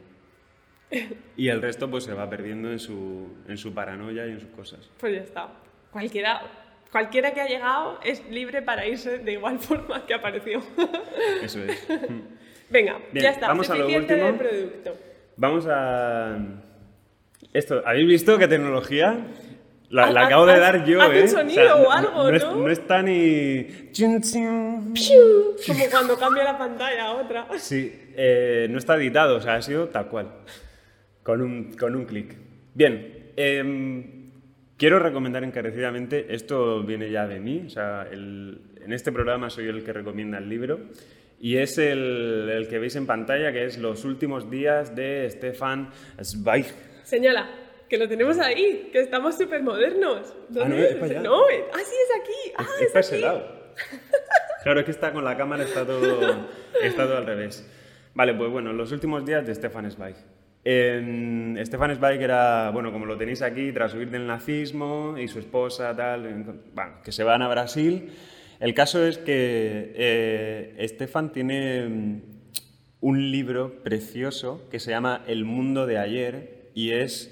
Y 1.37 1.49
el 1.49 1.61
resto 1.61 1.89
pues 1.89 2.03
se 2.03 2.13
va 2.13 2.29
perdiendo 2.29 2.71
en 2.71 2.79
su, 2.79 3.27
en 3.47 3.57
su 3.57 3.73
paranoia 3.73 4.27
y 4.27 4.31
en 4.31 4.39
sus 4.39 4.49
cosas. 4.49 4.89
Pues 4.99 5.13
ya 5.13 5.21
está. 5.21 5.49
Cualquiera, 5.91 6.41
cualquiera 6.91 7.33
que 7.33 7.41
ha 7.41 7.47
llegado 7.47 7.99
es 8.03 8.23
libre 8.29 8.61
para 8.61 8.85
irse 8.85 9.19
de 9.19 9.33
igual 9.33 9.59
forma 9.67 10.05
que 10.05 10.13
apareció. 10.13 10.61
Eso 11.41 11.59
es. 11.63 11.87
Venga, 12.69 12.97
Bien, 13.11 13.23
ya 13.23 13.29
está. 13.31 13.47
vamos 13.47 13.69
a 13.69 13.75
lo 13.75 13.81
suficiente 13.83 14.13
último. 14.13 14.27
del 14.31 14.37
producto. 14.37 14.97
Vamos 15.37 15.67
a... 15.69 16.37
Esto, 17.53 17.81
¿habéis 17.85 18.07
visto 18.07 18.37
qué 18.37 18.47
tecnología? 18.47 19.27
La, 19.89 20.09
la 20.09 20.25
acabo 20.25 20.45
de 20.45 20.59
dar 20.59 20.83
yo, 20.83 21.01
haz 21.01 21.09
un 21.09 21.15
¿eh? 21.15 21.27
sonido 21.27 21.77
o 21.77 21.91
algo, 21.91 22.29
es, 22.29 22.43
¿no? 22.43 22.55
no 22.55 22.69
está 22.71 23.01
ni... 23.01 23.91
Como 23.95 25.89
cuando 25.91 26.17
cambia 26.17 26.43
la 26.43 26.57
pantalla 26.57 27.05
a 27.05 27.11
otra. 27.13 27.47
Sí, 27.57 27.93
eh, 28.15 28.67
no 28.69 28.77
está 28.77 28.95
editado, 28.95 29.37
o 29.37 29.41
sea, 29.41 29.55
ha 29.55 29.61
sido 29.61 29.89
tal 29.89 30.07
cual. 30.07 30.31
Con 31.23 31.41
un, 31.41 31.73
con 31.73 31.95
un 31.95 32.05
clic. 32.05 32.35
Bien, 32.73 33.31
em, 33.37 34.14
quiero 34.77 34.99
recomendar 34.99 35.43
encarecidamente, 35.43 36.33
esto 36.33 36.83
viene 36.83 37.09
ya 37.11 37.27
de 37.27 37.39
mí, 37.39 37.63
o 37.65 37.69
sea, 37.69 38.07
el- 38.11 38.59
en 38.83 38.93
este 38.93 39.11
programa 39.11 39.49
soy 39.49 39.67
el 39.67 39.83
que 39.83 39.93
recomienda 39.93 40.37
el 40.37 40.47
libro, 40.49 40.79
y 41.39 41.57
es 41.57 41.77
el, 41.77 42.49
el 42.51 42.67
que 42.67 42.79
veis 42.79 42.95
en 42.95 43.05
pantalla, 43.05 43.51
que 43.51 43.65
es 43.65 43.77
Los 43.77 44.05
últimos 44.05 44.49
días 44.49 44.95
de 44.95 45.29
Stefan 45.29 45.89
Zweig. 46.23 46.65
Señala, 47.03 47.49
que 47.89 47.97
lo 47.97 48.07
tenemos 48.07 48.39
ahí, 48.39 48.89
que 48.91 48.99
estamos 49.01 49.37
súper 49.37 49.61
modernos. 49.61 50.33
Ah, 50.59 50.65
no, 50.67 50.75
es 50.75 50.95
para 50.95 51.05
allá. 51.11 51.21
No, 51.21 51.47
es- 51.49 51.63
ah, 51.73 51.77
sí, 51.83 51.95
es 52.03 52.21
aquí. 52.21 52.53
Ah, 52.57 52.65
es 52.77 52.81
es, 52.83 52.87
para 52.91 52.99
ese 53.01 53.19
lado. 53.19 53.65
Claro, 54.63 54.79
es 54.79 54.85
que 54.85 54.91
está 54.91 55.13
con 55.13 55.23
la 55.23 55.37
cámara, 55.37 55.63
está 55.63 55.85
todo, 55.85 56.47
está 56.81 57.03
todo 57.05 57.17
al 57.17 57.25
revés. 57.27 57.69
Vale, 58.15 58.33
pues 58.33 58.49
bueno, 58.49 58.73
los 58.73 58.91
últimos 58.91 59.23
días 59.23 59.45
de 59.45 59.53
Stefan 59.53 59.91
Zweig. 59.91 60.15
En- 60.65 61.57
Stefan 61.63 61.95
Zweig 61.95 62.21
era, 62.21 62.71
bueno, 62.71 62.91
como 62.91 63.05
lo 63.05 63.17
tenéis 63.17 63.41
aquí, 63.41 63.71
tras 63.71 63.93
huir 63.93 64.09
del 64.09 64.25
nazismo 64.27 65.15
y 65.17 65.27
su 65.27 65.39
esposa, 65.39 65.95
tal, 65.95 66.57
bueno, 66.73 66.91
que 67.03 67.11
se 67.11 67.23
van 67.23 67.41
a 67.43 67.47
Brasil. 67.47 68.09
El 68.59 68.73
caso 68.73 69.05
es 69.05 69.17
que 69.19 69.93
eh, 69.95 70.85
Stefan 70.89 71.31
tiene 71.31 71.87
mm, 71.87 72.21
un 73.01 73.31
libro 73.31 73.83
precioso 73.83 74.67
que 74.71 74.79
se 74.79 74.89
llama 74.91 75.21
El 75.27 75.45
mundo 75.45 75.85
de 75.85 75.97
ayer 75.99 76.71
y 76.73 76.91
es 76.91 77.31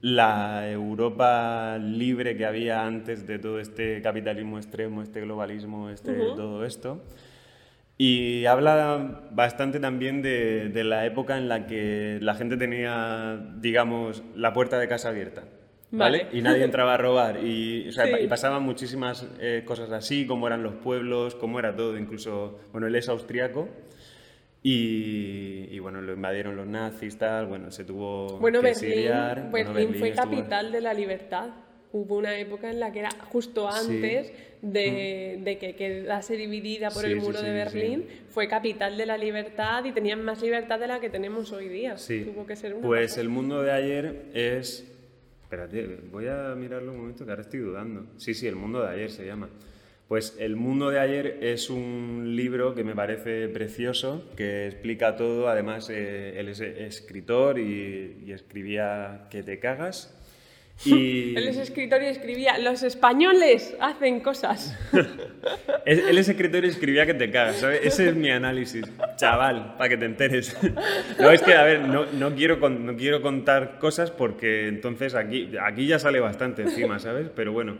la 0.00 0.68
Europa 0.68 1.78
libre 1.78 2.36
que 2.36 2.44
había 2.44 2.84
antes 2.84 3.26
de 3.28 3.38
todo 3.38 3.60
este 3.60 4.02
capitalismo 4.02 4.58
extremo, 4.58 5.00
este 5.02 5.20
globalismo, 5.20 5.90
este, 5.90 6.12
todo 6.34 6.64
esto. 6.64 7.04
Y 8.04 8.46
habla 8.46 9.20
bastante 9.30 9.78
también 9.78 10.22
de, 10.22 10.70
de 10.70 10.82
la 10.82 11.06
época 11.06 11.38
en 11.38 11.48
la 11.48 11.66
que 11.66 12.18
la 12.20 12.34
gente 12.34 12.56
tenía, 12.56 13.38
digamos, 13.60 14.24
la 14.34 14.52
puerta 14.52 14.78
de 14.80 14.88
casa 14.88 15.10
abierta. 15.10 15.44
¿Vale? 15.92 16.24
Vale. 16.24 16.36
Y 16.36 16.42
nadie 16.42 16.64
entraba 16.64 16.94
a 16.94 16.96
robar. 16.96 17.44
Y, 17.44 17.88
o 17.88 17.92
sea, 17.92 18.06
Sí. 18.06 18.12
y 18.24 18.26
pasaban 18.26 18.62
muchísimas 18.64 19.28
eh, 19.38 19.62
cosas 19.64 19.92
así, 19.92 20.26
cómo 20.26 20.48
eran 20.48 20.64
los 20.64 20.74
pueblos, 20.74 21.36
cómo 21.36 21.60
era 21.60 21.76
todo. 21.76 21.96
Incluso, 21.96 22.58
bueno, 22.72 22.88
él 22.88 22.96
es 22.96 23.08
austriaco. 23.08 23.68
Y, 24.64 25.68
y, 25.70 25.78
bueno, 25.80 26.00
lo 26.00 26.12
invadieron 26.12 26.56
los 26.56 26.66
nazis, 26.66 27.16
tal. 27.18 27.46
Bueno, 27.46 27.70
se 27.70 27.84
tuvo 27.84 28.38
Bueno, 28.38 28.60
que 28.60 28.68
Berlín, 28.68 28.88
exiliar. 28.90 29.34
Berlín 29.36 29.50
Bueno, 29.52 29.72
fue 29.98 30.08
estuvo- 30.08 30.24
capital 30.24 30.72
de 30.72 30.80
la 30.80 30.94
libertad. 30.94 31.50
Hubo 31.92 32.16
una 32.16 32.38
época 32.38 32.70
en 32.70 32.80
la 32.80 32.90
que 32.92 33.00
era 33.00 33.10
justo 33.30 33.68
Sí. 33.70 33.92
Mm. 33.92 33.94
antes 33.94 34.32
de, 34.62 35.38
de 35.42 35.58
que 35.58 35.74
quedase 35.74 36.36
dividida 36.36 36.90
por 36.90 37.04
Sí, 37.04 37.10
el 37.12 37.16
muro 37.20 37.38
sí, 37.38 37.44
de 37.44 37.52
Berlín, 37.52 38.06
fue 38.30 38.48
capital 38.48 38.96
de 38.96 39.06
la 39.06 39.18
libertad 39.18 39.84
y 39.84 39.92
tenían 39.92 40.22
más 40.24 40.40
libertad 40.40 40.78
de 40.78 40.86
la 40.86 41.00
que 41.00 41.10
tenemos 41.10 41.50
hoy 41.52 41.68
día. 41.68 41.98
Sí. 41.98 42.22
Tuvo 42.24 42.46
que 42.46 42.56
ser 42.56 42.74
una 42.74 42.86
Pues 42.86 43.08
pasada. 43.10 43.22
el 43.22 43.28
mundo 43.28 43.62
de 43.62 43.72
ayer 43.72 44.22
es. 44.34 44.88
Espérate, 45.42 45.98
voy 46.10 46.28
a 46.28 46.54
mirarlo 46.56 46.92
un 46.92 46.98
momento 46.98 47.24
que 47.26 47.30
ahora 47.30 47.42
estoy 47.42 47.60
dudando. 47.60 48.06
Sí, 48.16 48.32
sí, 48.34 48.46
el 48.46 48.56
mundo 48.56 48.82
de 48.82 48.88
ayer 48.88 49.10
se 49.10 49.26
llama. 49.26 49.50
Pues 50.08 50.36
El 50.38 50.56
mundo 50.56 50.90
de 50.90 50.98
ayer 50.98 51.38
es 51.42 51.70
un 51.70 52.34
libro 52.36 52.74
que 52.74 52.84
me 52.84 52.94
parece 52.94 53.48
precioso, 53.48 54.24
que 54.36 54.66
explica 54.66 55.16
todo. 55.16 55.48
Además, 55.48 55.88
eh, 55.90 56.38
él 56.38 56.48
es 56.48 56.60
escritor 56.60 57.58
y, 57.58 58.22
y 58.26 58.32
escribía 58.32 59.26
que 59.30 59.42
te 59.42 59.58
cagas. 59.58 60.14
Y 60.84 61.34
Él 61.36 61.48
es 61.48 61.56
escritor 61.56 62.02
y 62.02 62.06
escribía, 62.06 62.58
los 62.58 62.82
españoles 62.82 63.76
hacen 63.80 64.20
cosas. 64.20 64.76
él 65.84 66.18
es 66.18 66.28
escritor 66.28 66.64
y 66.64 66.68
escribía 66.68 67.06
que 67.06 67.14
te 67.14 67.30
cagas, 67.30 67.56
¿sabes? 67.56 67.80
Ese 67.84 68.08
es 68.08 68.14
mi 68.14 68.30
análisis, 68.30 68.84
chaval, 69.16 69.74
para 69.76 69.88
que 69.88 69.96
te 69.96 70.06
enteres. 70.06 70.56
No, 71.18 71.30
es 71.30 71.42
que, 71.42 71.54
a 71.54 71.62
ver, 71.62 71.80
no, 71.80 72.06
no 72.06 72.34
quiero, 72.34 72.56
no 72.68 72.96
quiero 72.96 73.22
contar 73.22 73.78
cosas 73.78 74.10
porque 74.10 74.68
entonces 74.68 75.14
aquí, 75.14 75.50
aquí 75.60 75.86
ya 75.86 75.98
sale 75.98 76.20
bastante 76.20 76.62
encima, 76.62 76.98
¿sabes? 76.98 77.28
Pero 77.34 77.52
bueno, 77.52 77.76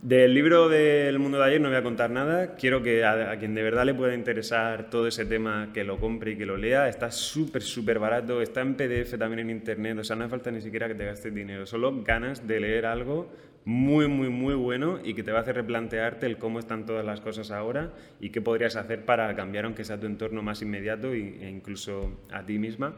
del 0.00 0.32
libro 0.32 0.68
del 0.68 1.18
mundo 1.18 1.38
de 1.38 1.44
ayer 1.44 1.60
no 1.60 1.68
voy 1.68 1.76
a 1.76 1.82
contar 1.82 2.10
nada. 2.10 2.54
Quiero 2.54 2.82
que 2.82 3.04
a, 3.04 3.32
a 3.32 3.38
quien 3.38 3.54
de 3.54 3.62
verdad 3.62 3.84
le 3.84 3.94
pueda 3.94 4.14
interesar 4.14 4.90
todo 4.90 5.08
ese 5.08 5.24
tema, 5.24 5.70
que 5.74 5.84
lo 5.84 5.98
compre 5.98 6.32
y 6.32 6.36
que 6.36 6.46
lo 6.46 6.56
lea. 6.56 6.88
Está 6.88 7.10
súper, 7.10 7.62
súper 7.62 7.98
barato. 7.98 8.40
Está 8.40 8.60
en 8.60 8.74
PDF 8.74 9.18
también 9.18 9.40
en 9.40 9.50
internet. 9.50 9.98
O 9.98 10.04
sea, 10.04 10.16
no 10.16 10.24
hace 10.24 10.30
falta 10.30 10.50
ni 10.50 10.60
siquiera 10.60 10.88
que 10.88 10.94
te 10.94 11.04
gastes 11.04 11.34
dinero. 11.34 11.66
Solo 11.66 12.02
ganas 12.02 12.46
de 12.46 12.60
leer 12.60 12.86
algo 12.86 13.32
muy, 13.64 14.08
muy, 14.08 14.30
muy 14.30 14.54
bueno 14.54 14.98
y 15.04 15.14
que 15.14 15.22
te 15.22 15.30
va 15.30 15.40
a 15.40 15.42
hacer 15.42 15.56
replantearte 15.56 16.26
el 16.26 16.38
cómo 16.38 16.58
están 16.58 16.86
todas 16.86 17.04
las 17.04 17.20
cosas 17.20 17.50
ahora 17.50 17.92
y 18.20 18.30
qué 18.30 18.40
podrías 18.40 18.76
hacer 18.76 19.04
para 19.04 19.34
cambiar, 19.36 19.66
aunque 19.66 19.84
sea 19.84 20.00
tu 20.00 20.06
entorno 20.06 20.42
más 20.42 20.62
inmediato 20.62 21.12
e 21.12 21.50
incluso 21.50 22.18
a 22.32 22.46
ti 22.46 22.58
misma. 22.58 22.94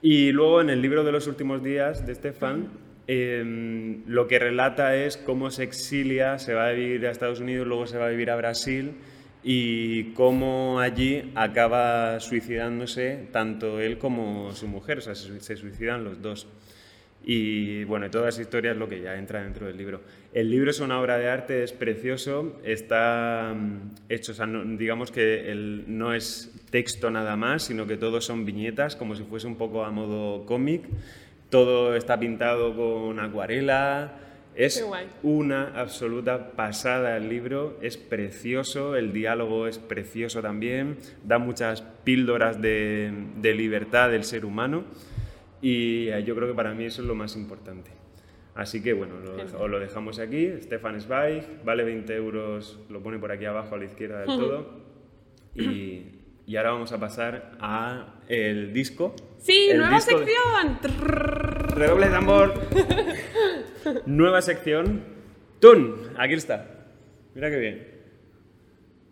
Y 0.00 0.32
luego 0.32 0.60
en 0.60 0.70
el 0.70 0.80
libro 0.80 1.04
de 1.04 1.12
los 1.12 1.26
últimos 1.26 1.62
días 1.62 2.06
de 2.06 2.14
Stefan, 2.14 2.68
eh, 3.08 3.98
lo 4.06 4.26
que 4.28 4.38
relata 4.38 4.96
es 4.96 5.16
cómo 5.16 5.50
se 5.50 5.62
exilia, 5.64 6.38
se 6.38 6.54
va 6.54 6.68
a 6.68 6.72
vivir 6.72 7.06
a 7.06 7.10
Estados 7.10 7.40
Unidos, 7.40 7.66
luego 7.66 7.86
se 7.86 7.98
va 7.98 8.06
a 8.06 8.10
vivir 8.10 8.30
a 8.30 8.36
Brasil 8.36 8.92
y 9.44 10.12
cómo 10.14 10.80
allí 10.80 11.30
acaba 11.36 12.18
suicidándose 12.18 13.28
tanto 13.30 13.80
él 13.80 13.98
como 13.98 14.52
su 14.52 14.66
mujer, 14.66 14.98
o 14.98 15.00
sea, 15.00 15.14
se, 15.14 15.56
suicidan 15.56 16.02
los 16.02 16.20
dos. 16.20 16.48
Y 17.28 17.84
bueno, 17.84 18.08
toda 18.10 18.28
esa 18.28 18.42
historia 18.42 18.70
es 18.72 18.76
lo 18.76 18.88
que 18.88 19.00
ya 19.00 19.16
entra 19.16 19.42
dentro 19.42 19.66
del 19.66 19.76
libro. 19.76 20.00
El 20.32 20.50
libro 20.50 20.70
es 20.70 20.78
una 20.80 21.00
obra 21.00 21.18
de 21.18 21.28
arte, 21.28 21.62
es 21.64 21.72
precioso, 21.72 22.60
está 22.64 23.52
mm, 23.56 23.94
hecho, 24.08 24.32
digamos 24.78 25.10
que 25.10 25.50
el- 25.50 25.84
no 25.88 26.14
es 26.14 26.52
texto 26.70 27.10
nada 27.10 27.36
más, 27.36 27.64
sino 27.64 27.86
que 27.86 27.96
todo 27.96 28.20
son 28.20 28.44
viñetas, 28.44 28.94
como 28.96 29.14
si 29.16 29.24
fuese 29.24 29.46
un 29.46 29.56
poco 29.56 29.84
a 29.84 29.90
modo 29.90 30.44
cómic. 30.46 30.82
Todo 31.50 31.94
está 31.96 32.18
pintado 32.18 32.74
con 32.74 33.20
acuarela. 33.20 34.20
Es 34.54 34.82
una 35.22 35.78
absoluta 35.78 36.52
pasada 36.52 37.18
el 37.18 37.28
libro, 37.28 37.76
es 37.82 37.98
precioso, 37.98 38.96
el 38.96 39.12
diálogo 39.12 39.66
es 39.66 39.78
precioso 39.78 40.40
también, 40.40 40.96
da 41.22 41.38
muchas 41.38 41.82
píldoras 41.82 42.62
de, 42.62 43.12
de 43.36 43.54
libertad 43.54 44.10
del 44.10 44.24
ser 44.24 44.46
humano. 44.46 44.84
Y 45.60 46.08
eh, 46.08 46.24
yo 46.24 46.34
creo 46.34 46.48
que 46.48 46.54
para 46.54 46.72
mí 46.72 46.86
eso 46.86 47.02
es 47.02 47.08
lo 47.08 47.14
más 47.14 47.36
importante. 47.36 47.90
Así 48.54 48.82
que 48.82 48.94
bueno, 48.94 49.16
lo, 49.20 49.62
os 49.62 49.70
lo 49.70 49.78
dejamos 49.78 50.18
aquí, 50.18 50.50
Stefan 50.62 50.98
Zweig, 51.00 51.44
vale 51.62 51.84
20 51.84 52.16
euros, 52.16 52.80
lo 52.88 53.02
pone 53.02 53.18
por 53.18 53.30
aquí 53.30 53.44
abajo 53.44 53.74
a 53.74 53.78
la 53.78 53.84
izquierda 53.84 54.20
del 54.20 54.26
todo. 54.38 54.70
Y, 55.54 56.04
y 56.46 56.56
ahora 56.56 56.70
vamos 56.70 56.92
a 56.92 56.98
pasar 56.98 57.52
a 57.60 58.14
el 58.28 58.72
disco. 58.72 59.14
Sí, 59.46 59.68
El 59.70 59.78
nueva 59.78 59.94
de- 59.94 60.00
sección. 60.00 60.78
Redoble 61.76 62.06
de 62.06 62.12
tambor. 62.12 62.54
Nueva 64.06 64.42
sección. 64.42 65.04
Tun. 65.60 66.10
Aquí 66.18 66.34
está. 66.34 66.66
Mira 67.34 67.48
qué 67.50 67.56
bien. 67.56 67.88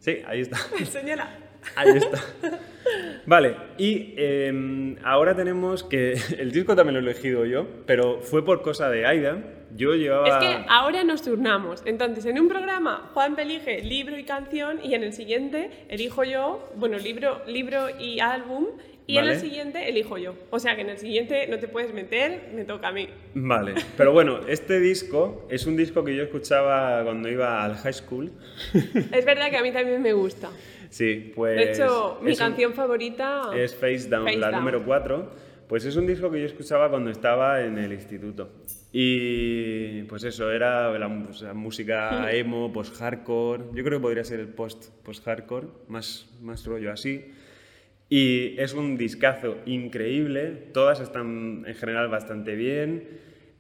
Sí, 0.01 0.19
ahí 0.27 0.40
está. 0.40 0.59
Enséñala. 0.78 1.39
Ahí 1.77 1.97
está. 1.97 2.20
Vale, 3.27 3.56
y 3.78 4.12
em, 4.16 4.97
ahora 5.05 5.36
tenemos 5.36 5.85
que. 5.85 6.15
El 6.39 6.51
disco 6.51 6.74
también 6.74 6.94
lo 6.94 7.01
he 7.01 7.12
elegido 7.12 7.47
yo, 7.47 7.66
pero 7.86 8.20
fue 8.20 8.44
por 8.44 8.61
cosa 8.62 8.90
de 8.90 9.06
Aida. 9.06 9.39
Yo 9.77 9.94
llevaba. 9.94 10.28
Es 10.28 10.35
que 10.36 10.65
ahora 10.69 11.05
nos 11.05 11.23
turnamos. 11.23 11.82
Entonces, 11.86 12.24
en 12.27 12.39
un 12.40 12.48
programa, 12.48 13.11
Juan 13.15 13.39
elige 13.39 13.82
libro 13.82 14.19
y 14.19 14.24
canción, 14.24 14.78
y 14.85 14.94
en 14.94 15.02
el 15.05 15.12
siguiente 15.12 15.86
elijo 15.89 16.23
yo, 16.24 16.70
bueno, 16.77 16.98
libro, 16.98 17.43
libro 17.47 17.89
y 17.98 18.20
álbum, 18.20 18.66
y 19.06 19.18
en 19.18 19.24
Vale. 19.24 19.35
el 19.35 19.40
siguiente 19.40 19.89
elijo 19.89 20.16
yo. 20.18 20.35
O 20.51 20.59
sea 20.59 20.74
que 20.76 20.82
en 20.82 20.89
el 20.90 20.98
siguiente 20.98 21.47
no 21.48 21.59
te 21.59 21.68
puedes 21.68 21.93
meter, 21.93 22.51
me 22.55 22.64
toca 22.64 22.89
a 22.89 22.93
mí. 22.93 23.09
Vale, 23.35 23.74
pero 23.97 24.12
bueno, 24.12 24.40
este 24.48 24.81
disco 24.81 25.47
es 25.51 25.66
un 25.66 25.76
disco 25.76 26.02
que 26.05 26.16
yo 26.16 26.22
escuchaba 26.22 27.02
cuando 27.05 27.28
iba 27.28 27.62
al 27.64 27.76
high 27.76 27.93
school. 27.93 28.32
Es 29.12 29.24
verdad 29.24 29.51
que 29.51 29.56
a 29.59 29.62
mí 29.62 29.72
también 29.72 30.01
me 30.02 30.12
gusta. 30.12 30.51
Sí, 30.90 31.32
pues. 31.35 31.56
De 31.56 31.72
hecho, 31.72 32.18
mi 32.22 32.31
es 32.32 32.39
un- 32.40 32.47
canción 32.47 32.72
favorita 32.74 33.51
Es 33.55 33.74
Face 33.74 34.09
Down, 34.09 34.24
Face 34.24 34.39
la 34.39 34.51
Down. 34.51 34.60
número 34.60 34.85
4. 34.85 35.44
Pues 35.68 35.85
es 35.86 35.97
un 35.97 36.06
disco 36.06 36.31
que 36.31 36.39
yo 36.40 36.47
escuchaba 36.47 36.90
cuando 36.90 37.10
estaba 37.10 37.62
en 37.62 37.78
el 37.78 37.93
instituto. 37.93 38.51
Y 38.93 40.02
pues 40.05 40.22
eso, 40.24 40.51
era 40.52 40.97
la 40.98 41.09
música 41.09 42.31
emo, 42.32 42.72
post-hardcore. 42.72 43.64
Yo 43.74 43.82
creo 43.82 43.98
que 43.98 44.02
podría 44.02 44.24
ser 44.24 44.40
el 44.40 44.48
post- 44.48 44.90
post-hardcore, 45.02 45.66
más, 45.89 46.26
más 46.40 46.64
rollo 46.66 46.93
así. 46.93 47.24
Y 48.09 48.55
es 48.59 48.74
un 48.74 48.97
discazo 48.97 49.56
increíble. 49.66 50.68
Todas 50.72 51.01
están 51.01 51.64
en 51.66 51.74
general 51.74 52.09
bastante 52.09 52.55
bien. 52.55 53.09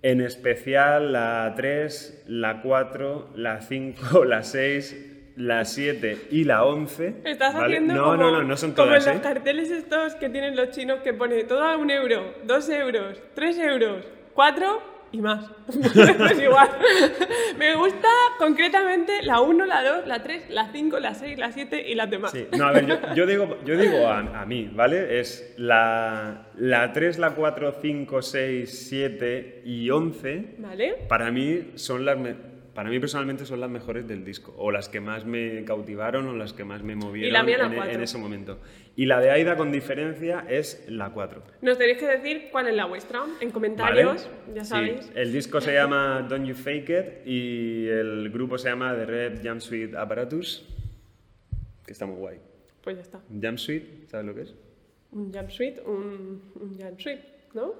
En 0.02 0.20
especial 0.20 1.12
la 1.12 1.52
3, 1.56 2.24
la 2.28 2.60
4, 2.60 3.32
la 3.36 3.62
5, 3.62 4.24
la 4.26 4.42
6, 4.42 5.32
la 5.36 5.64
7 5.64 6.28
y 6.30 6.44
la 6.44 6.64
11. 6.64 7.14
Estás 7.24 7.54
¿vale? 7.54 7.66
haciendo 7.66 7.94
no, 7.94 8.04
como, 8.04 8.16
no, 8.16 8.30
no, 8.30 8.42
no 8.42 8.56
son 8.56 8.72
como 8.72 8.88
todas. 8.88 9.06
en 9.06 9.14
los 9.14 9.20
¿eh? 9.20 9.24
carteles 9.24 9.70
estos 9.70 10.14
que 10.16 10.28
tienen 10.28 10.56
los 10.56 10.70
chinos 10.70 11.00
que 11.00 11.14
pone 11.14 11.44
todo 11.44 11.62
a 11.62 11.76
un 11.76 11.90
euro, 11.90 12.34
dos 12.44 12.68
euros, 12.68 13.20
tres 13.34 13.58
euros, 13.58 14.04
cuatro 14.34 14.93
y 15.14 15.20
más. 15.20 15.48
pues 15.66 16.40
igual. 16.40 16.68
Me 17.56 17.76
gusta 17.76 18.08
concretamente 18.36 19.22
la 19.22 19.40
1, 19.40 19.64
la 19.64 19.82
2, 19.84 20.06
la 20.08 20.22
3, 20.22 20.50
la 20.50 20.72
5, 20.72 20.98
la 20.98 21.14
6, 21.14 21.38
la 21.38 21.52
7 21.52 21.88
y 21.88 21.94
las 21.94 22.10
demás. 22.10 22.32
Sí, 22.32 22.48
no, 22.58 22.66
a 22.66 22.72
ver, 22.72 22.86
yo, 22.86 22.96
yo 23.14 23.26
digo, 23.26 23.58
yo 23.64 23.76
digo 23.76 24.08
a, 24.08 24.18
a 24.18 24.44
mí, 24.44 24.68
¿vale? 24.72 25.20
Es 25.20 25.54
la, 25.56 26.48
la 26.56 26.92
3, 26.92 27.18
la 27.18 27.30
4, 27.30 27.76
5, 27.80 28.22
6, 28.22 28.86
7 28.88 29.62
y 29.64 29.88
11. 29.88 30.56
¿Vale? 30.58 30.96
Para 31.08 31.30
mí 31.30 31.70
son 31.76 32.04
las 32.04 32.18
para 32.74 32.90
mí 32.90 32.98
personalmente 32.98 33.46
son 33.46 33.60
las 33.60 33.70
mejores 33.70 34.06
del 34.08 34.24
disco 34.24 34.54
o 34.58 34.70
las 34.72 34.88
que 34.88 35.00
más 35.00 35.24
me 35.24 35.64
cautivaron 35.64 36.26
o 36.28 36.34
las 36.34 36.52
que 36.52 36.64
más 36.64 36.82
me 36.82 36.96
movieron 36.96 37.32
la 37.32 37.42
mía 37.42 37.58
la 37.58 37.66
en, 37.66 37.72
e- 37.90 37.92
en 37.94 38.02
ese 38.02 38.18
momento. 38.18 38.58
Y 38.96 39.06
la 39.06 39.20
de 39.20 39.30
Aida 39.30 39.56
con 39.56 39.70
diferencia 39.72 40.44
es 40.48 40.84
la 40.88 41.10
4. 41.10 41.42
Nos 41.62 41.78
tenéis 41.78 41.98
que 41.98 42.06
decir 42.06 42.48
cuál 42.52 42.68
es 42.68 42.74
la 42.74 42.84
vuestra 42.86 43.22
en 43.40 43.50
comentarios, 43.50 44.28
ya 44.54 44.64
Sí, 44.64 44.70
sabéis. 44.70 45.10
el 45.14 45.32
disco 45.32 45.60
se 45.60 45.72
llama 45.74 46.26
Don't 46.28 46.46
You 46.46 46.54
Fake 46.54 46.90
It 46.90 47.26
y 47.26 47.86
el 47.88 48.30
grupo 48.30 48.58
se 48.58 48.68
llama 48.68 48.94
The 48.94 49.06
Red 49.06 49.40
Jam 49.42 49.60
Suite 49.60 49.96
Apparatus, 49.96 50.64
que 51.86 51.92
está 51.92 52.06
muy 52.06 52.16
guay. 52.16 52.38
Pues 52.82 52.96
ya 52.96 53.02
está. 53.02 53.20
Jam 53.40 53.56
Suite, 53.56 54.06
¿sabes 54.08 54.26
lo 54.26 54.34
que 54.34 54.42
es? 54.42 54.54
Un 55.12 55.32
jumpsuit, 55.32 55.78
un, 55.86 56.42
un 56.60 56.76
jumpsuit, 56.76 57.20
¿no? 57.54 57.72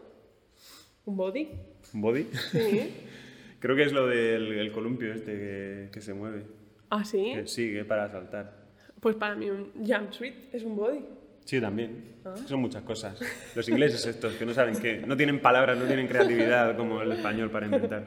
Un 1.04 1.16
body. 1.16 1.48
¿Un 1.92 2.00
body? 2.00 2.26
Sí. 2.52 2.92
Creo 3.64 3.76
que 3.76 3.84
es 3.84 3.94
lo 3.94 4.06
del 4.06 4.52
el 4.52 4.72
columpio 4.72 5.10
este 5.14 5.32
que, 5.32 5.88
que 5.90 6.02
se 6.02 6.12
mueve. 6.12 6.42
¿Ah, 6.90 7.02
sí? 7.02 7.32
Que 7.34 7.46
sigue 7.46 7.86
para 7.86 8.10
saltar. 8.10 8.52
Pues 9.00 9.16
para 9.16 9.34
mí 9.36 9.48
un 9.48 9.70
jumpsuit 9.82 10.34
es 10.52 10.64
un 10.64 10.76
body. 10.76 10.98
Sí, 11.46 11.62
también. 11.62 12.16
Son 12.46 12.60
muchas 12.60 12.82
cosas. 12.82 13.18
Los 13.56 13.66
ingleses 13.70 14.04
estos, 14.04 14.34
que 14.34 14.44
no 14.44 14.52
saben 14.52 14.78
qué, 14.78 15.02
no 15.06 15.16
tienen 15.16 15.40
palabras, 15.40 15.78
no 15.78 15.86
tienen 15.86 16.06
creatividad 16.06 16.76
como 16.76 17.00
el 17.00 17.12
español 17.12 17.50
para 17.50 17.64
inventar. 17.64 18.04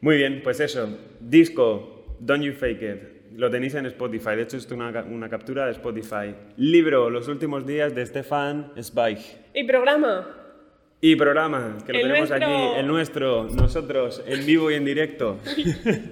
Muy 0.00 0.16
bien, 0.18 0.42
pues 0.44 0.60
eso. 0.60 0.96
Disco, 1.18 2.16
Don't 2.20 2.44
You 2.44 2.52
Fake 2.52 2.82
It. 2.82 3.36
Lo 3.36 3.50
tenéis 3.50 3.74
en 3.74 3.86
Spotify. 3.86 4.36
De 4.36 4.42
hecho, 4.42 4.58
esto 4.58 4.76
es 4.76 4.80
una, 4.80 5.02
una 5.02 5.28
captura 5.28 5.66
de 5.66 5.72
Spotify. 5.72 6.36
Libro, 6.56 7.10
Los 7.10 7.26
últimos 7.26 7.66
días 7.66 7.96
de 7.96 8.06
Stefan 8.06 8.70
Zweig. 8.80 9.18
Y 9.54 9.64
programa. 9.64 10.41
Y 11.04 11.16
programa, 11.16 11.78
que 11.84 11.92
lo 11.94 11.98
El 11.98 12.06
tenemos 12.06 12.28
nuestro. 12.30 12.46
aquí, 12.48 12.78
el 12.78 12.86
nuestro, 12.86 13.44
nosotros, 13.50 14.22
en 14.24 14.46
vivo 14.46 14.70
y 14.70 14.74
en 14.74 14.84
directo. 14.84 15.40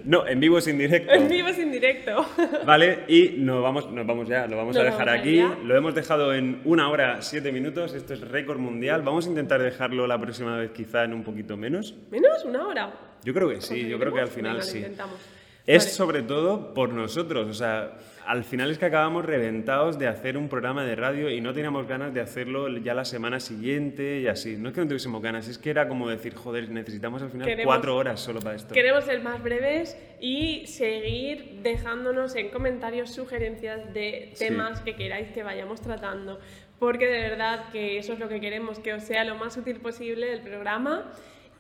no, 0.05 0.27
en 0.27 0.41
vivo 0.41 0.61
sin 0.61 0.79
directo. 0.79 1.13
En 1.13 1.29
vivo 1.29 1.49
sin 1.53 1.71
directo. 1.71 2.27
Vale, 2.67 3.05
y 3.07 3.35
nos 3.39 3.63
vamos, 3.63 3.89
nos 3.93 4.05
vamos 4.05 4.27
ya, 4.29 4.49
lo 4.49 4.57
vamos 4.57 4.77
a 4.77 4.83
dejar 4.83 5.07
vamos 5.07 5.21
aquí. 5.21 5.37
ya. 5.37 5.57
Lo 5.65 5.77
hemos 5.77 5.95
dejado 5.95 6.35
en 6.35 6.61
una 6.65 6.91
hora 6.91 7.23
siete 7.23 7.53
minutos. 7.53 7.95
Esto 7.95 8.15
es 8.15 8.21
récord 8.21 8.59
mundial. 8.59 9.03
Vamos 9.03 9.27
a 9.27 9.29
intentar 9.29 9.63
dejarlo 9.63 10.09
la 10.09 10.19
próxima 10.21 10.57
vez, 10.59 10.73
quizá 10.73 11.05
en 11.05 11.15
un 11.15 11.23
poquito 11.23 11.57
menos. 11.57 11.95
¿Menos? 12.11 12.45
¿Una 12.45 12.67
hora? 12.67 12.93
Yo 13.23 13.33
creo 13.33 13.49
que 13.49 13.61
sí, 13.61 13.89
yo 13.89 13.97
creo 13.97 14.13
que 14.13 14.23
al 14.23 14.29
final 14.29 14.55
Venga, 14.55 14.65
sí. 14.65 14.79
intentamos. 14.79 15.21
Es 15.69 15.85
Vale. 15.85 15.95
sobre 15.95 16.23
todo 16.23 16.75
por 16.75 16.93
nosotros, 16.93 17.47
o 17.47 17.55
sea, 17.55 17.93
al 18.31 18.45
final 18.45 18.71
es 18.71 18.79
que 18.79 18.85
acabamos 18.85 19.25
reventados 19.25 19.99
de 19.99 20.07
hacer 20.07 20.37
un 20.37 20.49
programa 20.49 20.85
de 20.85 20.95
radio 20.95 21.29
y 21.31 21.41
no 21.41 21.53
teníamos 21.53 21.89
ganas 21.89 22.15
de 22.15 22.21
hacerlo 22.21 22.69
ya 22.79 22.95
la 22.95 23.05
semana 23.05 23.41
siguiente 23.41 24.21
y 24.21 24.29
así. 24.29 24.57
No 24.57 24.69
es 24.69 24.75
que 24.75 24.81
no 24.83 24.87
tuviésemos 24.87 25.21
ganas, 25.21 25.49
es 25.49 25.59
que 25.59 25.71
era 25.71 25.89
como 25.89 26.09
decir, 26.09 26.35
joder, 26.37 26.71
necesitamos 26.71 27.23
al 27.23 27.31
final 27.31 27.49
Queremos- 27.49 27.67
cuatro 27.67 27.97
horas 27.97 28.21
solo 28.21 28.39
para 28.39 28.55
esto. 28.55 28.73
Queremos 28.73 29.03
ser 29.05 29.21
más 29.21 29.43
breves 29.43 29.97
y 30.21 30.65
seguir 30.69 31.59
dejándonos 31.65 32.37
en 32.37 32.51
comentarios 32.51 33.11
sugerencias 33.13 33.93
de 33.93 34.31
Sí. 34.35 34.47
temas 34.47 34.81
que 34.81 34.95
queráis 34.95 35.31
que 35.33 35.43
vayamos 35.43 35.81
tratando, 35.81 36.39
porque 36.79 37.07
de 37.09 37.21
verdad 37.31 37.71
que 37.73 37.99
eso 37.99 38.13
es 38.13 38.21
lo 38.21 38.29
que 38.29 38.39
queremos, 38.41 38.79
que 38.79 38.95
os 38.95 39.03
sea 39.03 39.25
lo 39.25 39.35
más 39.35 39.57
útil 39.57 39.81
posible 39.81 40.33
el 40.33 40.41
programa 40.43 41.11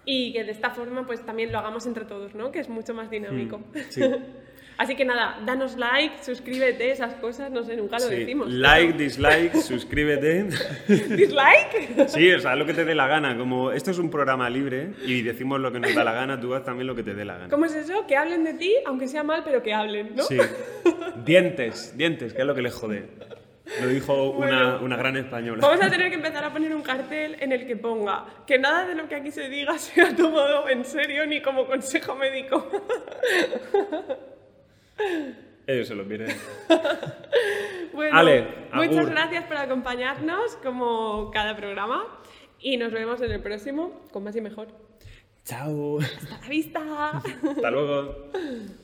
y 0.05 0.33
que 0.33 0.45
de 0.45 0.53
esta 0.53 0.71
forma 0.71 1.05
pues 1.05 1.27
también 1.27 1.51
lo 1.51 1.59
hagamos 1.59 1.85
entre 1.87 2.05
todos, 2.05 2.35
¿no? 2.37 2.53
Que 2.53 2.61
es 2.61 2.69
mucho 2.69 2.95
más 2.95 3.11
dinámico. 3.11 3.59
Mm, 3.59 3.79
sí. 3.89 4.03
Así 4.82 4.97
que 4.97 5.05
nada, 5.05 5.39
danos 5.44 5.77
like, 5.77 6.24
suscríbete, 6.24 6.90
esas 6.90 7.12
cosas, 7.16 7.51
no 7.51 7.62
sé, 7.65 7.77
nunca 7.77 7.98
lo 7.98 8.07
Sí. 8.09 8.15
decimos. 8.15 8.48
Like, 8.51 8.94
dislike, 8.94 9.55
suscríbete. 9.61 10.44
¿Dislike? 10.89 12.09
Sí, 12.09 12.32
o 12.32 12.40
sea, 12.40 12.57
lo 12.57 12.65
que 12.65 12.73
te 12.73 12.86
dé 12.86 12.94
la 12.94 13.07
gana. 13.07 13.36
Como 13.36 13.73
esto 13.73 13.90
es 13.90 13.98
un 13.98 14.09
programa 14.11 14.48
libre 14.48 14.93
y 15.05 15.20
decimos 15.20 15.61
lo 15.61 15.70
que 15.70 15.81
nos 15.81 15.94
da 15.94 16.02
la 16.02 16.12
gana, 16.12 16.40
tú 16.40 16.55
haz 16.55 16.65
también 16.65 16.86
lo 16.86 16.94
que 16.94 17.02
te 17.02 17.12
dé 17.12 17.27
la 17.27 17.35
gana. 17.35 17.51
¿Cómo 17.51 17.66
es 17.66 17.74
eso? 17.74 18.07
Que 18.07 18.16
hablen 18.16 18.43
de 18.43 18.55
ti, 18.55 18.73
aunque 18.86 19.07
sea 19.07 19.23
mal, 19.23 19.43
pero 19.44 19.62
que 19.62 19.74
hablen, 19.74 20.16
¿no? 20.16 20.23
Sí. 20.23 20.39
Dientes, 21.27 21.94
dientes, 21.98 22.32
que 22.32 22.40
es 22.40 22.47
lo 22.47 22.55
que 22.55 22.62
le 22.62 22.70
jode. 22.70 23.05
Lo 23.82 23.86
dijo 23.86 24.31
una, 24.31 24.47
Bueno. 24.73 24.81
una 24.82 24.97
gran 24.97 25.16
española. 25.19 25.61
Vamos 25.61 25.85
a 25.85 25.90
tener 25.90 26.09
que 26.09 26.15
empezar 26.16 26.43
a 26.43 26.52
poner 26.52 26.74
un 26.74 26.82
cartel 26.82 27.36
en 27.39 27.52
el 27.52 27.66
que 27.66 27.77
ponga 27.77 28.24
que 28.47 28.59
nada 28.59 28.86
de 28.86 28.94
lo 28.94 29.07
que 29.09 29.15
aquí 29.15 29.31
se 29.31 29.48
diga 29.51 29.78
sea 29.78 30.16
tomado 30.16 30.69
en 30.70 30.85
serio 30.86 31.27
ni 31.27 31.43
como 31.43 31.66
consejo 31.66 32.15
médico. 32.16 32.66
Ellos 35.66 35.89
se 35.89 35.94
lo 35.94 36.05
miren. 36.05 36.28
Bueno, 37.93 38.16
Ale, 38.16 38.47
muchas 38.72 38.98
agur. 38.98 39.10
gracias 39.10 39.44
por 39.44 39.56
acompañarnos 39.56 40.56
como 40.62 41.31
cada 41.32 41.56
programa 41.56 42.06
y 42.60 42.77
nos 42.77 42.93
vemos 42.93 43.20
en 43.20 43.32
el 43.32 43.43
próximo 43.43 44.01
con 44.12 44.22
más 44.22 44.36
y 44.36 44.40
mejor. 44.40 44.68
Chao. 45.44 45.98
Hasta 46.01 46.39
la 46.39 46.48
vista. 46.48 46.81
Hasta 47.18 47.70
luego. 47.70 48.31